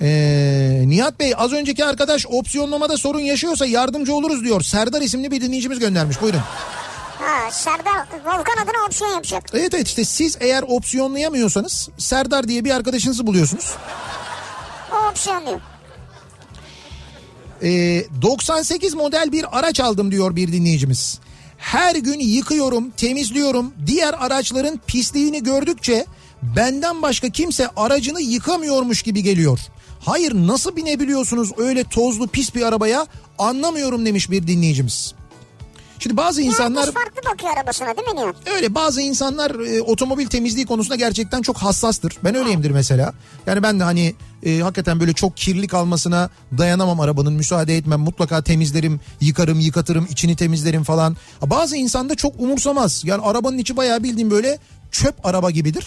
Ee, 0.00 0.82
Nihat 0.86 1.20
Bey 1.20 1.32
az 1.36 1.52
önceki 1.52 1.84
arkadaş 1.84 2.26
opsiyonlamada 2.26 2.96
sorun 2.96 3.20
yaşıyorsa 3.20 3.66
yardımcı 3.66 4.14
oluruz 4.14 4.44
diyor. 4.44 4.60
Serdar 4.60 5.02
isimli 5.02 5.30
bir 5.30 5.40
dinleyicimiz 5.40 5.78
göndermiş 5.78 6.22
buyurun. 6.22 6.40
Ha 7.24 7.50
Serdar 7.50 8.06
Volkan 8.24 8.56
adına 8.62 8.86
opsiyon 8.86 9.10
yapacak. 9.10 9.44
Evet 9.52 9.74
evet 9.74 9.86
işte 9.86 10.04
siz 10.04 10.36
eğer 10.40 10.64
opsiyonlayamıyorsanız 10.68 11.88
Serdar 11.98 12.48
diye 12.48 12.64
bir 12.64 12.70
arkadaşınızı 12.70 13.26
buluyorsunuz. 13.26 13.74
O 14.92 15.10
opsiyonluyor. 15.10 15.60
Ee, 17.62 18.04
98 18.22 18.94
model 18.94 19.32
bir 19.32 19.58
araç 19.58 19.80
aldım 19.80 20.10
diyor 20.10 20.36
bir 20.36 20.52
dinleyicimiz. 20.52 21.18
Her 21.58 21.96
gün 21.96 22.20
yıkıyorum, 22.20 22.90
temizliyorum. 22.90 23.72
Diğer 23.86 24.14
araçların 24.18 24.80
pisliğini 24.86 25.42
gördükçe 25.42 26.06
benden 26.42 27.02
başka 27.02 27.28
kimse 27.28 27.68
aracını 27.76 28.20
yıkamıyormuş 28.20 29.02
gibi 29.02 29.22
geliyor. 29.22 29.58
Hayır 30.00 30.34
nasıl 30.34 30.76
binebiliyorsunuz 30.76 31.50
öyle 31.58 31.84
tozlu 31.84 32.28
pis 32.28 32.54
bir 32.54 32.62
arabaya 32.62 33.06
anlamıyorum 33.38 34.06
demiş 34.06 34.30
bir 34.30 34.46
dinleyicimiz. 34.46 35.14
Şimdi 36.04 36.16
bazı 36.16 36.42
insanlar 36.42 36.86
Herkes 36.86 36.94
farklı 36.94 37.30
bakıyor 37.30 37.56
arabasına 37.56 37.96
değil 37.96 38.08
mi 38.08 38.16
Nihat? 38.16 38.36
öyle 38.56 38.74
bazı 38.74 39.00
insanlar 39.00 39.50
e, 39.50 39.82
otomobil 39.82 40.26
temizliği 40.26 40.66
konusunda 40.66 40.96
gerçekten 40.96 41.42
çok 41.42 41.56
hassastır. 41.56 42.16
Ben 42.24 42.34
öyleyimdir 42.34 42.70
mesela. 42.70 43.12
Yani 43.46 43.62
ben 43.62 43.80
de 43.80 43.84
hani 43.84 44.14
e, 44.42 44.58
hakikaten 44.58 45.00
böyle 45.00 45.12
çok 45.12 45.36
kirli 45.36 45.68
kalmasına 45.68 46.30
dayanamam 46.58 47.00
arabanın 47.00 47.32
müsaade 47.32 47.76
etmem. 47.76 48.00
Mutlaka 48.00 48.42
temizlerim, 48.42 49.00
yıkarım, 49.20 49.60
yıkatırım, 49.60 50.06
içini 50.10 50.36
temizlerim 50.36 50.82
falan. 50.82 51.16
Bazı 51.42 51.76
insan 51.76 52.08
da 52.08 52.14
çok 52.14 52.40
umursamaz. 52.40 53.02
Yani 53.04 53.22
arabanın 53.22 53.58
içi 53.58 53.76
bayağı 53.76 54.02
bildiğim 54.02 54.30
böyle 54.30 54.58
çöp 54.90 55.26
araba 55.26 55.50
gibidir. 55.50 55.86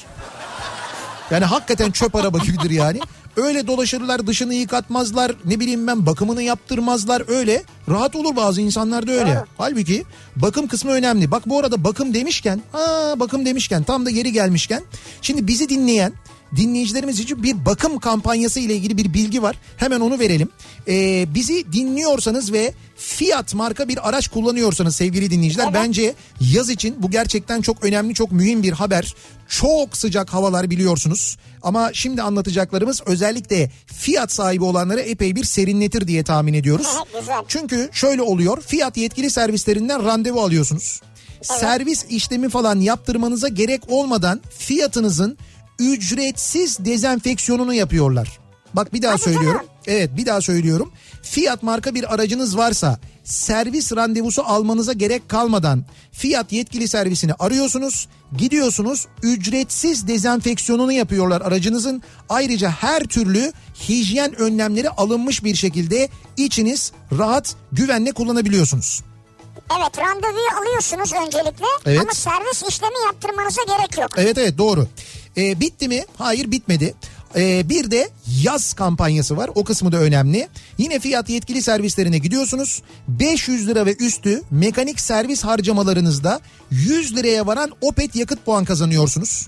Yani 1.31 1.45
hakikaten 1.45 1.91
çöp 1.91 2.15
araba 2.15 2.37
gibidir 2.37 2.69
yani. 2.69 2.99
Öyle 3.37 3.67
dolaşırlar 3.67 4.27
dışını 4.27 4.53
yıkatmazlar 4.53 5.31
ne 5.45 5.59
bileyim 5.59 5.87
ben 5.87 6.05
bakımını 6.05 6.43
yaptırmazlar 6.43 7.23
öyle. 7.27 7.63
Rahat 7.89 8.15
olur 8.15 8.35
bazı 8.35 8.61
insanlar 8.61 9.07
da 9.07 9.11
öyle. 9.11 9.43
Halbuki 9.57 10.03
bakım 10.35 10.67
kısmı 10.67 10.91
önemli. 10.91 11.31
Bak 11.31 11.49
bu 11.49 11.59
arada 11.59 11.83
bakım 11.83 12.13
demişken 12.13 12.61
ha 12.71 13.13
bakım 13.15 13.45
demişken 13.45 13.83
tam 13.83 14.05
da 14.05 14.09
geri 14.09 14.31
gelmişken. 14.31 14.83
Şimdi 15.21 15.47
bizi 15.47 15.69
dinleyen 15.69 16.13
dinleyicilerimiz 16.55 17.19
için 17.19 17.43
bir 17.43 17.65
bakım 17.65 17.99
kampanyası 17.99 18.59
ile 18.59 18.75
ilgili 18.75 18.97
bir 18.97 19.13
bilgi 19.13 19.41
var. 19.41 19.55
Hemen 19.77 19.99
onu 19.99 20.19
verelim. 20.19 20.49
Ee, 20.87 21.25
bizi 21.33 21.73
dinliyorsanız 21.73 22.53
ve 22.53 22.73
Fiat 22.97 23.53
marka 23.53 23.87
bir 23.87 24.09
araç 24.09 24.27
kullanıyorsanız 24.27 24.95
sevgili 24.95 25.31
dinleyiciler 25.31 25.73
bence 25.73 26.13
yaz 26.41 26.69
için 26.69 26.95
bu 27.03 27.11
gerçekten 27.11 27.61
çok 27.61 27.83
önemli 27.83 28.13
çok 28.13 28.31
mühim 28.31 28.63
bir 28.63 28.71
haber. 28.71 29.15
Çok 29.47 29.97
sıcak 29.97 30.33
havalar 30.33 30.69
biliyorsunuz 30.69 31.37
ama 31.61 31.89
şimdi 31.93 32.21
anlatacaklarımız 32.21 33.01
özellikle 33.05 33.71
Fiat 33.85 34.31
sahibi 34.31 34.63
olanlara 34.63 35.01
epey 35.01 35.35
bir 35.35 35.43
serinletir 35.43 36.07
diye 36.07 36.23
tahmin 36.23 36.53
ediyoruz. 36.53 36.87
Çünkü 37.47 37.89
şöyle 37.91 38.21
oluyor 38.21 38.61
Fiat 38.61 38.97
yetkili 38.97 39.29
servislerinden 39.29 40.05
randevu 40.05 40.41
alıyorsunuz. 40.41 41.01
Servis 41.41 42.05
işlemi 42.09 42.49
falan 42.49 42.79
yaptırmanıza 42.79 43.47
gerek 43.47 43.81
olmadan 43.87 44.41
fiyatınızın 44.57 45.37
ücretsiz 45.79 46.85
dezenfeksiyonunu 46.85 47.73
yapıyorlar. 47.73 48.39
Bak 48.73 48.93
bir 48.93 49.01
daha 49.01 49.17
söylüyorum. 49.17 49.61
Evet 49.87 50.17
bir 50.17 50.25
daha 50.25 50.41
söylüyorum. 50.41 50.91
Fiat 51.23 51.63
marka 51.63 51.95
bir 51.95 52.13
aracınız 52.13 52.57
varsa 52.57 52.99
servis 53.23 53.95
randevusu 53.95 54.43
almanıza 54.43 54.93
gerek 54.93 55.29
kalmadan 55.29 55.85
Fiat 56.11 56.51
yetkili 56.51 56.87
servisini 56.87 57.33
arıyorsunuz. 57.33 58.07
Gidiyorsunuz 58.37 59.07
ücretsiz 59.23 60.07
dezenfeksiyonunu 60.07 60.91
yapıyorlar 60.91 61.41
aracınızın. 61.41 62.03
Ayrıca 62.29 62.69
her 62.69 63.03
türlü 63.03 63.51
hijyen 63.89 64.35
önlemleri 64.39 64.89
alınmış 64.89 65.43
bir 65.43 65.55
şekilde 65.55 66.09
içiniz 66.37 66.91
rahat 67.17 67.55
güvenle 67.71 68.11
kullanabiliyorsunuz. 68.11 69.03
Evet 69.77 69.97
randevuyu 69.97 70.47
alıyorsunuz 70.61 71.13
öncelikle 71.13 71.65
Evet. 71.85 72.01
ama 72.01 72.11
servis 72.11 72.63
işlemi 72.69 72.95
yaptırmanıza 73.05 73.61
gerek 73.63 73.97
yok. 73.97 74.09
Evet 74.17 74.37
evet 74.37 74.57
doğru. 74.57 74.87
Ee, 75.37 75.59
bitti 75.59 75.87
mi? 75.87 76.05
Hayır 76.17 76.51
bitmedi. 76.51 76.93
Ee, 77.35 77.69
bir 77.69 77.91
de 77.91 78.09
yaz 78.41 78.73
kampanyası 78.73 79.37
var. 79.37 79.49
O 79.55 79.63
kısmı 79.63 79.91
da 79.91 79.97
önemli. 79.97 80.47
Yine 80.77 80.99
fiyat 80.99 81.29
yetkili 81.29 81.61
servislerine 81.61 82.17
gidiyorsunuz. 82.17 82.81
500 83.07 83.67
lira 83.67 83.85
ve 83.85 83.95
üstü 83.95 84.41
mekanik 84.51 84.99
servis 84.99 85.43
harcamalarınızda 85.43 86.39
100 86.71 87.15
liraya 87.15 87.47
varan 87.47 87.71
Opet 87.81 88.15
yakıt 88.15 88.45
puan 88.45 88.65
kazanıyorsunuz. 88.65 89.47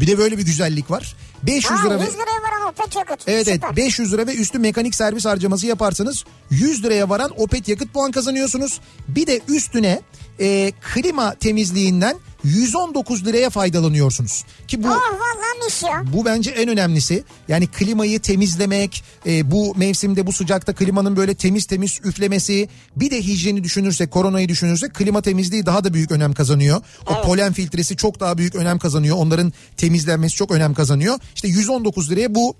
Bir 0.00 0.06
de 0.06 0.18
böyle 0.18 0.38
bir 0.38 0.42
güzellik 0.42 0.90
var. 0.90 1.16
500 1.42 1.70
Ha, 1.70 1.86
lira 1.86 2.00
ve 2.00 2.04
100 2.04 2.12
liraya 2.14 2.42
varan 2.42 2.68
Opet 2.72 2.96
yakıt. 2.96 3.28
Evet 3.28 3.46
Süper. 3.46 3.68
evet 3.68 3.76
500 3.76 4.12
lira 4.12 4.26
ve 4.26 4.34
üstü 4.34 4.58
mekanik 4.58 4.94
servis 4.94 5.24
harcaması 5.24 5.66
yaparsanız 5.66 6.24
100 6.50 6.84
liraya 6.84 7.08
varan 7.08 7.30
Opet 7.36 7.68
yakıt 7.68 7.92
puan 7.92 8.10
kazanıyorsunuz. 8.10 8.80
Bir 9.08 9.26
de 9.26 9.40
üstüne 9.48 10.00
e, 10.40 10.72
klima 10.94 11.34
temizliğinden 11.34 12.16
119 12.44 13.24
liraya 13.26 13.50
faydalanıyorsunuz. 13.50 14.44
Ki 14.68 14.82
bu 14.82 14.88
Oh 14.88 15.28
mis 15.64 15.82
ya. 15.82 16.04
bu 16.12 16.24
bence 16.24 16.50
en 16.50 16.68
önemlisi. 16.68 17.24
Yani 17.48 17.66
klimayı 17.66 18.20
temizlemek, 18.20 19.04
e, 19.26 19.50
bu 19.50 19.74
mevsimde 19.76 20.26
bu 20.26 20.32
sıcakta 20.32 20.74
klimanın 20.74 21.16
böyle 21.16 21.34
temiz 21.34 21.66
temiz 21.66 22.00
üflemesi, 22.04 22.68
bir 22.96 23.10
de 23.10 23.22
hijyeni 23.22 23.64
düşünürsek, 23.64 24.10
koronayı 24.10 24.48
düşünürsek 24.48 24.94
klima 24.94 25.22
temizliği 25.22 25.66
daha 25.66 25.84
da 25.84 25.94
büyük 25.94 26.10
önem 26.10 26.32
kazanıyor. 26.32 26.80
O 27.06 27.22
polen 27.22 27.52
filtresi 27.52 27.96
çok 27.96 28.20
daha 28.20 28.38
büyük 28.38 28.54
önem 28.54 28.78
kazanıyor. 28.78 29.16
Onların 29.16 29.52
temizlenmesi 29.76 30.34
çok 30.34 30.50
önem 30.50 30.74
kazanıyor. 30.74 31.18
İşte 31.34 31.48
119 31.48 32.10
liraya 32.10 32.34
bu 32.34 32.56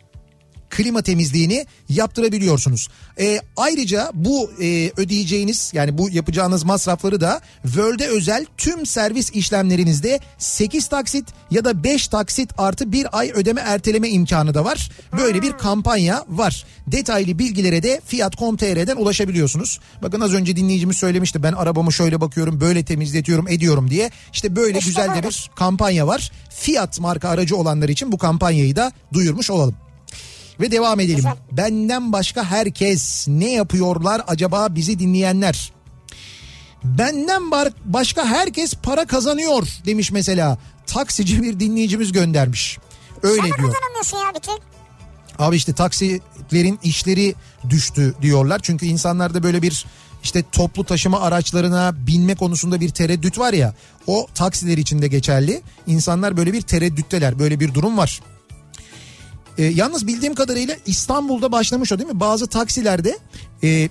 klima 0.71 1.03
temizliğini 1.03 1.67
yaptırabiliyorsunuz. 1.89 2.89
Ee, 3.21 3.41
ayrıca 3.57 4.11
bu 4.15 4.51
e, 4.61 4.93
ödeyeceğiniz 4.97 5.71
yani 5.75 5.99
bu 5.99 6.11
yapacağınız 6.11 6.65
masrafları 6.65 7.21
da 7.21 7.41
World'e 7.63 8.07
özel 8.07 8.47
tüm 8.57 8.87
servis 8.87 9.31
işlemlerinizde 9.31 10.21
8 10.39 10.89
taksit 10.89 11.25
ya 11.51 11.65
da 11.65 11.85
5 11.85 12.09
taksit 12.09 12.51
artı 12.59 12.93
bir 12.93 13.19
ay 13.19 13.33
ödeme 13.35 13.61
erteleme 13.61 14.09
imkanı 14.09 14.55
da 14.55 14.65
var. 14.65 14.91
Böyle 15.19 15.43
bir 15.43 15.53
kampanya 15.53 16.25
var. 16.29 16.67
Detaylı 16.87 17.39
bilgilere 17.39 17.83
de 17.83 18.01
fiyat.com.tr'den 18.07 18.97
ulaşabiliyorsunuz. 18.97 19.81
Bakın 20.03 20.21
az 20.21 20.35
önce 20.35 20.57
dinleyicimiz 20.57 20.97
söylemişti 20.97 21.43
ben 21.43 21.53
arabamı 21.53 21.93
şöyle 21.93 22.21
bakıyorum 22.21 22.61
böyle 22.61 22.85
temizletiyorum 22.85 23.49
ediyorum 23.49 23.91
diye. 23.91 24.11
İşte 24.33 24.57
böyle 24.57 24.79
İşte 24.79 24.91
güzel 24.91 25.15
de 25.15 25.29
bir 25.29 25.51
kampanya 25.57 26.07
var. 26.07 26.33
Fiyat 26.51 27.01
marka 27.01 27.29
aracı 27.29 27.57
olanlar 27.57 27.89
için 27.89 28.13
bu 28.13 28.19
kampanyayı 28.19 28.77
da 28.77 28.93
duyurmuş 29.13 29.51
olalım. 29.51 29.88
Ve 30.61 30.71
devam 30.71 31.01
edelim. 31.01 31.17
Güzel. 31.17 31.37
Benden 31.53 32.13
başka 32.13 32.45
herkes 32.45 33.29
ne 33.29 33.53
yapıyorlar 33.53 34.23
acaba 34.27 34.75
bizi 34.75 34.99
dinleyenler? 34.99 35.73
Benden 36.85 37.43
başka 37.85 38.25
herkes 38.27 38.75
para 38.75 39.07
kazanıyor 39.07 39.69
demiş 39.87 40.11
mesela. 40.13 40.59
Taksici 40.87 41.43
bir 41.43 41.61
dinleyicimiz 41.61 42.13
göndermiş. 42.13 42.79
Öyle 43.23 43.37
Sen 43.37 43.45
diyor. 43.47 43.57
kazanamıyorsun 43.75 44.19
ya 44.19 44.35
bir 44.35 44.41
tek. 44.41 44.63
Abi 45.39 45.57
işte 45.57 45.73
taksilerin 45.73 46.79
işleri 46.83 47.35
düştü 47.71 48.15
diyorlar. 48.23 48.61
Çünkü 48.63 48.87
insanlarda 48.87 49.43
böyle 49.43 49.63
bir 49.63 49.87
işte 50.23 50.45
toplu 50.53 50.85
taşıma 50.85 51.21
araçlarına 51.21 51.95
binme 52.07 52.35
konusunda 52.35 52.81
bir 52.81 52.89
tereddüt 52.89 53.39
var 53.39 53.53
ya. 53.53 53.75
O 54.07 54.27
taksiler 54.35 54.79
için 54.79 55.03
de 55.03 55.09
geçerli. 55.09 55.63
İnsanlar 55.87 56.37
böyle 56.37 56.53
bir 56.53 56.63
tereddütteler. 56.63 57.39
Böyle 57.39 57.61
bir 57.61 57.75
durum 57.75 57.99
var. 57.99 58.21
E, 59.59 59.65
yalnız 59.65 60.07
bildiğim 60.07 60.35
kadarıyla 60.35 60.77
İstanbul'da 60.87 61.53
başlamış 61.53 61.93
o 61.93 61.99
değil 61.99 62.11
mi? 62.11 62.21
Bazı 62.21 62.47
taksilerde 62.47 63.19
e, 63.63 63.89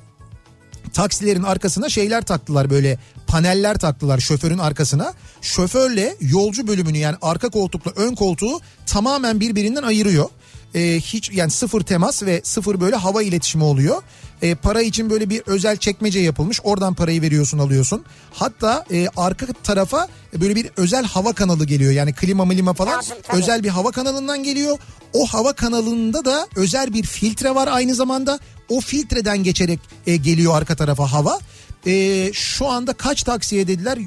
taksilerin 0.94 1.44
arkasına 1.44 1.90
şeyler 1.90 2.22
taktılar 2.22 2.70
böyle 2.70 2.98
paneller 3.28 3.78
taktılar 3.78 4.20
şoförün 4.20 4.58
arkasına. 4.58 5.14
Şoförle 5.42 6.16
yolcu 6.22 6.68
bölümünü 6.68 6.98
yani 6.98 7.16
arka 7.22 7.50
koltukla 7.50 7.92
ön 7.96 8.16
koltuğu 8.16 8.60
tamamen 8.86 9.40
birbirinden 9.40 9.84
ayırıyor. 9.84 10.30
E, 10.76 11.00
hiç 11.00 11.32
yani 11.32 11.52
sıfır 11.52 11.82
temas 11.82 12.24
ve 12.24 12.42
sıfır 12.44 12.80
böyle 12.82 12.96
hava 12.96 13.24
iletişimi 13.24 13.64
oluyor. 13.64 14.02
E, 14.42 14.56
para 14.56 14.82
için 14.82 15.10
böyle 15.10 15.30
bir 15.30 15.42
özel 15.46 15.78
çekmece 15.78 16.20
yapılmış. 16.20 16.60
Oradan 16.64 16.94
parayı 16.94 17.22
veriyorsun 17.22 17.60
alıyorsun. 17.60 18.06
Hatta 18.34 18.86
e, 18.92 19.08
arka 19.18 19.46
tarafa 19.64 20.08
böyle 20.42 20.56
bir 20.56 20.70
özel 20.78 21.06
hava 21.06 21.34
kanalı 21.34 21.66
geliyor. 21.66 21.92
Yani 21.92 22.14
klima 22.14 22.46
milima 22.46 22.74
falan 22.74 22.98
Lazım, 22.98 23.18
tabii. 23.24 23.38
özel 23.38 23.64
bir 23.64 23.70
hava 23.70 23.92
kanalından 23.92 24.44
geliyor. 24.44 24.78
O 25.14 25.26
hava 25.26 25.54
kanalında 25.54 26.26
da 26.26 26.48
özel 26.56 26.94
bir 26.94 27.04
filtre 27.04 27.56
var 27.56 27.70
aynı 27.72 27.96
zamanda. 27.96 28.40
O 28.70 28.80
filtreden 28.82 29.44
geçerek 29.44 29.80
e, 30.08 30.16
geliyor 30.16 30.58
arka 30.58 30.76
tarafa 30.76 31.12
hava. 31.12 31.40
E, 31.86 32.30
şu 32.34 32.68
anda 32.68 32.94
kaç 32.94 33.24
taksiye 33.24 33.68
dediler? 33.68 34.00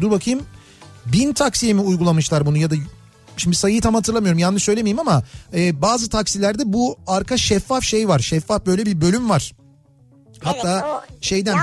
Dur 0.00 0.10
bakayım. 0.10 0.42
Bin 1.06 1.32
taksiye 1.32 1.72
mi 1.72 1.80
uygulamışlar 1.80 2.46
bunu 2.46 2.56
ya 2.58 2.70
da 2.70 2.74
şimdi 3.36 3.56
sayıyı 3.56 3.80
tam 3.80 3.94
hatırlamıyorum 3.94 4.38
yanlış 4.38 4.62
söylemeyeyim 4.62 4.98
ama 4.98 5.22
e, 5.54 5.82
bazı 5.82 6.08
taksilerde 6.08 6.62
bu 6.72 6.96
arka 7.06 7.36
şeffaf 7.36 7.84
şey 7.84 8.08
var. 8.08 8.18
Şeffaf 8.18 8.66
böyle 8.66 8.86
bir 8.86 9.00
bölüm 9.00 9.30
var. 9.30 9.52
Hatta 10.42 11.00
evet, 11.10 11.22
şeyden 11.24 11.56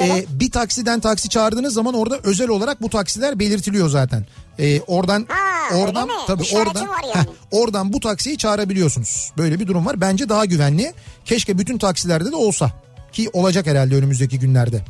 e, 0.00 0.24
bir 0.28 0.50
taksiden 0.50 1.00
taksi 1.00 1.28
çağırdığınız 1.28 1.74
zaman 1.74 1.94
orada 1.94 2.18
özel 2.22 2.48
olarak 2.48 2.82
bu 2.82 2.90
taksiler 2.90 3.38
belirtiliyor 3.38 3.88
zaten. 3.88 4.26
E, 4.58 4.80
oradan 4.80 5.26
Ha, 5.28 5.76
oradan 5.76 6.08
tabii 6.26 6.42
İşareti 6.42 6.68
oradan 6.68 6.86
yani. 7.02 7.14
heh, 7.14 7.24
oradan 7.50 7.92
bu 7.92 8.00
taksiyi 8.00 8.38
çağırabiliyorsunuz. 8.38 9.32
Böyle 9.38 9.60
bir 9.60 9.66
durum 9.66 9.86
var. 9.86 10.00
Bence 10.00 10.28
daha 10.28 10.44
güvenli. 10.44 10.92
Keşke 11.24 11.58
bütün 11.58 11.78
taksilerde 11.78 12.32
de 12.32 12.36
olsa 12.36 12.70
ki 13.12 13.30
olacak 13.32 13.66
herhalde 13.66 13.96
önümüzdeki 13.96 14.38
günlerde. 14.38 14.84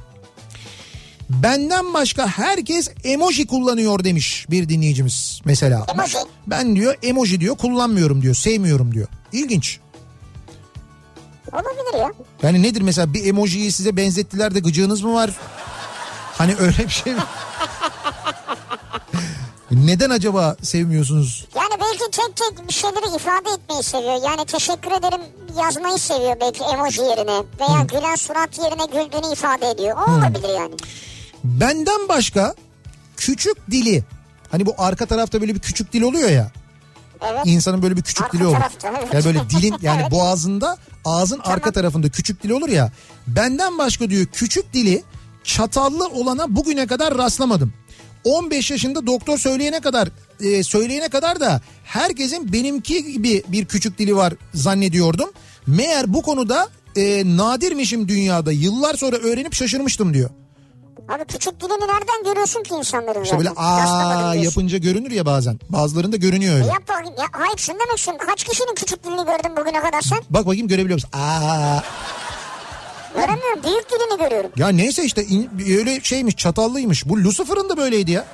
Benden 1.30 1.94
başka 1.94 2.26
herkes 2.26 2.90
emoji 3.04 3.46
kullanıyor 3.46 4.04
demiş 4.04 4.46
bir 4.50 4.68
dinleyicimiz 4.68 5.40
mesela. 5.44 5.86
Emoji. 5.94 6.18
Ben 6.46 6.76
diyor 6.76 6.94
emoji 7.02 7.40
diyor 7.40 7.56
kullanmıyorum 7.56 8.22
diyor 8.22 8.34
sevmiyorum 8.34 8.94
diyor. 8.94 9.06
İlginç. 9.32 9.80
Olabilir 11.52 11.98
ya. 11.98 12.12
Yani 12.42 12.62
nedir 12.62 12.82
mesela 12.82 13.14
bir 13.14 13.26
emojiyi 13.26 13.72
size 13.72 13.96
benzettiler 13.96 14.54
de 14.54 14.60
gıcığınız 14.60 15.02
mı 15.02 15.14
var? 15.14 15.30
Hani 16.38 16.56
öyle 16.56 16.78
bir 16.78 16.88
şey 16.88 17.14
mi? 17.14 17.22
Neden 19.70 20.10
acaba 20.10 20.56
sevmiyorsunuz? 20.62 21.46
Yani 21.56 21.70
belki 21.80 22.10
tek 22.10 22.36
tek 22.36 22.68
bir 22.68 22.72
şeyleri 22.72 23.16
ifade 23.16 23.50
etmeyi 23.54 23.82
seviyor. 23.82 24.22
Yani 24.24 24.46
teşekkür 24.46 24.90
ederim 24.90 25.20
yazmayı 25.58 25.98
seviyor 25.98 26.36
belki 26.40 26.64
emoji 26.64 27.00
yerine. 27.02 27.42
Veya 27.60 27.82
gülen 27.90 28.14
surat 28.14 28.58
yerine 28.58 28.84
güldüğünü 28.86 29.32
ifade 29.32 29.70
ediyor. 29.70 29.96
O 29.96 30.10
olabilir 30.10 30.48
yani. 30.58 30.74
Benden 31.44 32.08
başka 32.08 32.54
küçük 33.16 33.70
dili 33.70 34.04
hani 34.50 34.66
bu 34.66 34.74
arka 34.78 35.06
tarafta 35.06 35.40
böyle 35.40 35.54
bir 35.54 35.60
küçük 35.60 35.92
dil 35.92 36.02
oluyor 36.02 36.28
ya. 36.30 36.50
Evet. 37.30 37.40
İnsanın 37.44 37.82
böyle 37.82 37.96
bir 37.96 38.02
küçük 38.02 38.24
Arka 38.24 38.38
dili 38.38 38.46
olur. 38.46 38.56
tarafta, 38.56 38.88
evet. 38.98 39.14
Yani 39.14 39.24
böyle 39.24 39.50
dilin 39.50 39.74
yani 39.82 40.00
Evet. 40.02 40.10
boğazında 40.12 40.76
ağzın 41.04 41.40
arka 41.44 41.72
tarafında 41.72 42.08
küçük 42.08 42.42
dili 42.42 42.54
olur 42.54 42.68
ya. 42.68 42.92
Benden 43.26 43.78
başka 43.78 44.10
diyor 44.10 44.26
küçük 44.26 44.72
dili 44.72 45.02
çatallı 45.44 46.06
olana 46.08 46.56
bugüne 46.56 46.86
kadar 46.86 47.18
rastlamadım. 47.18 47.72
15 48.24 48.70
yaşında 48.70 49.06
doktor 49.06 49.38
söyleyene 49.38 49.80
kadar 49.80 50.08
e, 50.40 50.62
söyleyene 50.62 51.08
kadar 51.08 51.40
da 51.40 51.60
herkesin 51.84 52.52
benimki 52.52 53.12
gibi 53.12 53.42
bir 53.48 53.64
küçük 53.64 53.98
dili 53.98 54.16
var 54.16 54.34
zannediyordum. 54.54 55.30
Meğer 55.66 56.14
bu 56.14 56.22
konuda 56.22 56.68
e, 56.96 57.22
nadirmişim 57.36 58.08
dünyada. 58.08 58.52
Yıllar 58.52 58.94
sonra 58.94 59.16
öğrenip 59.16 59.54
şaşırmıştım 59.54 60.14
diyor. 60.14 60.30
Abi 61.08 61.24
küçük 61.24 61.60
dilini 61.60 61.80
nereden 61.80 62.24
görüyorsun 62.24 62.62
ki 62.62 62.74
insanların 62.74 63.22
İşte 63.24 63.38
böyle 63.38 63.50
aa 63.56 64.34
yapınca 64.34 64.78
görünür 64.78 65.10
ya 65.10 65.26
bazen. 65.26 65.58
Bazılarında 65.68 66.16
görünüyor 66.16 66.54
öyle. 66.54 66.66
Yap 66.66 66.88
bakayım. 66.88 67.14
Ya, 67.18 67.24
hayır 67.32 67.56
şunu 67.56 67.76
demek 67.86 67.98
istiyorum. 67.98 68.26
Kaç 68.28 68.44
kişinin 68.44 68.74
küçük 68.74 69.04
dilini 69.04 69.24
gördün 69.26 69.56
bugüne 69.56 69.80
kadar 69.80 70.00
sen? 70.00 70.18
Bak 70.30 70.46
bakayım 70.46 70.68
görebiliyor 70.68 70.96
musun? 70.96 71.10
Aa. 71.12 71.80
Göremiyorum. 73.14 73.62
Büyük 73.64 73.90
dilini 73.90 74.18
görüyorum. 74.24 74.50
Ya 74.56 74.68
neyse 74.68 75.04
işte 75.04 75.24
in- 75.24 75.50
öyle 75.78 76.00
şeymiş 76.00 76.36
çatallıymış. 76.36 77.08
Bu 77.08 77.16
Lucifer'ın 77.24 77.68
da 77.68 77.76
böyleydi 77.76 78.10
ya. 78.10 78.24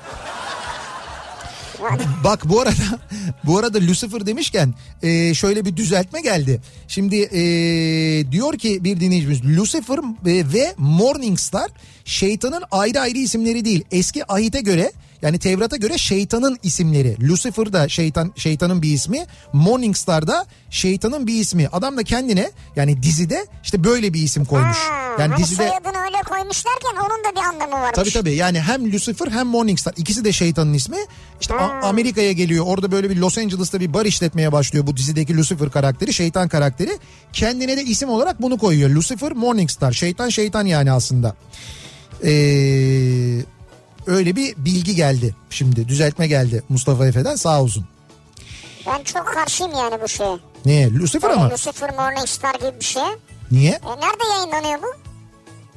Bak 2.24 2.48
bu 2.48 2.60
arada 2.60 2.98
bu 3.44 3.58
arada 3.58 3.78
Lucifer 3.78 4.26
demişken 4.26 4.74
e, 5.02 5.34
şöyle 5.34 5.64
bir 5.64 5.76
düzeltme 5.76 6.20
geldi. 6.20 6.60
Şimdi 6.88 7.16
e, 7.16 7.42
diyor 8.32 8.58
ki 8.58 8.84
bir 8.84 9.00
dinleyicimiz 9.00 9.44
Lucifer 9.44 9.98
e, 9.98 10.52
ve 10.54 10.74
Morningstar 10.78 11.70
şeytanın 12.04 12.62
ayrı 12.70 13.00
ayrı 13.00 13.18
isimleri 13.18 13.64
değil. 13.64 13.84
Eski 13.90 14.32
ahite 14.32 14.60
göre 14.60 14.92
Yani 15.22 15.38
Tevrat'a 15.38 15.76
göre 15.76 15.98
şeytanın 15.98 16.58
isimleri. 16.62 17.16
Lucifer 17.28 17.72
da 17.72 17.88
şeytan 17.88 18.32
şeytanın 18.36 18.82
bir 18.82 18.92
ismi. 18.92 19.26
Morningstar 19.52 20.26
da 20.26 20.46
şeytanın 20.70 21.26
bir 21.26 21.40
ismi. 21.40 21.68
Adam 21.72 21.96
da 21.96 22.02
kendine 22.02 22.50
yani 22.76 23.02
dizide 23.02 23.46
işte 23.64 23.84
böyle 23.84 24.14
bir 24.14 24.22
isim 24.22 24.44
koymuş. 24.44 24.76
Ha, 24.76 25.16
Yani 25.18 25.32
hani 25.32 25.42
dizide 25.42 25.68
soyadını 25.68 26.02
öyle 26.02 26.16
koymuş 26.28 26.64
derken 26.66 27.00
onun 27.06 27.24
da 27.24 27.40
bir 27.40 27.46
anlamı 27.46 27.72
varmış. 27.82 27.94
Tabii 27.94 28.10
tabii 28.12 28.34
yani 28.34 28.60
hem 28.60 28.92
Lucifer 28.92 29.28
hem 29.30 29.46
Morningstar 29.46 29.94
ikisi 29.96 30.24
de 30.24 30.32
şeytanın 30.32 30.74
ismi. 30.74 30.96
İşte 31.40 31.54
A- 31.54 31.88
Amerika'ya 31.88 32.32
geliyor 32.32 32.64
orada 32.68 32.92
böyle 32.92 33.10
bir 33.10 33.16
Los 33.16 33.38
Angeles'ta 33.38 33.80
bir 33.80 33.94
bar 33.94 34.04
işletmeye 34.06 34.52
başlıyor 34.52 34.86
bu 34.86 34.96
dizideki 34.96 35.36
Lucifer 35.36 35.70
karakteri 35.70 36.12
şeytan 36.12 36.48
karakteri. 36.48 36.98
Kendine 37.32 37.76
de 37.76 37.84
isim 37.84 38.08
olarak 38.08 38.42
bunu 38.42 38.58
koyuyor 38.58 38.90
Lucifer 38.90 39.32
Morningstar 39.32 39.92
şeytan 39.92 40.28
şeytan 40.28 40.66
yani 40.66 40.92
aslında. 40.92 41.34
Ee, 42.24 42.30
öyle 44.08 44.36
bir 44.36 44.54
bilgi 44.56 44.94
geldi 44.94 45.34
şimdi 45.50 45.88
düzeltme 45.88 46.26
geldi 46.26 46.62
Mustafa 46.68 47.06
Efe'den 47.06 47.36
sağ 47.36 47.62
olsun. 47.62 47.84
Ben 48.86 49.02
çok 49.04 49.26
karşıyım 49.26 49.72
yani 49.72 49.98
bu 50.02 50.08
şeye. 50.08 50.36
Niye 50.64 50.94
Lucifer 50.94 51.30
ama 51.30 51.50
Lucifer 51.50 51.94
Morningstar 51.94 52.54
gibi 52.54 52.80
bir 52.80 52.84
şeye. 52.84 53.18
niye 53.50 53.70
E, 53.70 54.00
nerede 54.00 54.24
yayınlanıyor 54.34 54.82
bu? 54.82 54.86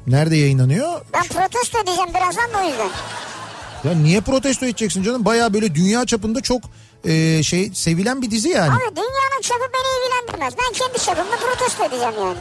nerede 0.08 0.36
yayınlanıyor? 0.36 1.02
Ben 1.14 1.24
protesto 1.24 1.80
edeceğim 1.80 2.10
birazdan 2.10 2.54
da 2.54 2.66
o 2.66 2.70
yüzden. 2.70 2.90
Ya 3.84 3.94
niye 3.98 4.22
protesto 4.22 4.66
edeceksin 4.66 5.04
canım 5.04 5.26
baya 5.26 5.54
böyle 5.54 5.76
dünya 5.76 6.06
çapında 6.06 6.42
çok 6.42 6.62
e, 7.06 7.44
şey 7.44 7.72
sevilen 7.74 8.22
bir 8.22 8.32
dizi 8.32 8.50
yani. 8.50 8.72
Abi 8.72 8.96
dünyanın 8.96 9.42
çapı 9.42 9.62
beni 9.74 10.06
ilgilendirmez. 10.06 10.54
Ben 10.60 10.74
kendi 10.74 11.06
çapımda 11.06 11.36
protesto 11.38 11.84
edeceğim 11.86 12.14
yani. 12.20 12.38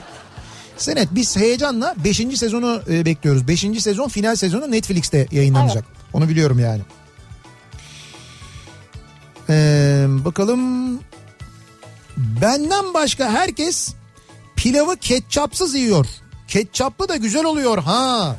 Senet 0.81 1.09
biz 1.11 1.37
heyecanla 1.37 1.95
5. 2.05 2.17
sezonu 2.39 2.83
e, 2.91 3.05
bekliyoruz. 3.05 3.49
5. 3.49 3.61
sezon 3.61 4.09
final 4.09 4.37
sezonu 4.37 4.71
Netflix'te 4.71 5.27
yayınlanacak. 5.33 5.85
Onu 6.13 6.29
biliyorum 6.29 6.59
yani. 6.59 6.83
Ee, 9.49 10.07
bakalım 10.09 10.61
benden 12.17 12.95
başka 12.95 13.31
herkes 13.31 13.95
pilavı 14.57 14.97
ketçapsız 14.97 15.75
yiyor. 15.75 16.07
Ketçaplı 16.49 17.09
da 17.09 17.17
güzel 17.17 17.45
oluyor 17.45 17.79
ha. 17.79 18.37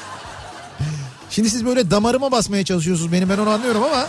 Şimdi 1.30 1.50
siz 1.50 1.66
böyle 1.66 1.90
damarıma 1.90 2.32
basmaya 2.32 2.64
çalışıyorsunuz 2.64 3.12
benim 3.12 3.28
ben 3.28 3.38
onu 3.38 3.50
anlıyorum 3.50 3.82
ama 3.82 4.06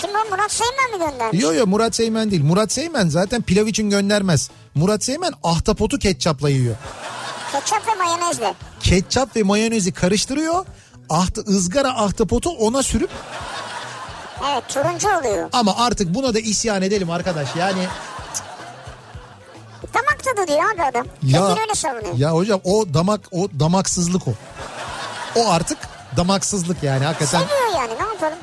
Kim 0.00 0.10
o 0.10 0.30
Murat 0.30 0.52
Seymen 0.52 0.92
mi 0.92 1.10
göndermiş? 1.10 1.42
Yo 1.42 1.52
yo 1.52 1.66
Murat 1.66 1.94
Seymen 1.94 2.30
değil. 2.30 2.44
Murat 2.44 2.72
Seymen 2.72 3.08
zaten 3.08 3.42
pilav 3.42 3.66
için 3.66 3.90
göndermez. 3.90 4.50
Murat 4.76 5.04
Seymen 5.04 5.32
ahtapotu 5.44 5.98
ketçapla 5.98 6.48
yiyor. 6.50 6.76
Ketçap 7.52 7.88
ve 7.88 7.94
mayonezle. 7.94 8.54
ketçap 8.80 9.36
ve 9.36 9.42
mayonezi 9.42 9.92
karıştırıyor. 9.92 10.66
Aht 11.10 11.38
ızgara 11.38 11.88
ahtapotu 11.88 12.50
ona 12.50 12.82
sürüp 12.82 13.10
Evet 14.52 14.68
turuncu 14.68 15.08
oluyor. 15.08 15.48
ama 15.52 15.76
artık 15.76 16.14
buna 16.14 16.34
da 16.34 16.38
isyan 16.40 16.82
edelim 16.82 17.10
arkadaş. 17.10 17.48
Yani 17.56 17.86
Damak 19.94 20.24
tadı 20.24 20.46
diyor 20.48 20.74
abi 20.74 20.82
adam. 20.82 21.06
ya 21.22 21.40
Kendini 21.40 21.60
öyle 21.60 21.74
savunuyor. 21.74 22.18
ya 22.18 22.30
hocam 22.32 22.60
o 22.64 22.94
damak 22.94 23.20
o 23.32 23.48
damaksızlık 23.60 24.28
o. 24.28 24.32
O 25.36 25.50
artık 25.50 25.78
damaksızlık 26.16 26.82
yani 26.82 27.04
hakikaten. 27.04 27.40
Seviyor 27.40 27.80
yani 27.80 27.92
ne 28.00 28.06
yapalım? 28.06 28.38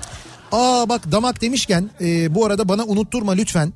Aa 0.53 0.89
bak 0.89 1.11
damak 1.11 1.41
demişken 1.41 1.89
e, 2.01 2.35
bu 2.35 2.45
arada 2.45 2.69
bana 2.69 2.83
unutturma 2.85 3.31
lütfen. 3.31 3.73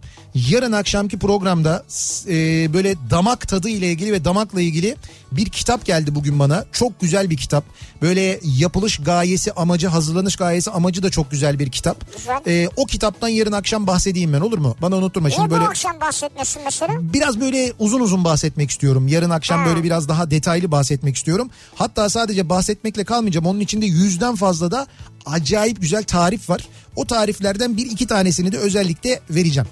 Yarın 0.50 0.72
akşamki 0.72 1.20
programda 1.20 1.84
e, 2.28 2.34
böyle 2.74 2.96
damak 3.10 3.48
tadı 3.48 3.70
ile 3.70 3.92
ilgili 3.92 4.12
ve 4.14 4.26
damakla 4.26 4.62
ilgili 4.62 4.96
bir 5.32 5.46
kitap 5.46 5.86
geldi 5.86 6.16
bugün 6.16 6.40
bana. 6.40 6.66
Çok 6.72 7.02
güzel 7.02 7.30
bir 7.30 7.38
kitap. 7.38 7.64
Böyle 8.02 8.40
yapılış 8.44 8.98
gayesi 8.98 9.52
amacı 9.54 9.88
hazırlanış 9.88 10.36
gayesi 10.36 10.72
amacı 10.72 11.04
da 11.04 11.10
çok 11.10 11.32
güzel 11.32 11.60
bir 11.60 11.72
kitap. 11.72 12.18
Güzel. 12.18 12.42
E, 12.48 12.70
o 12.76 12.86
kitaptan 12.86 13.28
yarın 13.28 13.52
akşam 13.52 13.88
bahsedeyim 13.88 14.34
ben 14.34 14.40
olur 14.42 14.58
mu? 14.58 14.76
Bana 14.82 14.96
unutturma. 14.96 15.28
Niye 15.28 15.38
Şimdi 15.38 15.50
böyle 15.52 15.68
akşam 15.68 16.00
bahsetmiyorsun 16.02 16.62
mesela? 16.66 16.94
biraz 17.00 17.42
böyle 17.42 17.74
uzun 17.80 18.00
uzun 18.00 18.24
bahsetmek 18.24 18.70
istiyorum. 18.70 19.08
Yarın 19.08 19.30
akşam 19.30 19.60
Ha. 19.60 19.66
böyle 19.66 19.84
biraz 19.84 20.10
daha 20.10 20.32
detaylı 20.32 20.72
bahsetmek 20.72 21.16
istiyorum. 21.16 21.50
Hatta 21.76 22.10
sadece 22.10 22.50
bahsetmekle 22.50 23.04
kalmayacağım. 23.04 23.46
Onun 23.46 23.60
içinde 23.60 23.86
yüzden 23.86 24.36
fazla 24.36 24.72
da 24.72 24.88
acayip 25.26 25.82
güzel 25.82 26.04
tarif 26.04 26.50
var. 26.50 26.68
O 26.96 27.06
tariflerden 27.06 27.78
bir 27.78 27.86
iki 27.86 28.08
tanesini 28.08 28.52
de 28.52 28.58
özellikle 28.58 29.20
vereceğim. 29.30 29.70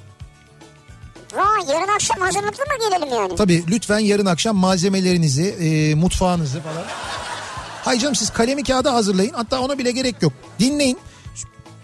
Vay 1.36 1.74
yarın 1.74 1.88
akşam 1.88 2.20
hazırlıklı 2.20 2.64
mı 2.64 2.90
gelelim 2.90 3.16
yani? 3.16 3.36
Tabii 3.36 3.64
lütfen 3.68 4.00
yarın 4.00 4.26
akşam 4.26 4.56
malzemelerinizi, 4.56 5.44
e, 5.44 5.96
mutfağınızı 5.96 6.62
falan. 6.62 6.84
Hayır 7.84 8.02
canım 8.02 8.16
siz 8.16 8.30
kalemi 8.30 8.64
kağıda 8.64 8.94
hazırlayın. 8.94 9.34
Hatta 9.34 9.62
ona 9.62 9.78
bile 9.78 9.92
gerek 9.92 10.22
yok. 10.22 10.34
Dinleyin. 10.60 10.98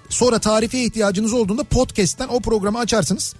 Sonra 0.09 0.39
tarife 0.39 0.83
ihtiyacınız 0.83 1.33
olduğunda 1.33 1.63
podcast'ten 1.63 2.27
o 2.27 2.39
programı 2.39 2.79
açarsınız. 2.79 3.35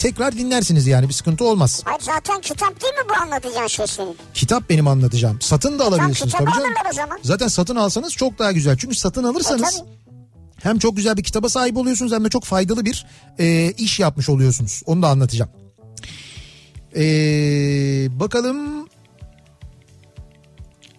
Tekrar 0.00 0.32
dinlersiniz 0.38 0.86
yani 0.86 1.08
bir 1.08 1.12
sıkıntı 1.14 1.44
olmaz. 1.44 1.82
Hayır 1.84 2.00
zaten 2.00 2.40
kitap 2.40 2.80
değil 2.82 2.92
mi 2.94 3.00
bu 3.10 3.22
anlatacağın 3.22 3.66
şey 3.66 3.86
senin? 3.86 4.16
Kitap 4.34 4.70
benim 4.70 4.88
anlatacağım. 4.88 5.40
Satın 5.40 5.78
da 5.78 5.84
alabilirsiniz 5.84 6.32
tabii 6.32 6.50
canım. 6.52 6.70
o 6.90 6.92
zaman. 6.92 7.18
Zaten 7.22 7.48
satın 7.48 7.76
alsanız 7.76 8.12
çok 8.12 8.38
daha 8.38 8.52
güzel. 8.52 8.76
Çünkü 8.76 8.94
satın 8.94 9.24
alırsanız 9.24 9.74
E, 9.76 9.78
tabii. 9.78 9.88
hem 10.62 10.78
çok 10.78 10.96
güzel 10.96 11.16
bir 11.16 11.22
kitaba 11.22 11.48
sahip 11.48 11.76
oluyorsunuz 11.76 12.12
hem 12.12 12.24
de 12.24 12.28
çok 12.28 12.44
faydalı 12.44 12.84
bir 12.84 13.06
e, 13.38 13.72
iş 13.78 14.00
yapmış 14.00 14.28
oluyorsunuz. 14.28 14.82
Onu 14.86 15.02
da 15.02 15.08
anlatacağım. 15.08 15.50
E, 16.96 17.02
bakalım 18.20 18.88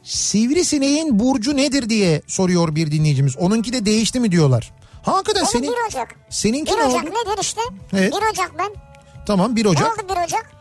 Sivrisineğin 0.04 1.20
burcu 1.20 1.56
nedir 1.56 1.90
diye 1.90 2.22
soruyor 2.28 2.76
bir 2.76 2.92
dinleyicimiz. 2.92 3.38
Onunki 3.38 3.74
de 3.74 3.86
değişti 3.86 4.20
mi 4.20 4.32
diyorlar. 4.32 4.72
Ha, 5.04 5.14
hakikaten 5.14 5.42
Benim 5.42 5.52
senin 5.52 5.72
1 5.72 5.88
Ocak. 5.88 6.16
seninki 6.30 6.72
1 6.74 6.78
ne 6.78 6.84
Ocak 6.84 7.04
oldu? 7.04 7.12
nedir 7.12 7.42
işte? 7.42 7.62
Evet. 7.94 8.14
1 8.14 8.18
Ocak 8.32 8.52
ben. 8.58 8.91
Tamam 9.26 9.56
1 9.56 9.64
Ne 9.66 9.70
Ocak. 9.70 9.92
oldu 9.94 10.02
1 10.10 10.24
Ocak? 10.26 10.52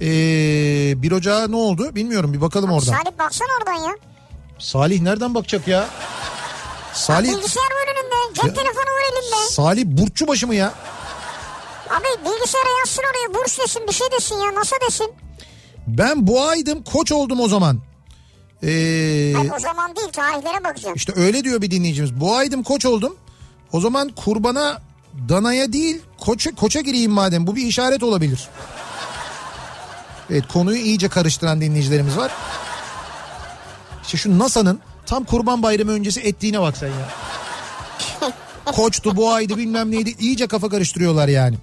Ee, 0.00 1.02
1 1.02 1.12
Ocak'a 1.12 1.48
ne 1.48 1.56
oldu 1.56 1.94
bilmiyorum 1.94 2.32
bir 2.32 2.40
bakalım 2.40 2.70
oradan. 2.70 2.92
Salih 2.92 3.18
baksana 3.18 3.48
oradan 3.60 3.88
ya. 3.88 3.96
Salih 4.58 5.00
nereden 5.00 5.34
bakacak 5.34 5.68
ya? 5.68 5.88
Salih 6.92 7.28
Bilgisayar 7.28 7.62
var 7.62 7.92
önünde. 7.94 8.34
Cep 8.34 8.44
Ya- 8.44 8.54
telefonu 8.54 8.84
var 8.84 9.02
elinde. 9.12 9.50
Salih 9.50 9.84
burççu 9.86 10.28
başı 10.28 10.46
mı 10.46 10.54
ya? 10.54 10.72
Abi 11.90 12.04
bilgisayara 12.30 12.68
yazsın 12.80 13.02
oraya. 13.02 13.34
Burs 13.34 13.58
desin 13.58 13.82
bir 13.88 13.92
şey 13.92 14.06
desin 14.16 14.34
ya. 14.36 14.54
NASA 14.54 14.76
desin. 14.88 15.12
Ben 15.86 16.26
boğaydım 16.26 16.82
koç 16.82 17.12
oldum 17.12 17.40
o 17.40 17.48
zaman. 17.48 17.76
Ee, 18.62 18.66
Hayır, 19.36 19.52
o 19.56 19.58
zaman 19.58 19.96
değil 19.96 20.08
tarihlere 20.12 20.64
bakacağım. 20.64 20.96
işte 20.96 21.12
öyle 21.16 21.44
diyor 21.44 21.62
bir 21.62 21.70
dinleyicimiz. 21.70 22.20
Boğaydım 22.20 22.62
koç 22.62 22.86
oldum. 22.86 23.16
O 23.72 23.80
zaman 23.80 24.08
kurbana 24.08 24.82
danaya 25.28 25.72
değil 25.72 26.02
koça, 26.20 26.54
koça 26.54 26.80
gireyim 26.80 27.12
madem. 27.12 27.46
Bu 27.46 27.56
bir 27.56 27.66
işaret 27.66 28.02
olabilir. 28.02 28.48
Evet 30.30 30.44
konuyu 30.48 30.76
iyice 30.78 31.08
karıştıran 31.08 31.60
dinleyicilerimiz 31.60 32.16
var. 32.16 32.32
İşte 34.04 34.18
şu 34.18 34.38
NASA'nın 34.38 34.80
tam 35.06 35.24
kurban 35.24 35.62
bayramı 35.62 35.90
öncesi 35.92 36.20
ettiğine 36.20 36.60
bak 36.60 36.76
sen 36.76 36.88
ya. 36.88 37.08
Koçtu 38.72 39.16
boğaydı 39.16 39.56
bilmem 39.56 39.90
neydi 39.90 40.14
iyice 40.18 40.46
kafa 40.46 40.68
karıştırıyorlar 40.68 41.28
yani. 41.28 41.56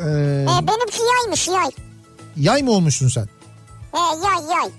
Ee, 0.00 0.04
E, 0.04 0.66
benimki 0.66 1.02
yaymış 1.02 1.48
yay. 1.48 1.70
yay 2.36 2.62
mı 2.62 2.70
olmuşsun 2.70 3.08
sen? 3.08 3.28
E, 3.94 3.98
yay 3.98 4.44
yay. 4.50 4.70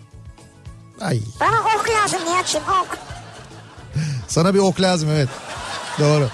Ay 1.02 1.20
Bana 1.40 1.60
ok 1.80 1.90
lazım 1.90 2.20
Nihat'cığım 2.26 2.62
ok. 2.64 2.98
Sana 4.32 4.54
bir 4.54 4.60
ok 4.60 4.82
lazım 4.82 5.10
evet. 5.12 5.30
Doğru. 6.00 6.30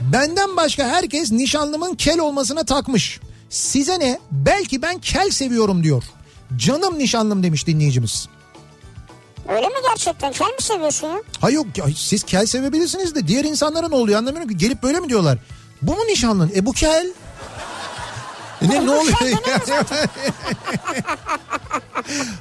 Benden 0.00 0.56
başka 0.56 0.88
herkes 0.88 1.32
nişanlımın 1.32 1.94
kel 1.94 2.18
olmasına 2.18 2.64
takmış. 2.64 3.20
Size 3.50 4.00
ne? 4.00 4.18
Belki 4.30 4.82
ben 4.82 4.98
kel 4.98 5.30
seviyorum 5.30 5.84
diyor. 5.84 6.04
Canım 6.56 6.98
nişanlım 6.98 7.42
demiş 7.42 7.66
dinleyicimiz. 7.66 8.28
Öyle 9.48 9.68
mi 9.68 9.74
gerçekten? 9.88 10.32
Kel 10.32 10.46
mi 10.46 10.62
seviyorsun 10.62 11.08
ya? 11.08 11.22
Ha 11.40 11.50
yok 11.50 11.66
ya, 11.76 11.84
siz 11.96 12.22
kel 12.22 12.46
sevebilirsiniz 12.46 13.14
de 13.14 13.28
diğer 13.28 13.44
insanlara 13.44 13.88
ne 13.88 13.94
oluyor 13.94 14.18
anlamıyorum 14.18 14.48
ki. 14.50 14.56
Gelip 14.56 14.82
böyle 14.82 15.00
mi 15.00 15.08
diyorlar? 15.08 15.38
Bu 15.82 15.92
mu 15.92 16.02
nişanlın? 16.08 16.52
E 16.56 16.66
bu 16.66 16.72
kel. 16.72 17.12
E 18.64 18.68
ne, 18.68 18.86
ne 18.86 18.90
oluyor? 18.90 19.16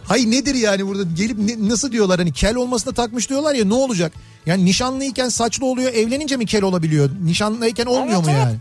Hayır 0.08 0.32
nedir 0.32 0.56
yani 0.56 0.88
burada 0.88 1.04
gelip 1.16 1.38
ne- 1.38 1.70
nasıl 1.70 1.92
diyorlar 1.92 2.20
hani 2.20 2.34
kel 2.34 2.56
olmasına 2.56 2.94
takmış 2.94 3.30
diyorlar 3.30 3.54
ya 3.56 3.66
ne 3.66 3.74
olacak? 3.74 4.14
Yani 4.46 4.66
nişanlıyken 4.66 5.30
saçlı 5.30 5.66
oluyor 5.66 5.94
evlenince 5.94 6.38
mi 6.38 6.46
kel 6.46 6.64
olabiliyor? 6.64 7.10
Nişanlıyken 7.24 7.86
olmuyor 7.86 8.24
Evet, 8.24 8.26
mu 8.26 8.32
evet. 8.32 8.40
yani? 8.44 8.58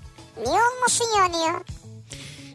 Niye 0.46 0.60
olmasın 0.76 1.06
yani 1.18 1.36
ya? 1.36 1.62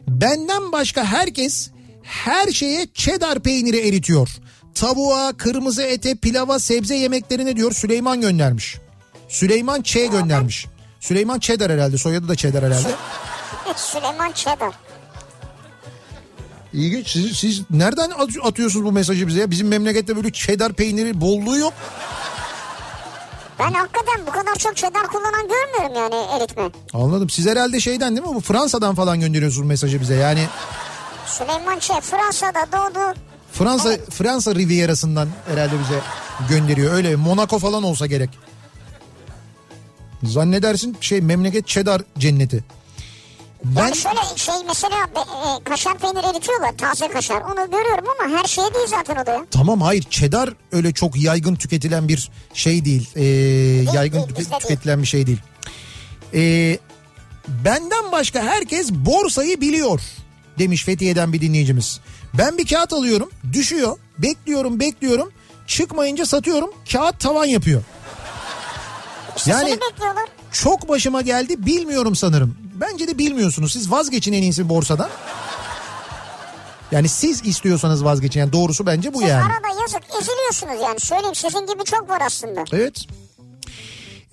Benden 0.08 0.72
başka 0.72 1.04
herkes 1.04 1.70
her 2.02 2.48
şeye 2.52 2.86
cheddar 2.94 3.40
peyniri 3.40 3.88
eritiyor. 3.88 4.28
Tavuğa, 4.74 5.32
kırmızı 5.32 5.82
ete, 5.82 6.14
pilava, 6.14 6.58
sebze 6.58 6.94
yemeklerine 6.96 7.56
diyor 7.56 7.72
Süleyman 7.72 8.20
göndermiş. 8.20 8.76
Süleyman 9.28 9.82
Ç 9.82 9.94
göndermiş. 9.94 10.66
Süleyman 11.00 11.38
Cheddar 11.38 11.72
herhalde 11.72 11.98
soyadı 11.98 12.28
da 12.28 12.36
Cheddar 12.36 12.64
herhalde. 12.64 12.88
Süleyman 13.76 14.32
Çedar. 14.32 14.74
İlginç. 16.78 17.08
Siz, 17.12 17.36
siz 17.38 17.62
nereden 17.70 18.10
at- 18.10 18.46
atıyorsunuz 18.46 18.84
bu 18.86 18.92
mesajı 18.92 19.26
bize 19.26 19.40
ya? 19.40 19.50
Bizim 19.50 19.68
memlekette 19.68 20.16
böyle 20.16 20.32
cheddar 20.32 20.72
peyniri 20.72 21.20
bolluğu 21.20 21.56
yok. 21.58 21.72
Ben 23.58 23.72
hakikaten 23.72 24.26
bu 24.26 24.30
kadar 24.30 24.54
çok 24.58 24.76
cheddar 24.76 25.06
kullanan 25.06 25.48
görmüyorum 25.48 25.94
yani 26.12 26.26
eritme. 26.36 26.62
Anladım. 26.92 27.30
Siz 27.30 27.46
herhalde 27.46 27.80
şeyden 27.80 28.16
değil 28.16 28.26
mi? 28.28 28.34
Bu 28.34 28.40
Fransa'dan 28.40 28.94
falan 28.94 29.20
gönderiyorsunuz 29.20 29.66
mesajı 29.68 30.00
bize. 30.00 30.14
Yani 30.14 30.46
Süleyman 31.26 31.78
Çe 31.78 32.00
Fransa'da 32.00 32.66
doğdu. 32.72 33.18
Fransa 33.52 33.90
Fransa 34.10 34.54
Riviera'sından 34.54 35.28
herhalde 35.48 35.72
bize 35.80 36.00
gönderiyor. 36.48 36.94
Öyle 36.94 37.16
Monaco 37.16 37.58
falan 37.58 37.82
olsa 37.82 38.06
gerek. 38.06 38.30
Zannedersin 40.22 40.96
şey 41.00 41.20
memleket 41.20 41.66
cheddar 41.66 42.02
cenneti. 42.18 42.64
Ben 43.64 43.80
Yani 43.82 43.96
şöyle 43.96 44.20
şey 44.36 44.54
mesela 44.66 44.96
e, 45.16 45.64
kaşar 45.64 45.98
peynir 45.98 46.24
eritiyorlar 46.34 46.76
taze 46.78 47.08
kaşar. 47.08 47.40
Onu 47.40 47.70
görüyorum 47.70 48.04
ama 48.20 48.38
her 48.38 48.44
şey 48.44 48.64
değil 48.64 48.86
zaten 48.86 49.16
o 49.22 49.26
da 49.26 49.30
ya. 49.32 49.44
tamam 49.50 49.80
hayır 49.80 50.02
cheddar 50.10 50.50
öyle 50.72 50.92
çok 50.92 51.16
yaygın 51.16 51.54
tüketilen 51.54 52.08
bir 52.08 52.30
şey 52.54 52.84
değil. 52.84 53.10
Ee, 53.16 53.24
yaygın 53.94 54.18
değil, 54.18 54.28
tüke- 54.28 54.38
bizde 54.38 54.50
değil. 54.50 54.60
tüketilen 54.60 55.02
bir 55.02 55.06
şey 55.06 55.26
değil. 55.26 55.38
Ee, 56.34 56.78
benden 57.48 58.12
başka 58.12 58.42
herkes 58.42 58.90
borsayı 58.92 59.60
biliyor 59.60 60.00
demiş 60.58 60.84
Fethiye'den 60.84 61.32
bir 61.32 61.40
dinleyicimiz. 61.40 62.00
Ben 62.34 62.58
bir 62.58 62.66
kağıt 62.66 62.92
alıyorum 62.92 63.30
düşüyor 63.52 63.96
bekliyorum 64.18 64.80
bekliyorum 64.80 65.32
çıkmayınca 65.66 66.26
satıyorum 66.26 66.70
kağıt 66.92 67.20
tavan 67.20 67.44
yapıyor. 67.44 67.82
Yani 69.46 69.70
Seni 69.70 69.80
bekliyorlar. 69.80 70.24
çok 70.52 70.88
başıma 70.88 71.22
geldi 71.22 71.66
bilmiyorum 71.66 72.16
sanırım. 72.16 72.56
Bence 72.80 73.08
de 73.08 73.18
bilmiyorsunuz. 73.18 73.72
Siz 73.72 73.90
vazgeçin 73.90 74.32
en 74.32 74.42
iyisi 74.42 74.68
borsadan. 74.68 75.10
Yani 76.92 77.08
siz 77.08 77.46
istiyorsanız 77.46 78.04
vazgeçin. 78.04 78.40
Yani 78.40 78.52
doğrusu 78.52 78.86
bence 78.86 79.14
bu 79.14 79.18
Siz 79.18 79.28
yani. 79.28 79.42
arada 79.42 79.80
yazık 79.82 80.02
eziliyorsunuz 80.20 80.82
yani. 80.82 81.00
Söyleyeyim 81.00 81.34
sizin 81.34 81.66
gibi 81.66 81.84
çok 81.84 82.08
var 82.10 82.22
aslında. 82.26 82.64
Evet. 82.72 83.04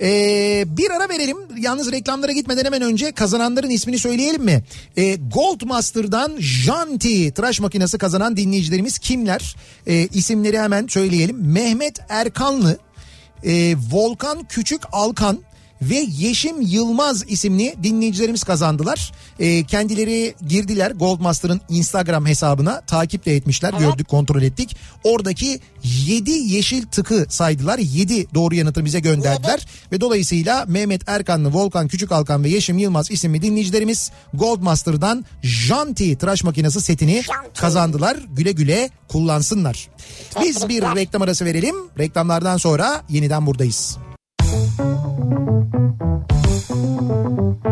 Ee, 0.02 0.64
bir 0.68 0.92
ara 0.92 1.10
verelim. 1.10 1.38
Yalnız 1.58 1.92
reklamlara 1.92 2.32
gitmeden 2.32 2.66
hemen 2.66 2.82
önce 2.82 3.12
kazananların 3.12 3.70
ismini 3.70 4.00
söyleyelim 4.00 4.44
mi? 4.44 4.64
Ee, 4.98 5.16
Goldmaster'dan 5.16 6.36
Janti 6.40 7.32
tıraş 7.34 7.60
makinesi 7.60 7.98
kazanan 7.98 8.38
dinleyicilerimiz 8.38 9.00
kimler? 9.00 9.56
Ee, 9.88 9.94
isimleri 10.14 10.60
hemen 10.60 10.88
söyleyelim. 10.88 11.38
Mehmet 11.52 12.00
Erkanlı, 12.10 12.78
e, 13.44 13.76
Volkan 13.92 14.44
Küçük 14.44 14.82
Alkan 14.92 15.40
ve 15.90 16.06
Yeşim 16.18 16.62
Yılmaz 16.62 17.24
isimli 17.28 17.76
dinleyicilerimiz 17.84 18.44
kazandılar. 18.44 19.12
Ee, 19.40 19.64
kendileri 19.64 20.36
girdiler 20.48 20.92
Goldmaster'ın 20.92 21.62
Instagram 21.70 22.26
hesabına 22.26 22.82
takip 22.82 23.26
de 23.26 23.36
etmişler 23.36 23.74
gördük 23.74 24.08
kontrol 24.08 24.42
ettik. 24.42 24.78
Oradaki 25.04 25.60
7 25.84 26.32
yeşil 26.32 26.86
tıkı 26.86 27.26
saydılar 27.30 27.80
7 27.80 28.28
doğru 28.34 28.56
yanıtı 28.56 28.86
bize 28.86 29.00
gönderdiler. 29.00 29.68
Ve 29.92 30.02
dolayısıyla 30.02 30.66
Mehmet 30.68 31.10
Erkanlı, 31.10 31.54
Volkan 31.54 31.88
Küçük 31.88 32.12
Alkan 32.12 32.44
ve 32.44 32.50
Yeşim 32.50 32.78
Yılmaz 32.78 33.12
isimli 33.12 33.42
dinleyicilerimiz 33.42 34.12
Goldmaster'dan 34.34 35.26
Janti 35.44 36.18
tıraş 36.18 36.44
makinesi 36.44 36.82
setini 36.82 37.24
Janti. 37.24 37.62
kazandılar. 37.62 38.18
Güle 38.36 38.52
güle 38.52 38.90
kullansınlar. 39.08 39.88
Biz 40.42 40.70
bir 40.70 40.82
reklam 40.82 41.22
arası 41.22 41.46
verelim. 41.46 41.76
Reklamlardan 42.00 42.58
sonra 42.58 43.04
yeniden 43.10 43.46
buradayız. 43.46 43.98
Kafa 46.86 47.66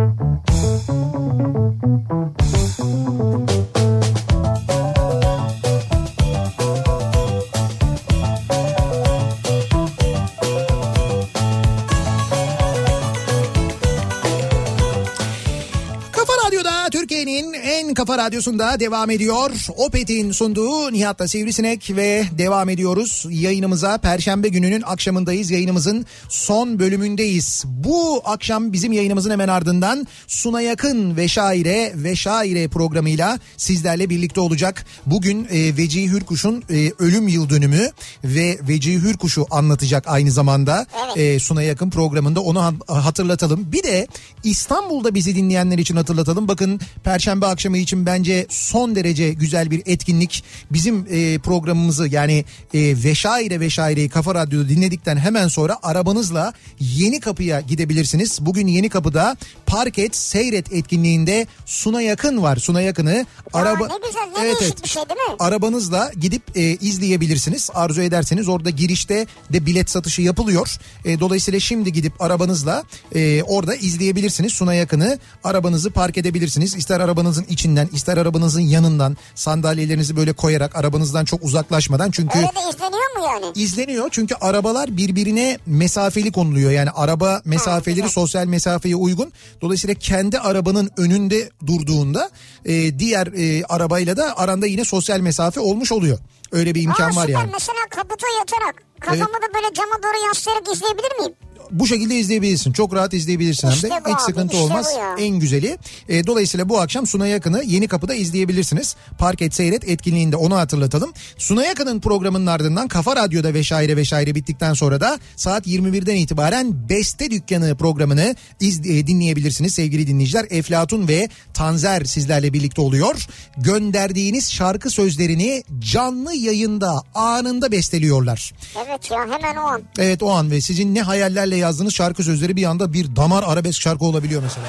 Kafa 17.93 18.17
radyosunda 18.17 18.79
devam 18.79 19.09
ediyor. 19.09 19.51
Opet'in 19.77 20.31
sunduğu 20.31 20.93
Nihat'la 20.93 21.27
Sivrisinek 21.27 21.91
ve 21.95 22.23
devam 22.37 22.69
ediyoruz. 22.69 23.25
Yayınımıza 23.29 23.97
Perşembe 23.97 24.47
gününün 24.47 24.81
akşamındayız. 24.81 25.51
Yayınımızın 25.51 26.05
son 26.29 26.79
bölümündeyiz. 26.79 27.63
Bu 27.65 28.21
akşam 28.25 28.73
bizim 28.73 28.93
yayınımızın 28.93 29.31
hemen 29.31 29.47
ardından 29.47 30.07
Suna 30.27 30.61
Yakın 30.61 31.17
ve 31.17 31.27
Şaire 31.27 31.93
ve 31.95 32.15
Şaire 32.15 32.67
programıyla 32.67 33.39
sizlerle 33.57 34.09
birlikte 34.09 34.39
olacak. 34.39 34.85
Bugün 35.05 35.47
e, 35.51 35.77
Vecihi 35.77 36.09
Hürkuş'un 36.11 36.63
e, 36.69 36.91
ölüm 36.99 37.27
yıl 37.27 37.49
dönümü 37.49 37.89
ve 38.23 38.57
Vecihi 38.67 39.01
Hürkuş'u 39.01 39.45
anlatacak 39.51 40.07
aynı 40.07 40.31
zamanda. 40.31 40.85
E, 41.15 41.39
Suna 41.39 41.63
Yakın 41.63 41.89
programında 41.89 42.41
onu 42.41 42.61
ha- 42.63 43.03
hatırlatalım. 43.03 43.71
Bir 43.71 43.83
de 43.83 44.07
İstanbul'da 44.43 45.15
bizi 45.15 45.35
dinleyenler 45.35 45.77
için 45.77 45.95
hatırlatalım. 45.95 46.47
Bakın 46.47 46.79
Perşembe 47.03 47.45
akşamı 47.45 47.77
için 47.83 48.05
bence 48.05 48.45
son 48.49 48.95
derece 48.95 49.33
güzel 49.33 49.71
bir 49.71 49.81
etkinlik. 49.85 50.43
Bizim 50.71 51.05
e, 51.09 51.39
programımızı 51.39 52.07
yani 52.07 52.45
e, 52.73 52.79
Veşaire 53.03 53.59
Veşaire'yi 53.59 54.09
Kafa 54.09 54.35
Radyo'da 54.35 54.69
dinledikten 54.69 55.17
hemen 55.17 55.47
sonra 55.47 55.77
arabanızla 55.83 56.53
Yeni 56.79 57.19
Kapı'ya 57.19 57.61
gidebilirsiniz. 57.61 58.39
Bugün 58.41 58.67
Yeni 58.67 58.89
Kapı'da 58.89 59.37
Park 59.65 59.99
et 59.99 60.15
Seyret 60.15 60.73
etkinliğinde 60.73 61.47
Suna 61.65 62.01
Yakın 62.01 62.41
var. 62.41 62.57
Suna 62.57 62.81
Yakın'ı 62.81 63.25
araba 63.53 63.87
ne 63.87 64.07
güzel, 64.07 64.43
ne 64.43 64.59
değişik 64.59 64.83
bir 64.83 64.89
şey 64.89 65.03
değil 65.09 65.29
mi? 65.29 65.35
arabanızla 65.39 66.11
gidip 66.21 66.43
e, 66.55 66.61
izleyebilirsiniz. 66.61 67.69
Arzu 67.73 68.01
ederseniz 68.01 68.47
orada 68.47 68.69
girişte 68.69 69.27
de 69.53 69.65
bilet 69.65 69.89
satışı 69.89 70.21
yapılıyor. 70.21 70.77
E, 71.05 71.19
dolayısıyla 71.19 71.59
şimdi 71.59 71.91
gidip 71.91 72.21
arabanızla 72.21 72.83
e, 73.15 73.43
orada 73.43 73.75
izleyebilirsiniz. 73.75 74.53
Suna 74.53 74.73
yakını 74.73 75.19
arabanızı 75.43 75.91
park 75.91 76.17
edebilirsiniz. 76.17 76.75
İster 76.75 76.99
arabanızın 76.99 77.45
içinden 77.73 77.95
ister 77.95 78.17
arabanızın 78.17 78.61
yanından 78.61 79.17
sandalyelerinizi 79.35 80.15
böyle 80.15 80.33
koyarak 80.33 80.75
arabanızdan 80.75 81.25
çok 81.25 81.43
uzaklaşmadan. 81.43 82.11
Çünkü 82.11 82.37
Öyle 82.37 82.47
de 82.47 82.69
izleniyor 82.69 83.17
mu 83.17 83.25
yani? 83.25 83.45
izleniyor 83.55 84.07
çünkü 84.11 84.35
arabalar 84.41 84.97
birbirine 84.97 85.57
mesafeli 85.65 86.31
konuluyor. 86.31 86.71
Yani 86.71 86.89
araba 86.89 87.41
mesafeleri 87.45 87.95
güzel. 87.95 88.09
sosyal 88.09 88.45
mesafeye 88.45 88.95
uygun. 88.95 89.31
Dolayısıyla 89.61 89.93
kendi 89.95 90.39
arabanın 90.39 90.89
önünde 90.97 91.49
durduğunda 91.65 92.29
e, 92.65 92.99
diğer 92.99 93.27
e, 93.27 93.63
arabayla 93.69 94.17
da 94.17 94.37
aranda 94.37 94.67
yine 94.67 94.85
sosyal 94.85 95.19
mesafe 95.19 95.59
olmuş 95.59 95.91
oluyor. 95.91 96.17
Öyle 96.51 96.75
bir 96.75 96.83
imkan 96.83 97.11
Aa, 97.11 97.15
var 97.15 97.21
süper. 97.27 97.39
yani. 97.39 97.49
Mesela 97.53 97.79
kaputa 97.89 98.27
yatarak 98.39 98.75
kafamı 98.99 99.33
da 99.43 99.53
böyle 99.55 99.73
cama 99.73 99.95
doğru 100.03 100.27
yaslayarak 100.27 100.67
izleyebilir 100.73 101.19
miyim? 101.19 101.33
Bu 101.73 101.87
şekilde 101.87 102.15
izleyebilirsin. 102.15 102.71
Çok 102.73 102.95
rahat 102.95 103.13
izleyebilirsin 103.13 103.67
hem 103.67 103.75
İşte 103.75 103.89
de. 103.89 103.93
bu 104.05 104.09
Hiç 104.09 104.15
abi, 104.15 104.21
sıkıntı 104.21 104.53
işte 104.53 104.65
olmaz. 104.65 104.87
En 105.19 105.39
güzeli. 105.39 105.77
E, 106.09 106.27
dolayısıyla 106.27 106.69
bu 106.69 106.79
akşam 106.81 107.07
Suna 107.07 107.27
Yakın'ı 107.27 107.63
Yeni 107.63 107.87
Kapı'da 107.87 108.13
izleyebilirsiniz. 108.13 108.95
Park 109.17 109.41
et 109.41 109.55
seyret 109.55 109.89
etkinliğinde 109.89 110.35
onu 110.35 110.55
hatırlatalım. 110.55 111.13
Suna 111.37 111.63
Yakın'ın 111.63 111.99
programının 111.99 112.45
ardından 112.45 112.87
Kafa 112.87 113.15
Radyo'da 113.15 113.53
veşaire 113.53 113.97
veşaire 113.97 114.35
bittikten 114.35 114.73
sonra 114.73 115.01
da 115.01 115.19
saat 115.35 115.67
21'den 115.67 116.15
itibaren 116.15 116.89
Beste 116.89 117.31
Dükkanı 117.31 117.77
programını 117.77 118.35
iz, 118.59 118.79
e, 118.79 119.07
dinleyebilirsiniz 119.07 119.73
sevgili 119.73 120.07
dinleyiciler. 120.07 120.45
Eflatun 120.49 121.07
ve 121.07 121.29
Tanzer 121.53 122.03
sizlerle 122.03 122.53
birlikte 122.53 122.81
oluyor. 122.81 123.27
Gönderdiğiniz 123.57 124.51
şarkı 124.51 124.89
sözlerini 124.89 125.63
canlı 125.79 126.35
yayında 126.35 127.01
anında 127.15 127.71
besteliyorlar. 127.71 128.53
Evet 128.87 129.11
ya 129.11 129.19
hemen 129.21 129.55
o 129.55 129.61
an. 129.61 129.81
Evet 129.97 130.23
o 130.23 130.31
an 130.31 130.51
ve 130.51 130.61
sizin 130.61 130.95
ne 130.95 131.01
hayallerle 131.01 131.62
yazdığınız 131.63 131.93
şarkı 131.93 132.23
sözleri 132.23 132.55
bir 132.55 132.63
anda 132.63 132.93
bir 132.93 133.15
damar 133.15 133.43
arabesk 133.47 133.81
şarkı 133.81 134.05
olabiliyor 134.05 134.43
mesela. 134.43 134.67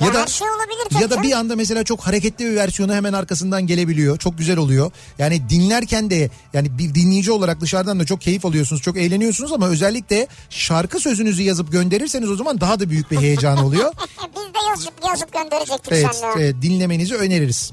Ya, 0.00 0.06
Ya 0.06 0.14
da 0.14 0.26
şey 0.26 0.48
olabilir 0.50 0.86
tabii 0.90 1.02
ya 1.02 1.10
da 1.10 1.22
bir 1.22 1.32
anda 1.32 1.56
mesela 1.56 1.84
çok 1.84 2.00
hareketli 2.00 2.44
bir 2.46 2.56
versiyonu 2.56 2.94
hemen 2.94 3.12
arkasından 3.12 3.66
gelebiliyor. 3.66 4.18
Çok 4.18 4.38
güzel 4.38 4.56
oluyor. 4.58 4.90
Yani 5.18 5.48
dinlerken 5.48 6.10
de 6.10 6.30
yani 6.52 6.78
bir 6.78 6.94
dinleyici 6.94 7.32
olarak 7.32 7.60
dışarıdan 7.60 8.00
da 8.00 8.04
çok 8.04 8.20
keyif 8.20 8.44
alıyorsunuz. 8.46 8.82
Çok 8.82 8.96
eğleniyorsunuz 8.96 9.52
ama 9.52 9.68
özellikle 9.68 10.26
şarkı 10.50 11.00
sözünüzü 11.00 11.42
yazıp 11.42 11.72
gönderirseniz 11.72 12.30
o 12.30 12.36
zaman 12.36 12.60
daha 12.60 12.80
da 12.80 12.90
büyük 12.90 13.10
bir 13.10 13.18
heyecan 13.20 13.58
oluyor. 13.58 13.92
Biz 14.36 14.54
de 14.54 14.58
yazıp, 14.70 14.92
yazıp 15.08 15.32
gönderecektik 15.32 15.92
Evet, 15.92 16.06
seninle. 16.20 16.42
evet 16.44 16.62
dinlemenizi 16.62 17.14
öneririz. 17.14 17.72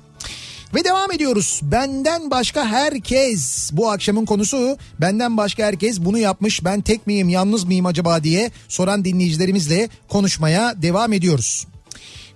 Ve 0.75 0.83
devam 0.83 1.11
ediyoruz. 1.11 1.59
Benden 1.63 2.31
başka 2.31 2.65
herkes 2.65 3.69
bu 3.73 3.91
akşamın 3.91 4.25
konusu 4.25 4.77
benden 5.01 5.37
başka 5.37 5.63
herkes 5.63 5.99
bunu 5.99 6.17
yapmış 6.17 6.65
ben 6.65 6.81
tek 6.81 7.07
miyim 7.07 7.29
yalnız 7.29 7.63
mıyım 7.63 7.85
acaba 7.85 8.23
diye 8.23 8.51
soran 8.67 9.05
dinleyicilerimizle 9.05 9.89
konuşmaya 10.09 10.81
devam 10.81 11.13
ediyoruz. 11.13 11.67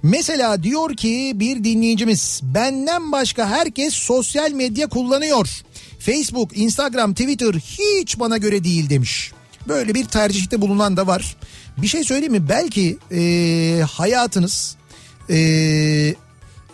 Mesela 0.03 0.64
diyor 0.64 0.95
ki 0.95 1.31
bir 1.35 1.64
dinleyicimiz 1.64 2.41
benden 2.43 3.11
başka 3.11 3.49
herkes 3.49 3.93
sosyal 3.93 4.51
medya 4.51 4.88
kullanıyor. 4.88 5.49
Facebook, 5.99 6.57
Instagram, 6.57 7.14
Twitter 7.14 7.53
hiç 7.53 8.19
bana 8.19 8.38
göre 8.38 8.64
değil 8.64 8.89
demiş. 8.89 9.31
Böyle 9.68 9.93
bir 9.93 10.05
tercihte 10.05 10.61
bulunan 10.61 10.97
da 10.97 11.07
var. 11.07 11.35
Bir 11.77 11.88
şey 11.88 12.03
söyleyeyim 12.03 12.34
mi? 12.34 12.49
Belki 12.49 12.97
eee, 13.11 13.81
hayatınız 13.81 14.76
eee, 15.30 16.15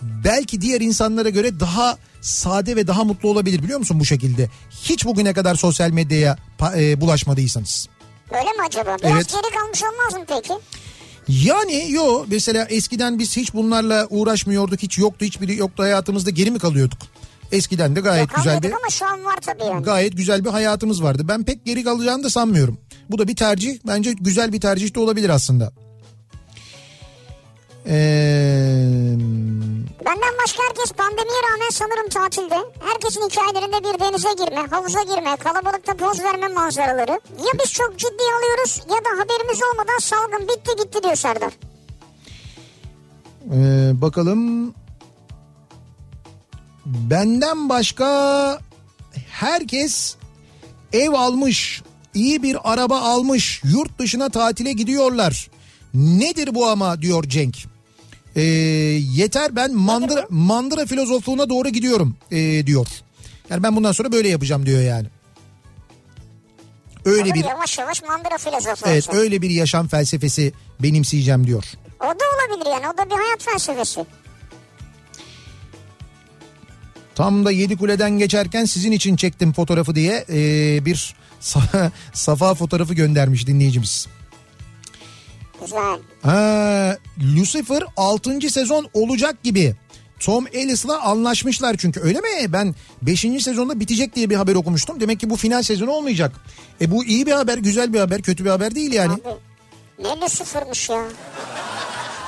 belki 0.01 0.61
diğer 0.61 0.81
insanlara 0.81 1.29
göre 1.29 1.59
daha 1.59 1.97
sade 2.21 2.75
ve 2.75 2.87
daha 2.87 3.03
mutlu 3.03 3.29
olabilir 3.29 3.63
biliyor 3.63 3.79
musun 3.79 3.99
bu 3.99 4.05
şekilde? 4.05 4.49
Hiç 4.83 5.05
bugüne 5.05 5.33
kadar 5.33 5.55
sosyal 5.55 5.89
medyaya 5.91 6.37
e, 6.77 7.01
bulaşmadıysanız. 7.01 7.87
Öyle 8.31 8.43
mi 8.51 8.63
acaba? 8.67 8.97
Biraz 8.99 9.11
Evet. 9.11 9.29
geri 9.29 9.55
kalmış 9.55 9.83
olmaz 9.83 10.13
mı 10.13 10.25
peki? 10.27 10.53
Yani 11.27 11.91
yo 11.91 12.25
mesela 12.27 12.65
eskiden 12.65 13.19
biz 13.19 13.37
hiç 13.37 13.53
bunlarla 13.53 14.07
uğraşmıyorduk 14.09 14.81
hiç 14.81 14.97
yoktu 14.97 15.25
hiçbiri 15.25 15.55
yoktu 15.57 15.83
hayatımızda 15.83 16.29
geri 16.29 16.51
mi 16.51 16.59
kalıyorduk? 16.59 16.99
Eskiden 17.51 17.95
de 17.95 17.99
gayet 17.99 18.35
güzel 18.35 18.63
bir 18.63 18.71
ama 18.71 18.89
şu 18.89 19.05
an 19.05 19.25
var 19.25 19.35
tabii 19.41 19.63
yani. 19.63 19.83
gayet 19.83 20.17
güzel 20.17 20.45
bir 20.45 20.49
hayatımız 20.49 21.03
vardı. 21.03 21.23
Ben 21.27 21.43
pek 21.43 21.65
geri 21.65 21.83
kalacağını 21.83 22.23
da 22.23 22.29
sanmıyorum. 22.29 22.77
Bu 23.09 23.17
da 23.17 23.27
bir 23.27 23.35
tercih. 23.35 23.79
Bence 23.87 24.13
güzel 24.13 24.53
bir 24.53 24.61
tercih 24.61 24.95
de 24.95 24.99
olabilir 24.99 25.29
aslında. 25.29 25.71
Ee, 27.87 29.15
Benden 30.05 30.33
başka 30.43 30.63
herkes 30.63 30.91
pandemiye 30.91 31.37
rağmen 31.51 31.69
sanırım 31.71 32.09
tatilde. 32.09 32.55
Herkesin 32.79 33.29
hikayelerinde 33.29 33.77
bir 33.83 33.99
denize 33.99 34.29
girme, 34.33 34.67
havuza 34.69 35.03
girme, 35.03 35.35
kalabalıkta 35.35 35.93
poz 35.93 36.19
verme 36.23 36.47
manzaraları. 36.47 37.11
Ya 37.39 37.51
biz 37.63 37.73
çok 37.73 37.99
ciddi 37.99 38.23
alıyoruz 38.37 38.81
ya 38.89 38.95
da 38.95 39.21
haberimiz 39.23 39.59
olmadan 39.63 39.97
salgın 39.99 40.47
bitti 40.47 40.83
gitti 40.83 41.03
diyor 41.03 41.15
Serdar. 41.15 41.51
Ee, 43.53 44.01
bakalım. 44.01 44.73
Benden 46.85 47.69
başka 47.69 48.59
herkes 49.29 50.15
ev 50.93 51.11
almış, 51.11 51.81
iyi 52.13 52.43
bir 52.43 52.57
araba 52.73 52.99
almış, 53.01 53.61
yurt 53.63 53.99
dışına 53.99 54.29
tatile 54.29 54.73
gidiyorlar. 54.73 55.49
Nedir 55.93 56.55
bu 56.55 56.67
ama 56.67 57.01
diyor 57.01 57.23
Cenk. 57.23 57.57
Ee, 58.35 58.41
yeter 58.41 59.55
ben 59.55 59.75
mandıra, 59.75 60.25
mandıra 60.29 60.85
filozofluğuna 60.85 61.49
doğru 61.49 61.69
gidiyorum 61.69 62.15
ee, 62.31 62.67
diyor. 62.67 62.87
Yani 63.49 63.63
ben 63.63 63.75
bundan 63.75 63.91
sonra 63.91 64.11
böyle 64.11 64.29
yapacağım 64.29 64.65
diyor 64.65 64.81
yani. 64.81 65.07
Öyle 67.05 67.23
Olur 67.23 67.33
bir 67.33 67.43
Yavaş 67.43 67.77
yavaş 67.77 68.03
mandıra 68.03 68.37
filozofu 68.37 68.89
evet 68.89 69.13
öyle 69.13 69.41
bir 69.41 69.49
yaşam 69.49 69.87
felsefesi 69.87 70.53
benimseyeceğim 70.79 71.47
diyor. 71.47 71.63
O 71.99 72.03
da 72.03 72.07
olabilir 72.09 72.71
yani 72.71 72.93
o 72.93 72.97
da 72.97 73.05
bir 73.05 73.15
hayat 73.23 73.43
felsefesi. 73.43 74.05
Tam 77.15 77.45
da 77.45 77.51
yedi 77.51 77.77
kuleden 77.77 78.11
geçerken 78.11 78.65
sizin 78.65 78.91
için 78.91 79.15
çektim 79.15 79.53
fotoğrafı 79.53 79.95
diye 79.95 80.25
ee, 80.29 80.85
bir 80.85 81.15
sa- 81.41 81.91
safa 82.13 82.53
fotoğrafı 82.53 82.93
göndermiş 82.93 83.47
dinleyicimiz. 83.47 84.07
Güzel. 85.61 85.99
Ha, 86.21 86.97
Lucifer 87.37 87.83
6. 87.97 88.49
sezon 88.49 88.87
olacak 88.93 89.43
gibi. 89.43 89.75
Tom 90.19 90.45
Ellis'la 90.53 91.01
anlaşmışlar 91.01 91.75
çünkü 91.77 91.99
öyle 91.99 92.19
mi? 92.19 92.53
Ben 92.53 92.75
5. 93.01 93.21
sezonda 93.21 93.79
bitecek 93.79 94.15
diye 94.15 94.29
bir 94.29 94.35
haber 94.35 94.55
okumuştum. 94.55 94.99
Demek 94.99 95.19
ki 95.19 95.29
bu 95.29 95.35
final 95.35 95.63
sezonu 95.63 95.91
olmayacak. 95.91 96.31
E 96.81 96.91
bu 96.91 97.05
iyi 97.05 97.25
bir 97.25 97.31
haber, 97.31 97.57
güzel 97.57 97.93
bir 97.93 97.99
haber, 97.99 98.21
kötü 98.21 98.45
bir 98.45 98.49
haber 98.49 98.75
değil 98.75 98.93
yani. 98.93 99.13
Abi 99.13 99.21
ne 99.99 100.21
Lucifer'mış 100.21 100.89
ya. 100.89 101.03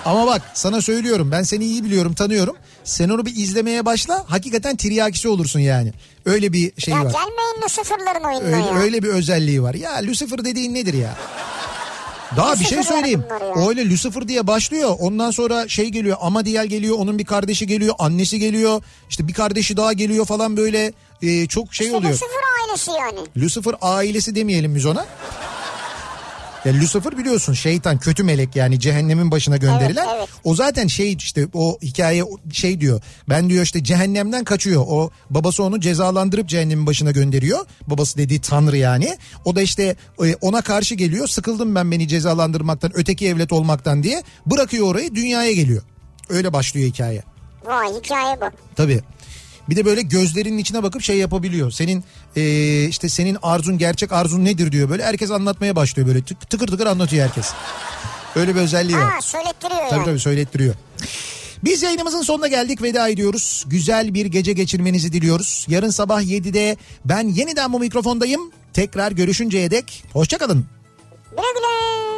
Ama 0.05 0.27
bak 0.27 0.41
sana 0.53 0.81
söylüyorum 0.81 1.31
ben 1.31 1.43
seni 1.43 1.65
iyi 1.65 1.83
biliyorum, 1.83 2.13
tanıyorum. 2.13 2.55
Sen 2.83 3.09
onu 3.09 3.25
bir 3.25 3.35
izlemeye 3.35 3.85
başla. 3.85 4.25
Hakikaten 4.27 4.75
tiryakisi 4.75 5.27
olursun 5.27 5.59
yani. 5.59 5.93
Öyle 6.25 6.53
bir 6.53 6.81
şey 6.81 6.93
ya 6.93 7.05
var. 7.05 7.11
gelmeyin 7.11 7.61
Lucifer'ların 7.63 8.23
oyununa 8.23 8.55
Öyle, 8.57 8.65
ya. 8.65 8.83
öyle 8.83 9.03
bir 9.03 9.07
özelliği 9.07 9.61
var. 9.63 9.73
Ya 9.73 9.95
Lucifer 10.03 10.45
dediğin 10.45 10.73
nedir 10.73 10.93
ya? 10.93 11.17
Daha 12.37 12.59
bir 12.59 12.65
şey 12.65 12.83
söyleyeyim. 12.83 13.23
var 13.29 13.41
bunlar 13.41 13.55
ya. 13.55 13.65
O 13.65 13.69
öyle 13.69 13.89
Lucifer 13.89 14.27
diye 14.27 14.47
başlıyor. 14.47 14.95
Ondan 14.99 15.31
sonra 15.31 15.67
şey 15.67 15.89
geliyor. 15.89 16.17
Amadiel 16.21 16.67
geliyor. 16.67 16.97
Onun 16.99 17.19
bir 17.19 17.25
kardeşi 17.25 17.67
geliyor. 17.67 17.95
Annesi 17.99 18.39
geliyor. 18.39 18.83
İşte 19.09 19.27
bir 19.27 19.33
kardeşi 19.33 19.77
daha 19.77 19.93
geliyor 19.93 20.25
falan 20.25 20.57
böyle. 20.57 20.93
Ee, 21.21 21.47
çok 21.47 21.73
şey 21.73 21.87
İşte 21.87 21.97
oluyor. 21.97 22.13
Lucifer 22.13 22.41
ailesi 22.61 22.91
yani. 22.91 23.19
Lucifer 23.37 23.75
ailesi 23.81 24.35
demeyelim 24.35 24.75
biz 24.75 24.85
ona. 24.85 25.05
Ya 26.65 26.73
Lucifer 26.73 27.17
biliyorsun 27.17 27.53
şeytan 27.53 27.97
kötü 27.97 28.23
melek 28.23 28.55
yani 28.55 28.79
cehennemin 28.79 29.31
başına 29.31 29.57
gönderilen. 29.57 30.05
Evet, 30.05 30.15
evet. 30.17 30.29
O 30.43 30.55
zaten 30.55 30.87
şey 30.87 31.13
işte 31.13 31.47
o 31.53 31.77
hikaye 31.81 32.23
şey 32.51 32.81
diyor. 32.81 33.01
Ben 33.29 33.49
diyor 33.49 33.63
işte 33.63 33.83
cehennemden 33.83 34.43
kaçıyor. 34.43 34.83
O 34.87 35.09
babası 35.29 35.63
onu 35.63 35.79
cezalandırıp 35.79 36.47
cehennemin 36.47 36.87
başına 36.87 37.11
gönderiyor. 37.11 37.65
Babası 37.87 38.17
dediği 38.17 38.41
tanrı 38.41 38.77
yani. 38.77 39.17
O 39.45 39.55
da 39.55 39.61
işte 39.61 39.95
e, 40.25 40.35
ona 40.35 40.61
karşı 40.61 40.95
geliyor. 40.95 41.27
Sıkıldım 41.27 41.75
ben 41.75 41.91
beni 41.91 42.07
cezalandırmaktan, 42.07 42.91
öteki 42.93 43.27
evlet 43.27 43.51
olmaktan 43.51 44.03
diye. 44.03 44.23
Bırakıyor 44.45 44.87
orayı 44.87 45.15
dünyaya 45.15 45.51
geliyor. 45.51 45.81
Öyle 46.29 46.53
başlıyor 46.53 46.87
hikaye. 46.89 47.23
Vay 47.65 47.93
hikaye 47.93 48.41
bu. 48.41 48.45
Tabii. 48.75 49.01
Bir 49.69 49.75
de 49.75 49.85
böyle 49.85 50.01
gözlerinin 50.01 50.57
içine 50.57 50.83
bakıp 50.83 51.01
şey 51.01 51.17
yapabiliyor. 51.17 51.71
Senin 51.71 52.03
eee, 52.35 52.83
işte 52.85 53.09
senin 53.09 53.37
arzun 53.43 53.77
gerçek 53.77 54.11
arzun 54.11 54.45
nedir 54.45 54.71
diyor 54.71 54.89
böyle. 54.89 55.03
Herkes 55.03 55.31
anlatmaya 55.31 55.75
başlıyor 55.75 56.07
böyle 56.07 56.19
tık- 56.19 56.49
tıkır 56.49 56.67
tıkır 56.67 56.85
anlatıyor 56.87 57.25
herkes. 57.27 57.49
Öyle 58.35 58.55
bir 58.55 58.59
özelliği 58.61 58.97
var. 58.97 59.11
Ha 59.13 59.21
söylettiriyor 59.21 59.79
Tabii 59.89 59.93
yani. 59.99 60.05
tabii 60.05 60.19
söylettiriyor. 60.19 60.75
Biz 61.63 61.81
yayınımızın 61.81 62.21
sonuna 62.21 62.47
geldik 62.47 62.81
veda 62.81 63.07
ediyoruz. 63.09 63.63
Güzel 63.67 64.13
bir 64.13 64.25
gece 64.25 64.53
geçirmenizi 64.53 65.13
diliyoruz. 65.13 65.65
Yarın 65.69 65.89
sabah 65.89 66.21
7'de 66.21 66.77
ben 67.05 67.27
yeniden 67.27 67.73
bu 67.73 67.79
mikrofondayım. 67.79 68.41
Tekrar 68.73 69.11
görüşünceye 69.11 69.71
dek 69.71 70.03
hoşçakalın. 70.13 70.65
Güle 71.31 71.41
güle. 71.55 72.10